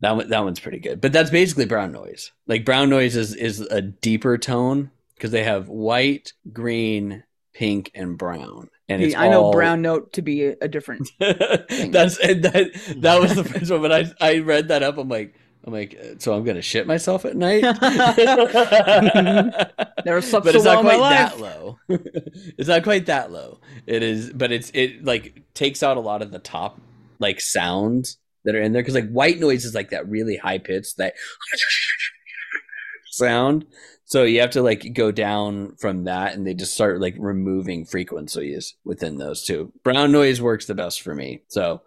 That 0.00 0.16
one, 0.16 0.28
that 0.30 0.44
one's 0.44 0.60
pretty 0.60 0.80
good. 0.80 1.00
But 1.00 1.12
that's 1.12 1.30
basically 1.30 1.66
brown 1.66 1.92
noise. 1.92 2.32
Like 2.46 2.64
brown 2.64 2.90
noise 2.90 3.14
is 3.16 3.34
is 3.34 3.60
a 3.60 3.80
deeper 3.80 4.36
tone 4.38 4.90
because 5.14 5.30
they 5.30 5.44
have 5.44 5.68
white, 5.68 6.32
green, 6.52 7.22
pink, 7.54 7.90
and 7.94 8.18
brown. 8.18 8.68
And 8.88 9.00
it's 9.02 9.14
I 9.14 9.28
know 9.28 9.44
all- 9.44 9.52
brown 9.52 9.80
note 9.80 10.12
to 10.14 10.22
be 10.22 10.44
a, 10.46 10.56
a 10.62 10.68
different. 10.68 11.08
That's 11.20 12.18
that 12.18 12.96
that 12.98 13.20
was 13.20 13.34
the 13.36 13.44
first 13.48 13.70
one. 13.70 13.80
But 13.82 13.92
I 13.92 14.12
I 14.20 14.38
read 14.38 14.68
that 14.68 14.82
up. 14.82 14.98
I'm 14.98 15.08
like 15.08 15.34
I'm 15.64 15.72
like 15.72 15.96
uh, 15.98 16.18
so 16.18 16.34
I'm 16.34 16.44
gonna 16.44 16.62
shit 16.62 16.86
myself 16.86 17.24
at 17.24 17.36
night. 17.36 17.62
Never 20.04 20.20
slept 20.20 20.44
but 20.44 20.52
so 20.52 20.56
it's 20.56 20.64
not 20.64 20.82
quite 20.82 20.98
that 20.98 21.38
low. 21.38 21.78
it's 21.88 22.68
not 22.68 22.82
quite 22.82 23.06
that 23.06 23.30
low. 23.30 23.60
It 23.86 24.02
is, 24.02 24.32
but 24.32 24.50
it's 24.50 24.70
it 24.74 25.04
like 25.04 25.42
takes 25.54 25.82
out 25.82 25.96
a 25.96 26.00
lot 26.00 26.22
of 26.22 26.32
the 26.32 26.38
top 26.38 26.80
like 27.18 27.40
sounds 27.40 28.18
that 28.44 28.54
are 28.54 28.60
in 28.60 28.72
there 28.72 28.82
because 28.82 28.94
like 28.94 29.10
white 29.10 29.38
noise 29.38 29.64
is 29.64 29.74
like 29.74 29.90
that 29.90 30.08
really 30.08 30.36
high 30.36 30.58
pitched 30.58 30.96
that 30.96 31.14
sound. 33.10 33.66
So 34.04 34.24
you 34.24 34.40
have 34.40 34.50
to 34.50 34.62
like 34.62 34.92
go 34.94 35.12
down 35.12 35.76
from 35.76 36.04
that, 36.04 36.34
and 36.34 36.46
they 36.46 36.54
just 36.54 36.74
start 36.74 37.00
like 37.00 37.14
removing 37.18 37.86
frequencies 37.86 38.74
within 38.84 39.16
those 39.16 39.44
two. 39.44 39.72
Brown 39.84 40.12
noise 40.12 40.42
works 40.42 40.66
the 40.66 40.74
best 40.74 41.02
for 41.02 41.14
me. 41.14 41.42
So 41.48 41.82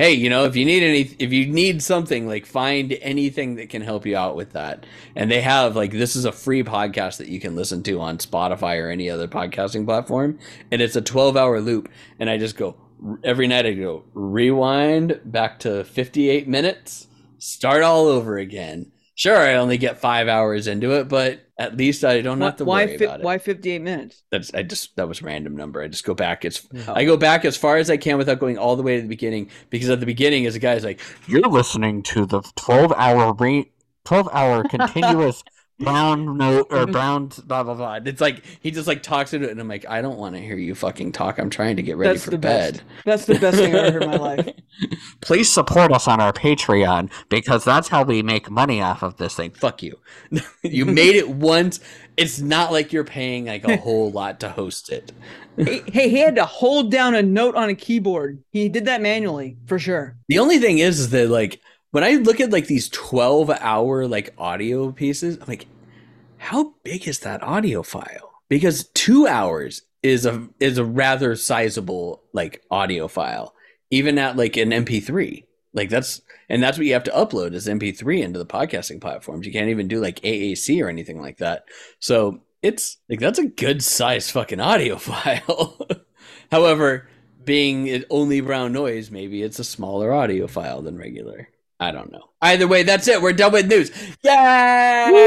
hey, 0.00 0.14
you 0.14 0.30
know, 0.30 0.44
if 0.44 0.56
you 0.56 0.64
need 0.64 0.82
any, 0.82 1.14
if 1.18 1.30
you 1.30 1.46
need 1.46 1.82
something, 1.82 2.26
like 2.26 2.46
find 2.46 2.96
anything 3.02 3.56
that 3.56 3.68
can 3.68 3.82
help 3.82 4.06
you 4.06 4.16
out 4.16 4.34
with 4.34 4.52
that. 4.52 4.86
And 5.14 5.30
they 5.30 5.42
have 5.42 5.76
like 5.76 5.92
this 5.92 6.16
is 6.16 6.24
a 6.24 6.32
free 6.32 6.64
podcast 6.64 7.18
that 7.18 7.28
you 7.28 7.38
can 7.38 7.54
listen 7.54 7.82
to 7.82 8.00
on 8.00 8.16
Spotify 8.16 8.82
or 8.82 8.88
any 8.88 9.10
other 9.10 9.28
podcasting 9.28 9.84
platform, 9.84 10.38
and 10.70 10.80
it's 10.80 10.96
a 10.96 11.02
12 11.02 11.36
hour 11.36 11.60
loop. 11.60 11.90
And 12.18 12.30
I 12.30 12.38
just 12.38 12.56
go 12.56 12.76
every 13.22 13.46
night. 13.46 13.66
I 13.66 13.74
go 13.74 14.04
rewind 14.14 15.20
back 15.22 15.58
to 15.60 15.84
58 15.84 16.48
minutes, 16.48 17.06
start 17.36 17.82
all 17.82 18.06
over 18.06 18.38
again. 18.38 18.90
Sure, 19.20 19.36
I 19.36 19.56
only 19.56 19.76
get 19.76 19.98
five 20.00 20.28
hours 20.28 20.66
into 20.66 20.92
it, 20.92 21.06
but 21.06 21.40
at 21.58 21.76
least 21.76 22.06
I 22.06 22.22
don't 22.22 22.40
have 22.40 22.56
to 22.56 22.64
why 22.64 22.86
worry 22.86 22.96
fi- 22.96 23.04
about 23.04 23.20
it. 23.20 23.22
why 23.24 23.36
58 23.36 23.82
minutes? 23.82 24.22
That's 24.32 24.54
I 24.54 24.62
just 24.62 24.96
that 24.96 25.08
was 25.08 25.20
a 25.20 25.24
random 25.26 25.54
number. 25.54 25.82
I 25.82 25.88
just 25.88 26.04
go 26.06 26.14
back. 26.14 26.46
It's 26.46 26.66
Oh. 26.88 26.94
I 26.94 27.04
go 27.04 27.18
back 27.18 27.44
as 27.44 27.54
far 27.54 27.76
as 27.76 27.90
I 27.90 27.98
can 27.98 28.16
without 28.16 28.38
going 28.38 28.56
all 28.56 28.76
the 28.76 28.82
way 28.82 28.96
to 28.96 29.02
the 29.02 29.08
beginning 29.08 29.50
because 29.68 29.90
at 29.90 30.00
the 30.00 30.06
beginning, 30.06 30.46
as 30.46 30.54
a 30.54 30.58
guy's 30.58 30.84
like, 30.84 31.02
You're 31.26 31.42
listening 31.42 32.02
to 32.04 32.24
the 32.24 32.40
12 32.56 32.94
hour 32.96 33.34
re- 33.34 33.70
12 34.06 34.30
hour 34.32 34.64
continuous 34.70 35.44
brown 35.80 36.36
note 36.36 36.68
or 36.70 36.78
mm-hmm. 36.78 36.92
brown 36.92 37.26
blah 37.44 37.62
blah 37.62 37.74
blah. 37.74 37.98
It's 38.04 38.20
like 38.20 38.44
he 38.60 38.70
just 38.70 38.86
like 38.86 39.02
talks 39.02 39.32
into 39.32 39.48
it, 39.48 39.52
and 39.52 39.60
I'm 39.60 39.68
like, 39.68 39.86
I 39.88 40.02
don't 40.02 40.18
want 40.18 40.36
to 40.36 40.40
hear 40.40 40.56
you 40.56 40.74
fucking 40.74 41.12
talk. 41.12 41.38
I'm 41.38 41.50
trying 41.50 41.76
to 41.76 41.82
get 41.82 41.96
ready 41.96 42.14
That's 42.14 42.24
for 42.24 42.30
the 42.30 42.38
bed. 42.38 42.74
best. 42.74 43.04
That's 43.04 43.24
the 43.26 43.38
best 43.38 43.56
thing 43.56 43.74
I've 43.74 43.84
ever 43.86 43.92
heard 43.92 44.02
in 44.02 44.10
my 44.10 44.16
life. 44.16 44.48
Please 45.20 45.48
support 45.48 45.92
us 45.92 46.06
on 46.06 46.20
our 46.20 46.32
Patreon 46.32 47.10
because 47.28 47.64
that's 47.64 47.88
how 47.88 48.04
we 48.04 48.22
make 48.22 48.50
money 48.50 48.80
off 48.80 49.02
of 49.02 49.16
this 49.16 49.34
thing. 49.34 49.50
Fuck 49.50 49.82
you. 49.82 49.98
you 50.62 50.84
made 50.84 51.16
it 51.16 51.28
once. 51.28 51.80
It's 52.16 52.40
not 52.40 52.72
like 52.72 52.92
you're 52.92 53.04
paying 53.04 53.46
like 53.46 53.64
a 53.64 53.76
whole 53.76 54.10
lot 54.12 54.40
to 54.40 54.50
host 54.50 54.90
it. 54.90 55.12
hey, 55.56 55.82
hey, 55.86 56.08
he 56.08 56.18
had 56.18 56.36
to 56.36 56.44
hold 56.44 56.90
down 56.90 57.14
a 57.14 57.22
note 57.22 57.54
on 57.54 57.68
a 57.68 57.74
keyboard. 57.74 58.42
He 58.50 58.68
did 58.68 58.84
that 58.86 59.00
manually 59.00 59.56
for 59.66 59.78
sure. 59.78 60.16
The 60.28 60.38
only 60.38 60.58
thing 60.58 60.78
is, 60.78 61.00
is 61.00 61.10
that 61.10 61.28
like 61.28 61.60
when 61.90 62.04
I 62.04 62.12
look 62.12 62.40
at 62.40 62.52
like 62.52 62.66
these 62.66 62.88
12 62.88 63.50
hour 63.50 64.06
like 64.06 64.34
audio 64.38 64.92
pieces, 64.92 65.38
I'm 65.40 65.48
like, 65.48 65.66
how 66.36 66.74
big 66.84 67.06
is 67.06 67.20
that 67.20 67.42
audio 67.42 67.82
file? 67.82 68.32
Because 68.48 68.88
two 68.94 69.26
hours 69.26 69.82
is 70.02 70.24
a 70.24 70.48
is 70.58 70.78
a 70.78 70.84
rather 70.84 71.36
sizable 71.36 72.22
like 72.32 72.62
audio 72.70 73.08
file, 73.08 73.54
even 73.90 74.18
at 74.18 74.36
like 74.36 74.56
an 74.56 74.70
MP3. 74.70 75.44
Like 75.72 75.90
that's 75.90 76.22
and 76.48 76.62
that's 76.62 76.78
what 76.78 76.86
you 76.86 76.94
have 76.94 77.04
to 77.04 77.10
upload 77.12 77.54
as 77.54 77.66
MP3 77.66 78.22
into 78.22 78.38
the 78.38 78.46
podcasting 78.46 79.00
platforms. 79.00 79.46
You 79.46 79.52
can't 79.52 79.68
even 79.68 79.88
do 79.88 80.00
like 80.00 80.20
AAC 80.20 80.82
or 80.82 80.88
anything 80.88 81.20
like 81.20 81.38
that. 81.38 81.64
So 81.98 82.40
it's 82.62 82.98
like 83.08 83.20
that's 83.20 83.38
a 83.38 83.46
good 83.46 83.82
size 83.82 84.30
fucking 84.30 84.60
audio 84.60 84.96
file. 84.98 85.86
However, 86.50 87.08
being 87.44 87.86
it 87.86 88.04
only 88.10 88.40
brown 88.40 88.72
noise, 88.72 89.10
maybe 89.10 89.42
it's 89.42 89.58
a 89.58 89.64
smaller 89.64 90.12
audio 90.12 90.46
file 90.46 90.82
than 90.82 90.98
regular. 90.98 91.48
I 91.82 91.90
don't 91.92 92.12
know. 92.12 92.24
Either 92.42 92.68
way, 92.68 92.82
that's 92.82 93.08
it. 93.08 93.22
We're 93.22 93.32
done 93.32 93.52
with 93.52 93.66
news. 93.66 93.90
Yay! 94.22 95.06
We 95.06 95.18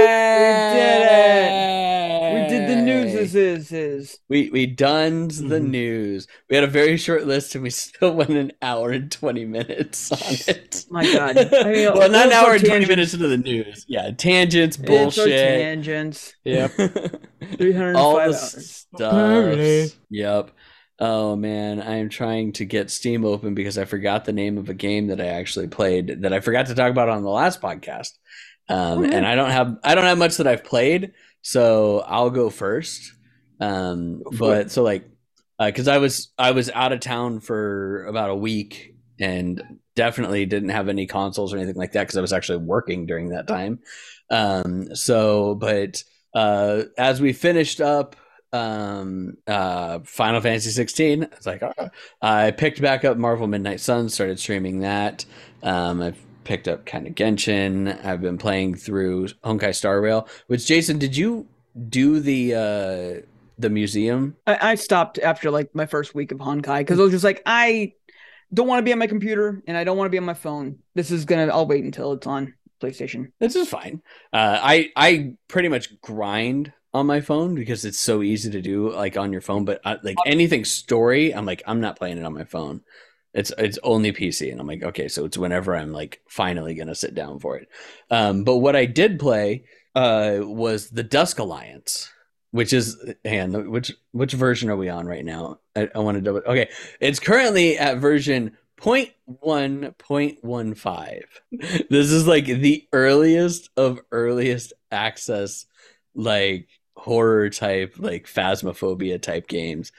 did 0.76 1.02
it. 1.10 2.34
We 2.34 2.48
did 2.50 2.70
the 2.70 2.76
news. 2.82 3.14
Is 3.16 3.36
is 3.36 3.72
is. 3.72 4.20
We 4.30 4.50
we 4.52 4.66
done 4.68 5.30
the 5.30 5.60
Mhm. 5.60 5.70
news. 5.70 6.28
We 6.50 6.56
had 6.56 6.64
a 6.64 6.68
very 6.68 6.98
short 6.98 7.26
list, 7.26 7.56
and 7.56 7.64
we 7.64 7.70
still 7.72 8.14
went 8.16 8.30
an 8.32 8.52
hour 8.62 8.92
and 8.92 9.12
twenty 9.12 9.46
minutes 9.46 10.12
on 10.12 10.20
it. 10.48 10.86
My 10.92 11.04
God. 11.12 11.38
I 11.54 11.64
mean, 11.72 11.94
well, 11.94 12.10
not 12.12 12.28
an 12.28 12.34
hour 12.34 12.50
are 12.52 12.56
and 12.56 12.66
twenty 12.66 12.86
minutes 12.86 13.14
into 13.16 13.28
the 13.28 13.38
news. 13.38 13.86
Yeah, 13.88 14.12
tangents, 14.12 14.78
It's 14.78 14.86
bullshit. 14.86 15.28
tangents. 15.30 16.36
Yep. 16.44 16.72
305 17.58 17.96
all 17.96 18.16
the 18.16 18.22
hours. 18.22 18.86
stuff. 18.96 20.00
Yep. 20.10 20.52
Oh 21.06 21.36
man, 21.36 21.82
I 21.82 21.98
am 21.98 22.08
trying 22.08 22.54
to 22.54 22.64
get 22.64 22.90
Steam 22.90 23.26
open 23.26 23.54
because 23.54 23.78
I 23.78 23.84
forgot 23.84 24.24
the 24.24 24.32
name 24.32 24.58
of 24.58 24.70
a 24.70 24.74
game 24.74 25.08
that 25.08 25.20
I 25.20 25.26
actually 25.26 25.68
played 25.68 26.22
that 26.22 26.32
I 26.32 26.40
forgot 26.40 26.68
to 26.68 26.76
talk 26.76 26.92
about 26.92 27.10
on 27.10 27.24
the 27.24 27.30
last 27.30 27.62
podcast. 27.62 28.12
Um, 28.70 29.04
and 29.04 29.28
I 29.28 29.36
don't 29.36 29.50
have 29.50 29.76
I 29.84 29.96
don't 29.96 30.06
have 30.06 30.18
much 30.18 30.38
that 30.38 30.48
I've 30.48 30.64
played, 30.64 31.12
so 31.42 32.00
I'll 32.08 32.30
go 32.30 32.50
first. 32.50 33.12
Um, 33.60 34.24
Go 34.24 34.32
but 34.32 34.72
so 34.72 34.82
like, 34.82 35.04
because 35.60 35.90
I 35.90 35.98
was 35.98 36.32
I 36.38 36.52
was 36.52 36.70
out 36.70 36.94
of 36.94 37.02
town 37.02 37.42
for 37.42 38.06
about 38.06 38.30
a 38.30 38.36
week 38.36 38.96
and 39.20 39.62
definitely 39.98 40.46
didn't 40.46 40.70
have 40.70 40.88
any 40.88 41.06
consoles 41.06 41.54
or 41.54 41.58
anything 41.58 41.76
like 41.76 41.92
that 41.92 42.04
because 42.04 42.16
I 42.16 42.22
was 42.22 42.32
actually 42.32 42.60
working 42.60 43.08
during 43.08 43.32
that 43.32 43.46
time. 43.46 43.80
Um, 44.32 44.96
so 44.96 45.56
but 45.56 46.02
uh, 46.34 46.84
as 46.98 47.20
we 47.20 47.34
finished 47.34 47.82
up 47.82 48.16
um 48.54 49.36
uh 49.48 50.00
final 50.04 50.40
fantasy 50.40 50.70
16 50.70 51.24
it's 51.24 51.46
like 51.46 51.64
uh, 51.64 51.90
i 52.22 52.52
picked 52.52 52.82
back 52.82 53.04
up 53.04 53.18
marvel 53.18 53.48
midnight 53.48 53.80
sun 53.80 54.08
started 54.10 54.40
streaming 54.40 54.80
that 54.80 55.26
um 55.64 56.02
i've 56.02 56.20
picked 56.44 56.68
up 56.68 56.86
kind 56.86 57.08
of 57.08 57.16
genshin 57.16 58.04
i've 58.06 58.22
been 58.22 58.38
playing 58.38 58.76
through 58.76 59.28
honkai 59.44 59.74
star 59.74 60.00
rail 60.00 60.28
which 60.48 60.66
jason 60.68 61.00
did 61.00 61.18
you 61.18 61.48
do 61.90 62.20
the 62.20 62.54
uh 62.54 63.26
the 63.58 63.70
museum 63.70 64.36
I, 64.46 64.72
I 64.72 64.76
stopped 64.76 65.20
after 65.20 65.52
like 65.52 65.74
my 65.74 65.86
first 65.86 66.16
week 66.16 66.32
of 66.32 66.40
Honkai 66.40 66.80
because 66.80 67.00
I 67.00 67.04
was 67.04 67.12
just 67.12 67.24
like, 67.24 67.42
I 67.46 67.94
don't 68.54 68.68
want 68.68 68.80
to 68.80 68.84
be 68.84 68.92
on 68.92 69.00
my 69.00 69.08
computer 69.08 69.62
and 69.68 69.78
I 69.78 69.84
don't 69.84 69.98
want 69.98 70.08
to 70.08 70.12
be 70.12 70.18
on 70.18 70.26
my 70.26 70.34
phone. 70.34 70.80
This 70.96 71.12
is 71.12 71.26
gonna. 71.26 71.48
I'll 71.48 71.68
wait 71.68 71.84
until 71.84 72.14
it's 72.14 72.28
on 72.28 72.54
PlayStation. 72.82 73.32
This 73.40 73.56
is 73.56 73.68
fine. 73.68 74.02
Uh, 74.32 74.60
I 74.62 74.92
I 74.96 75.36
pretty 75.48 75.70
much 75.70 76.00
grind 76.02 76.74
on 76.94 77.08
my 77.08 77.22
phone 77.22 77.56
because 77.56 77.86
it's 77.86 78.00
so 78.00 78.22
easy 78.22 78.52
to 78.52 78.62
do 78.62 78.92
like 78.92 79.18
on 79.18 79.32
your 79.32 79.42
phone. 79.42 79.66
But 79.66 79.82
uh, 79.84 79.98
like 80.04 80.18
anything 80.26 80.66
story, 80.66 81.34
I'm 81.34 81.46
like 81.46 81.64
I'm 81.66 81.82
not 81.82 81.98
playing 81.98 82.18
it 82.18 82.26
on 82.26 82.34
my 82.34 82.44
phone. 82.44 82.82
It's 83.34 83.52
it's 83.58 83.80
only 83.84 84.14
PC, 84.14 84.52
and 84.52 84.62
I'm 84.62 84.68
like 84.68 84.84
okay, 84.84 85.08
so 85.08 85.26
it's 85.26 85.38
whenever 85.38 85.76
I'm 85.76 85.92
like 85.92 86.22
finally 86.28 86.76
gonna 86.76 86.96
sit 86.96 87.16
down 87.16 87.40
for 87.40 87.58
it. 87.58 87.68
Um, 88.12 88.44
but 88.44 88.58
what 88.58 88.76
I 88.76 88.86
did 88.86 89.20
play 89.20 89.66
uh, 89.96 90.40
was 90.42 90.90
the 90.90 91.04
Dusk 91.04 91.40
Alliance, 91.40 92.12
which 92.52 92.74
is 92.74 92.96
hang 93.26 93.56
on, 93.56 93.72
which 93.72 93.92
which 94.12 94.34
version 94.34 94.70
are 94.70 94.76
we 94.76 94.90
on 94.90 95.08
right 95.08 95.26
now? 95.26 95.60
I, 95.76 95.90
I 95.96 96.00
want 96.00 96.18
to 96.18 96.22
double. 96.22 96.42
Okay, 96.46 96.70
it's 97.00 97.20
currently 97.20 97.80
at 97.80 97.98
version 97.98 98.56
0.1.15. 98.80 101.22
This 101.90 102.12
is 102.12 102.28
like 102.28 102.46
the 102.46 102.88
earliest 102.92 103.72
of 103.78 104.00
earliest 104.12 104.74
access, 104.92 105.66
like 106.14 106.68
horror 106.96 107.50
type, 107.50 107.96
like 107.98 108.28
phasmophobia 108.28 109.22
type 109.22 109.48
games. 109.48 109.92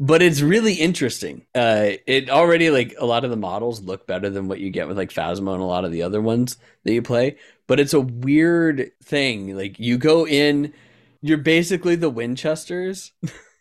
But 0.00 0.22
it's 0.22 0.40
really 0.40 0.74
interesting. 0.74 1.46
Uh, 1.54 1.92
it 2.06 2.30
already 2.30 2.70
like 2.70 2.94
a 2.98 3.06
lot 3.06 3.24
of 3.24 3.30
the 3.30 3.36
models 3.36 3.82
look 3.82 4.06
better 4.06 4.30
than 4.30 4.46
what 4.46 4.60
you 4.60 4.70
get 4.70 4.86
with 4.86 4.96
like 4.96 5.10
Phasmo 5.10 5.54
and 5.54 5.62
a 5.62 5.66
lot 5.66 5.84
of 5.84 5.90
the 5.90 6.02
other 6.02 6.20
ones 6.20 6.56
that 6.84 6.92
you 6.92 7.02
play. 7.02 7.36
But 7.66 7.80
it's 7.80 7.94
a 7.94 8.00
weird 8.00 8.92
thing. 9.02 9.56
Like 9.56 9.80
you 9.80 9.98
go 9.98 10.24
in, 10.24 10.72
you're 11.20 11.38
basically 11.38 11.96
the 11.96 12.10
Winchesters. 12.10 13.10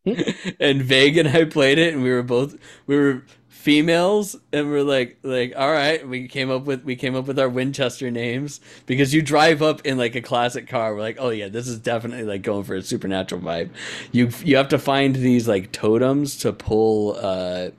and 0.60 0.81
Vague 0.81 1.18
and 1.18 1.27
I 1.27 1.45
played 1.45 1.80
it, 1.80 1.94
and 1.94 2.03
we 2.03 2.11
were 2.11 2.23
both 2.23 2.56
we 2.85 2.95
were 2.95 3.23
females 3.68 4.38
and 4.53 4.69
we're 4.69 4.81
like 4.81 5.18
like 5.23 5.52
all 5.57 5.69
right 5.69 6.07
we 6.07 6.26
came 6.26 6.49
up 6.49 6.64
with 6.64 6.85
we 6.85 6.95
came 6.95 7.18
up 7.18 7.26
with 7.27 7.38
our 7.38 7.49
winchester 7.49 8.10
names 8.10 8.61
because 8.85 9.14
you 9.14 9.22
drive 9.22 9.61
up 9.61 9.85
in 9.85 9.98
like 9.98 10.15
a 10.15 10.22
classic 10.22 10.69
car 10.69 10.95
we're 10.95 11.02
like 11.02 11.18
oh 11.19 11.31
yeah 11.31 11.49
this 11.49 11.68
is 11.68 11.77
definitely 11.77 12.23
like 12.23 12.41
going 12.41 12.64
for 12.64 12.76
a 12.76 12.81
supernatural 12.81 13.41
vibe. 13.41 13.69
You 14.14 14.30
you 14.41 14.56
have 14.56 14.69
to 14.69 14.80
find 14.80 15.14
these 15.14 15.49
like 15.49 15.73
totems 15.73 16.38
to 16.44 16.53
pull 16.53 17.18
uh 17.18 17.72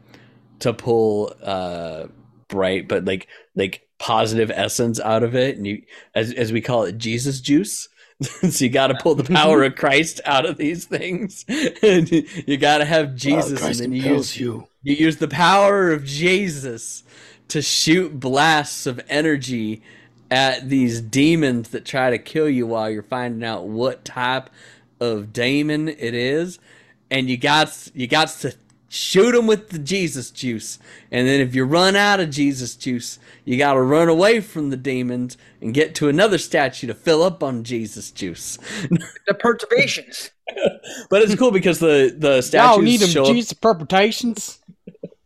to 0.58 0.74
pull 0.74 1.32
uh 1.42 2.08
bright 2.48 2.86
but 2.86 3.06
like 3.06 3.26
like 3.56 3.88
positive 3.98 4.50
essence 4.50 5.00
out 5.00 5.22
of 5.22 5.34
it. 5.34 5.56
And 5.56 5.66
you 5.66 5.84
as 6.14 6.34
as 6.34 6.52
we 6.52 6.60
call 6.60 6.82
it 6.82 6.98
jesus 6.98 7.40
juice. 7.40 7.88
So 8.50 8.64
you 8.64 8.68
got 8.68 8.88
to 8.88 8.96
pull 8.96 9.14
the 9.14 9.22
power 9.22 9.62
of 9.62 9.76
christ 9.82 10.20
out 10.26 10.44
of 10.44 10.58
these 10.58 10.84
things. 10.84 11.46
And 11.82 12.10
you 12.10 12.58
got 12.58 12.78
to 12.78 12.84
have 12.84 13.14
jesus 13.14 13.64
and 13.64 13.74
then 13.76 13.92
you 13.92 14.02
use 14.02 14.38
you. 14.38 14.66
You 14.88 14.94
use 14.94 15.18
the 15.18 15.28
power 15.28 15.92
of 15.92 16.04
Jesus 16.04 17.02
to 17.48 17.60
shoot 17.60 18.18
blasts 18.18 18.86
of 18.86 19.00
energy 19.08 19.82
at 20.30 20.70
these 20.70 21.02
demons 21.02 21.68
that 21.70 21.84
try 21.84 22.08
to 22.08 22.18
kill 22.18 22.48
you 22.48 22.66
while 22.66 22.88
you're 22.88 23.02
finding 23.02 23.46
out 23.46 23.66
what 23.66 24.04
type 24.04 24.48
of 24.98 25.32
demon 25.32 25.88
it 25.88 26.14
is, 26.14 26.58
and 27.10 27.28
you 27.28 27.36
got 27.36 27.88
you 27.94 28.06
got 28.06 28.28
to 28.28 28.54
shoot 28.88 29.32
them 29.32 29.46
with 29.46 29.68
the 29.68 29.78
Jesus 29.78 30.30
juice. 30.30 30.78
And 31.10 31.28
then 31.28 31.40
if 31.40 31.54
you 31.54 31.64
run 31.64 31.94
out 31.94 32.20
of 32.20 32.30
Jesus 32.30 32.74
juice, 32.74 33.18
you 33.44 33.58
got 33.58 33.74
to 33.74 33.82
run 33.82 34.08
away 34.08 34.40
from 34.40 34.70
the 34.70 34.76
demons 34.78 35.36
and 35.60 35.74
get 35.74 35.94
to 35.96 36.08
another 36.08 36.38
statue 36.38 36.86
to 36.86 36.94
fill 36.94 37.22
up 37.22 37.42
on 37.42 37.62
Jesus 37.64 38.10
juice. 38.10 38.58
The 39.26 39.34
perturbations. 39.34 40.30
But 41.10 41.20
it's 41.20 41.34
cool 41.34 41.50
because 41.50 41.78
the 41.78 42.14
the 42.16 42.40
Y'all 42.52 42.80
statues 42.80 42.84
need 42.84 43.00
them 43.00 43.10
show 43.10 43.26
up 43.32 43.36
Jesus 43.36 43.52
perpetrations. 43.52 44.57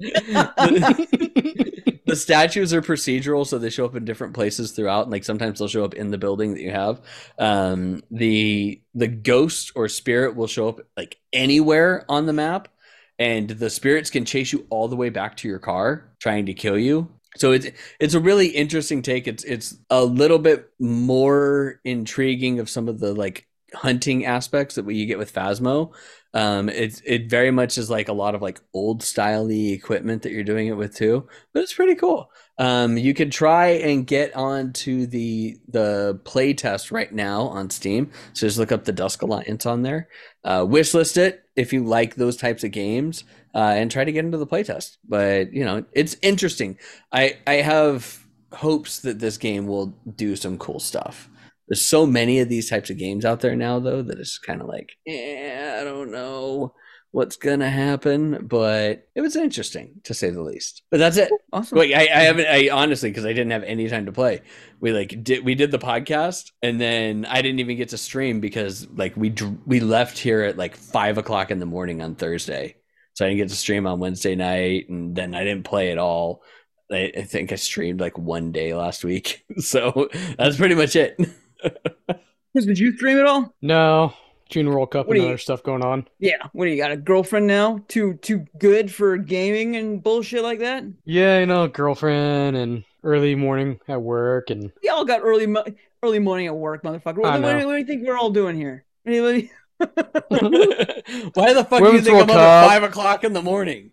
The, 0.03 2.01
the 2.07 2.17
statues 2.17 2.75
are 2.75 2.83
procedural, 2.83 3.47
so 3.47 3.59
they 3.59 3.71
show 3.71 3.85
up 3.85 3.97
in 3.97 4.05
different 4.05 4.35
places 4.35 4.73
throughout. 4.73 5.03
And 5.03 5.13
Like 5.13 5.25
sometimes 5.25 5.59
they'll 5.59 5.69
show 5.69 5.85
up 5.85 5.95
in 5.95 6.11
the 6.11 6.19
building 6.19 6.55
that 6.55 6.61
you 6.61 6.71
have. 6.71 7.01
Um, 7.39 8.03
the 8.11 8.81
the 8.95 9.09
ghost 9.09 9.73
or 9.75 9.89
spirit 9.89 10.37
will 10.37 10.47
show 10.47 10.69
up 10.69 10.81
like 10.97 11.19
anywhere 11.33 12.05
on 12.09 12.27
the 12.27 12.33
map, 12.33 12.69
and 13.19 13.49
the 13.49 13.71
spirits 13.71 14.11
can 14.11 14.25
chase 14.25 14.53
you 14.53 14.67
all 14.71 14.89
the 14.89 14.97
way 14.97 15.11
back 15.11 15.37
to 15.39 15.49
your 15.49 15.59
car, 15.59 16.13
trying 16.19 16.47
to 16.47 16.55
kill 16.55 16.79
you. 16.79 17.09
So 17.37 17.53
it's 17.53 17.67
it's 17.99 18.15
a 18.15 18.21
really 18.21 18.49
interesting 18.49 19.03
take. 19.03 19.27
It's 19.27 19.45
it's 19.45 19.77
a 19.89 20.05
little 20.05 20.39
bit 20.39 20.71
more 20.79 21.81
intriguing 21.85 22.59
of 22.59 22.69
some 22.69 22.89
of 22.89 23.01
the 23.01 23.15
like 23.15 23.47
hunting 23.75 24.27
aspects 24.27 24.75
that 24.75 24.87
you 24.91 25.07
get 25.07 25.19
with 25.19 25.33
Phasmo. 25.33 25.93
Um, 26.35 26.69
it's 26.69 27.03
it 27.05 27.29
very 27.29 27.51
much 27.51 27.77
is 27.77 27.91
like 27.91 28.09
a 28.09 28.13
lot 28.15 28.35
of 28.35 28.41
like 28.41 28.61
old 28.73 29.03
styley 29.03 29.73
equipment 29.75 30.23
that 30.23 30.33
you're 30.33 30.45
doing 30.45 30.67
it 30.69 30.77
with 30.77 30.95
too, 30.95 31.29
but 31.53 31.63
it's 31.63 31.75
pretty 31.75 31.95
cool. 31.95 32.31
Um, 32.59 32.97
you 32.97 33.13
can 33.13 33.31
try 33.31 33.69
and 33.69 34.07
get 34.07 34.35
onto 34.35 35.07
the 35.07 35.59
the 35.69 36.21
play 36.25 36.55
test 36.55 36.91
right 36.91 37.13
now 37.13 37.43
on 37.43 37.71
Steam. 37.71 38.11
So 38.33 38.47
just 38.47 38.59
look 38.59 38.73
up 38.73 38.85
the 38.85 38.93
Dusk 38.93 39.23
Alliance 39.23 39.67
on 39.67 39.83
there. 39.83 40.09
Uh, 40.45 40.61
wishlist 40.61 41.17
it 41.17 41.45
if 41.55 41.73
you 41.73 41.85
like 41.85 42.15
those 42.15 42.37
types 42.37 42.65
of 42.65 42.71
games, 42.71 43.25
uh, 43.55 43.75
and 43.77 43.91
try 43.91 44.05
to 44.05 44.13
get 44.13 44.25
into 44.25 44.39
the 44.39 44.47
playtest. 44.47 44.97
But 45.07 45.53
you 45.53 45.65
know, 45.65 45.85
it's 45.93 46.17
interesting. 46.23 46.79
I 47.13 47.39
I 47.47 47.55
have 47.55 48.27
hopes 48.53 49.01
that 49.01 49.19
this 49.19 49.39
game 49.39 49.67
will 49.67 49.95
do 50.17 50.37
some 50.37 50.59
cool 50.59 50.81
stuff. 50.81 51.29
There's 51.73 51.87
so 51.87 52.05
many 52.05 52.41
of 52.41 52.51
these 52.51 52.69
types 52.69 52.91
of 52.91 52.99
games 52.99 53.25
out 53.25 53.41
there 53.41 53.57
now, 53.57 53.81
though, 53.81 54.03
that 54.03 54.19
it's 54.19 54.37
kind 54.37 54.61
of 54.61 54.69
like, 54.69 54.93
eh, 55.07 55.81
I 55.81 55.83
don't 55.83 56.13
know 56.13 56.75
what's 57.13 57.37
gonna 57.37 57.71
happen, 57.71 58.47
but 58.47 59.09
it 59.15 59.23
was 59.23 59.37
interesting 59.37 59.95
to 60.05 60.13
say 60.13 60.29
the 60.29 60.43
least. 60.43 60.83
But 60.91 60.99
that's 60.99 61.17
it. 61.17 61.33
Awesome. 61.51 61.79
Wait, 61.79 61.95
I, 61.95 62.01
I 62.03 62.25
haven't. 62.25 62.47
I 62.47 62.69
honestly, 62.69 63.09
because 63.09 63.25
I 63.25 63.33
didn't 63.33 63.53
have 63.53 63.63
any 63.63 63.89
time 63.89 64.05
to 64.05 64.13
play. 64.13 64.43
We 64.81 64.93
like 64.93 65.25
did 65.25 65.47
we 65.47 65.55
did 65.55 65.71
the 65.71 65.79
podcast, 65.79 66.51
and 66.61 66.79
then 66.79 67.25
I 67.25 67.41
didn't 67.41 67.61
even 67.61 67.79
get 67.79 67.89
to 67.89 67.97
stream 67.97 68.41
because 68.41 68.87
like 68.91 69.17
we 69.17 69.35
we 69.65 69.81
left 69.81 70.19
here 70.19 70.43
at 70.43 70.59
like 70.59 70.77
five 70.77 71.17
o'clock 71.17 71.51
in 71.51 71.59
the 71.59 71.65
morning 71.65 72.03
on 72.03 72.17
Thursday, 72.17 72.77
so 73.15 73.25
I 73.25 73.29
didn't 73.29 73.39
get 73.39 73.49
to 73.49 73.57
stream 73.57 73.87
on 73.87 73.99
Wednesday 73.99 74.35
night, 74.35 74.91
and 74.91 75.17
then 75.17 75.35
I 75.35 75.43
didn't 75.43 75.65
play 75.65 75.91
at 75.91 75.97
all. 75.97 76.43
I, 76.91 77.11
I 77.17 77.23
think 77.23 77.51
I 77.51 77.55
streamed 77.55 77.99
like 77.99 78.19
one 78.19 78.53
day 78.53 78.75
last 78.75 79.05
week, 79.05 79.47
so 79.59 80.11
that's 80.37 80.59
pretty 80.59 80.75
much 80.75 80.97
it. 80.97 81.19
Chris, 82.53 82.67
did 82.67 82.79
you 82.79 82.97
stream 82.97 83.19
at 83.19 83.27
all? 83.27 83.55
No, 83.63 84.13
Junior 84.49 84.73
World 84.73 84.91
Cup 84.91 85.07
What 85.09 85.17
and 85.17 85.23
you- 85.25 85.29
other 85.31 85.39
stuff 85.39 85.63
going 85.63 85.83
on. 85.83 86.07
Yeah. 86.19 86.37
What 86.53 86.67
do 86.67 86.71
you 86.71 86.77
got? 86.77 86.91
A 86.93 86.97
girlfriend 86.97 87.47
now? 87.47 87.81
Too 87.89 88.15
too 88.15 88.47
good 88.59 88.93
for 88.93 89.17
gaming 89.17 89.77
and 89.77 90.03
bullshit 90.03 90.43
like 90.43 90.59
that? 90.61 90.85
Yeah, 91.05 91.39
you 91.41 91.47
know, 91.47 91.67
girlfriend 91.69 92.57
and 92.57 92.85
early 93.05 93.35
morning 93.35 93.81
at 93.89 94.01
work 94.03 94.51
and 94.51 94.71
We 94.83 94.89
all 94.91 95.05
got 95.05 95.23
early 95.23 95.47
mo- 95.47 95.65
early 96.03 96.19
morning 96.19 96.47
at 96.47 96.55
work, 96.57 96.83
motherfucker. 96.83 97.17
What, 97.19 97.33
I 97.33 97.39
what- 97.39 97.57
know. 97.59 97.67
what 97.67 97.73
do 97.73 97.79
you 97.79 97.87
think 97.87 98.07
we're 98.07 98.19
all 98.19 98.31
doing 98.31 98.57
here? 98.57 98.85
Anybody? 99.07 99.51
Why 99.81 101.53
the 101.55 101.67
fuck 101.69 101.71
do 101.71 101.77
you 101.79 101.83
Women's 101.85 102.05
think 102.05 102.17
I'm 102.21 102.27
World 102.29 102.31
up 102.31 102.37
at 102.37 102.67
five 102.69 102.83
o'clock 102.85 103.25
in 103.25 103.33
the 103.33 103.43
morning? 103.43 103.91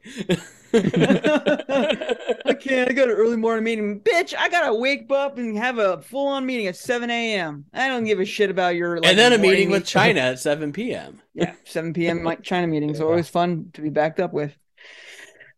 I 0.73 2.53
can't. 2.59 2.89
I 2.89 2.93
got 2.93 3.09
an 3.09 3.15
early 3.15 3.37
morning 3.37 3.63
meeting. 3.63 3.99
Bitch, 4.01 4.33
I 4.37 4.49
gotta 4.49 4.73
wake 4.73 5.09
up 5.11 5.37
and 5.37 5.57
have 5.57 5.77
a 5.77 6.01
full 6.01 6.27
on 6.27 6.45
meeting 6.45 6.67
at 6.67 6.75
7 6.75 7.09
a.m. 7.09 7.65
I 7.73 7.87
don't 7.87 8.03
give 8.03 8.19
a 8.19 8.25
shit 8.25 8.49
about 8.49 8.75
your 8.75 8.97
like, 8.97 9.05
and 9.09 9.17
then 9.17 9.33
a 9.33 9.37
morning 9.37 9.51
meeting 9.51 9.71
with 9.71 9.85
China 9.87 10.19
at 10.21 10.39
7 10.39 10.71
p.m. 10.73 11.21
Yeah, 11.33 11.53
7 11.65 11.93
p.m. 11.93 12.23
like 12.23 12.43
China 12.43 12.67
meetings. 12.67 12.99
Yeah. 12.99 13.05
Always 13.05 13.29
fun 13.29 13.69
to 13.73 13.81
be 13.81 13.89
backed 13.89 14.19
up 14.19 14.33
with. 14.33 14.55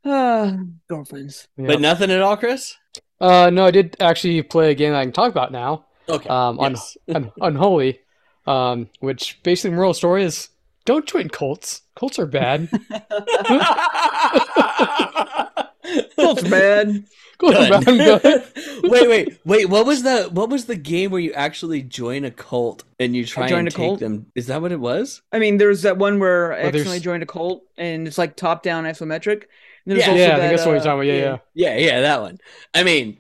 Uh, 0.04 0.58
girlfriends. 0.88 1.48
yeah. 1.58 1.68
But 1.68 1.82
nothing 1.82 2.10
at 2.12 2.22
all, 2.22 2.38
Chris? 2.38 2.76
uh 3.20 3.52
no, 3.52 3.66
I 3.66 3.72
did 3.72 3.96
actually 4.00 4.42
play 4.42 4.72
a 4.72 4.76
game 4.76 4.96
I 4.96 5.04
can 5.04 5.12
talk 5.12 5.30
about 5.32 5.52
now. 5.52 5.86
Okay. 6.10 6.28
Um 6.28 6.60
un- 6.60 6.72
yes. 6.72 6.98
un- 7.14 7.32
Unholy. 7.40 8.00
Um 8.48 8.90
which 9.00 9.44
basically 9.44 9.76
moral 9.76 9.94
story 9.94 10.24
is 10.24 10.50
don't 10.86 11.06
join 11.08 11.30
cults. 11.30 11.82
Cults 11.96 12.18
are 12.20 12.26
bad. 12.26 12.70
Cult's 16.16 16.44
bad. 16.48 17.04
Cults 17.40 17.58
are 17.58 17.70
bad. 17.82 17.86
Good. 17.86 18.44
wait, 18.84 19.08
wait, 19.10 19.40
wait. 19.46 19.70
What 19.70 19.86
was 19.86 20.04
the 20.04 20.30
what 20.32 20.50
was 20.50 20.66
the 20.66 20.76
game 20.76 21.12
where 21.12 21.20
you 21.20 21.34
actually 21.34 21.82
join 21.82 22.24
a 22.24 22.32
cult 22.32 22.84
and 23.00 23.16
you 23.16 23.26
try 23.26 23.48
joined 23.48 23.60
and 23.60 23.68
a 23.68 23.72
take 23.72 23.78
cult? 23.88 24.00
them? 24.00 24.28
Is 24.36 24.48
that 24.48 24.62
what 24.62 24.72
it 24.72 24.80
was? 24.80 25.22
I 25.32 25.40
mean, 25.40 25.58
there's 25.58 25.82
that 25.82 25.98
one 25.98 26.20
where 26.20 26.54
I 26.54 26.64
Oh, 26.64 26.72
there's- 26.72 27.02
joined 27.02 27.24
a 27.24 27.26
cult 27.28 27.64
and 27.78 28.08
it's 28.08 28.18
like 28.18 28.36
top 28.36 28.64
down 28.64 28.84
isometric. 28.86 29.44
And 29.86 29.96
there's 29.96 30.02
Yeah. 30.06 30.12
also 30.12 30.20
yeah, 30.22 30.26
I 30.26 30.30
think 30.30 30.42
that, 30.42 30.50
that's 30.52 30.66
what 30.66 30.72
you're 30.74 30.82
uh, 30.82 30.84
talking 30.84 31.10
about. 31.10 31.18
Yeah, 31.18 31.38
yeah. 31.56 31.78
Yeah, 31.78 31.78
yeah, 31.78 32.02
that 32.02 32.22
one. 32.22 32.38
I 32.76 32.84
mean, 32.84 33.18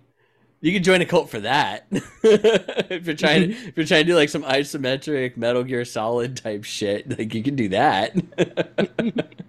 you 0.62 0.72
could 0.72 0.84
join 0.84 1.02
a 1.02 1.06
cult 1.06 1.30
for 1.30 1.40
that. 1.42 1.88
if 1.92 3.06
you're 3.06 3.16
trying 3.16 3.50
to, 3.50 3.54
if 3.54 3.78
you're 3.78 3.86
trying 3.86 4.06
to 4.06 4.12
do 4.12 4.16
like 4.16 4.30
some 4.30 4.44
isometric 4.44 5.36
Metal 5.36 5.64
Gear 5.64 5.84
Solid 5.86 6.38
type 6.38 6.64
shit, 6.64 7.18
like 7.18 7.34
you 7.34 7.44
can 7.44 7.56
do 7.56 7.70
that. 7.70 8.16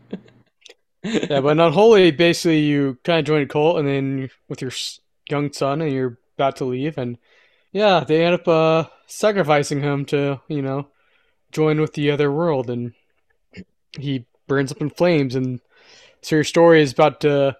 Yeah, 1.04 1.40
but 1.40 1.48
in 1.48 1.60
Unholy, 1.60 2.12
basically 2.12 2.60
you 2.60 2.96
kind 3.02 3.18
of 3.18 3.24
join 3.24 3.42
a 3.42 3.46
cult, 3.46 3.78
and 3.78 3.88
then 3.88 4.30
with 4.48 4.62
your 4.62 4.70
young 5.28 5.52
son, 5.52 5.82
and 5.82 5.92
you're 5.92 6.18
about 6.36 6.56
to 6.56 6.64
leave, 6.64 6.96
and 6.96 7.18
yeah, 7.72 8.04
they 8.06 8.24
end 8.24 8.34
up 8.34 8.46
uh, 8.46 8.84
sacrificing 9.06 9.80
him 9.82 10.04
to, 10.06 10.40
you 10.46 10.62
know, 10.62 10.88
join 11.50 11.80
with 11.80 11.94
the 11.94 12.10
other 12.10 12.30
world, 12.30 12.70
and 12.70 12.92
he 13.98 14.26
burns 14.46 14.70
up 14.70 14.80
in 14.80 14.90
flames, 14.90 15.34
and 15.34 15.60
so 16.20 16.36
your 16.36 16.44
story 16.44 16.80
is 16.82 16.92
about 16.92 17.20
to 17.22 17.56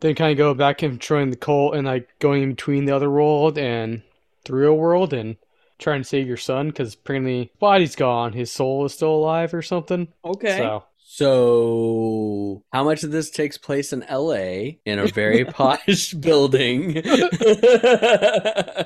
then 0.00 0.14
kind 0.14 0.32
of 0.32 0.38
go 0.38 0.54
back 0.54 0.82
and 0.82 1.00
join 1.00 1.30
the 1.30 1.36
cult, 1.36 1.74
and 1.74 1.86
like 1.86 2.08
going 2.18 2.42
in 2.42 2.50
between 2.50 2.84
the 2.84 2.94
other 2.94 3.10
world 3.10 3.58
and 3.58 4.02
the 4.44 4.54
real 4.54 4.76
world, 4.76 5.12
and 5.12 5.36
trying 5.78 6.02
to 6.02 6.08
save 6.08 6.26
your 6.26 6.36
son 6.36 6.68
because 6.68 6.94
apparently 6.94 7.38
his 7.38 7.48
body's 7.58 7.96
gone, 7.96 8.32
his 8.32 8.50
soul 8.50 8.84
is 8.84 8.94
still 8.94 9.14
alive 9.14 9.54
or 9.54 9.62
something. 9.62 10.08
Okay. 10.24 10.58
So 10.58 10.84
so, 11.10 12.62
how 12.70 12.84
much 12.84 13.02
of 13.02 13.10
this 13.10 13.30
takes 13.30 13.56
place 13.56 13.94
in 13.94 14.02
L.A. 14.02 14.78
in 14.84 14.98
a 14.98 15.06
very 15.06 15.44
posh 15.46 16.12
building? 16.12 16.98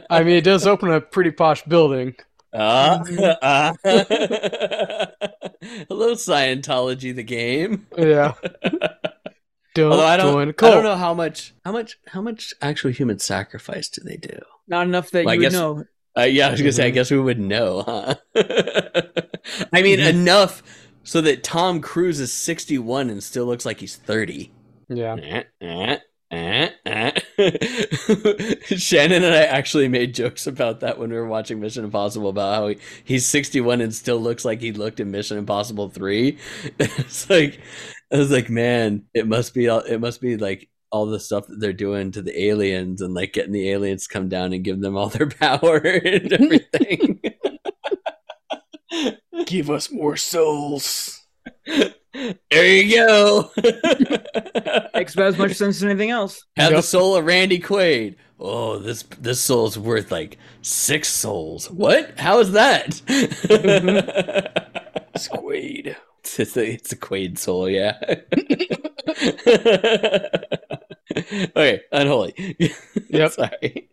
I 0.09 0.23
mean, 0.23 0.37
it 0.37 0.45
does 0.45 0.65
open 0.65 0.93
a 0.93 1.01
pretty 1.01 1.33
posh 1.33 1.63
building. 1.65 2.15
Uh, 2.53 3.05
uh, 3.43 3.75
hello, 5.89 6.15
Scientology, 6.15 7.13
the 7.15 7.25
game. 7.25 7.89
Yeah. 7.99 8.35
Don't 9.75 9.91
Although 9.93 10.07
I 10.07 10.17
join 10.19 10.49
a 10.49 10.53
don't, 10.53 10.69
I 10.71 10.75
don't 10.75 10.85
know 10.85 10.97
how 10.97 11.15
much, 11.15 11.55
how 11.65 11.73
much, 11.73 11.99
how 12.07 12.21
much 12.21 12.53
actual 12.61 12.91
human 12.91 13.19
sacrifice 13.19 13.89
do 13.89 14.03
they 14.05 14.17
do? 14.17 14.39
Not 14.69 14.87
enough 14.87 15.11
that 15.13 15.25
Well, 15.25 15.33
I 15.33 15.35
you 15.35 15.41
would 15.41 15.45
guess- 15.47 15.53
know. 15.53 15.85
Uh, 16.17 16.23
yeah, 16.25 16.49
I 16.49 16.51
was 16.51 16.61
gonna 16.61 16.73
say, 16.73 16.87
I 16.87 16.91
Mhm. 16.91 16.95
guess 16.95 17.11
we 17.11 17.19
would 17.19 17.41
know, 17.41 17.83
huh? 17.87 18.15
I 19.73 19.81
mean, 19.83 19.99
Mhm. 19.99 20.09
enough 20.11 20.63
so 21.05 21.23
that 21.23 21.43
Tom 21.43 21.81
Cruise 21.81 22.21
is 22.21 22.31
sixty-one 22.33 23.09
and 23.09 23.23
still 23.23 23.47
looks 23.47 23.65
like 23.65 23.81
he's 23.81 23.97
thirty. 23.97 24.53
Yeah. 24.91 25.17
Eh, 25.17 25.43
eh, 25.63 25.97
eh, 26.31 26.69
eh. 26.85 27.21
Shannon 28.77 29.25
and 29.25 29.35
I 29.35 29.45
actually 29.45 29.89
made 29.89 30.15
jokes 30.15 30.47
about 30.47 30.81
that 30.81 30.99
when 30.99 31.09
we 31.11 31.17
were 31.17 31.27
watching 31.27 31.61
Mission 31.61 31.85
Impossible 31.85 32.29
about 32.29 32.55
how 32.57 32.69
he, 32.69 32.77
he's 33.05 33.25
61 33.27 33.81
and 33.81 33.95
still 33.95 34.19
looks 34.21 34.45
like 34.45 34.61
he 34.61 34.73
looked 34.73 35.01
in 35.01 35.11
Mission 35.11 35.39
Impossible 35.39 35.89
3. 35.89 36.37
it's 36.79 37.29
like 37.31 37.59
I 38.13 38.17
was 38.19 38.31
like, 38.31 38.51
man, 38.51 39.05
it 39.15 39.27
must 39.27 39.55
be 39.55 39.69
all- 39.69 39.81
it 39.81 39.99
must 39.99 40.21
be 40.21 40.37
like 40.37 40.69
all 40.91 41.07
the 41.07 41.19
stuff 41.21 41.47
that 41.47 41.59
they're 41.59 41.73
doing 41.73 42.11
to 42.13 42.21
the 42.23 42.39
aliens 42.49 43.01
and 43.01 43.15
like 43.15 43.33
getting 43.33 43.53
the 43.53 43.71
aliens 43.71 44.07
to 44.07 44.13
come 44.13 44.29
down 44.29 44.53
and 44.53 44.63
give 44.63 44.81
them 44.81 44.97
all 44.97 45.09
their 45.09 45.27
power 45.41 45.79
and 45.79 46.33
everything. 46.33 47.21
Give 49.47 49.71
us 49.71 49.91
more 49.91 50.17
souls. 50.19 51.19
there 51.67 52.67
you 52.67 52.95
go. 52.97 53.51
Makes 54.95 55.15
about 55.15 55.29
as 55.29 55.39
much 55.39 55.55
sense 55.55 55.77
as 55.77 55.85
anything 55.85 56.11
else. 56.11 56.45
Have 56.57 56.73
the 56.73 56.83
soul 56.83 57.17
of 57.17 57.25
Randy 57.25 57.59
Quaid. 57.59 58.17
Oh, 58.39 58.79
this 58.79 59.03
this 59.19 59.41
soul's 59.41 59.79
worth 59.79 60.13
like 60.13 60.37
six 60.61 61.09
souls. 61.09 61.71
What? 61.71 62.19
How 62.19 62.39
is 62.41 62.53
that? 62.53 63.01
Squade. 65.17 65.97
it's, 66.39 66.57
a, 66.57 66.73
it's 66.73 66.93
a 66.93 66.97
Quaid 66.97 67.39
soul, 67.39 67.69
yeah. 67.69 67.99
okay, 71.57 71.81
unholy. 71.91 72.57
Yep. 73.11 73.33
Sorry. 73.33 73.89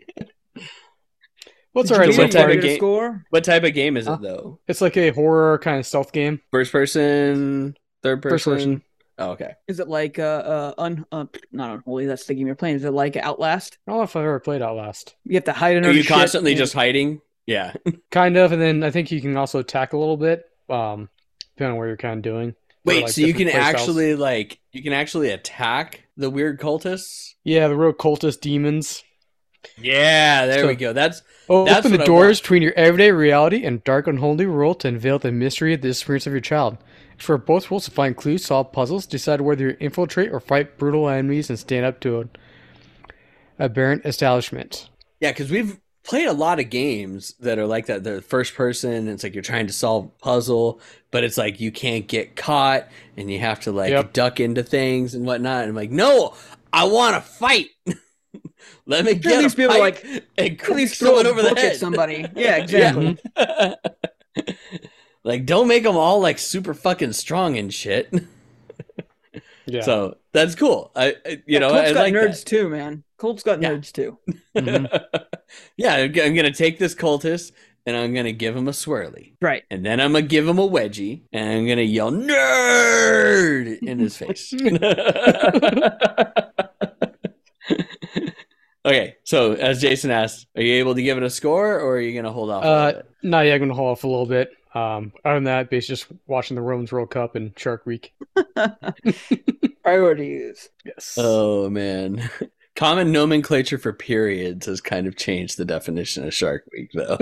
What's 1.73 1.89
Did 1.89 1.95
alright 1.99 2.17
what 2.17 2.31
type 2.31 2.49
of 2.55 2.61
game- 2.61 2.77
score? 2.77 3.25
What 3.29 3.43
type 3.43 3.63
of 3.63 3.73
game 3.73 3.95
is 3.97 4.07
Huh? 4.07 4.13
it 4.13 4.21
though? 4.21 4.59
It's 4.67 4.81
like 4.81 4.97
a 4.97 5.11
horror 5.11 5.59
kind 5.59 5.79
of 5.79 5.85
stealth 5.85 6.11
game. 6.11 6.41
First 6.51 6.71
person, 6.71 7.75
third 8.03 8.21
person. 8.21 8.35
First 8.35 8.45
person. 8.45 8.81
Oh, 9.19 9.31
okay. 9.31 9.53
Is 9.67 9.79
it 9.79 9.87
like 9.87 10.17
uh 10.17 10.21
uh 10.23 10.73
un 10.77 11.05
uh, 11.11 11.25
not 11.51 11.71
unholy? 11.75 12.05
That's 12.07 12.25
the 12.25 12.33
game 12.33 12.47
you're 12.47 12.55
playing. 12.55 12.77
Is 12.77 12.85
it 12.85 12.91
like 12.91 13.15
Outlast? 13.17 13.77
I 13.87 13.91
don't 13.91 13.99
know 13.99 14.03
if 14.03 14.15
I've 14.15 14.23
ever 14.23 14.39
played 14.39 14.61
Outlast. 14.61 15.15
You 15.25 15.35
have 15.35 15.43
to 15.45 15.53
hide 15.53 15.77
under 15.77 15.89
Are 15.89 15.91
you 15.93 16.03
shit 16.03 16.11
constantly 16.15 16.51
and- 16.53 16.57
just 16.59 16.73
hiding? 16.73 17.21
Yeah. 17.45 17.73
Kind 18.11 18.37
of, 18.37 18.51
and 18.51 18.61
then 18.61 18.83
I 18.83 18.91
think 18.91 19.11
you 19.11 19.19
can 19.21 19.35
also 19.35 19.57
attack 19.59 19.93
a 19.93 19.97
little 19.97 20.17
bit, 20.17 20.43
um, 20.69 21.09
depending 21.59 21.73
on 21.73 21.77
what 21.77 21.85
you're 21.87 21.97
kind 21.97 22.17
of 22.17 22.21
doing. 22.21 22.55
Wait, 22.85 23.03
like, 23.03 23.11
so 23.11 23.19
you 23.19 23.33
can 23.33 23.47
different 23.47 23.51
play 23.65 23.71
styles. 23.73 23.81
actually 23.89 24.15
like 24.15 24.59
you 24.71 24.81
can 24.81 24.93
actually 24.93 25.29
attack 25.31 26.05
the 26.15 26.29
weird 26.29 26.57
cultists? 26.59 27.33
Yeah, 27.43 27.67
the 27.67 27.75
real 27.75 27.91
cultist 27.91 28.39
demons. 28.39 29.03
Yeah, 29.77 30.45
there 30.45 30.61
So- 30.61 30.67
we 30.67 30.75
go. 30.75 30.93
That's 30.93 31.21
Oh, 31.49 31.65
That's 31.65 31.85
open 31.85 31.97
the 31.97 32.05
doors 32.05 32.39
between 32.39 32.61
your 32.61 32.73
everyday 32.77 33.11
reality 33.11 33.65
and 33.65 33.83
dark, 33.83 34.05
unholy 34.07 34.45
world 34.45 34.79
to 34.81 34.87
unveil 34.87 35.17
the 35.19 35.31
mystery 35.31 35.73
of 35.73 35.81
the 35.81 35.89
experience 35.89 36.27
of 36.27 36.31
your 36.33 36.39
child. 36.41 36.77
For 37.17 37.37
both 37.39 37.69
worlds 37.71 37.85
to 37.85 37.91
find 37.91 38.15
clues, 38.15 38.45
solve 38.45 38.71
puzzles, 38.71 39.05
decide 39.07 39.41
whether 39.41 39.69
you 39.69 39.77
infiltrate 39.79 40.31
or 40.31 40.39
fight 40.39 40.77
brutal 40.77 41.09
enemies, 41.09 41.49
and 41.49 41.57
stand 41.59 41.85
up 41.87 41.99
to 42.01 42.19
an 42.21 42.29
aberrant 43.59 44.05
establishment. 44.05 44.89
yeah, 45.19 45.31
because 45.31 45.49
we've 45.51 45.79
played 46.03 46.27
a 46.27 46.33
lot 46.33 46.59
of 46.59 46.69
games 46.69 47.33
that 47.39 47.59
are 47.59 47.65
like 47.67 47.85
that. 47.87 48.03
They're 48.03 48.21
first 48.21 48.55
person. 48.55 49.07
It's 49.07 49.23
like 49.23 49.33
you're 49.33 49.43
trying 49.43 49.67
to 49.67 49.73
solve 49.73 50.05
a 50.05 50.23
puzzle, 50.23 50.79
but 51.11 51.23
it's 51.23 51.37
like 51.37 51.59
you 51.59 51.71
can't 51.71 52.07
get 52.07 52.35
caught, 52.35 52.87
and 53.17 53.29
you 53.31 53.39
have 53.39 53.59
to 53.61 53.71
like 53.71 53.91
Yep. 53.91 54.13
duck 54.13 54.39
into 54.39 54.63
things 54.63 55.13
and 55.15 55.25
whatnot. 55.25 55.61
And 55.63 55.69
I'm 55.69 55.75
like, 55.75 55.91
no, 55.91 56.35
I 56.73 56.85
want 56.85 57.15
to 57.15 57.21
fight. 57.21 57.67
Let 58.85 59.05
me 59.05 59.13
get 59.13 59.39
least 59.43 59.53
a 59.53 59.57
be 59.57 59.63
able 59.63 59.73
to, 59.75 59.79
pipe 59.79 60.03
like, 60.03 60.23
and 60.37 60.61
At 60.61 60.69
least 60.69 60.95
throw 60.99 61.19
it 61.19 61.27
over 61.27 61.41
the 61.43 61.53
head. 61.55 61.75
somebody. 61.77 62.25
Yeah, 62.35 62.57
exactly. 62.57 63.17
Yeah. 63.37 63.75
like, 65.23 65.45
don't 65.45 65.67
make 65.67 65.83
them 65.83 65.95
all 65.97 66.19
like 66.19 66.39
super 66.39 66.73
fucking 66.73 67.13
strong 67.13 67.57
and 67.57 67.73
shit. 67.73 68.11
Yeah. 69.71 69.81
So 69.81 70.17
that's 70.33 70.55
cool. 70.55 70.91
I, 70.95 71.15
I- 71.25 71.41
you 71.45 71.59
know, 71.59 71.69
Colt's 71.69 71.89
I 71.89 71.93
got 71.93 71.99
like 72.01 72.13
nerds 72.13 72.39
that. 72.43 72.45
too, 72.49 72.69
man. 72.69 73.03
Colt's 73.17 73.43
got 73.43 73.61
Yeah. 73.61 73.71
nerds 73.71 73.91
too. 73.91 74.17
Mhm. 74.55 74.89
yeah, 75.77 75.95
I'm 75.95 76.11
gonna 76.35 76.51
take 76.53 76.79
this 76.79 76.95
cultist 76.95 77.51
and 77.85 77.95
I'm 77.97 78.13
gonna 78.13 78.31
give 78.33 78.55
him 78.55 78.67
a 78.67 78.71
swirly, 78.71 79.33
Right. 79.41 79.63
and 79.71 79.85
then 79.85 79.99
I'm 79.99 80.11
gonna 80.13 80.25
give 80.27 80.47
him 80.47 80.59
a 80.59 80.67
wedgie, 80.67 81.21
and 81.33 81.49
I'm 81.49 81.67
gonna 81.67 81.81
yell 81.81 82.11
"nerd" 82.11 83.79
in 83.79 83.99
his 83.99 84.15
face. 84.17 84.53
okay, 88.85 89.15
so 89.23 89.53
as 89.53 89.81
Jason 89.81 90.11
asked, 90.11 90.47
are 90.55 90.61
you 90.61 90.75
able 90.75 90.95
to 90.95 91.01
give 91.01 91.17
it 91.17 91.23
a 91.23 91.29
score, 91.29 91.79
or 91.79 91.95
are 91.95 91.99
you 92.01 92.13
gonna 92.19 92.31
hold 92.33 92.49
off? 92.49 92.63
a 92.63 92.67
Uh, 92.67 92.85
little 92.87 93.01
bit? 93.01 93.05
no, 93.23 93.41
yeah, 93.41 93.53
I'm 93.55 93.59
gonna 93.59 93.73
hold 93.73 93.91
off 93.91 94.03
a 94.03 94.07
little 94.07 94.25
bit. 94.25 94.51
Um, 94.73 95.13
other 95.25 95.35
than 95.35 95.45
that, 95.45 95.69
basically 95.69 95.95
just 95.95 96.07
watching 96.27 96.55
the 96.55 96.63
Women's 96.63 96.91
World 96.91 97.09
Cup 97.09 97.35
and 97.35 97.57
Shark 97.57 97.85
Week. 97.85 98.13
Priorities. 99.83 100.69
Yes. 100.85 101.15
Oh 101.17 101.69
man. 101.69 102.29
Common 102.75 103.11
nomenclature 103.11 103.77
for 103.77 103.91
periods 103.91 104.65
has 104.67 104.79
kind 104.79 105.05
of 105.05 105.17
changed 105.17 105.57
the 105.57 105.65
definition 105.65 106.25
of 106.25 106.33
Shark 106.33 106.63
Week, 106.71 106.89
though. 106.93 107.17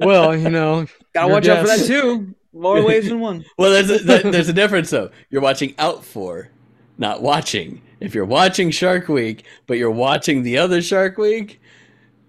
well, 0.00 0.36
you 0.36 0.50
know, 0.50 0.86
Gotta 1.14 1.28
Your 1.28 1.34
watch 1.36 1.48
out 1.48 1.60
for 1.60 1.68
that 1.68 1.86
too. 1.86 2.34
More 2.52 2.84
ways 2.84 3.08
than 3.08 3.20
one. 3.20 3.46
Well, 3.56 3.70
there's 3.70 3.90
a, 3.90 4.30
there's 4.30 4.48
a 4.48 4.52
difference 4.52 4.90
though. 4.90 5.10
You're 5.30 5.40
watching 5.40 5.74
out 5.78 6.04
for, 6.04 6.50
not 6.98 7.22
watching. 7.22 7.80
If 8.00 8.14
you're 8.14 8.26
watching 8.26 8.70
Shark 8.70 9.08
Week, 9.08 9.44
but 9.66 9.78
you're 9.78 9.90
watching 9.90 10.42
the 10.42 10.58
other 10.58 10.82
Shark 10.82 11.16
Week, 11.16 11.62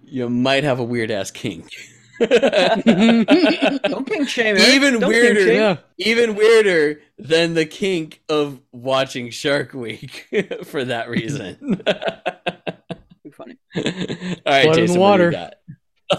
you 0.05 0.29
might 0.29 0.63
have 0.63 0.79
a 0.79 0.83
weird 0.83 1.11
ass 1.11 1.29
kink. 1.29 1.71
Don't 3.83 4.05
kink 4.07 4.27
shame. 4.29 4.57
Eric. 4.57 4.69
Even 4.69 4.99
Don't 4.99 5.09
weirder. 5.09 5.39
shame. 5.41 5.55
yeah. 5.55 5.77
Even 5.97 6.35
weirder 6.35 7.01
than 7.17 7.53
the 7.53 7.65
kink 7.65 8.21
of 8.29 8.59
watching 8.71 9.29
Shark 9.29 9.73
Week 9.73 10.27
for 10.65 10.83
that 10.85 11.09
reason. 11.09 11.81
Too 13.23 13.31
funny. 13.31 13.57
All 13.75 13.83
right, 13.83 14.63
Blood 14.65 14.65
in 14.65 14.71
the 14.71 14.75
Jason, 14.75 14.99
water. 14.99 15.31
what 15.31 15.31
do 15.31 15.37
you 15.37 15.41
got? 15.41 15.53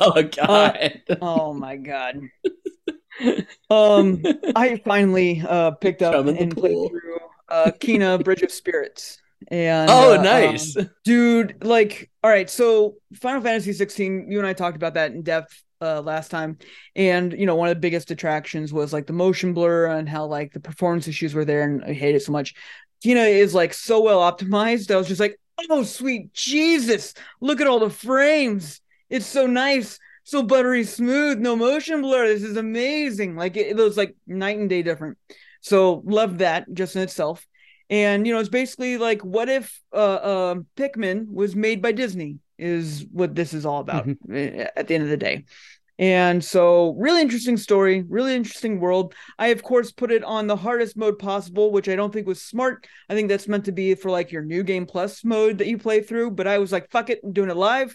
Oh 0.01 0.23
God. 0.23 1.03
Oh 1.21 1.53
my 1.53 1.77
god. 1.77 2.21
Um, 3.69 4.23
I 4.57 4.81
finally 4.85 5.43
uh 5.47 5.73
picked 5.73 6.01
up 6.03 6.15
Chum 6.15 6.29
in 6.29 6.35
the 6.37 6.41
and 6.43 6.57
played 6.57 6.89
through 6.91 7.19
uh 7.49 7.71
Kena 7.79 8.23
Bridge 8.25 8.43
of 8.43 8.51
Spirits. 8.51 9.19
And 9.49 9.91
oh, 9.91 10.19
uh, 10.19 10.23
nice. 10.23 10.77
um, 10.77 10.91
dude 11.05 11.65
like 11.65 12.11
all 12.23 12.31
right 12.31 12.49
so 12.51 12.97
final 13.15 13.41
fantasy 13.41 13.73
16 13.73 14.31
you 14.31 14.37
and 14.39 14.47
i 14.47 14.53
talked 14.53 14.77
about 14.77 14.93
that 14.95 15.13
in 15.13 15.23
depth 15.23 15.63
uh 15.81 16.01
last 16.02 16.31
time. 16.31 16.59
And 16.97 17.32
you 17.32 17.47
know 17.47 17.55
one 17.55 17.69
of 17.69 17.77
the 17.77 17.81
biggest 17.81 18.11
attractions 18.11 18.73
was 18.73 18.93
like 18.93 19.07
the 19.07 19.12
motion 19.12 19.52
blur 19.55 19.86
and 19.86 20.09
how 20.09 20.27
like 20.27 20.52
the 20.52 20.61
performance 20.61 21.09
issues 21.09 21.35
were 21.35 21.44
there 21.44 21.62
and 21.62 21.85
i 21.85 21.93
hate 21.93 22.15
it 22.15 22.23
so 22.23 22.32
much. 22.32 22.55
Kena 23.05 23.28
is 23.28 23.55
like 23.55 23.73
so 23.73 24.01
well 24.01 24.20
optimized. 24.20 24.90
I 24.90 24.97
was 24.97 25.09
just 25.09 25.20
like 25.20 25.39
oh 25.70 25.82
sweet 25.82 26.32
jesus. 26.35 27.15
Look 27.40 27.61
at 27.61 27.66
all 27.66 27.81
the 27.81 27.90
frames. 27.90 28.81
It's 29.09 29.27
so 29.27 29.47
nice. 29.47 29.98
So 30.24 30.43
buttery 30.43 30.85
smooth. 30.85 31.39
No 31.39 31.57
motion 31.57 32.02
blur. 32.02 32.28
This 32.28 32.43
is 32.43 32.57
amazing. 32.57 33.36
Like 33.36 33.57
it, 33.57 33.69
it 33.69 33.77
was 33.77 33.97
like 33.97 34.15
night 34.27 34.59
and 34.59 34.69
day 34.69 34.82
different. 34.82 35.19
So 35.61 36.02
love 36.05 36.39
that 36.39 36.73
just 36.73 36.97
in 36.97 37.02
itself. 37.02 37.47
And 37.89 38.27
you 38.27 38.32
know 38.32 38.39
it's 38.39 38.48
basically 38.48 38.98
like 38.98 39.23
what 39.23 39.48
if 39.48 39.81
uh 39.93 40.51
um 40.52 40.66
pikmin 40.77 41.27
was 41.32 41.57
made 41.57 41.82
by 41.82 41.90
disney 41.90 42.39
is 42.61 43.07
what 43.12 43.35
this 43.35 43.53
is 43.55 43.66
all 43.66 43.81
about 43.81 44.09
eh, 44.32 44.66
at 44.77 44.89
the 44.89 44.95
end 44.95 45.05
of 45.05 45.11
the 45.11 45.16
day. 45.16 45.45
And 45.99 46.43
so 46.43 46.95
really 46.95 47.20
interesting 47.20 47.59
story 47.59 48.05
really 48.09 48.35
interesting 48.35 48.81
world. 48.81 49.15
I 49.39 49.49
of 49.49 49.62
course 49.62 49.93
put 49.93 50.11
it 50.11 50.24
on 50.24 50.47
the 50.47 50.57
hardest 50.57 50.97
mode 50.97 51.19
possible 51.19 51.70
which 51.70 51.89
i 51.89 51.97
don't 51.97 52.12
think 52.12 52.27
was 52.27 52.41
smart. 52.41 52.87
I 53.09 53.15
think 53.15 53.28
that's 53.28 53.49
meant 53.49 53.66
to 53.66 53.73
be 53.73 53.95
for 53.95 54.11
like 54.11 54.32
your 54.32 54.43
new 54.43 54.62
game 54.62 54.87
plus 54.87 55.24
mode 55.24 55.59
that 55.59 55.66
you 55.66 55.77
play 55.77 56.01
through 56.03 56.31
but 56.32 56.47
i 56.47 56.57
was 56.57 56.73
like 56.73 56.91
fuck 56.91 57.11
it 57.11 57.20
i'm 57.23 57.32
doing 57.32 57.51
it 57.51 57.57
live 57.57 57.95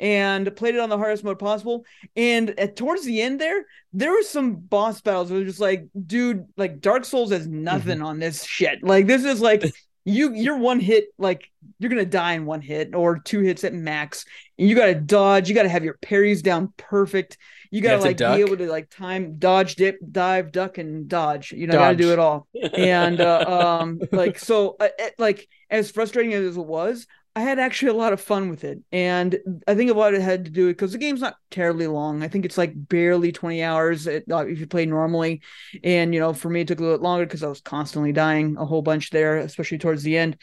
and 0.00 0.56
played 0.56 0.74
it 0.74 0.80
on 0.80 0.88
the 0.88 0.96
hardest 0.96 1.22
mode 1.22 1.38
possible. 1.38 1.84
And 2.16 2.58
at, 2.58 2.74
towards 2.74 3.04
the 3.04 3.20
end 3.20 3.40
there 3.40 3.66
there 3.92 4.12
was 4.12 4.28
some 4.28 4.54
boss 4.54 5.00
battles 5.00 5.30
where 5.30 5.40
it 5.40 5.44
was 5.44 5.52
just 5.52 5.60
like, 5.60 5.86
dude, 6.06 6.46
like 6.56 6.80
Dark 6.80 7.04
Souls 7.04 7.30
has 7.32 7.46
nothing 7.46 8.00
on 8.02 8.18
this 8.18 8.44
shit. 8.44 8.82
Like 8.82 9.06
this 9.06 9.24
is 9.24 9.40
like 9.40 9.62
you 10.10 10.34
you're 10.34 10.58
one 10.58 10.80
hit, 10.80 11.06
like 11.18 11.50
you're 11.78 11.90
gonna 11.90 12.04
die 12.04 12.34
in 12.34 12.46
one 12.46 12.60
hit 12.60 12.94
or 12.94 13.18
two 13.18 13.40
hits 13.40 13.64
at 13.64 13.74
max. 13.74 14.24
And 14.58 14.68
you 14.68 14.74
gotta 14.74 14.94
dodge, 14.94 15.48
you 15.48 15.54
gotta 15.54 15.68
have 15.68 15.84
your 15.84 15.94
parries 15.94 16.42
down 16.42 16.72
perfect. 16.76 17.38
You 17.70 17.80
gotta 17.80 17.98
to 17.98 18.02
like 18.02 18.16
duck? 18.16 18.36
be 18.36 18.42
able 18.42 18.56
to 18.56 18.70
like 18.70 18.90
time 18.90 19.38
dodge, 19.38 19.76
dip, 19.76 19.98
dive, 20.10 20.52
duck, 20.52 20.78
and 20.78 21.08
dodge. 21.08 21.52
You 21.52 21.66
know, 21.66 21.74
gotta 21.74 21.96
do 21.96 22.12
it 22.12 22.18
all. 22.18 22.48
And 22.74 23.20
uh, 23.20 23.78
um 23.80 24.00
like 24.12 24.38
so 24.38 24.76
uh, 24.80 24.88
like 25.18 25.48
as 25.70 25.90
frustrating 25.90 26.34
as 26.34 26.56
it 26.56 26.66
was, 26.66 27.06
I 27.36 27.42
had 27.42 27.60
actually 27.60 27.90
a 27.90 27.94
lot 27.94 28.12
of 28.12 28.20
fun 28.20 28.50
with 28.50 28.64
it. 28.64 28.80
And 28.90 29.38
I 29.68 29.74
think 29.76 29.90
a 29.90 29.94
lot 29.94 30.14
of 30.14 30.20
it 30.20 30.24
had 30.24 30.46
to 30.46 30.50
do 30.50 30.66
it 30.66 30.72
because 30.72 30.92
the 30.92 30.98
game's 30.98 31.20
not 31.20 31.36
terribly 31.50 31.86
long. 31.86 32.22
I 32.22 32.28
think 32.28 32.44
it's 32.44 32.58
like 32.58 32.72
barely 32.74 33.30
20 33.30 33.62
hours 33.62 34.08
uh, 34.08 34.20
if 34.28 34.58
you 34.58 34.66
play 34.66 34.84
normally. 34.84 35.40
And, 35.84 36.12
you 36.12 36.18
know, 36.18 36.32
for 36.32 36.50
me, 36.50 36.62
it 36.62 36.68
took 36.68 36.80
a 36.80 36.82
little 36.82 36.98
bit 36.98 37.04
longer 37.04 37.26
because 37.26 37.44
I 37.44 37.48
was 37.48 37.60
constantly 37.60 38.12
dying 38.12 38.56
a 38.58 38.66
whole 38.66 38.82
bunch 38.82 39.10
there, 39.10 39.38
especially 39.38 39.78
towards 39.78 40.02
the 40.02 40.16
end. 40.16 40.38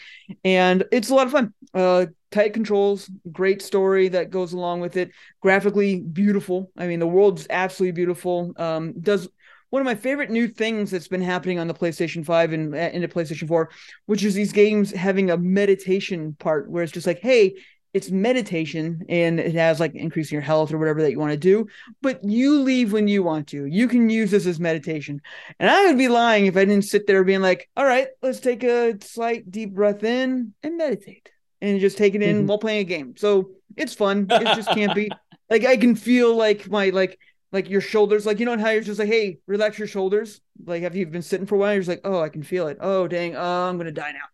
And 0.45 0.85
it's 0.91 1.09
a 1.09 1.15
lot 1.15 1.27
of 1.27 1.33
fun. 1.33 1.53
Uh, 1.73 2.05
tight 2.31 2.53
controls, 2.53 3.09
great 3.31 3.61
story 3.61 4.07
that 4.09 4.29
goes 4.29 4.53
along 4.53 4.79
with 4.79 4.95
it. 4.95 5.11
Graphically 5.41 5.99
beautiful. 5.99 6.71
I 6.77 6.87
mean, 6.87 6.99
the 6.99 7.07
world's 7.07 7.47
absolutely 7.49 7.93
beautiful. 7.93 8.53
Um, 8.55 8.93
does 8.99 9.27
one 9.69 9.81
of 9.81 9.85
my 9.85 9.95
favorite 9.95 10.29
new 10.29 10.47
things 10.47 10.91
that's 10.91 11.07
been 11.07 11.21
happening 11.21 11.59
on 11.59 11.67
the 11.67 11.73
PlayStation 11.73 12.25
5 12.25 12.53
and 12.53 12.73
uh, 12.73 12.77
into 12.77 13.07
PlayStation 13.07 13.47
4, 13.47 13.69
which 14.05 14.23
is 14.23 14.33
these 14.33 14.51
games 14.53 14.91
having 14.91 15.29
a 15.29 15.37
meditation 15.37 16.35
part 16.39 16.69
where 16.69 16.83
it's 16.83 16.91
just 16.91 17.07
like, 17.07 17.19
hey, 17.19 17.55
it's 17.93 18.11
meditation 18.11 19.01
and 19.09 19.39
it 19.39 19.55
has 19.55 19.79
like 19.79 19.95
increasing 19.95 20.35
your 20.35 20.41
health 20.43 20.71
or 20.71 20.77
whatever 20.77 21.01
that 21.01 21.11
you 21.11 21.19
want 21.19 21.31
to 21.31 21.37
do, 21.37 21.67
but 22.01 22.23
you 22.23 22.59
leave 22.59 22.93
when 22.93 23.07
you 23.07 23.23
want 23.23 23.47
to. 23.47 23.65
You 23.65 23.87
can 23.87 24.09
use 24.09 24.29
this 24.29 24.45
as 24.45 24.59
meditation. 24.59 25.21
And 25.59 25.69
I 25.69 25.87
would 25.87 25.97
be 25.97 26.07
lying 26.07 26.45
if 26.45 26.55
I 26.57 26.65
didn't 26.65 26.83
sit 26.85 27.07
there 27.07 27.23
being 27.23 27.41
like, 27.41 27.69
all 27.75 27.85
right, 27.85 28.07
let's 28.21 28.39
take 28.39 28.63
a 28.63 28.97
slight 29.01 29.49
deep 29.49 29.73
breath 29.73 30.03
in 30.03 30.53
and 30.61 30.77
meditate 30.77 31.31
and 31.61 31.79
just 31.79 31.97
take 31.97 32.13
it 32.13 32.21
in 32.21 32.43
Mhm. 32.43 32.47
while 32.47 32.59
playing 32.59 32.81
a 32.81 32.83
game. 32.83 33.15
So 33.17 33.51
it's 33.75 33.95
fun. 33.95 34.27
It 34.29 34.55
just 34.55 34.69
can't 34.69 34.93
be 34.93 35.09
like 35.49 35.65
I 35.65 35.77
can 35.77 35.95
feel 35.95 36.35
like 36.35 36.69
my 36.69 36.89
like 36.89 37.17
like 37.51 37.69
your 37.69 37.81
shoulders, 37.81 38.25
like 38.25 38.39
you 38.39 38.45
know 38.45 38.57
how 38.57 38.69
you're 38.69 38.81
just 38.81 38.99
like, 38.99 39.07
hey, 39.07 39.39
relax 39.47 39.77
your 39.79 39.87
shoulders. 39.87 40.41
Like 40.65 40.83
have 40.83 40.95
you 40.95 41.05
been 41.05 41.21
sitting 41.21 41.45
for 41.45 41.55
a 41.55 41.57
while? 41.57 41.73
You're 41.73 41.81
just 41.81 41.89
like, 41.89 42.01
oh, 42.03 42.21
I 42.21 42.29
can 42.29 42.43
feel 42.43 42.67
it. 42.67 42.77
Oh 42.81 43.07
dang, 43.07 43.35
oh, 43.35 43.69
I'm 43.69 43.77
gonna 43.77 43.91
die 43.91 44.11
now. 44.11 44.25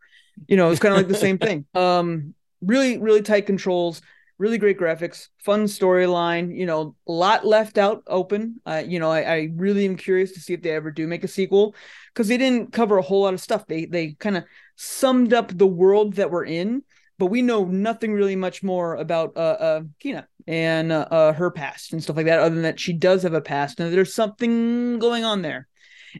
You 0.47 0.57
know, 0.57 0.71
it's 0.71 0.79
kind 0.79 0.93
of 0.93 0.97
like 0.97 1.07
the 1.07 1.15
same 1.15 1.37
thing. 1.37 1.65
Um, 1.75 2.33
really, 2.61 2.97
really 2.97 3.21
tight 3.21 3.45
controls, 3.45 4.01
really 4.37 4.57
great 4.57 4.79
graphics, 4.79 5.27
fun 5.37 5.65
storyline. 5.65 6.55
You 6.55 6.65
know, 6.65 6.95
a 7.07 7.11
lot 7.11 7.45
left 7.45 7.77
out 7.77 8.03
open. 8.07 8.61
Uh, 8.65 8.83
you 8.85 8.99
know, 8.99 9.11
I, 9.11 9.21
I 9.21 9.49
really 9.55 9.85
am 9.85 9.97
curious 9.97 10.31
to 10.33 10.39
see 10.39 10.53
if 10.53 10.61
they 10.61 10.71
ever 10.71 10.91
do 10.91 11.07
make 11.07 11.23
a 11.23 11.27
sequel 11.27 11.75
because 12.13 12.27
they 12.27 12.37
didn't 12.37 12.71
cover 12.71 12.97
a 12.97 13.01
whole 13.01 13.21
lot 13.21 13.33
of 13.33 13.41
stuff. 13.41 13.67
They 13.67 13.85
they 13.85 14.13
kind 14.13 14.37
of 14.37 14.45
summed 14.75 15.33
up 15.33 15.55
the 15.55 15.67
world 15.67 16.15
that 16.15 16.31
we're 16.31 16.45
in, 16.45 16.83
but 17.19 17.27
we 17.27 17.41
know 17.41 17.65
nothing 17.65 18.13
really 18.13 18.35
much 18.35 18.63
more 18.63 18.95
about 18.95 19.37
uh, 19.37 19.39
uh 19.39 19.81
Kena 20.03 20.25
and 20.47 20.91
uh, 20.91 21.33
her 21.33 21.51
past 21.51 21.93
and 21.93 22.03
stuff 22.03 22.15
like 22.15 22.25
that, 22.25 22.39
other 22.39 22.55
than 22.55 22.63
that 22.63 22.79
she 22.79 22.93
does 22.93 23.23
have 23.23 23.33
a 23.33 23.41
past 23.41 23.79
and 23.79 23.93
there's 23.93 24.13
something 24.13 24.99
going 24.99 25.23
on 25.23 25.41
there. 25.41 25.67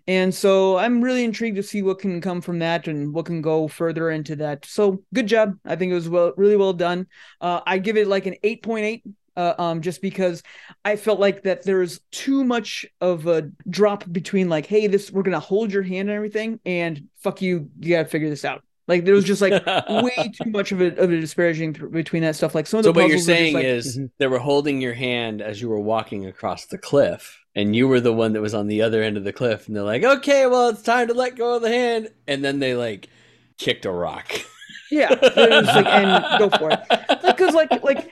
And 0.08 0.34
so 0.34 0.78
I'm 0.78 1.04
really 1.04 1.24
intrigued 1.24 1.58
to 1.58 1.64
see 1.64 1.82
what 1.82 2.00
can 2.00 2.20
come 2.22 2.42
from 2.42 2.60
that 2.60 2.88
and 2.88 3.14
what 3.14 3.26
can 3.26 3.42
go 3.42 3.68
further 3.68 4.10
into 4.10 4.36
that. 4.38 4.66
So 4.66 5.04
good 5.14 5.28
job. 5.28 5.58
I 5.66 5.76
think 5.76 5.92
it 5.92 5.96
was 5.96 6.10
well, 6.10 6.34
really 6.36 6.58
well 6.58 6.74
done. 6.74 7.08
Uh, 7.40 7.62
I 7.66 7.78
give 7.78 7.98
it 7.98 8.08
like 8.08 8.26
an 8.26 8.36
8.8. 8.44 9.02
Uh, 9.36 9.56
um, 9.58 9.82
just 9.82 10.00
because 10.00 10.44
I 10.86 10.96
felt 10.96 11.20
like 11.20 11.42
that 11.42 11.64
there's 11.64 12.00
too 12.12 12.44
much 12.44 12.86
of 13.02 13.26
a 13.26 13.50
drop 13.68 14.04
between 14.12 14.48
like, 14.48 14.68
hey, 14.68 14.86
this 14.86 15.10
we're 15.10 15.24
gonna 15.24 15.40
hold 15.40 15.74
your 15.74 15.82
hand 15.82 16.08
and 16.08 16.16
everything, 16.16 16.60
and 16.68 17.08
fuck 17.18 17.42
you, 17.42 17.72
you 17.80 17.96
gotta 17.96 18.08
figure 18.08 18.30
this 18.30 18.46
out. 18.46 18.64
Like 18.88 19.06
there 19.06 19.14
was 19.14 19.24
just 19.24 19.42
like 19.42 19.66
way 19.90 20.32
too 20.42 20.50
much 20.50 20.72
of 20.72 20.82
a 20.82 20.88
of 20.98 21.12
a 21.12 21.20
disparaging 21.20 21.74
th- 21.74 21.92
between 21.92 22.22
that 22.24 22.36
stuff. 22.36 22.54
Like 22.54 22.68
some 22.68 22.80
of 22.80 22.84
the 22.84 22.90
So 22.90 22.94
what 22.94 23.08
you're 23.08 23.18
puzzles 23.18 23.28
were 23.28 23.34
just 23.34 23.40
saying 23.40 23.54
like, 23.56 23.64
is 23.66 23.98
Mhm. 23.98 24.10
they 24.20 24.28
were 24.28 24.40
holding 24.40 24.82
your 24.82 24.94
hand 24.94 25.42
as 25.42 25.62
you 25.62 25.70
were 25.70 25.80
walking 25.80 26.26
across 26.26 26.66
the 26.66 26.78
cliff, 26.78 27.40
and 27.56 27.76
you 27.76 27.88
were 27.88 28.02
the 28.02 28.12
one 28.14 28.34
that 28.34 28.42
was 28.42 28.54
on 28.54 28.68
the 28.68 28.82
other 28.82 29.02
end 29.02 29.16
of 29.18 29.24
the 29.24 29.32
cliff, 29.34 29.68
and 29.68 29.76
they're 29.76 29.84
like, 29.84 30.04
"Okay, 30.04 30.48
well, 30.48 30.70
it's 30.70 30.82
time 30.82 31.08
to 31.08 31.14
let 31.14 31.36
go 31.38 31.56
of 31.56 31.62
the 31.62 31.70
hand," 31.70 32.10
and 32.28 32.44
then 32.44 32.60
they 32.60 32.76
like 32.76 33.08
kicked 33.58 33.86
a 33.86 33.92
rock. 33.92 34.32
Yeah, 34.92 35.10
like, 35.10 35.86
and 35.88 36.40
go 36.40 36.50
for 36.58 36.70
it. 36.72 36.80
Because 37.26 37.56
like, 37.56 37.84
like 37.84 38.12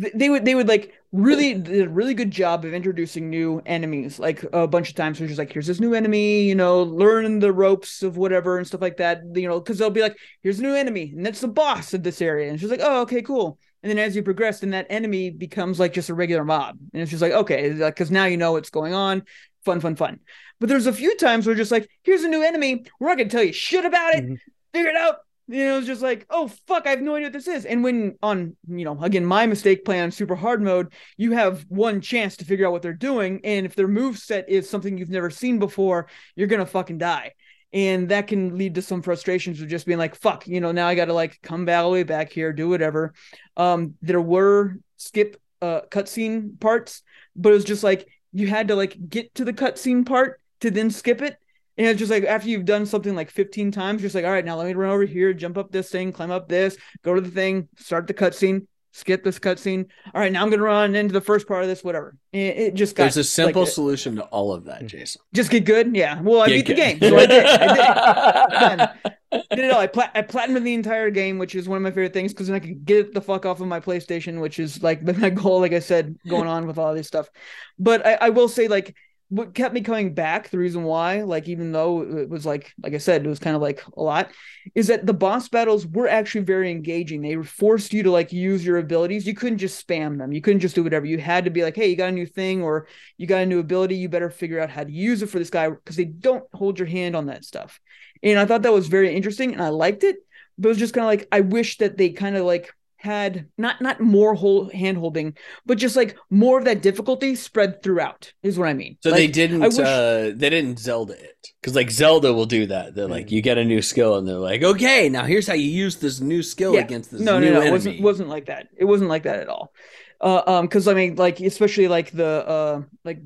th- 0.00 0.12
they 0.14 0.28
would, 0.30 0.44
they 0.44 0.54
would 0.56 0.66
like 0.66 0.94
really 1.12 1.54
did 1.54 1.86
a 1.86 1.88
really 1.88 2.14
good 2.14 2.30
job 2.30 2.64
of 2.64 2.72
introducing 2.72 3.28
new 3.28 3.60
enemies. 3.66 4.18
Like 4.18 4.44
a 4.52 4.66
bunch 4.66 4.90
of 4.90 4.94
times, 4.94 5.20
it's 5.20 5.28
just 5.28 5.38
like, 5.38 5.52
here's 5.52 5.66
this 5.66 5.80
new 5.80 5.94
enemy, 5.94 6.42
you 6.42 6.54
know, 6.54 6.82
learn 6.82 7.40
the 7.40 7.52
ropes 7.52 8.02
of 8.02 8.16
whatever 8.16 8.58
and 8.58 8.66
stuff 8.66 8.80
like 8.80 8.98
that. 8.98 9.22
You 9.34 9.48
know, 9.48 9.58
because 9.58 9.78
they'll 9.78 9.90
be 9.90 10.02
like, 10.02 10.16
here's 10.42 10.58
a 10.60 10.62
new 10.62 10.74
enemy, 10.74 11.12
and 11.16 11.26
that's 11.26 11.40
the 11.40 11.48
boss 11.48 11.94
of 11.94 12.02
this 12.02 12.22
area, 12.22 12.50
and 12.50 12.60
she's 12.60 12.70
like, 12.70 12.80
oh, 12.82 13.02
okay, 13.02 13.22
cool. 13.22 13.58
And 13.82 13.90
then 13.90 13.98
as 13.98 14.14
you 14.14 14.22
progress, 14.22 14.60
then 14.60 14.70
that 14.70 14.86
enemy 14.90 15.30
becomes 15.30 15.80
like 15.80 15.94
just 15.94 16.10
a 16.10 16.14
regular 16.14 16.44
mob, 16.44 16.76
and 16.92 17.02
it's 17.02 17.10
just 17.10 17.22
like, 17.22 17.32
okay, 17.32 17.72
because 17.72 18.10
now 18.10 18.26
you 18.26 18.36
know 18.36 18.52
what's 18.52 18.70
going 18.70 18.94
on. 18.94 19.24
Fun, 19.64 19.80
fun, 19.80 19.96
fun. 19.96 20.20
But 20.58 20.68
there's 20.68 20.86
a 20.86 20.92
few 20.92 21.16
times 21.16 21.46
where 21.46 21.54
just 21.54 21.72
like, 21.72 21.88
here's 22.02 22.22
a 22.22 22.28
new 22.28 22.42
enemy. 22.42 22.84
We're 22.98 23.08
not 23.08 23.18
gonna 23.18 23.30
tell 23.30 23.42
you 23.42 23.52
shit 23.52 23.84
about 23.84 24.14
it. 24.14 24.24
Mhm. 24.24 24.38
Figure 24.72 24.90
it 24.90 24.96
out. 24.96 25.16
You 25.52 25.64
know, 25.64 25.78
it's 25.78 25.86
just 25.88 26.00
like, 26.00 26.26
oh 26.30 26.46
fuck, 26.68 26.86
I 26.86 26.90
have 26.90 27.00
no 27.00 27.16
idea 27.16 27.26
what 27.26 27.32
this 27.32 27.48
is. 27.48 27.64
And 27.64 27.82
when 27.82 28.16
on, 28.22 28.56
you 28.68 28.84
know, 28.84 28.96
again, 29.02 29.24
my 29.24 29.46
mistake 29.46 29.84
playing 29.84 30.12
super 30.12 30.36
hard 30.36 30.62
mode, 30.62 30.92
you 31.16 31.32
have 31.32 31.66
one 31.68 32.00
chance 32.00 32.36
to 32.36 32.44
figure 32.44 32.66
out 32.66 32.72
what 32.72 32.82
they're 32.82 32.92
doing, 32.92 33.40
and 33.42 33.66
if 33.66 33.74
their 33.74 33.88
move 33.88 34.16
set 34.16 34.48
is 34.48 34.70
something 34.70 34.96
you've 34.96 35.10
never 35.10 35.28
seen 35.28 35.58
before, 35.58 36.06
you're 36.36 36.46
gonna 36.46 36.66
fucking 36.66 36.98
die. 36.98 37.32
And 37.72 38.08
that 38.10 38.28
can 38.28 38.58
lead 38.58 38.76
to 38.76 38.82
some 38.82 39.02
frustrations 39.02 39.60
of 39.60 39.68
just 39.68 39.86
being 39.86 39.98
like, 39.98 40.14
fuck, 40.14 40.46
you 40.46 40.60
know, 40.60 40.70
now 40.70 40.86
I 40.86 40.94
gotta 40.94 41.14
like 41.14 41.40
come 41.42 41.64
back 41.64 41.82
all 41.82 41.90
the 41.90 41.94
way 41.94 42.02
back 42.04 42.32
here, 42.32 42.52
do 42.52 42.68
whatever. 42.68 43.12
Um, 43.56 43.94
there 44.02 44.20
were 44.20 44.76
skip 44.98 45.36
uh 45.62 45.80
cutscene 45.90 46.60
parts, 46.60 47.02
but 47.34 47.50
it 47.50 47.54
was 47.54 47.64
just 47.64 47.82
like 47.82 48.06
you 48.32 48.46
had 48.46 48.68
to 48.68 48.76
like 48.76 48.96
get 49.08 49.34
to 49.34 49.44
the 49.44 49.52
cutscene 49.52 50.06
part 50.06 50.40
to 50.60 50.70
then 50.70 50.90
skip 50.90 51.22
it. 51.22 51.36
And 51.80 51.88
it's 51.88 51.98
just 51.98 52.10
like 52.10 52.24
after 52.24 52.46
you've 52.46 52.66
done 52.66 52.84
something 52.84 53.16
like 53.16 53.30
15 53.30 53.70
times, 53.70 54.02
just 54.02 54.14
like, 54.14 54.26
all 54.26 54.30
right, 54.30 54.44
now 54.44 54.54
let 54.56 54.66
me 54.66 54.74
run 54.74 54.90
over 54.90 55.04
here, 55.04 55.32
jump 55.32 55.56
up 55.56 55.72
this 55.72 55.88
thing, 55.88 56.12
climb 56.12 56.30
up 56.30 56.46
this, 56.46 56.76
go 57.02 57.14
to 57.14 57.22
the 57.22 57.30
thing, 57.30 57.68
start 57.78 58.06
the 58.06 58.12
cutscene, 58.12 58.66
skip 58.92 59.24
this 59.24 59.38
cutscene. 59.38 59.86
All 60.14 60.20
right, 60.20 60.30
now 60.30 60.42
I'm 60.42 60.50
gonna 60.50 60.62
run 60.62 60.94
into 60.94 61.14
the 61.14 61.22
first 61.22 61.48
part 61.48 61.62
of 61.62 61.70
this, 61.70 61.82
whatever. 61.82 62.18
It, 62.34 62.38
it 62.58 62.74
just 62.74 62.94
got 62.94 63.04
There's 63.04 63.16
a 63.16 63.24
simple 63.24 63.62
like, 63.62 63.72
solution 63.72 64.16
to 64.16 64.24
all 64.24 64.52
of 64.52 64.66
that. 64.66 64.84
Jason. 64.88 65.22
just 65.32 65.50
get 65.50 65.64
good. 65.64 65.96
Yeah. 65.96 66.20
Well, 66.20 66.42
I 66.42 66.48
Get 66.48 66.54
beat 66.54 66.66
the 66.66 66.74
game, 66.74 67.00
so 67.00 67.16
I 67.16 67.24
did. 67.24 67.46
I 67.46 68.76
did. 68.76 69.12
Did 69.48 69.58
it 69.60 69.70
all. 69.70 69.80
I, 69.80 69.86
plat- 69.86 70.10
I 70.14 70.20
platinumed 70.20 70.64
the 70.64 70.74
entire 70.74 71.08
game, 71.08 71.38
which 71.38 71.54
is 71.54 71.66
one 71.66 71.76
of 71.76 71.82
my 71.82 71.90
favorite 71.90 72.12
things 72.12 72.34
because 72.34 72.48
then 72.48 72.56
I 72.56 72.60
could 72.60 72.84
get 72.84 73.14
the 73.14 73.22
fuck 73.22 73.46
off 73.46 73.62
of 73.62 73.68
my 73.68 73.80
PlayStation, 73.80 74.38
which 74.38 74.58
is 74.58 74.82
like 74.82 75.00
my 75.18 75.30
goal, 75.30 75.60
like 75.60 75.72
I 75.72 75.78
said, 75.78 76.18
going 76.28 76.46
on 76.46 76.66
with 76.66 76.76
all 76.76 76.94
this 76.94 77.06
stuff. 77.06 77.30
But 77.78 78.04
I, 78.04 78.14
I 78.14 78.28
will 78.28 78.48
say, 78.48 78.68
like, 78.68 78.94
what 79.30 79.54
kept 79.54 79.72
me 79.72 79.80
coming 79.80 80.12
back, 80.12 80.50
the 80.50 80.58
reason 80.58 80.82
why, 80.82 81.22
like, 81.22 81.48
even 81.48 81.70
though 81.70 82.02
it 82.02 82.28
was 82.28 82.44
like, 82.44 82.72
like 82.82 82.94
I 82.94 82.98
said, 82.98 83.24
it 83.24 83.28
was 83.28 83.38
kind 83.38 83.54
of 83.54 83.62
like 83.62 83.80
a 83.96 84.02
lot, 84.02 84.32
is 84.74 84.88
that 84.88 85.06
the 85.06 85.14
boss 85.14 85.48
battles 85.48 85.86
were 85.86 86.08
actually 86.08 86.42
very 86.42 86.70
engaging. 86.70 87.22
They 87.22 87.36
forced 87.36 87.92
you 87.92 88.02
to 88.02 88.10
like 88.10 88.32
use 88.32 88.66
your 88.66 88.78
abilities. 88.78 89.28
You 89.28 89.34
couldn't 89.34 89.58
just 89.58 89.86
spam 89.86 90.18
them. 90.18 90.32
You 90.32 90.40
couldn't 90.40 90.60
just 90.60 90.74
do 90.74 90.82
whatever. 90.82 91.06
You 91.06 91.18
had 91.18 91.44
to 91.44 91.50
be 91.50 91.62
like, 91.62 91.76
hey, 91.76 91.88
you 91.88 91.96
got 91.96 92.08
a 92.08 92.12
new 92.12 92.26
thing 92.26 92.60
or 92.60 92.88
you 93.18 93.28
got 93.28 93.42
a 93.42 93.46
new 93.46 93.60
ability. 93.60 93.94
You 93.94 94.08
better 94.08 94.30
figure 94.30 94.58
out 94.58 94.68
how 94.68 94.82
to 94.82 94.92
use 94.92 95.22
it 95.22 95.30
for 95.30 95.38
this 95.38 95.50
guy 95.50 95.70
because 95.70 95.94
they 95.94 96.06
don't 96.06 96.44
hold 96.52 96.80
your 96.80 96.88
hand 96.88 97.14
on 97.14 97.26
that 97.26 97.44
stuff. 97.44 97.80
And 98.24 98.36
I 98.36 98.46
thought 98.46 98.62
that 98.62 98.72
was 98.72 98.88
very 98.88 99.14
interesting 99.14 99.52
and 99.52 99.62
I 99.62 99.68
liked 99.68 100.02
it. 100.02 100.16
But 100.58 100.68
it 100.68 100.72
was 100.72 100.78
just 100.78 100.92
kind 100.92 101.04
of 101.04 101.08
like 101.08 101.28
I 101.30 101.40
wish 101.40 101.78
that 101.78 101.96
they 101.96 102.10
kind 102.10 102.36
of 102.36 102.44
like 102.44 102.74
had 103.02 103.46
not 103.56 103.80
not 103.80 103.98
more 103.98 104.34
whole 104.34 104.68
hand 104.70 104.98
holding, 104.98 105.34
but 105.64 105.78
just 105.78 105.96
like 105.96 106.16
more 106.28 106.58
of 106.58 106.66
that 106.66 106.82
difficulty 106.82 107.34
spread 107.34 107.82
throughout 107.82 108.32
is 108.42 108.58
what 108.58 108.68
I 108.68 108.74
mean. 108.74 108.98
So 109.00 109.08
Like, 109.08 109.16
they 109.16 109.26
didn't 109.28 109.60
wish- 109.60 109.78
uh 109.78 110.32
they 110.36 110.50
didn't 110.50 110.78
Zelda 110.78 111.14
it. 111.14 111.48
Cuz 111.62 111.74
like 111.74 111.90
Zelda 111.90 112.32
will 112.34 112.44
do 112.44 112.66
that. 112.66 112.94
They're 112.94 113.08
like 113.08 113.30
you 113.30 113.40
get 113.40 113.56
a 113.56 113.64
new 113.64 113.80
skill 113.80 114.18
and 114.18 114.28
they're 114.28 114.36
like, 114.50 114.62
"Okay, 114.62 115.08
now 115.08 115.24
here's 115.24 115.46
how 115.46 115.54
you 115.54 115.70
use 115.70 115.96
this 115.96 116.20
new 116.20 116.42
skill 116.42 116.74
Yeah. 116.74 116.80
against 116.82 117.10
this 117.10 117.22
no, 117.22 117.38
no, 117.38 117.46
no, 117.46 117.52
enemy." 117.54 117.68
it 117.68 117.72
wasn't 117.72 118.00
wasn't 118.02 118.28
like 118.28 118.46
that. 118.46 118.68
It 118.76 118.84
wasn't 118.84 119.08
like 119.08 119.22
that 119.22 119.40
at 119.40 119.48
all. 119.48 119.72
Uh, 120.20 120.42
um, 120.46 120.66
because 120.66 120.86
I 120.86 120.92
mean, 120.92 121.16
like 121.16 121.40
especially 121.40 121.88
like 121.88 122.10
the 122.10 122.26
uh, 122.26 122.82
like, 123.06 123.20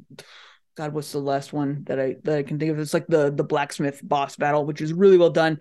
God, 0.77 0.93
what's 0.95 1.11
the 1.11 1.19
last 1.19 1.53
one 1.53 1.83
that 1.89 1.99
I 1.99 2.15
that 2.23 2.39
I 2.39 2.43
can 2.45 2.61
think 2.61 2.71
of? 2.71 2.79
It's 2.79 2.95
like 2.95 3.09
the 3.09 3.33
the 3.35 3.43
blacksmith 3.43 4.01
boss 4.05 4.37
battle, 4.37 4.65
which 4.65 4.81
is 4.81 4.93
really 4.93 5.19
well 5.19 5.31
done. 5.31 5.59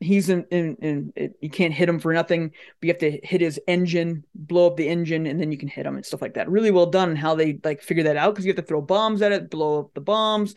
He's 0.00 0.28
in 0.28 0.44
in, 0.50 0.76
in 0.76 1.12
it, 1.16 1.36
you 1.40 1.50
can't 1.50 1.74
hit 1.74 1.88
him 1.88 1.98
for 1.98 2.12
nothing, 2.12 2.48
but 2.48 2.86
you 2.86 2.88
have 2.88 2.98
to 2.98 3.20
hit 3.22 3.40
his 3.40 3.60
engine, 3.66 4.24
blow 4.34 4.68
up 4.68 4.76
the 4.76 4.88
engine, 4.88 5.26
and 5.26 5.40
then 5.40 5.52
you 5.52 5.58
can 5.58 5.68
hit 5.68 5.86
him 5.86 5.96
and 5.96 6.06
stuff 6.06 6.22
like 6.22 6.34
that. 6.34 6.50
Really 6.50 6.70
well 6.70 6.86
done 6.86 7.16
how 7.16 7.34
they 7.34 7.58
like 7.64 7.82
figure 7.82 8.04
that 8.04 8.16
out 8.16 8.34
because 8.34 8.44
you 8.44 8.50
have 8.50 8.56
to 8.56 8.66
throw 8.66 8.80
bombs 8.80 9.22
at 9.22 9.32
it, 9.32 9.50
blow 9.50 9.80
up 9.80 9.94
the 9.94 10.00
bombs. 10.00 10.54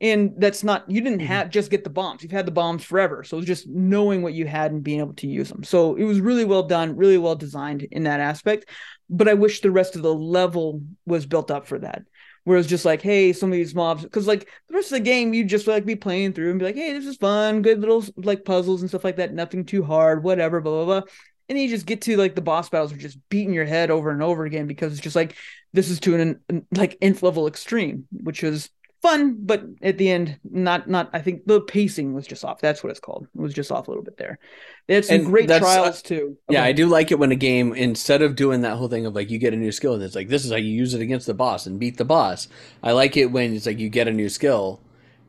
And 0.00 0.34
that's 0.38 0.64
not 0.64 0.90
you 0.90 1.00
didn't 1.00 1.20
Mhm. 1.20 1.26
have 1.26 1.50
just 1.50 1.70
get 1.70 1.84
the 1.84 1.88
bombs. 1.90 2.22
You've 2.22 2.32
had 2.32 2.46
the 2.46 2.52
bombs 2.52 2.82
forever. 2.84 3.22
So 3.22 3.38
it's 3.38 3.46
just 3.46 3.68
knowing 3.68 4.22
what 4.22 4.34
you 4.34 4.44
had 4.46 4.72
and 4.72 4.82
being 4.82 4.98
able 4.98 5.14
to 5.14 5.28
use 5.28 5.48
them. 5.48 5.62
So 5.62 5.94
it 5.94 6.04
was 6.04 6.20
really 6.20 6.44
well 6.44 6.64
done, 6.64 6.96
really 6.96 7.16
well 7.16 7.36
designed 7.36 7.84
in 7.84 8.02
that 8.02 8.20
aspect. 8.20 8.68
But 9.08 9.28
I 9.28 9.34
wish 9.34 9.60
the 9.60 9.70
rest 9.70 9.94
of 9.96 10.02
the 10.02 10.12
level 10.14 10.82
was 11.06 11.26
built 11.26 11.50
up 11.50 11.66
for 11.66 11.78
that. 11.78 12.02
Whereas 12.44 12.66
just 12.66 12.84
like, 12.84 13.00
hey, 13.02 13.32
some 13.32 13.50
of 13.50 13.54
these 13.54 13.74
mobs, 13.74 14.02
because 14.02 14.26
like 14.26 14.48
the 14.68 14.74
rest 14.74 14.92
of 14.92 14.98
the 14.98 15.04
game, 15.04 15.32
you 15.34 15.44
just 15.44 15.66
like 15.66 15.86
be 15.86 15.96
playing 15.96 16.34
through 16.34 16.50
and 16.50 16.58
be 16.58 16.66
like, 16.66 16.74
hey, 16.74 16.92
this 16.92 17.06
is 17.06 17.16
fun, 17.16 17.62
good 17.62 17.80
little 17.80 18.04
like 18.16 18.44
puzzles 18.44 18.82
and 18.82 18.90
stuff 18.90 19.04
like 19.04 19.16
that, 19.16 19.32
nothing 19.32 19.64
too 19.64 19.82
hard, 19.82 20.22
whatever, 20.22 20.60
blah 20.60 20.84
blah 20.84 21.00
blah. 21.00 21.10
And 21.48 21.56
then 21.56 21.64
you 21.64 21.68
just 21.68 21.86
get 21.86 22.02
to 22.02 22.16
like 22.16 22.34
the 22.34 22.40
boss 22.40 22.68
battles 22.68 22.92
are 22.92 22.96
just 22.96 23.18
beating 23.28 23.52
your 23.54 23.64
head 23.64 23.90
over 23.90 24.10
and 24.10 24.22
over 24.22 24.44
again 24.44 24.66
because 24.66 24.92
it's 24.92 25.02
just 25.02 25.16
like 25.16 25.36
this 25.72 25.90
is 25.90 26.00
to 26.00 26.14
an, 26.14 26.40
an 26.48 26.66
like 26.74 26.96
nth 27.00 27.22
level 27.22 27.46
extreme, 27.46 28.06
which 28.12 28.42
was 28.42 28.70
fun, 29.04 29.36
but 29.38 29.62
at 29.82 29.98
the 29.98 30.10
end, 30.10 30.38
not 30.50 30.88
not. 30.88 31.10
I 31.12 31.20
think 31.20 31.44
the 31.44 31.60
pacing 31.60 32.14
was 32.14 32.26
just 32.26 32.42
off. 32.42 32.60
That's 32.60 32.82
what 32.82 32.90
it's 32.90 33.00
called. 33.00 33.28
It 33.34 33.40
was 33.40 33.52
just 33.52 33.70
off 33.70 33.86
a 33.86 33.90
little 33.90 34.02
bit 34.02 34.16
there. 34.16 34.38
They 34.86 34.94
had 34.94 35.04
some 35.04 35.16
And 35.16 35.26
great 35.26 35.50
uh, 35.50 35.58
trials 35.58 36.00
too. 36.00 36.38
Yeah, 36.48 36.64
I 36.64 36.72
do 36.72 36.86
like 36.86 37.10
it 37.10 37.18
when 37.18 37.30
a 37.30 37.36
game 37.36 37.74
instead 37.74 38.22
of 38.22 38.34
doing 38.34 38.62
that 38.62 38.76
whole 38.78 38.88
thing 38.88 39.04
of 39.04 39.14
like 39.14 39.30
you 39.30 39.38
get 39.38 39.52
a 39.52 39.58
new 39.58 39.72
skill 39.72 39.92
and 39.92 40.02
it's 40.02 40.14
like 40.14 40.28
this 40.28 40.44
is 40.44 40.50
how 40.50 40.56
you 40.56 40.72
use 40.72 40.94
it 40.94 41.02
against 41.02 41.26
the 41.26 41.34
boss 41.34 41.66
and 41.66 41.78
beat 41.78 41.98
the 41.98 42.04
boss. 42.06 42.48
I 42.82 42.92
like 42.92 43.16
it 43.18 43.26
when 43.26 43.54
it's 43.54 43.66
like 43.66 43.78
you 43.78 43.90
get 43.90 44.08
a 44.08 44.12
new 44.12 44.30
skill 44.30 44.80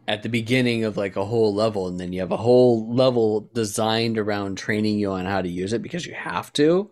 at 0.08 0.24
the 0.24 0.30
beginning 0.30 0.86
of 0.86 0.96
like 0.96 1.18
a 1.18 1.26
whole 1.26 1.54
level 1.54 1.88
and 1.88 2.00
then 2.00 2.14
you 2.14 2.22
have 2.22 2.32
a 2.32 2.38
whole 2.38 2.94
level 2.94 3.50
designed 3.54 4.18
around 4.18 4.58
training 4.58 5.00
you 5.00 5.12
on 5.12 5.26
how 5.26 5.42
to 5.42 5.50
use 5.50 5.74
it 5.74 5.82
because 5.82 6.06
you 6.06 6.14
have 6.14 6.54
to. 6.54 6.90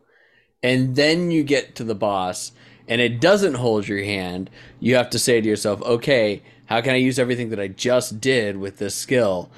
And 0.61 0.95
then 0.95 1.31
you 1.31 1.43
get 1.43 1.75
to 1.75 1.83
the 1.85 1.95
boss 1.95 2.51
and 2.87 2.99
it 2.99 3.21
doesn't 3.21 3.53
hold 3.53 3.87
your 3.87 4.03
hand. 4.03 4.49
You 4.79 4.95
have 4.95 5.09
to 5.11 5.19
say 5.19 5.39
to 5.39 5.47
yourself, 5.47 5.81
"Okay, 5.81 6.41
how 6.73 6.81
can 6.81 6.93
I 6.93 6.97
use 6.97 7.19
everything 7.19 7.49
that 7.49 7.59
I 7.59 7.67
just 7.67 8.19
did 8.19 8.57
with 8.57 8.77
this 8.77 8.95
skill 8.95 9.49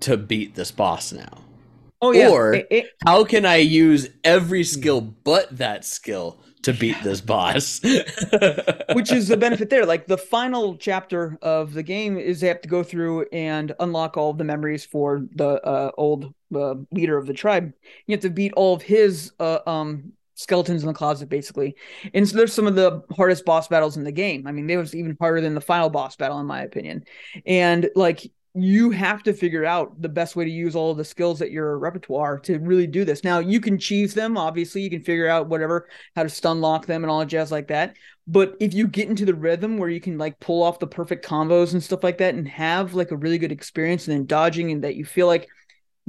to 0.00 0.16
beat 0.16 0.54
this 0.54 0.70
boss 0.70 1.12
now?" 1.12 1.38
Oh 2.02 2.12
yeah. 2.12 2.28
Or- 2.30 2.54
It- 2.54 2.66
it- 2.70 2.86
How 3.04 3.24
can 3.24 3.44
I 3.44 3.56
use 3.56 4.08
every 4.24 4.64
skill 4.64 5.00
but 5.00 5.56
that 5.58 5.84
skill 5.84 6.38
to 6.62 6.72
beat 6.72 6.96
this 7.02 7.20
boss? 7.20 7.80
which 8.94 9.12
is 9.12 9.28
the 9.28 9.36
benefit 9.36 9.70
there. 9.70 9.84
Like 9.86 10.06
the 10.06 10.16
final 10.18 10.76
chapter 10.76 11.38
of 11.42 11.74
the 11.74 11.82
game 11.82 12.16
is 12.18 12.40
they 12.40 12.48
have 12.48 12.62
to 12.62 12.68
go 12.68 12.82
through 12.82 13.26
and 13.32 13.72
unlock 13.80 14.16
all 14.16 14.30
of 14.30 14.38
the 14.38 14.44
memories 14.44 14.84
for 14.84 15.26
the 15.34 15.60
uh, 15.64 15.90
old 15.98 16.32
uh, 16.54 16.74
leader 16.92 17.16
of 17.18 17.26
the 17.26 17.34
tribe. 17.34 17.72
You 18.06 18.14
have 18.14 18.22
to 18.22 18.30
beat 18.30 18.52
all 18.54 18.74
of 18.74 18.82
his 18.82 19.32
uh, 19.40 19.58
um 19.66 20.12
skeletons 20.40 20.82
in 20.82 20.86
the 20.86 20.94
closet, 20.94 21.28
basically. 21.28 21.76
And 22.14 22.26
so 22.26 22.36
there's 22.36 22.52
some 22.52 22.66
of 22.66 22.74
the 22.74 23.02
hardest 23.14 23.44
boss 23.44 23.68
battles 23.68 23.96
in 23.96 24.04
the 24.04 24.12
game. 24.12 24.46
I 24.46 24.52
mean, 24.52 24.66
they 24.66 24.76
was 24.76 24.94
even 24.94 25.16
harder 25.20 25.40
than 25.40 25.54
the 25.54 25.60
final 25.60 25.90
boss 25.90 26.16
battle, 26.16 26.40
in 26.40 26.46
my 26.46 26.62
opinion. 26.62 27.04
And 27.46 27.90
like 27.94 28.26
you 28.54 28.90
have 28.90 29.22
to 29.22 29.32
figure 29.32 29.64
out 29.64 30.00
the 30.00 30.08
best 30.08 30.34
way 30.34 30.44
to 30.44 30.50
use 30.50 30.74
all 30.74 30.90
of 30.90 30.96
the 30.96 31.04
skills 31.04 31.40
at 31.40 31.52
your 31.52 31.78
repertoire 31.78 32.38
to 32.40 32.58
really 32.58 32.86
do 32.86 33.04
this. 33.04 33.22
Now 33.22 33.38
you 33.38 33.60
can 33.60 33.78
cheese 33.78 34.14
them, 34.14 34.36
obviously. 34.36 34.80
You 34.80 34.90
can 34.90 35.02
figure 35.02 35.28
out 35.28 35.48
whatever 35.48 35.88
how 36.16 36.24
to 36.24 36.28
stun 36.28 36.60
lock 36.60 36.86
them 36.86 37.04
and 37.04 37.10
all 37.10 37.20
the 37.20 37.26
jazz 37.26 37.52
like 37.52 37.68
that. 37.68 37.94
But 38.26 38.56
if 38.58 38.74
you 38.74 38.88
get 38.88 39.08
into 39.08 39.24
the 39.24 39.34
rhythm 39.34 39.76
where 39.76 39.88
you 39.88 40.00
can 40.00 40.18
like 40.18 40.40
pull 40.40 40.62
off 40.62 40.78
the 40.78 40.86
perfect 40.86 41.24
combos 41.24 41.72
and 41.72 41.82
stuff 41.82 42.02
like 42.02 42.18
that 42.18 42.34
and 42.34 42.48
have 42.48 42.94
like 42.94 43.10
a 43.10 43.16
really 43.16 43.38
good 43.38 43.52
experience 43.52 44.08
and 44.08 44.16
then 44.16 44.26
dodging 44.26 44.72
and 44.72 44.84
that 44.84 44.96
you 44.96 45.04
feel 45.04 45.26
like 45.26 45.48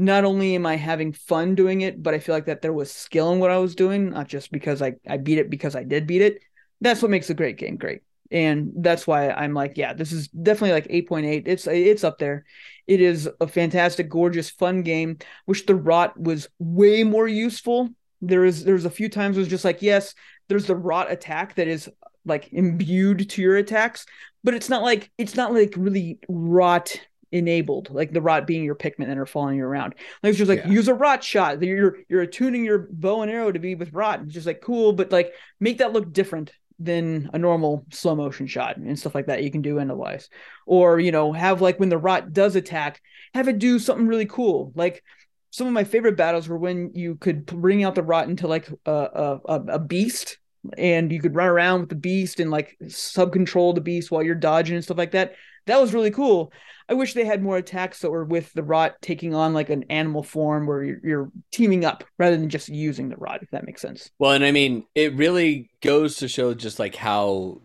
not 0.01 0.25
only 0.25 0.55
am 0.55 0.65
I 0.65 0.77
having 0.77 1.13
fun 1.13 1.53
doing 1.53 1.81
it, 1.81 2.01
but 2.01 2.15
I 2.15 2.19
feel 2.19 2.33
like 2.33 2.47
that 2.47 2.63
there 2.63 2.73
was 2.73 2.91
skill 2.91 3.31
in 3.33 3.39
what 3.39 3.51
I 3.51 3.57
was 3.59 3.75
doing, 3.75 4.09
not 4.09 4.27
just 4.27 4.51
because 4.51 4.81
I, 4.81 4.95
I 5.07 5.17
beat 5.17 5.37
it 5.37 5.51
because 5.51 5.75
I 5.75 5.83
did 5.83 6.07
beat 6.07 6.23
it. 6.23 6.41
That's 6.81 7.03
what 7.03 7.11
makes 7.11 7.29
a 7.29 7.35
great 7.35 7.57
game 7.57 7.77
great. 7.77 8.01
And 8.31 8.71
that's 8.77 9.05
why 9.05 9.29
I'm 9.29 9.53
like, 9.53 9.77
yeah, 9.77 9.93
this 9.93 10.11
is 10.11 10.29
definitely 10.29 10.71
like 10.71 10.87
8.8. 10.87 11.43
It's 11.45 11.67
it's 11.67 12.03
up 12.03 12.17
there. 12.17 12.45
It 12.87 12.99
is 12.99 13.29
a 13.39 13.47
fantastic, 13.47 14.09
gorgeous, 14.09 14.49
fun 14.49 14.81
game. 14.81 15.19
Wish 15.45 15.67
the 15.67 15.75
rot 15.75 16.19
was 16.19 16.49
way 16.57 17.03
more 17.03 17.27
useful. 17.27 17.89
There 18.21 18.43
is 18.43 18.63
there's 18.63 18.85
a 18.85 18.89
few 18.89 19.07
times 19.07 19.37
it 19.37 19.41
was 19.41 19.49
just 19.49 19.65
like, 19.65 19.83
yes, 19.83 20.15
there's 20.49 20.65
the 20.65 20.75
rot 20.75 21.11
attack 21.11 21.55
that 21.55 21.67
is 21.67 21.89
like 22.25 22.51
imbued 22.51 23.29
to 23.31 23.41
your 23.41 23.57
attacks, 23.57 24.07
but 24.43 24.55
it's 24.55 24.69
not 24.69 24.81
like 24.81 25.11
it's 25.19 25.35
not 25.35 25.53
like 25.53 25.75
really 25.77 26.17
rot 26.27 26.99
enabled, 27.31 27.89
like 27.91 28.11
the 28.11 28.21
rot 28.21 28.45
being 28.47 28.63
your 28.63 28.75
Pikmin 28.75 29.07
that 29.07 29.17
are 29.17 29.25
following 29.25 29.57
you 29.57 29.65
around. 29.65 29.95
Like 30.21 30.31
it's 30.31 30.37
just 30.37 30.49
like 30.49 30.59
Yeah. 30.65 30.69
use 30.69 30.87
a 30.87 30.93
rot 30.93 31.23
shot. 31.23 31.61
You're 31.61 31.97
you're 32.09 32.21
attuning 32.21 32.65
your 32.65 32.87
bow 32.91 33.21
and 33.21 33.31
arrow 33.31 33.51
to 33.51 33.59
be 33.59 33.75
with 33.75 33.93
rot. 33.93 34.21
It's 34.23 34.33
just 34.33 34.47
like 34.47 34.61
cool, 34.61 34.93
but 34.93 35.11
like 35.11 35.33
make 35.59 35.77
that 35.79 35.93
look 35.93 36.11
different 36.11 36.51
than 36.79 37.29
a 37.33 37.37
normal 37.37 37.85
slow 37.91 38.15
motion 38.15 38.47
shot 38.47 38.75
and 38.77 38.97
stuff 38.97 39.13
like 39.13 39.27
that 39.27 39.43
you 39.43 39.51
can 39.51 39.61
do 39.61 39.79
otherwise. 39.79 40.29
Or, 40.65 40.99
you 40.99 41.11
know, 41.11 41.31
have 41.31 41.61
like 41.61 41.79
when 41.79 41.89
the 41.89 41.97
rot 41.97 42.33
does 42.33 42.55
attack, 42.55 43.01
have 43.35 43.47
it 43.47 43.59
do 43.59 43.77
something 43.79 44.07
really 44.07 44.25
cool. 44.25 44.71
Like 44.75 45.03
some 45.51 45.67
of 45.67 45.73
my 45.73 45.83
favorite 45.83 46.17
battles 46.17 46.49
were 46.49 46.57
when 46.57 46.91
you 46.95 47.15
could 47.15 47.45
bring 47.45 47.83
out 47.83 47.93
the 47.95 48.03
rot 48.03 48.27
into 48.29 48.47
like 48.47 48.67
a 48.85 48.91
a, 48.91 49.39
a- 49.45 49.65
a 49.73 49.79
beast 49.79 50.37
and 50.77 51.11
you 51.11 51.19
could 51.19 51.35
run 51.35 51.47
around 51.47 51.81
with 51.81 51.89
the 51.89 51.95
beast 51.95 52.39
and 52.39 52.51
like 52.51 52.77
sub 52.87 53.33
control 53.33 53.73
the 53.73 53.81
beast 53.81 54.11
while 54.11 54.23
you're 54.23 54.35
dodging 54.35 54.75
and 54.75 54.83
stuff 54.83 54.97
like 54.97 55.11
that. 55.11 55.33
That 55.67 55.79
was 55.79 55.93
really 55.93 56.11
cool. 56.11 56.51
I 56.89 56.93
wish 56.93 57.13
they 57.13 57.23
had 57.25 57.41
more 57.41 57.57
attacks 57.57 57.99
that 57.99 58.11
were 58.11 58.25
with 58.25 58.51
the 58.53 58.63
rot 58.63 58.95
taking 59.01 59.33
on 59.33 59.53
like 59.53 59.69
an 59.69 59.83
animal 59.89 60.23
form 60.23 60.67
where 60.67 60.83
you're, 60.83 60.99
you're 61.03 61.31
teaming 61.51 61.85
up 61.85 62.03
rather 62.17 62.35
than 62.35 62.49
just 62.49 62.67
using 62.67 63.09
the 63.09 63.15
rot, 63.15 63.41
if 63.43 63.49
that 63.51 63.65
makes 63.65 63.81
sense. 63.81 64.09
well, 64.19 64.31
and 64.31 64.43
I 64.43 64.51
mean, 64.51 64.85
it 64.95 65.15
really 65.15 65.69
goes 65.81 66.17
to 66.17 66.27
show 66.27 66.53
just 66.53 66.79
like 66.79 66.95
how 66.95 67.61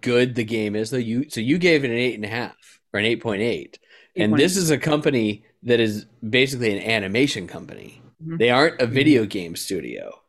good 0.00 0.34
the 0.34 0.44
game 0.44 0.76
is. 0.76 0.90
Though 0.90 0.98
you, 0.98 1.28
so 1.28 1.40
you 1.40 1.58
gave 1.58 1.84
it 1.84 1.90
an 1.90 1.96
eight 1.96 2.14
and 2.14 2.24
a 2.24 2.28
half 2.28 2.54
or 2.92 3.00
an 3.00 3.06
eight 3.06 3.22
point 3.22 3.42
eight, 3.42 3.78
and 4.14 4.34
this 4.36 4.56
is 4.56 4.70
a 4.70 4.78
company 4.78 5.44
that 5.64 5.80
is 5.80 6.06
basically 6.28 6.78
an 6.78 6.88
animation 6.88 7.46
company. 7.48 8.00
Mhm. 8.24 8.38
They 8.38 8.50
aren't 8.50 8.80
a 8.80 8.86
video 8.86 9.26
game 9.26 9.56
studio. 9.56 10.20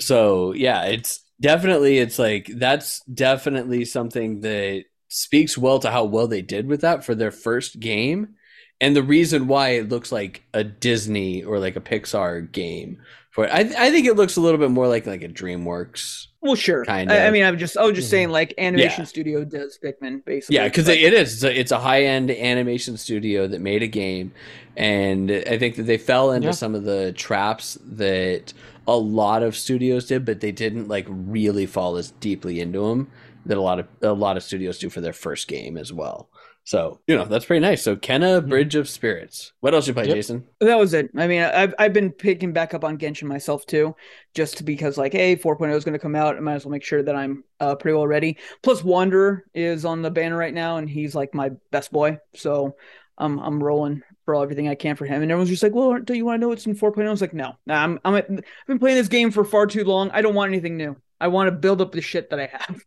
So 0.00 0.52
yeah, 0.52 0.84
it's 0.84 1.20
definitely 1.40 1.98
it's 1.98 2.18
like 2.18 2.48
that's 2.56 3.00
definitely 3.02 3.84
something 3.84 4.40
that 4.40 4.84
speaks 5.08 5.56
well 5.58 5.78
to 5.80 5.90
how 5.90 6.04
well 6.04 6.26
they 6.26 6.42
did 6.42 6.66
with 6.66 6.80
that 6.82 7.04
for 7.04 7.14
their 7.14 7.30
first 7.30 7.80
game. 7.80 8.34
And 8.80 8.94
the 8.96 9.02
reason 9.02 9.46
why 9.46 9.70
it 9.70 9.88
looks 9.88 10.10
like 10.10 10.42
a 10.52 10.64
Disney 10.64 11.42
or 11.44 11.58
like 11.58 11.76
a 11.76 11.80
Pixar 11.80 12.50
game 12.50 13.00
for 13.30 13.46
I 13.48 13.60
I 13.60 13.90
think 13.90 14.06
it 14.06 14.14
looks 14.16 14.36
a 14.36 14.40
little 14.40 14.58
bit 14.58 14.70
more 14.70 14.88
like 14.88 15.06
like 15.06 15.22
a 15.22 15.28
DreamWorks. 15.28 16.26
Well, 16.40 16.56
sure. 16.56 16.84
Kind 16.84 17.10
I, 17.10 17.28
I 17.28 17.30
mean, 17.30 17.42
I'm 17.42 17.56
just, 17.56 17.74
I 17.78 17.84
was 17.84 17.94
just 17.94 18.08
Mhm. 18.08 18.10
saying, 18.10 18.28
like, 18.28 18.52
animation 18.58 19.00
Yeah. 19.00 19.04
studio 19.06 19.44
does 19.46 19.78
Pikmin, 19.82 20.22
basically. 20.26 20.56
Yeah, 20.56 20.64
because 20.68 20.84
but- 20.84 20.98
it 20.98 21.14
is. 21.14 21.32
It's 21.36 21.42
a, 21.42 21.58
it's 21.58 21.72
a 21.72 21.78
high 21.78 22.02
end 22.04 22.30
animation 22.30 22.98
studio 22.98 23.46
that 23.48 23.62
made 23.62 23.82
a 23.82 23.86
game, 23.86 24.30
and 24.76 25.30
I 25.30 25.56
think 25.56 25.76
that 25.76 25.84
they 25.84 25.96
fell 25.96 26.32
into 26.32 26.48
Yeah. 26.48 26.52
some 26.52 26.74
of 26.74 26.84
the 26.84 27.12
traps 27.12 27.78
that 27.92 28.52
a 28.86 28.96
lot 28.96 29.42
of 29.42 29.56
studios 29.56 30.06
did, 30.06 30.24
but 30.24 30.40
they 30.40 30.52
didn't 30.52 30.88
like 30.88 31.06
really 31.08 31.66
fall 31.66 31.96
as 31.96 32.10
deeply 32.12 32.60
into 32.60 32.88
them 32.88 33.10
that 33.46 33.58
a 33.58 33.60
lot 33.60 33.78
of 33.78 33.86
a 34.02 34.12
lot 34.12 34.36
of 34.36 34.42
studios 34.42 34.78
do 34.78 34.88
for 34.90 35.00
their 35.00 35.12
first 35.12 35.48
game 35.48 35.76
as 35.76 35.92
well. 35.92 36.28
So 36.66 37.00
you 37.06 37.14
know 37.14 37.26
that's 37.26 37.44
pretty 37.44 37.60
nice. 37.60 37.82
So 37.82 37.94
Kena 37.94 38.46
Bridge 38.48 38.74
of 38.74 38.88
Spirits. 38.88 39.52
What 39.60 39.74
else 39.74 39.86
you 39.86 39.92
play, 39.92 40.06
Yep. 40.06 40.14
Jason? 40.16 40.44
that 40.60 40.78
was 40.78 40.94
it. 40.94 41.10
I 41.14 41.26
mean, 41.26 41.42
I've 41.42 41.74
I've 41.78 41.92
been 41.92 42.10
picking 42.10 42.54
back 42.54 42.72
up 42.72 42.84
on 42.84 42.96
Genshin 42.96 43.24
myself 43.24 43.66
too, 43.66 43.94
just 44.34 44.64
because 44.64 44.96
like, 44.96 45.12
hey, 45.12 45.36
4.0 45.36 45.74
is 45.76 45.84
going 45.84 45.92
to 45.92 45.98
come 45.98 46.14
out. 46.16 46.36
I 46.36 46.40
might 46.40 46.54
as 46.54 46.64
well 46.64 46.72
make 46.72 46.82
sure 46.84 47.02
that 47.02 47.14
I'm 47.14 47.44
uh, 47.60 47.74
pretty 47.74 47.94
well 47.96 48.06
ready. 48.06 48.38
Plus, 48.62 48.82
Wanderer 48.82 49.44
is 49.52 49.84
on 49.84 50.00
the 50.00 50.10
banner 50.10 50.38
right 50.38 50.54
now, 50.54 50.78
and 50.78 50.88
he's 50.88 51.14
like 51.14 51.34
my 51.34 51.50
best 51.70 51.92
boy. 51.92 52.16
So 52.34 52.76
I'm 53.18 53.38
I'm 53.40 53.62
rolling 53.62 54.00
for 54.24 54.34
everything 54.42 54.68
I 54.68 54.74
can 54.74 54.96
for 54.96 55.06
him. 55.06 55.22
And 55.22 55.30
everyone's 55.30 55.50
just 55.50 55.62
like, 55.62 55.74
well, 55.74 55.98
do 56.00 56.14
you 56.14 56.24
want 56.24 56.36
to 56.36 56.40
know 56.40 56.48
what's 56.48 56.66
in 56.66 56.74
4.0? 56.74 57.06
I 57.06 57.10
was 57.10 57.20
like, 57.20 57.34
no, 57.34 57.54
nah, 57.66 57.82
I'm 57.82 57.98
I'm 58.04 58.14
I've 58.14 58.42
been 58.66 58.78
playing 58.78 58.96
this 58.96 59.08
game 59.08 59.30
for 59.30 59.44
far 59.44 59.66
too 59.66 59.84
long. 59.84 60.10
I 60.12 60.22
don't 60.22 60.34
want 60.34 60.50
anything 60.50 60.76
new. 60.76 60.96
I 61.20 61.28
want 61.28 61.48
to 61.48 61.52
build 61.52 61.80
up 61.80 61.92
the 61.92 62.00
shit 62.00 62.30
that 62.30 62.40
I 62.40 62.46
have. 62.52 62.80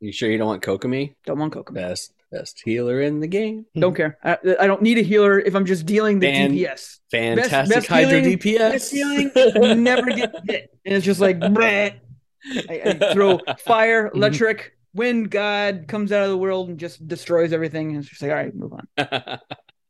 You 0.00 0.12
sure 0.12 0.30
you 0.30 0.38
don't 0.38 0.48
want 0.48 0.62
Kokomi? 0.62 1.14
Don't 1.24 1.38
want 1.38 1.54
Kokomi. 1.54 1.74
Best 1.74 2.12
best 2.30 2.60
healer 2.64 3.00
in 3.00 3.20
the 3.20 3.28
game. 3.28 3.64
Don't 3.76 3.94
care. 3.94 4.18
I, 4.24 4.36
I 4.60 4.66
don't 4.66 4.82
need 4.82 4.98
a 4.98 5.02
healer 5.02 5.38
if 5.38 5.54
I'm 5.54 5.64
just 5.64 5.86
dealing 5.86 6.18
the 6.18 6.26
Fan- 6.26 6.52
DPS. 6.52 6.98
Fantastic 7.10 7.74
best 7.74 7.86
Hydro 7.86 8.20
healing- 8.20 8.38
DPS. 8.38 8.58
Best 8.72 8.92
healing 8.92 9.82
never 9.84 10.06
get 10.10 10.34
hit, 10.48 10.70
and 10.84 10.94
it's 10.94 11.06
just 11.06 11.20
like 11.20 11.38
bleh. 11.38 11.94
I, 12.68 12.82
I 13.00 13.12
throw 13.14 13.38
fire, 13.64 14.08
Mm-hmm. 14.08 14.16
electric, 14.18 14.76
wind 14.94 15.30
god 15.30 15.86
comes 15.88 16.12
out 16.12 16.24
of 16.24 16.28
the 16.30 16.36
world 16.36 16.68
and 16.68 16.78
just 16.78 17.06
destroys 17.08 17.52
everything. 17.52 17.90
And 17.90 17.98
it's 18.00 18.08
just 18.08 18.20
like, 18.20 18.30
all 18.30 18.36
right, 18.36 18.54
move 18.54 18.72
on. 18.74 18.88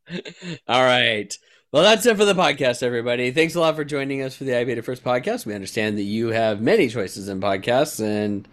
All 0.69 0.83
right. 0.83 1.37
Well, 1.73 1.83
that's 1.83 2.07
it 2.07 2.17
for 2.17 2.25
the 2.25 2.35
podcast, 2.35 2.83
everybody. 2.83 3.33
Thanks 3.33 3.55
a 3.55 3.61
lot 3.61 3.75
for 3.75 3.85
joining 3.85 4.23
us 4.23 4.37
for 4.37 4.45
the 4.45 4.57
I 4.57 4.65
Beat 4.65 4.79
It 4.79 4.85
First 4.85 5.03
podcast. 5.03 5.45
We 5.45 5.55
understand 5.55 5.99
that 5.99 6.03
you 6.03 6.29
have 6.29 6.61
many 6.61 6.89
choices 6.89 7.29
in 7.29 7.41
podcasts, 7.41 8.01
and 8.01 8.47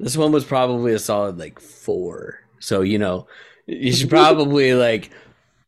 this 0.00 0.16
one 0.16 0.32
was 0.32 0.44
probably 0.44 0.92
a 0.92 0.98
solid 0.98 1.38
like 1.38 1.60
four. 1.60 2.40
So 2.60 2.80
you 2.80 2.98
know, 2.98 3.26
you 3.66 3.92
should 3.92 4.10
probably 4.10 4.74
like 4.74 5.10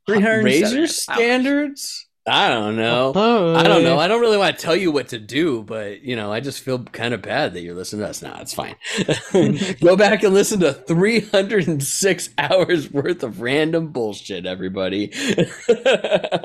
307 0.06 0.44
raise 0.44 0.72
your 0.72 0.86
standards. 0.86 2.05
I 2.28 2.48
don't 2.48 2.74
know. 2.74 3.12
Oh, 3.14 3.54
I 3.54 3.62
don't 3.62 3.84
know. 3.84 4.00
I 4.00 4.08
don't 4.08 4.20
really 4.20 4.36
want 4.36 4.58
to 4.58 4.64
tell 4.64 4.74
you 4.74 4.90
what 4.90 5.08
to 5.08 5.18
do, 5.18 5.62
but 5.62 6.02
you 6.02 6.16
know, 6.16 6.32
I 6.32 6.40
just 6.40 6.60
feel 6.60 6.82
kind 6.82 7.14
of 7.14 7.22
bad 7.22 7.54
that 7.54 7.60
you're 7.60 7.74
listening 7.74 8.02
to 8.02 8.08
us. 8.08 8.20
Nah, 8.20 8.40
it's 8.40 8.52
fine. 8.52 8.74
Go 9.80 9.96
back 9.96 10.24
and 10.24 10.34
listen 10.34 10.58
to 10.60 10.72
306 10.72 12.30
hours 12.36 12.90
worth 12.90 13.22
of 13.22 13.40
random 13.40 13.88
bullshit, 13.92 14.44
everybody. 14.44 15.12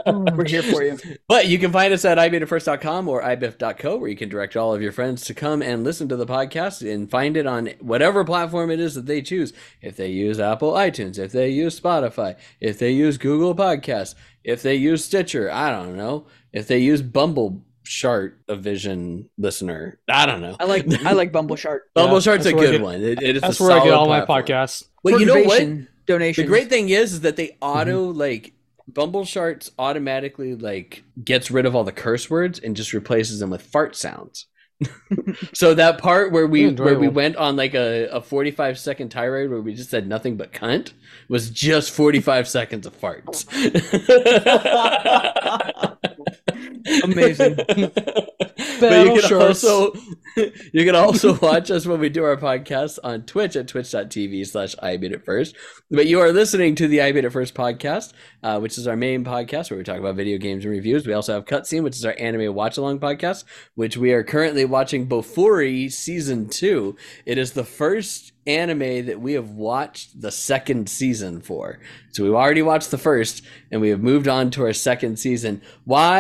We're 0.05 0.47
here 0.47 0.61
for 0.61 0.83
you. 0.83 0.99
But 1.27 1.47
you 1.47 1.57
can 1.57 1.71
find 1.71 1.91
us 1.91 2.05
at 2.05 2.19
ibeatitfirst.com 2.19 3.07
or 3.07 3.23
ibif.co 3.23 3.97
where 3.97 4.09
you 4.09 4.17
can 4.17 4.29
direct 4.29 4.55
all 4.55 4.75
of 4.75 4.83
your 4.83 4.91
friends 4.91 5.25
to 5.25 5.33
come 5.33 5.63
and 5.63 5.83
listen 5.83 6.07
to 6.09 6.15
the 6.15 6.27
podcast 6.27 6.87
and 6.87 7.09
find 7.09 7.35
it 7.35 7.47
on 7.47 7.71
whatever 7.79 8.23
platform 8.23 8.69
it 8.69 8.79
is 8.79 8.93
that 8.93 9.07
they 9.07 9.23
choose. 9.23 9.51
If 9.81 9.95
they 9.97 10.09
use 10.09 10.39
Apple 10.39 10.73
iTunes, 10.73 11.17
if 11.17 11.31
they 11.31 11.49
use 11.49 11.79
Spotify, 11.79 12.35
if 12.59 12.77
they 12.77 12.91
use 12.91 13.17
Google 13.17 13.55
Podcasts, 13.55 14.13
if 14.43 14.61
they 14.61 14.75
use 14.75 15.05
Stitcher, 15.05 15.51
I 15.51 15.71
don't 15.71 15.95
know. 15.95 16.27
If 16.53 16.67
they 16.67 16.79
use 16.79 17.01
Bumble 17.01 17.63
Shart, 17.83 18.39
a 18.47 18.55
Vision 18.55 19.29
listener, 19.37 19.99
I 20.09 20.25
don't 20.25 20.41
know. 20.41 20.55
I 20.59 20.65
like 20.65 20.91
I 21.05 21.13
like 21.13 21.31
Bumble 21.31 21.55
Shark. 21.55 21.83
Bumble 21.93 22.15
Yeah, 22.15 22.19
Shart's 22.21 22.45
a 22.45 22.49
that's 22.49 22.55
where 22.55 22.67
I 22.67 22.71
good 22.71 22.77
get- 22.77 22.83
one. 22.83 22.95
It, 22.95 23.23
it 23.23 23.35
is 23.37 23.41
That's 23.41 23.59
a 23.59 23.63
where 23.63 23.71
I 23.73 23.75
get 23.83 23.91
solid 23.91 23.95
all 23.95 24.07
my 24.07 24.25
podcasts. 24.25 24.85
But 25.03 25.19
you 25.19 25.25
know 25.25 25.35
what? 25.35 25.47
Motivation, 25.47 25.87
Donations. 26.05 26.45
The 26.45 26.49
great 26.49 26.69
thing 26.69 26.89
is, 26.89 27.13
is 27.13 27.21
that 27.21 27.35
they 27.35 27.47
mm-hmm. 27.49 27.63
auto 27.63 28.11
like 28.11 28.53
Bumble 28.87 29.23
Sharts 29.23 29.71
automatically 29.79 30.55
like 30.55 31.03
gets 31.23 31.51
rid 31.51 31.65
of 31.65 31.75
all 31.75 31.83
the 31.83 31.91
curse 31.91 32.29
words 32.29 32.59
and 32.59 32.75
just 32.75 32.93
replaces 32.93 33.39
them 33.39 33.49
with 33.49 33.61
fart 33.61 33.95
sounds. 33.95 34.47
so 35.53 35.73
that 35.73 35.97
part 35.97 36.31
where 36.31 36.47
we 36.47 36.71
where 36.73 36.97
we 36.97 37.07
went 37.07 37.35
on 37.35 37.55
like 37.55 37.73
a, 37.73 38.07
a 38.07 38.21
45 38.21 38.79
second 38.79 39.09
tirade 39.09 39.49
where 39.49 39.61
we 39.61 39.73
just 39.73 39.89
said 39.89 40.07
nothing 40.07 40.37
but 40.37 40.51
cunt 40.51 40.93
was 41.27 41.49
just 41.49 41.91
45 41.91 42.47
seconds 42.47 42.85
of 42.85 42.99
farts. 42.99 43.45
Amazing. 47.03 47.55
but 47.55 49.05
you 49.05 49.19
can 49.19 49.21
shorts. 49.21 49.63
also 49.63 49.93
You 50.73 50.85
can 50.85 50.95
also 50.95 51.37
watch 51.39 51.71
us 51.71 51.85
when 51.85 51.99
we 51.99 52.09
do 52.09 52.23
our 52.23 52.37
podcast 52.37 52.99
on 53.03 53.23
Twitch 53.23 53.55
at 53.55 53.67
twitch.tv 53.67 54.47
slash 54.47 54.75
I 54.81 54.97
Beat 54.97 55.11
It 55.11 55.25
First. 55.25 55.55
But 55.89 56.07
you 56.07 56.19
are 56.19 56.31
listening 56.31 56.75
to 56.75 56.87
the 56.87 57.01
I 57.01 57.11
Beat 57.11 57.25
It 57.25 57.31
First 57.31 57.53
podcast, 57.53 58.13
uh, 58.43 58.59
which 58.59 58.77
is 58.77 58.87
our 58.87 58.95
main 58.95 59.25
podcast 59.25 59.69
where 59.69 59.77
we 59.77 59.83
talk 59.83 59.99
about 59.99 60.15
video 60.15 60.37
games 60.37 60.63
and 60.63 60.71
reviews. 60.71 61.05
We 61.05 61.13
also 61.13 61.33
have 61.33 61.45
Cutscene, 61.45 61.83
which 61.83 61.95
is 61.95 62.05
our 62.05 62.15
anime 62.17 62.53
watch 62.53 62.77
along 62.77 62.99
podcast, 62.99 63.43
which 63.75 63.97
we 63.97 64.13
are 64.13 64.23
currently 64.23 64.65
watching 64.65 65.07
Bofuri 65.07 65.91
season 65.91 66.47
two. 66.47 66.95
It 67.25 67.37
is 67.37 67.51
the 67.51 67.65
first 67.65 68.31
anime 68.47 69.05
that 69.05 69.21
we 69.21 69.33
have 69.33 69.51
watched 69.51 70.19
the 70.19 70.31
second 70.31 70.89
season 70.89 71.41
for. 71.41 71.79
So 72.11 72.23
we've 72.23 72.33
already 72.33 72.63
watched 72.63 72.89
the 72.89 72.97
first 72.97 73.43
and 73.69 73.81
we 73.81 73.89
have 73.89 74.01
moved 74.01 74.27
on 74.27 74.49
to 74.51 74.63
our 74.63 74.73
second 74.73 75.19
season. 75.19 75.61
Why? 75.85 76.10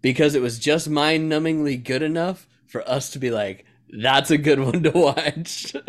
Because 0.00 0.34
it 0.34 0.42
was 0.42 0.58
just 0.58 0.88
mind 0.88 1.30
numbingly 1.30 1.82
good 1.82 2.02
enough 2.02 2.46
for 2.66 2.88
us 2.88 3.10
to 3.10 3.18
be 3.18 3.30
like, 3.30 3.64
that's 3.90 4.30
a 4.30 4.38
good 4.38 4.60
one 4.64 4.82
to 4.82 4.90
watch. 4.90 5.74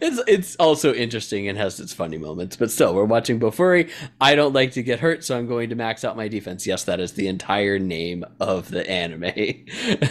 it's 0.00 0.20
it's 0.26 0.56
also 0.56 0.92
interesting 0.94 1.48
and 1.48 1.58
has 1.58 1.80
its 1.80 1.92
funny 1.92 2.18
moments, 2.18 2.56
but 2.56 2.70
still, 2.70 2.94
we're 2.94 3.04
watching 3.04 3.40
Bofuri. 3.40 3.90
I 4.20 4.34
don't 4.34 4.52
like 4.54 4.72
to 4.72 4.82
get 4.82 5.00
hurt, 5.00 5.24
so 5.24 5.36
I'm 5.36 5.46
going 5.46 5.70
to 5.70 5.76
max 5.76 6.04
out 6.04 6.16
my 6.16 6.28
defense. 6.28 6.66
Yes, 6.66 6.84
that 6.84 7.00
is 7.00 7.12
the 7.12 7.28
entire 7.28 7.78
name 7.78 8.24
of 8.40 8.70
the 8.70 8.88
anime. 8.88 9.24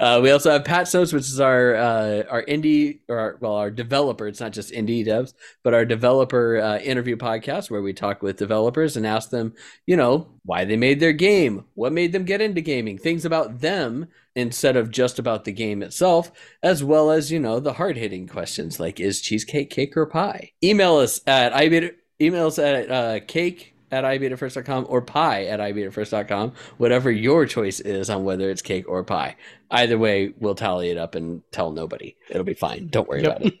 Uh, 0.00 0.20
we 0.22 0.30
also 0.30 0.50
have 0.50 0.64
Patch 0.64 0.92
Notes, 0.94 1.12
which 1.12 1.24
is 1.24 1.40
our 1.40 1.74
uh, 1.74 2.22
our 2.30 2.44
indie 2.44 3.00
or 3.08 3.18
our, 3.18 3.38
well 3.40 3.54
our 3.54 3.70
developer. 3.70 4.26
It's 4.26 4.40
not 4.40 4.52
just 4.52 4.72
indie 4.72 5.06
devs, 5.06 5.34
but 5.62 5.74
our 5.74 5.84
developer 5.84 6.58
uh, 6.58 6.78
interview 6.78 7.16
podcast 7.16 7.70
where 7.70 7.82
we 7.82 7.92
talk 7.92 8.22
with 8.22 8.36
developers 8.36 8.96
and 8.96 9.06
ask 9.06 9.30
them, 9.30 9.54
you 9.86 9.96
know, 9.96 10.28
why 10.44 10.64
they 10.64 10.76
made 10.76 11.00
their 11.00 11.12
game, 11.12 11.64
what 11.74 11.92
made 11.92 12.12
them 12.12 12.24
get 12.24 12.40
into 12.40 12.60
gaming, 12.60 12.98
things 12.98 13.24
about 13.24 13.60
them 13.60 14.08
instead 14.34 14.76
of 14.76 14.90
just 14.90 15.18
about 15.18 15.44
the 15.44 15.52
game 15.52 15.82
itself, 15.82 16.32
as 16.62 16.82
well 16.82 17.10
as 17.10 17.30
you 17.30 17.38
know 17.38 17.60
the 17.60 17.74
hard 17.74 17.96
hitting 17.96 18.26
questions 18.26 18.80
like 18.80 18.98
is 18.98 19.20
cheesecake 19.20 19.70
cake 19.70 19.96
or 19.96 20.06
pie. 20.06 20.52
Email 20.62 20.96
us 20.96 21.20
at 21.26 21.54
I 21.54 21.92
email 22.20 22.46
us 22.46 22.58
at 22.58 22.90
uh, 22.90 23.20
cake 23.26 23.72
at 23.92 24.04
ibeatitfirst.com 24.04 24.86
or 24.88 25.02
pie 25.02 25.44
at 25.44 25.60
ibeatitfirst.com, 25.60 26.52
whatever 26.78 27.10
your 27.10 27.44
choice 27.46 27.78
is 27.78 28.08
on 28.08 28.24
whether 28.24 28.50
it's 28.50 28.62
cake 28.62 28.88
or 28.88 29.04
pie. 29.04 29.36
Either 29.72 29.96
way, 29.96 30.34
we'll 30.38 30.54
tally 30.54 30.90
it 30.90 30.98
up 30.98 31.14
and 31.14 31.40
tell 31.50 31.72
nobody. 31.72 32.14
It'll 32.28 32.44
be 32.44 32.52
fine. 32.52 32.88
Don't 32.88 33.08
worry 33.08 33.22
Yep. 33.22 33.36
about 33.40 33.52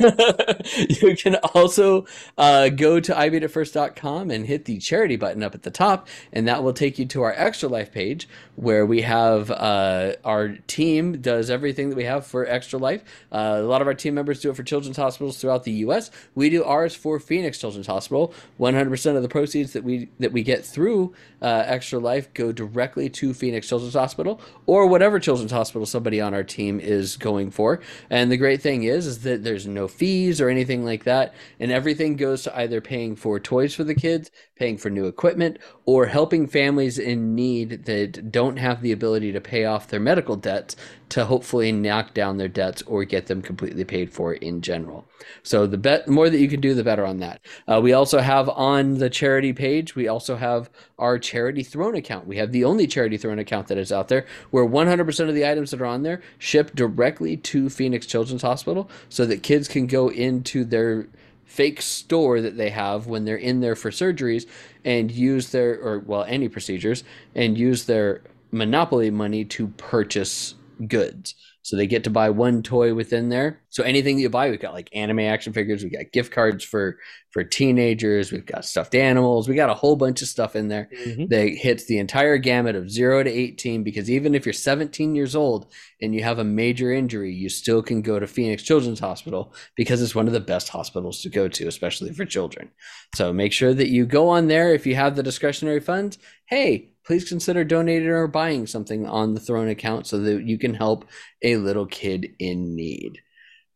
it. 0.00 1.00
you 1.02 1.16
can 1.16 1.36
also 1.54 2.04
uh, 2.36 2.68
go 2.68 2.98
to 2.98 3.12
ibeatitfirst.com 3.14 4.30
and 4.32 4.44
hit 4.44 4.64
the 4.64 4.78
charity 4.78 5.14
button 5.14 5.44
up 5.44 5.54
at 5.54 5.62
the 5.62 5.70
top, 5.70 6.08
and 6.32 6.48
that 6.48 6.64
will 6.64 6.72
take 6.72 6.98
you 6.98 7.06
to 7.06 7.22
our 7.22 7.32
Extra 7.32 7.68
Life 7.68 7.92
page 7.92 8.28
where 8.56 8.84
we 8.84 9.02
have 9.02 9.50
uh, 9.52 10.14
our 10.24 10.56
team 10.66 11.20
does 11.20 11.48
everything 11.48 11.90
that 11.90 11.96
we 11.96 12.04
have 12.04 12.26
for 12.26 12.44
Extra 12.46 12.78
Life. 12.80 13.04
Uh, 13.30 13.58
a 13.58 13.62
lot 13.62 13.80
of 13.80 13.86
our 13.86 13.94
team 13.94 14.14
members 14.14 14.40
do 14.40 14.50
it 14.50 14.56
for 14.56 14.64
children's 14.64 14.96
hospitals 14.96 15.38
throughout 15.38 15.62
the 15.62 15.72
U.S. 15.72 16.10
We 16.34 16.50
do 16.50 16.64
ours 16.64 16.94
for 16.94 17.20
Phoenix 17.20 17.58
Children's 17.58 17.86
Hospital. 17.86 18.34
100% 18.58 19.16
of 19.16 19.22
the 19.22 19.28
proceeds 19.28 19.74
that 19.74 19.84
we 19.84 20.08
that 20.18 20.32
we 20.32 20.42
get 20.42 20.64
through 20.64 21.14
uh, 21.40 21.62
Extra 21.66 22.00
Life 22.00 22.32
go 22.34 22.50
directly 22.50 23.08
to 23.10 23.32
Phoenix 23.32 23.68
Children's 23.68 23.94
Hospital 23.94 24.40
or 24.66 24.86
whatever 24.88 25.20
children's 25.20 25.35
hospital 25.50 25.86
somebody 25.86 26.20
on 26.20 26.34
our 26.34 26.44
team 26.44 26.80
is 26.80 27.16
going 27.16 27.50
for. 27.50 27.80
And 28.10 28.30
the 28.30 28.36
great 28.36 28.62
thing 28.62 28.84
is, 28.84 29.06
is 29.06 29.20
that 29.20 29.44
there's 29.44 29.66
no 29.66 29.88
fees 29.88 30.40
or 30.40 30.48
anything 30.48 30.84
like 30.84 31.04
that, 31.04 31.34
and 31.60 31.70
everything 31.70 32.16
goes 32.16 32.42
to 32.44 32.58
either 32.58 32.80
paying 32.80 33.16
for 33.16 33.38
toys 33.40 33.74
for 33.74 33.84
the 33.84 33.94
kids, 33.94 34.30
paying 34.56 34.76
for 34.78 34.90
new 34.90 35.06
equipment, 35.06 35.58
or 35.84 36.06
helping 36.06 36.46
families 36.46 36.98
in 36.98 37.34
need 37.34 37.84
that 37.84 38.32
don't 38.32 38.56
have 38.56 38.82
the 38.82 38.92
ability 38.92 39.32
to 39.32 39.40
pay 39.40 39.64
off 39.64 39.88
their 39.88 40.00
medical 40.00 40.36
debts 40.36 40.76
to 41.08 41.24
hopefully 41.24 41.70
knock 41.70 42.14
down 42.14 42.36
their 42.36 42.48
debts 42.48 42.82
or 42.82 43.04
get 43.04 43.26
them 43.26 43.40
completely 43.40 43.84
paid 43.84 44.12
for 44.12 44.34
in 44.34 44.60
general. 44.60 45.06
So 45.42 45.66
the 45.66 45.78
bet, 45.78 46.08
more 46.08 46.28
that 46.28 46.38
you 46.38 46.48
can 46.48 46.60
do, 46.60 46.74
the 46.74 46.82
better 46.82 47.06
on 47.06 47.18
that. 47.18 47.40
Uh, 47.68 47.80
we 47.80 47.92
also 47.92 48.18
have 48.18 48.48
on 48.48 48.98
the 48.98 49.08
charity 49.08 49.52
page, 49.52 49.94
we 49.94 50.08
also 50.08 50.36
have 50.36 50.68
our 50.98 51.18
charity 51.18 51.62
throne 51.62 51.94
account. 51.94 52.26
We 52.26 52.38
have 52.38 52.52
the 52.52 52.64
only 52.64 52.86
charity 52.86 53.16
throne 53.16 53.38
account 53.38 53.68
that 53.68 53.78
is 53.78 53.92
out 53.92 54.08
there 54.08 54.26
where 54.50 54.66
100% 54.66 55.28
of 55.28 55.34
the 55.34 55.48
items 55.48 55.70
that 55.70 55.80
are 55.80 55.86
on 55.86 56.02
there 56.02 56.22
ship 56.38 56.74
directly 56.74 57.36
to 57.36 57.70
Phoenix 57.70 58.06
Children's 58.06 58.42
Hospital 58.42 58.90
so 59.08 59.24
that 59.26 59.42
kids 59.42 59.68
can 59.68 59.86
go 59.86 60.08
into 60.08 60.64
their 60.64 61.06
fake 61.44 61.80
store 61.80 62.40
that 62.40 62.56
they 62.56 62.70
have 62.70 63.06
when 63.06 63.24
they're 63.24 63.36
in 63.36 63.60
there 63.60 63.76
for 63.76 63.90
surgeries 63.90 64.46
and 64.84 65.12
use 65.12 65.50
their 65.50 65.80
or 65.80 66.00
well 66.00 66.24
any 66.24 66.48
procedures 66.48 67.04
and 67.34 67.56
use 67.56 67.84
their 67.84 68.20
monopoly 68.50 69.10
money 69.10 69.44
to 69.44 69.68
purchase 69.68 70.54
goods. 70.86 71.34
So 71.62 71.76
they 71.76 71.86
get 71.88 72.04
to 72.04 72.10
buy 72.10 72.30
one 72.30 72.62
toy 72.62 72.94
within 72.94 73.28
there. 73.28 73.62
So 73.70 73.82
anything 73.82 74.16
that 74.16 74.22
you 74.22 74.30
buy 74.30 74.50
we've 74.50 74.60
got 74.60 74.72
like 74.72 74.88
anime 74.94 75.18
action 75.20 75.52
figures 75.52 75.82
we've 75.82 75.92
got 75.92 76.12
gift 76.12 76.32
cards 76.32 76.62
for 76.64 76.98
for 77.30 77.42
teenagers 77.44 78.30
we've 78.32 78.46
got 78.46 78.64
stuffed 78.64 78.94
animals 78.94 79.48
we 79.48 79.54
got 79.54 79.68
a 79.68 79.74
whole 79.74 79.96
bunch 79.96 80.22
of 80.22 80.28
stuff 80.28 80.56
in 80.56 80.68
there 80.68 80.88
Mhm. 81.06 81.28
that 81.28 81.48
hits 81.48 81.84
the 81.84 81.98
entire 81.98 82.38
gamut 82.38 82.76
of 82.76 82.90
0 82.90 83.24
to 83.24 83.30
18 83.30 83.82
because 83.82 84.10
even 84.10 84.34
if 84.34 84.46
you're 84.46 84.52
17 84.52 85.14
years 85.14 85.34
old 85.36 85.66
and 86.00 86.14
you 86.14 86.22
have 86.22 86.38
a 86.38 86.44
major 86.44 86.92
injury 86.92 87.34
you 87.34 87.48
still 87.48 87.82
can 87.82 88.00
go 88.00 88.18
to 88.18 88.26
phoenix 88.26 88.62
children's 88.62 89.00
hospital 89.00 89.52
because 89.76 90.00
it's 90.00 90.14
one 90.14 90.26
of 90.28 90.32
the 90.32 90.40
best 90.40 90.68
hospitals 90.70 91.20
to 91.22 91.28
go 91.28 91.48
to 91.48 91.66
especially 91.66 92.12
for 92.12 92.24
children. 92.24 92.70
So 93.16 93.32
make 93.32 93.52
sure 93.52 93.74
that 93.74 93.88
you 93.88 94.06
go 94.06 94.28
on 94.28 94.46
there 94.46 94.72
if 94.72 94.86
you 94.86 94.94
have 94.94 95.16
the 95.16 95.22
discretionary 95.22 95.80
funds. 95.80 96.16
Hey 96.46 96.90
please 97.06 97.28
consider 97.28 97.64
donating 97.64 98.08
or 98.08 98.26
buying 98.26 98.66
something 98.66 99.06
on 99.06 99.34
the 99.34 99.40
throne 99.40 99.68
account 99.68 100.06
so 100.06 100.18
that 100.18 100.42
you 100.44 100.58
can 100.58 100.74
help 100.74 101.06
a 101.42 101.56
little 101.56 101.86
kid 101.86 102.34
in 102.38 102.74
need 102.74 103.20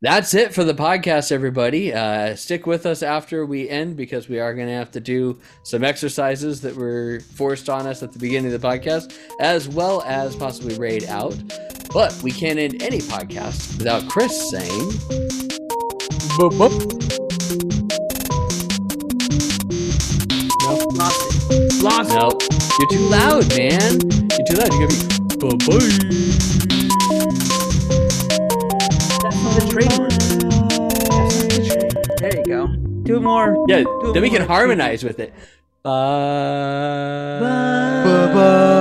that's 0.02 0.32
it 0.32 0.54
for 0.54 0.64
the 0.64 0.72
podcast, 0.72 1.30
everybody. 1.30 1.92
Uh, 1.92 2.34
stick 2.34 2.66
with 2.66 2.86
us 2.86 3.02
after 3.02 3.44
we 3.44 3.68
end 3.68 3.96
because 3.98 4.30
we 4.30 4.38
are 4.40 4.54
going 4.54 4.66
to 4.66 4.72
have 4.72 4.90
to 4.92 5.00
do 5.00 5.38
some 5.62 5.84
exercises 5.84 6.62
that 6.62 6.74
were 6.74 7.20
forced 7.34 7.68
on 7.68 7.86
us 7.86 8.02
at 8.02 8.12
the 8.12 8.18
beginning 8.18 8.50
of 8.52 8.60
the 8.60 8.66
podcast, 8.66 9.14
as 9.40 9.68
well 9.68 10.02
as 10.06 10.34
possibly 10.34 10.78
raid 10.78 11.04
out. 11.04 11.36
But 11.92 12.18
we 12.22 12.30
can't 12.30 12.58
end 12.58 12.82
any 12.82 13.00
podcast 13.00 13.76
without 13.76 14.08
Chris 14.08 14.50
saying, 14.50 14.90
Boop, 16.38 16.52
boop. 16.52 16.94
It. 21.02 21.29
Lost 21.82 22.10
it. 22.10 22.14
"No, 22.14 22.28
you're 22.78 22.88
too 22.90 23.04
loud, 23.08 23.48
man. 23.56 23.92
You're 24.36 24.46
too 24.46 24.56
loud. 24.56 24.70
You're 24.72 24.86
gonna 24.86 24.94
be 24.94 25.06
bye 25.40 25.56
bye." 25.66 25.88
That's 29.22 29.38
not 29.42 29.52
the 29.56 29.64
trademark. 29.70 30.10
That's 30.10 30.34
not 31.08 31.24
the 31.30 31.34
trademark. 31.68 32.18
There 32.20 32.36
you 32.36 32.44
go. 32.44 32.60
Two 33.04 33.20
more. 33.20 33.64
Yeah, 33.68 33.82
Do 33.84 34.12
then 34.12 34.22
we 34.22 34.30
can 34.30 34.46
harmonize 34.46 35.02
with 35.02 35.18
it. 35.20 35.32
Bye. 35.82 37.40
Bye-bye. 38.04 38.76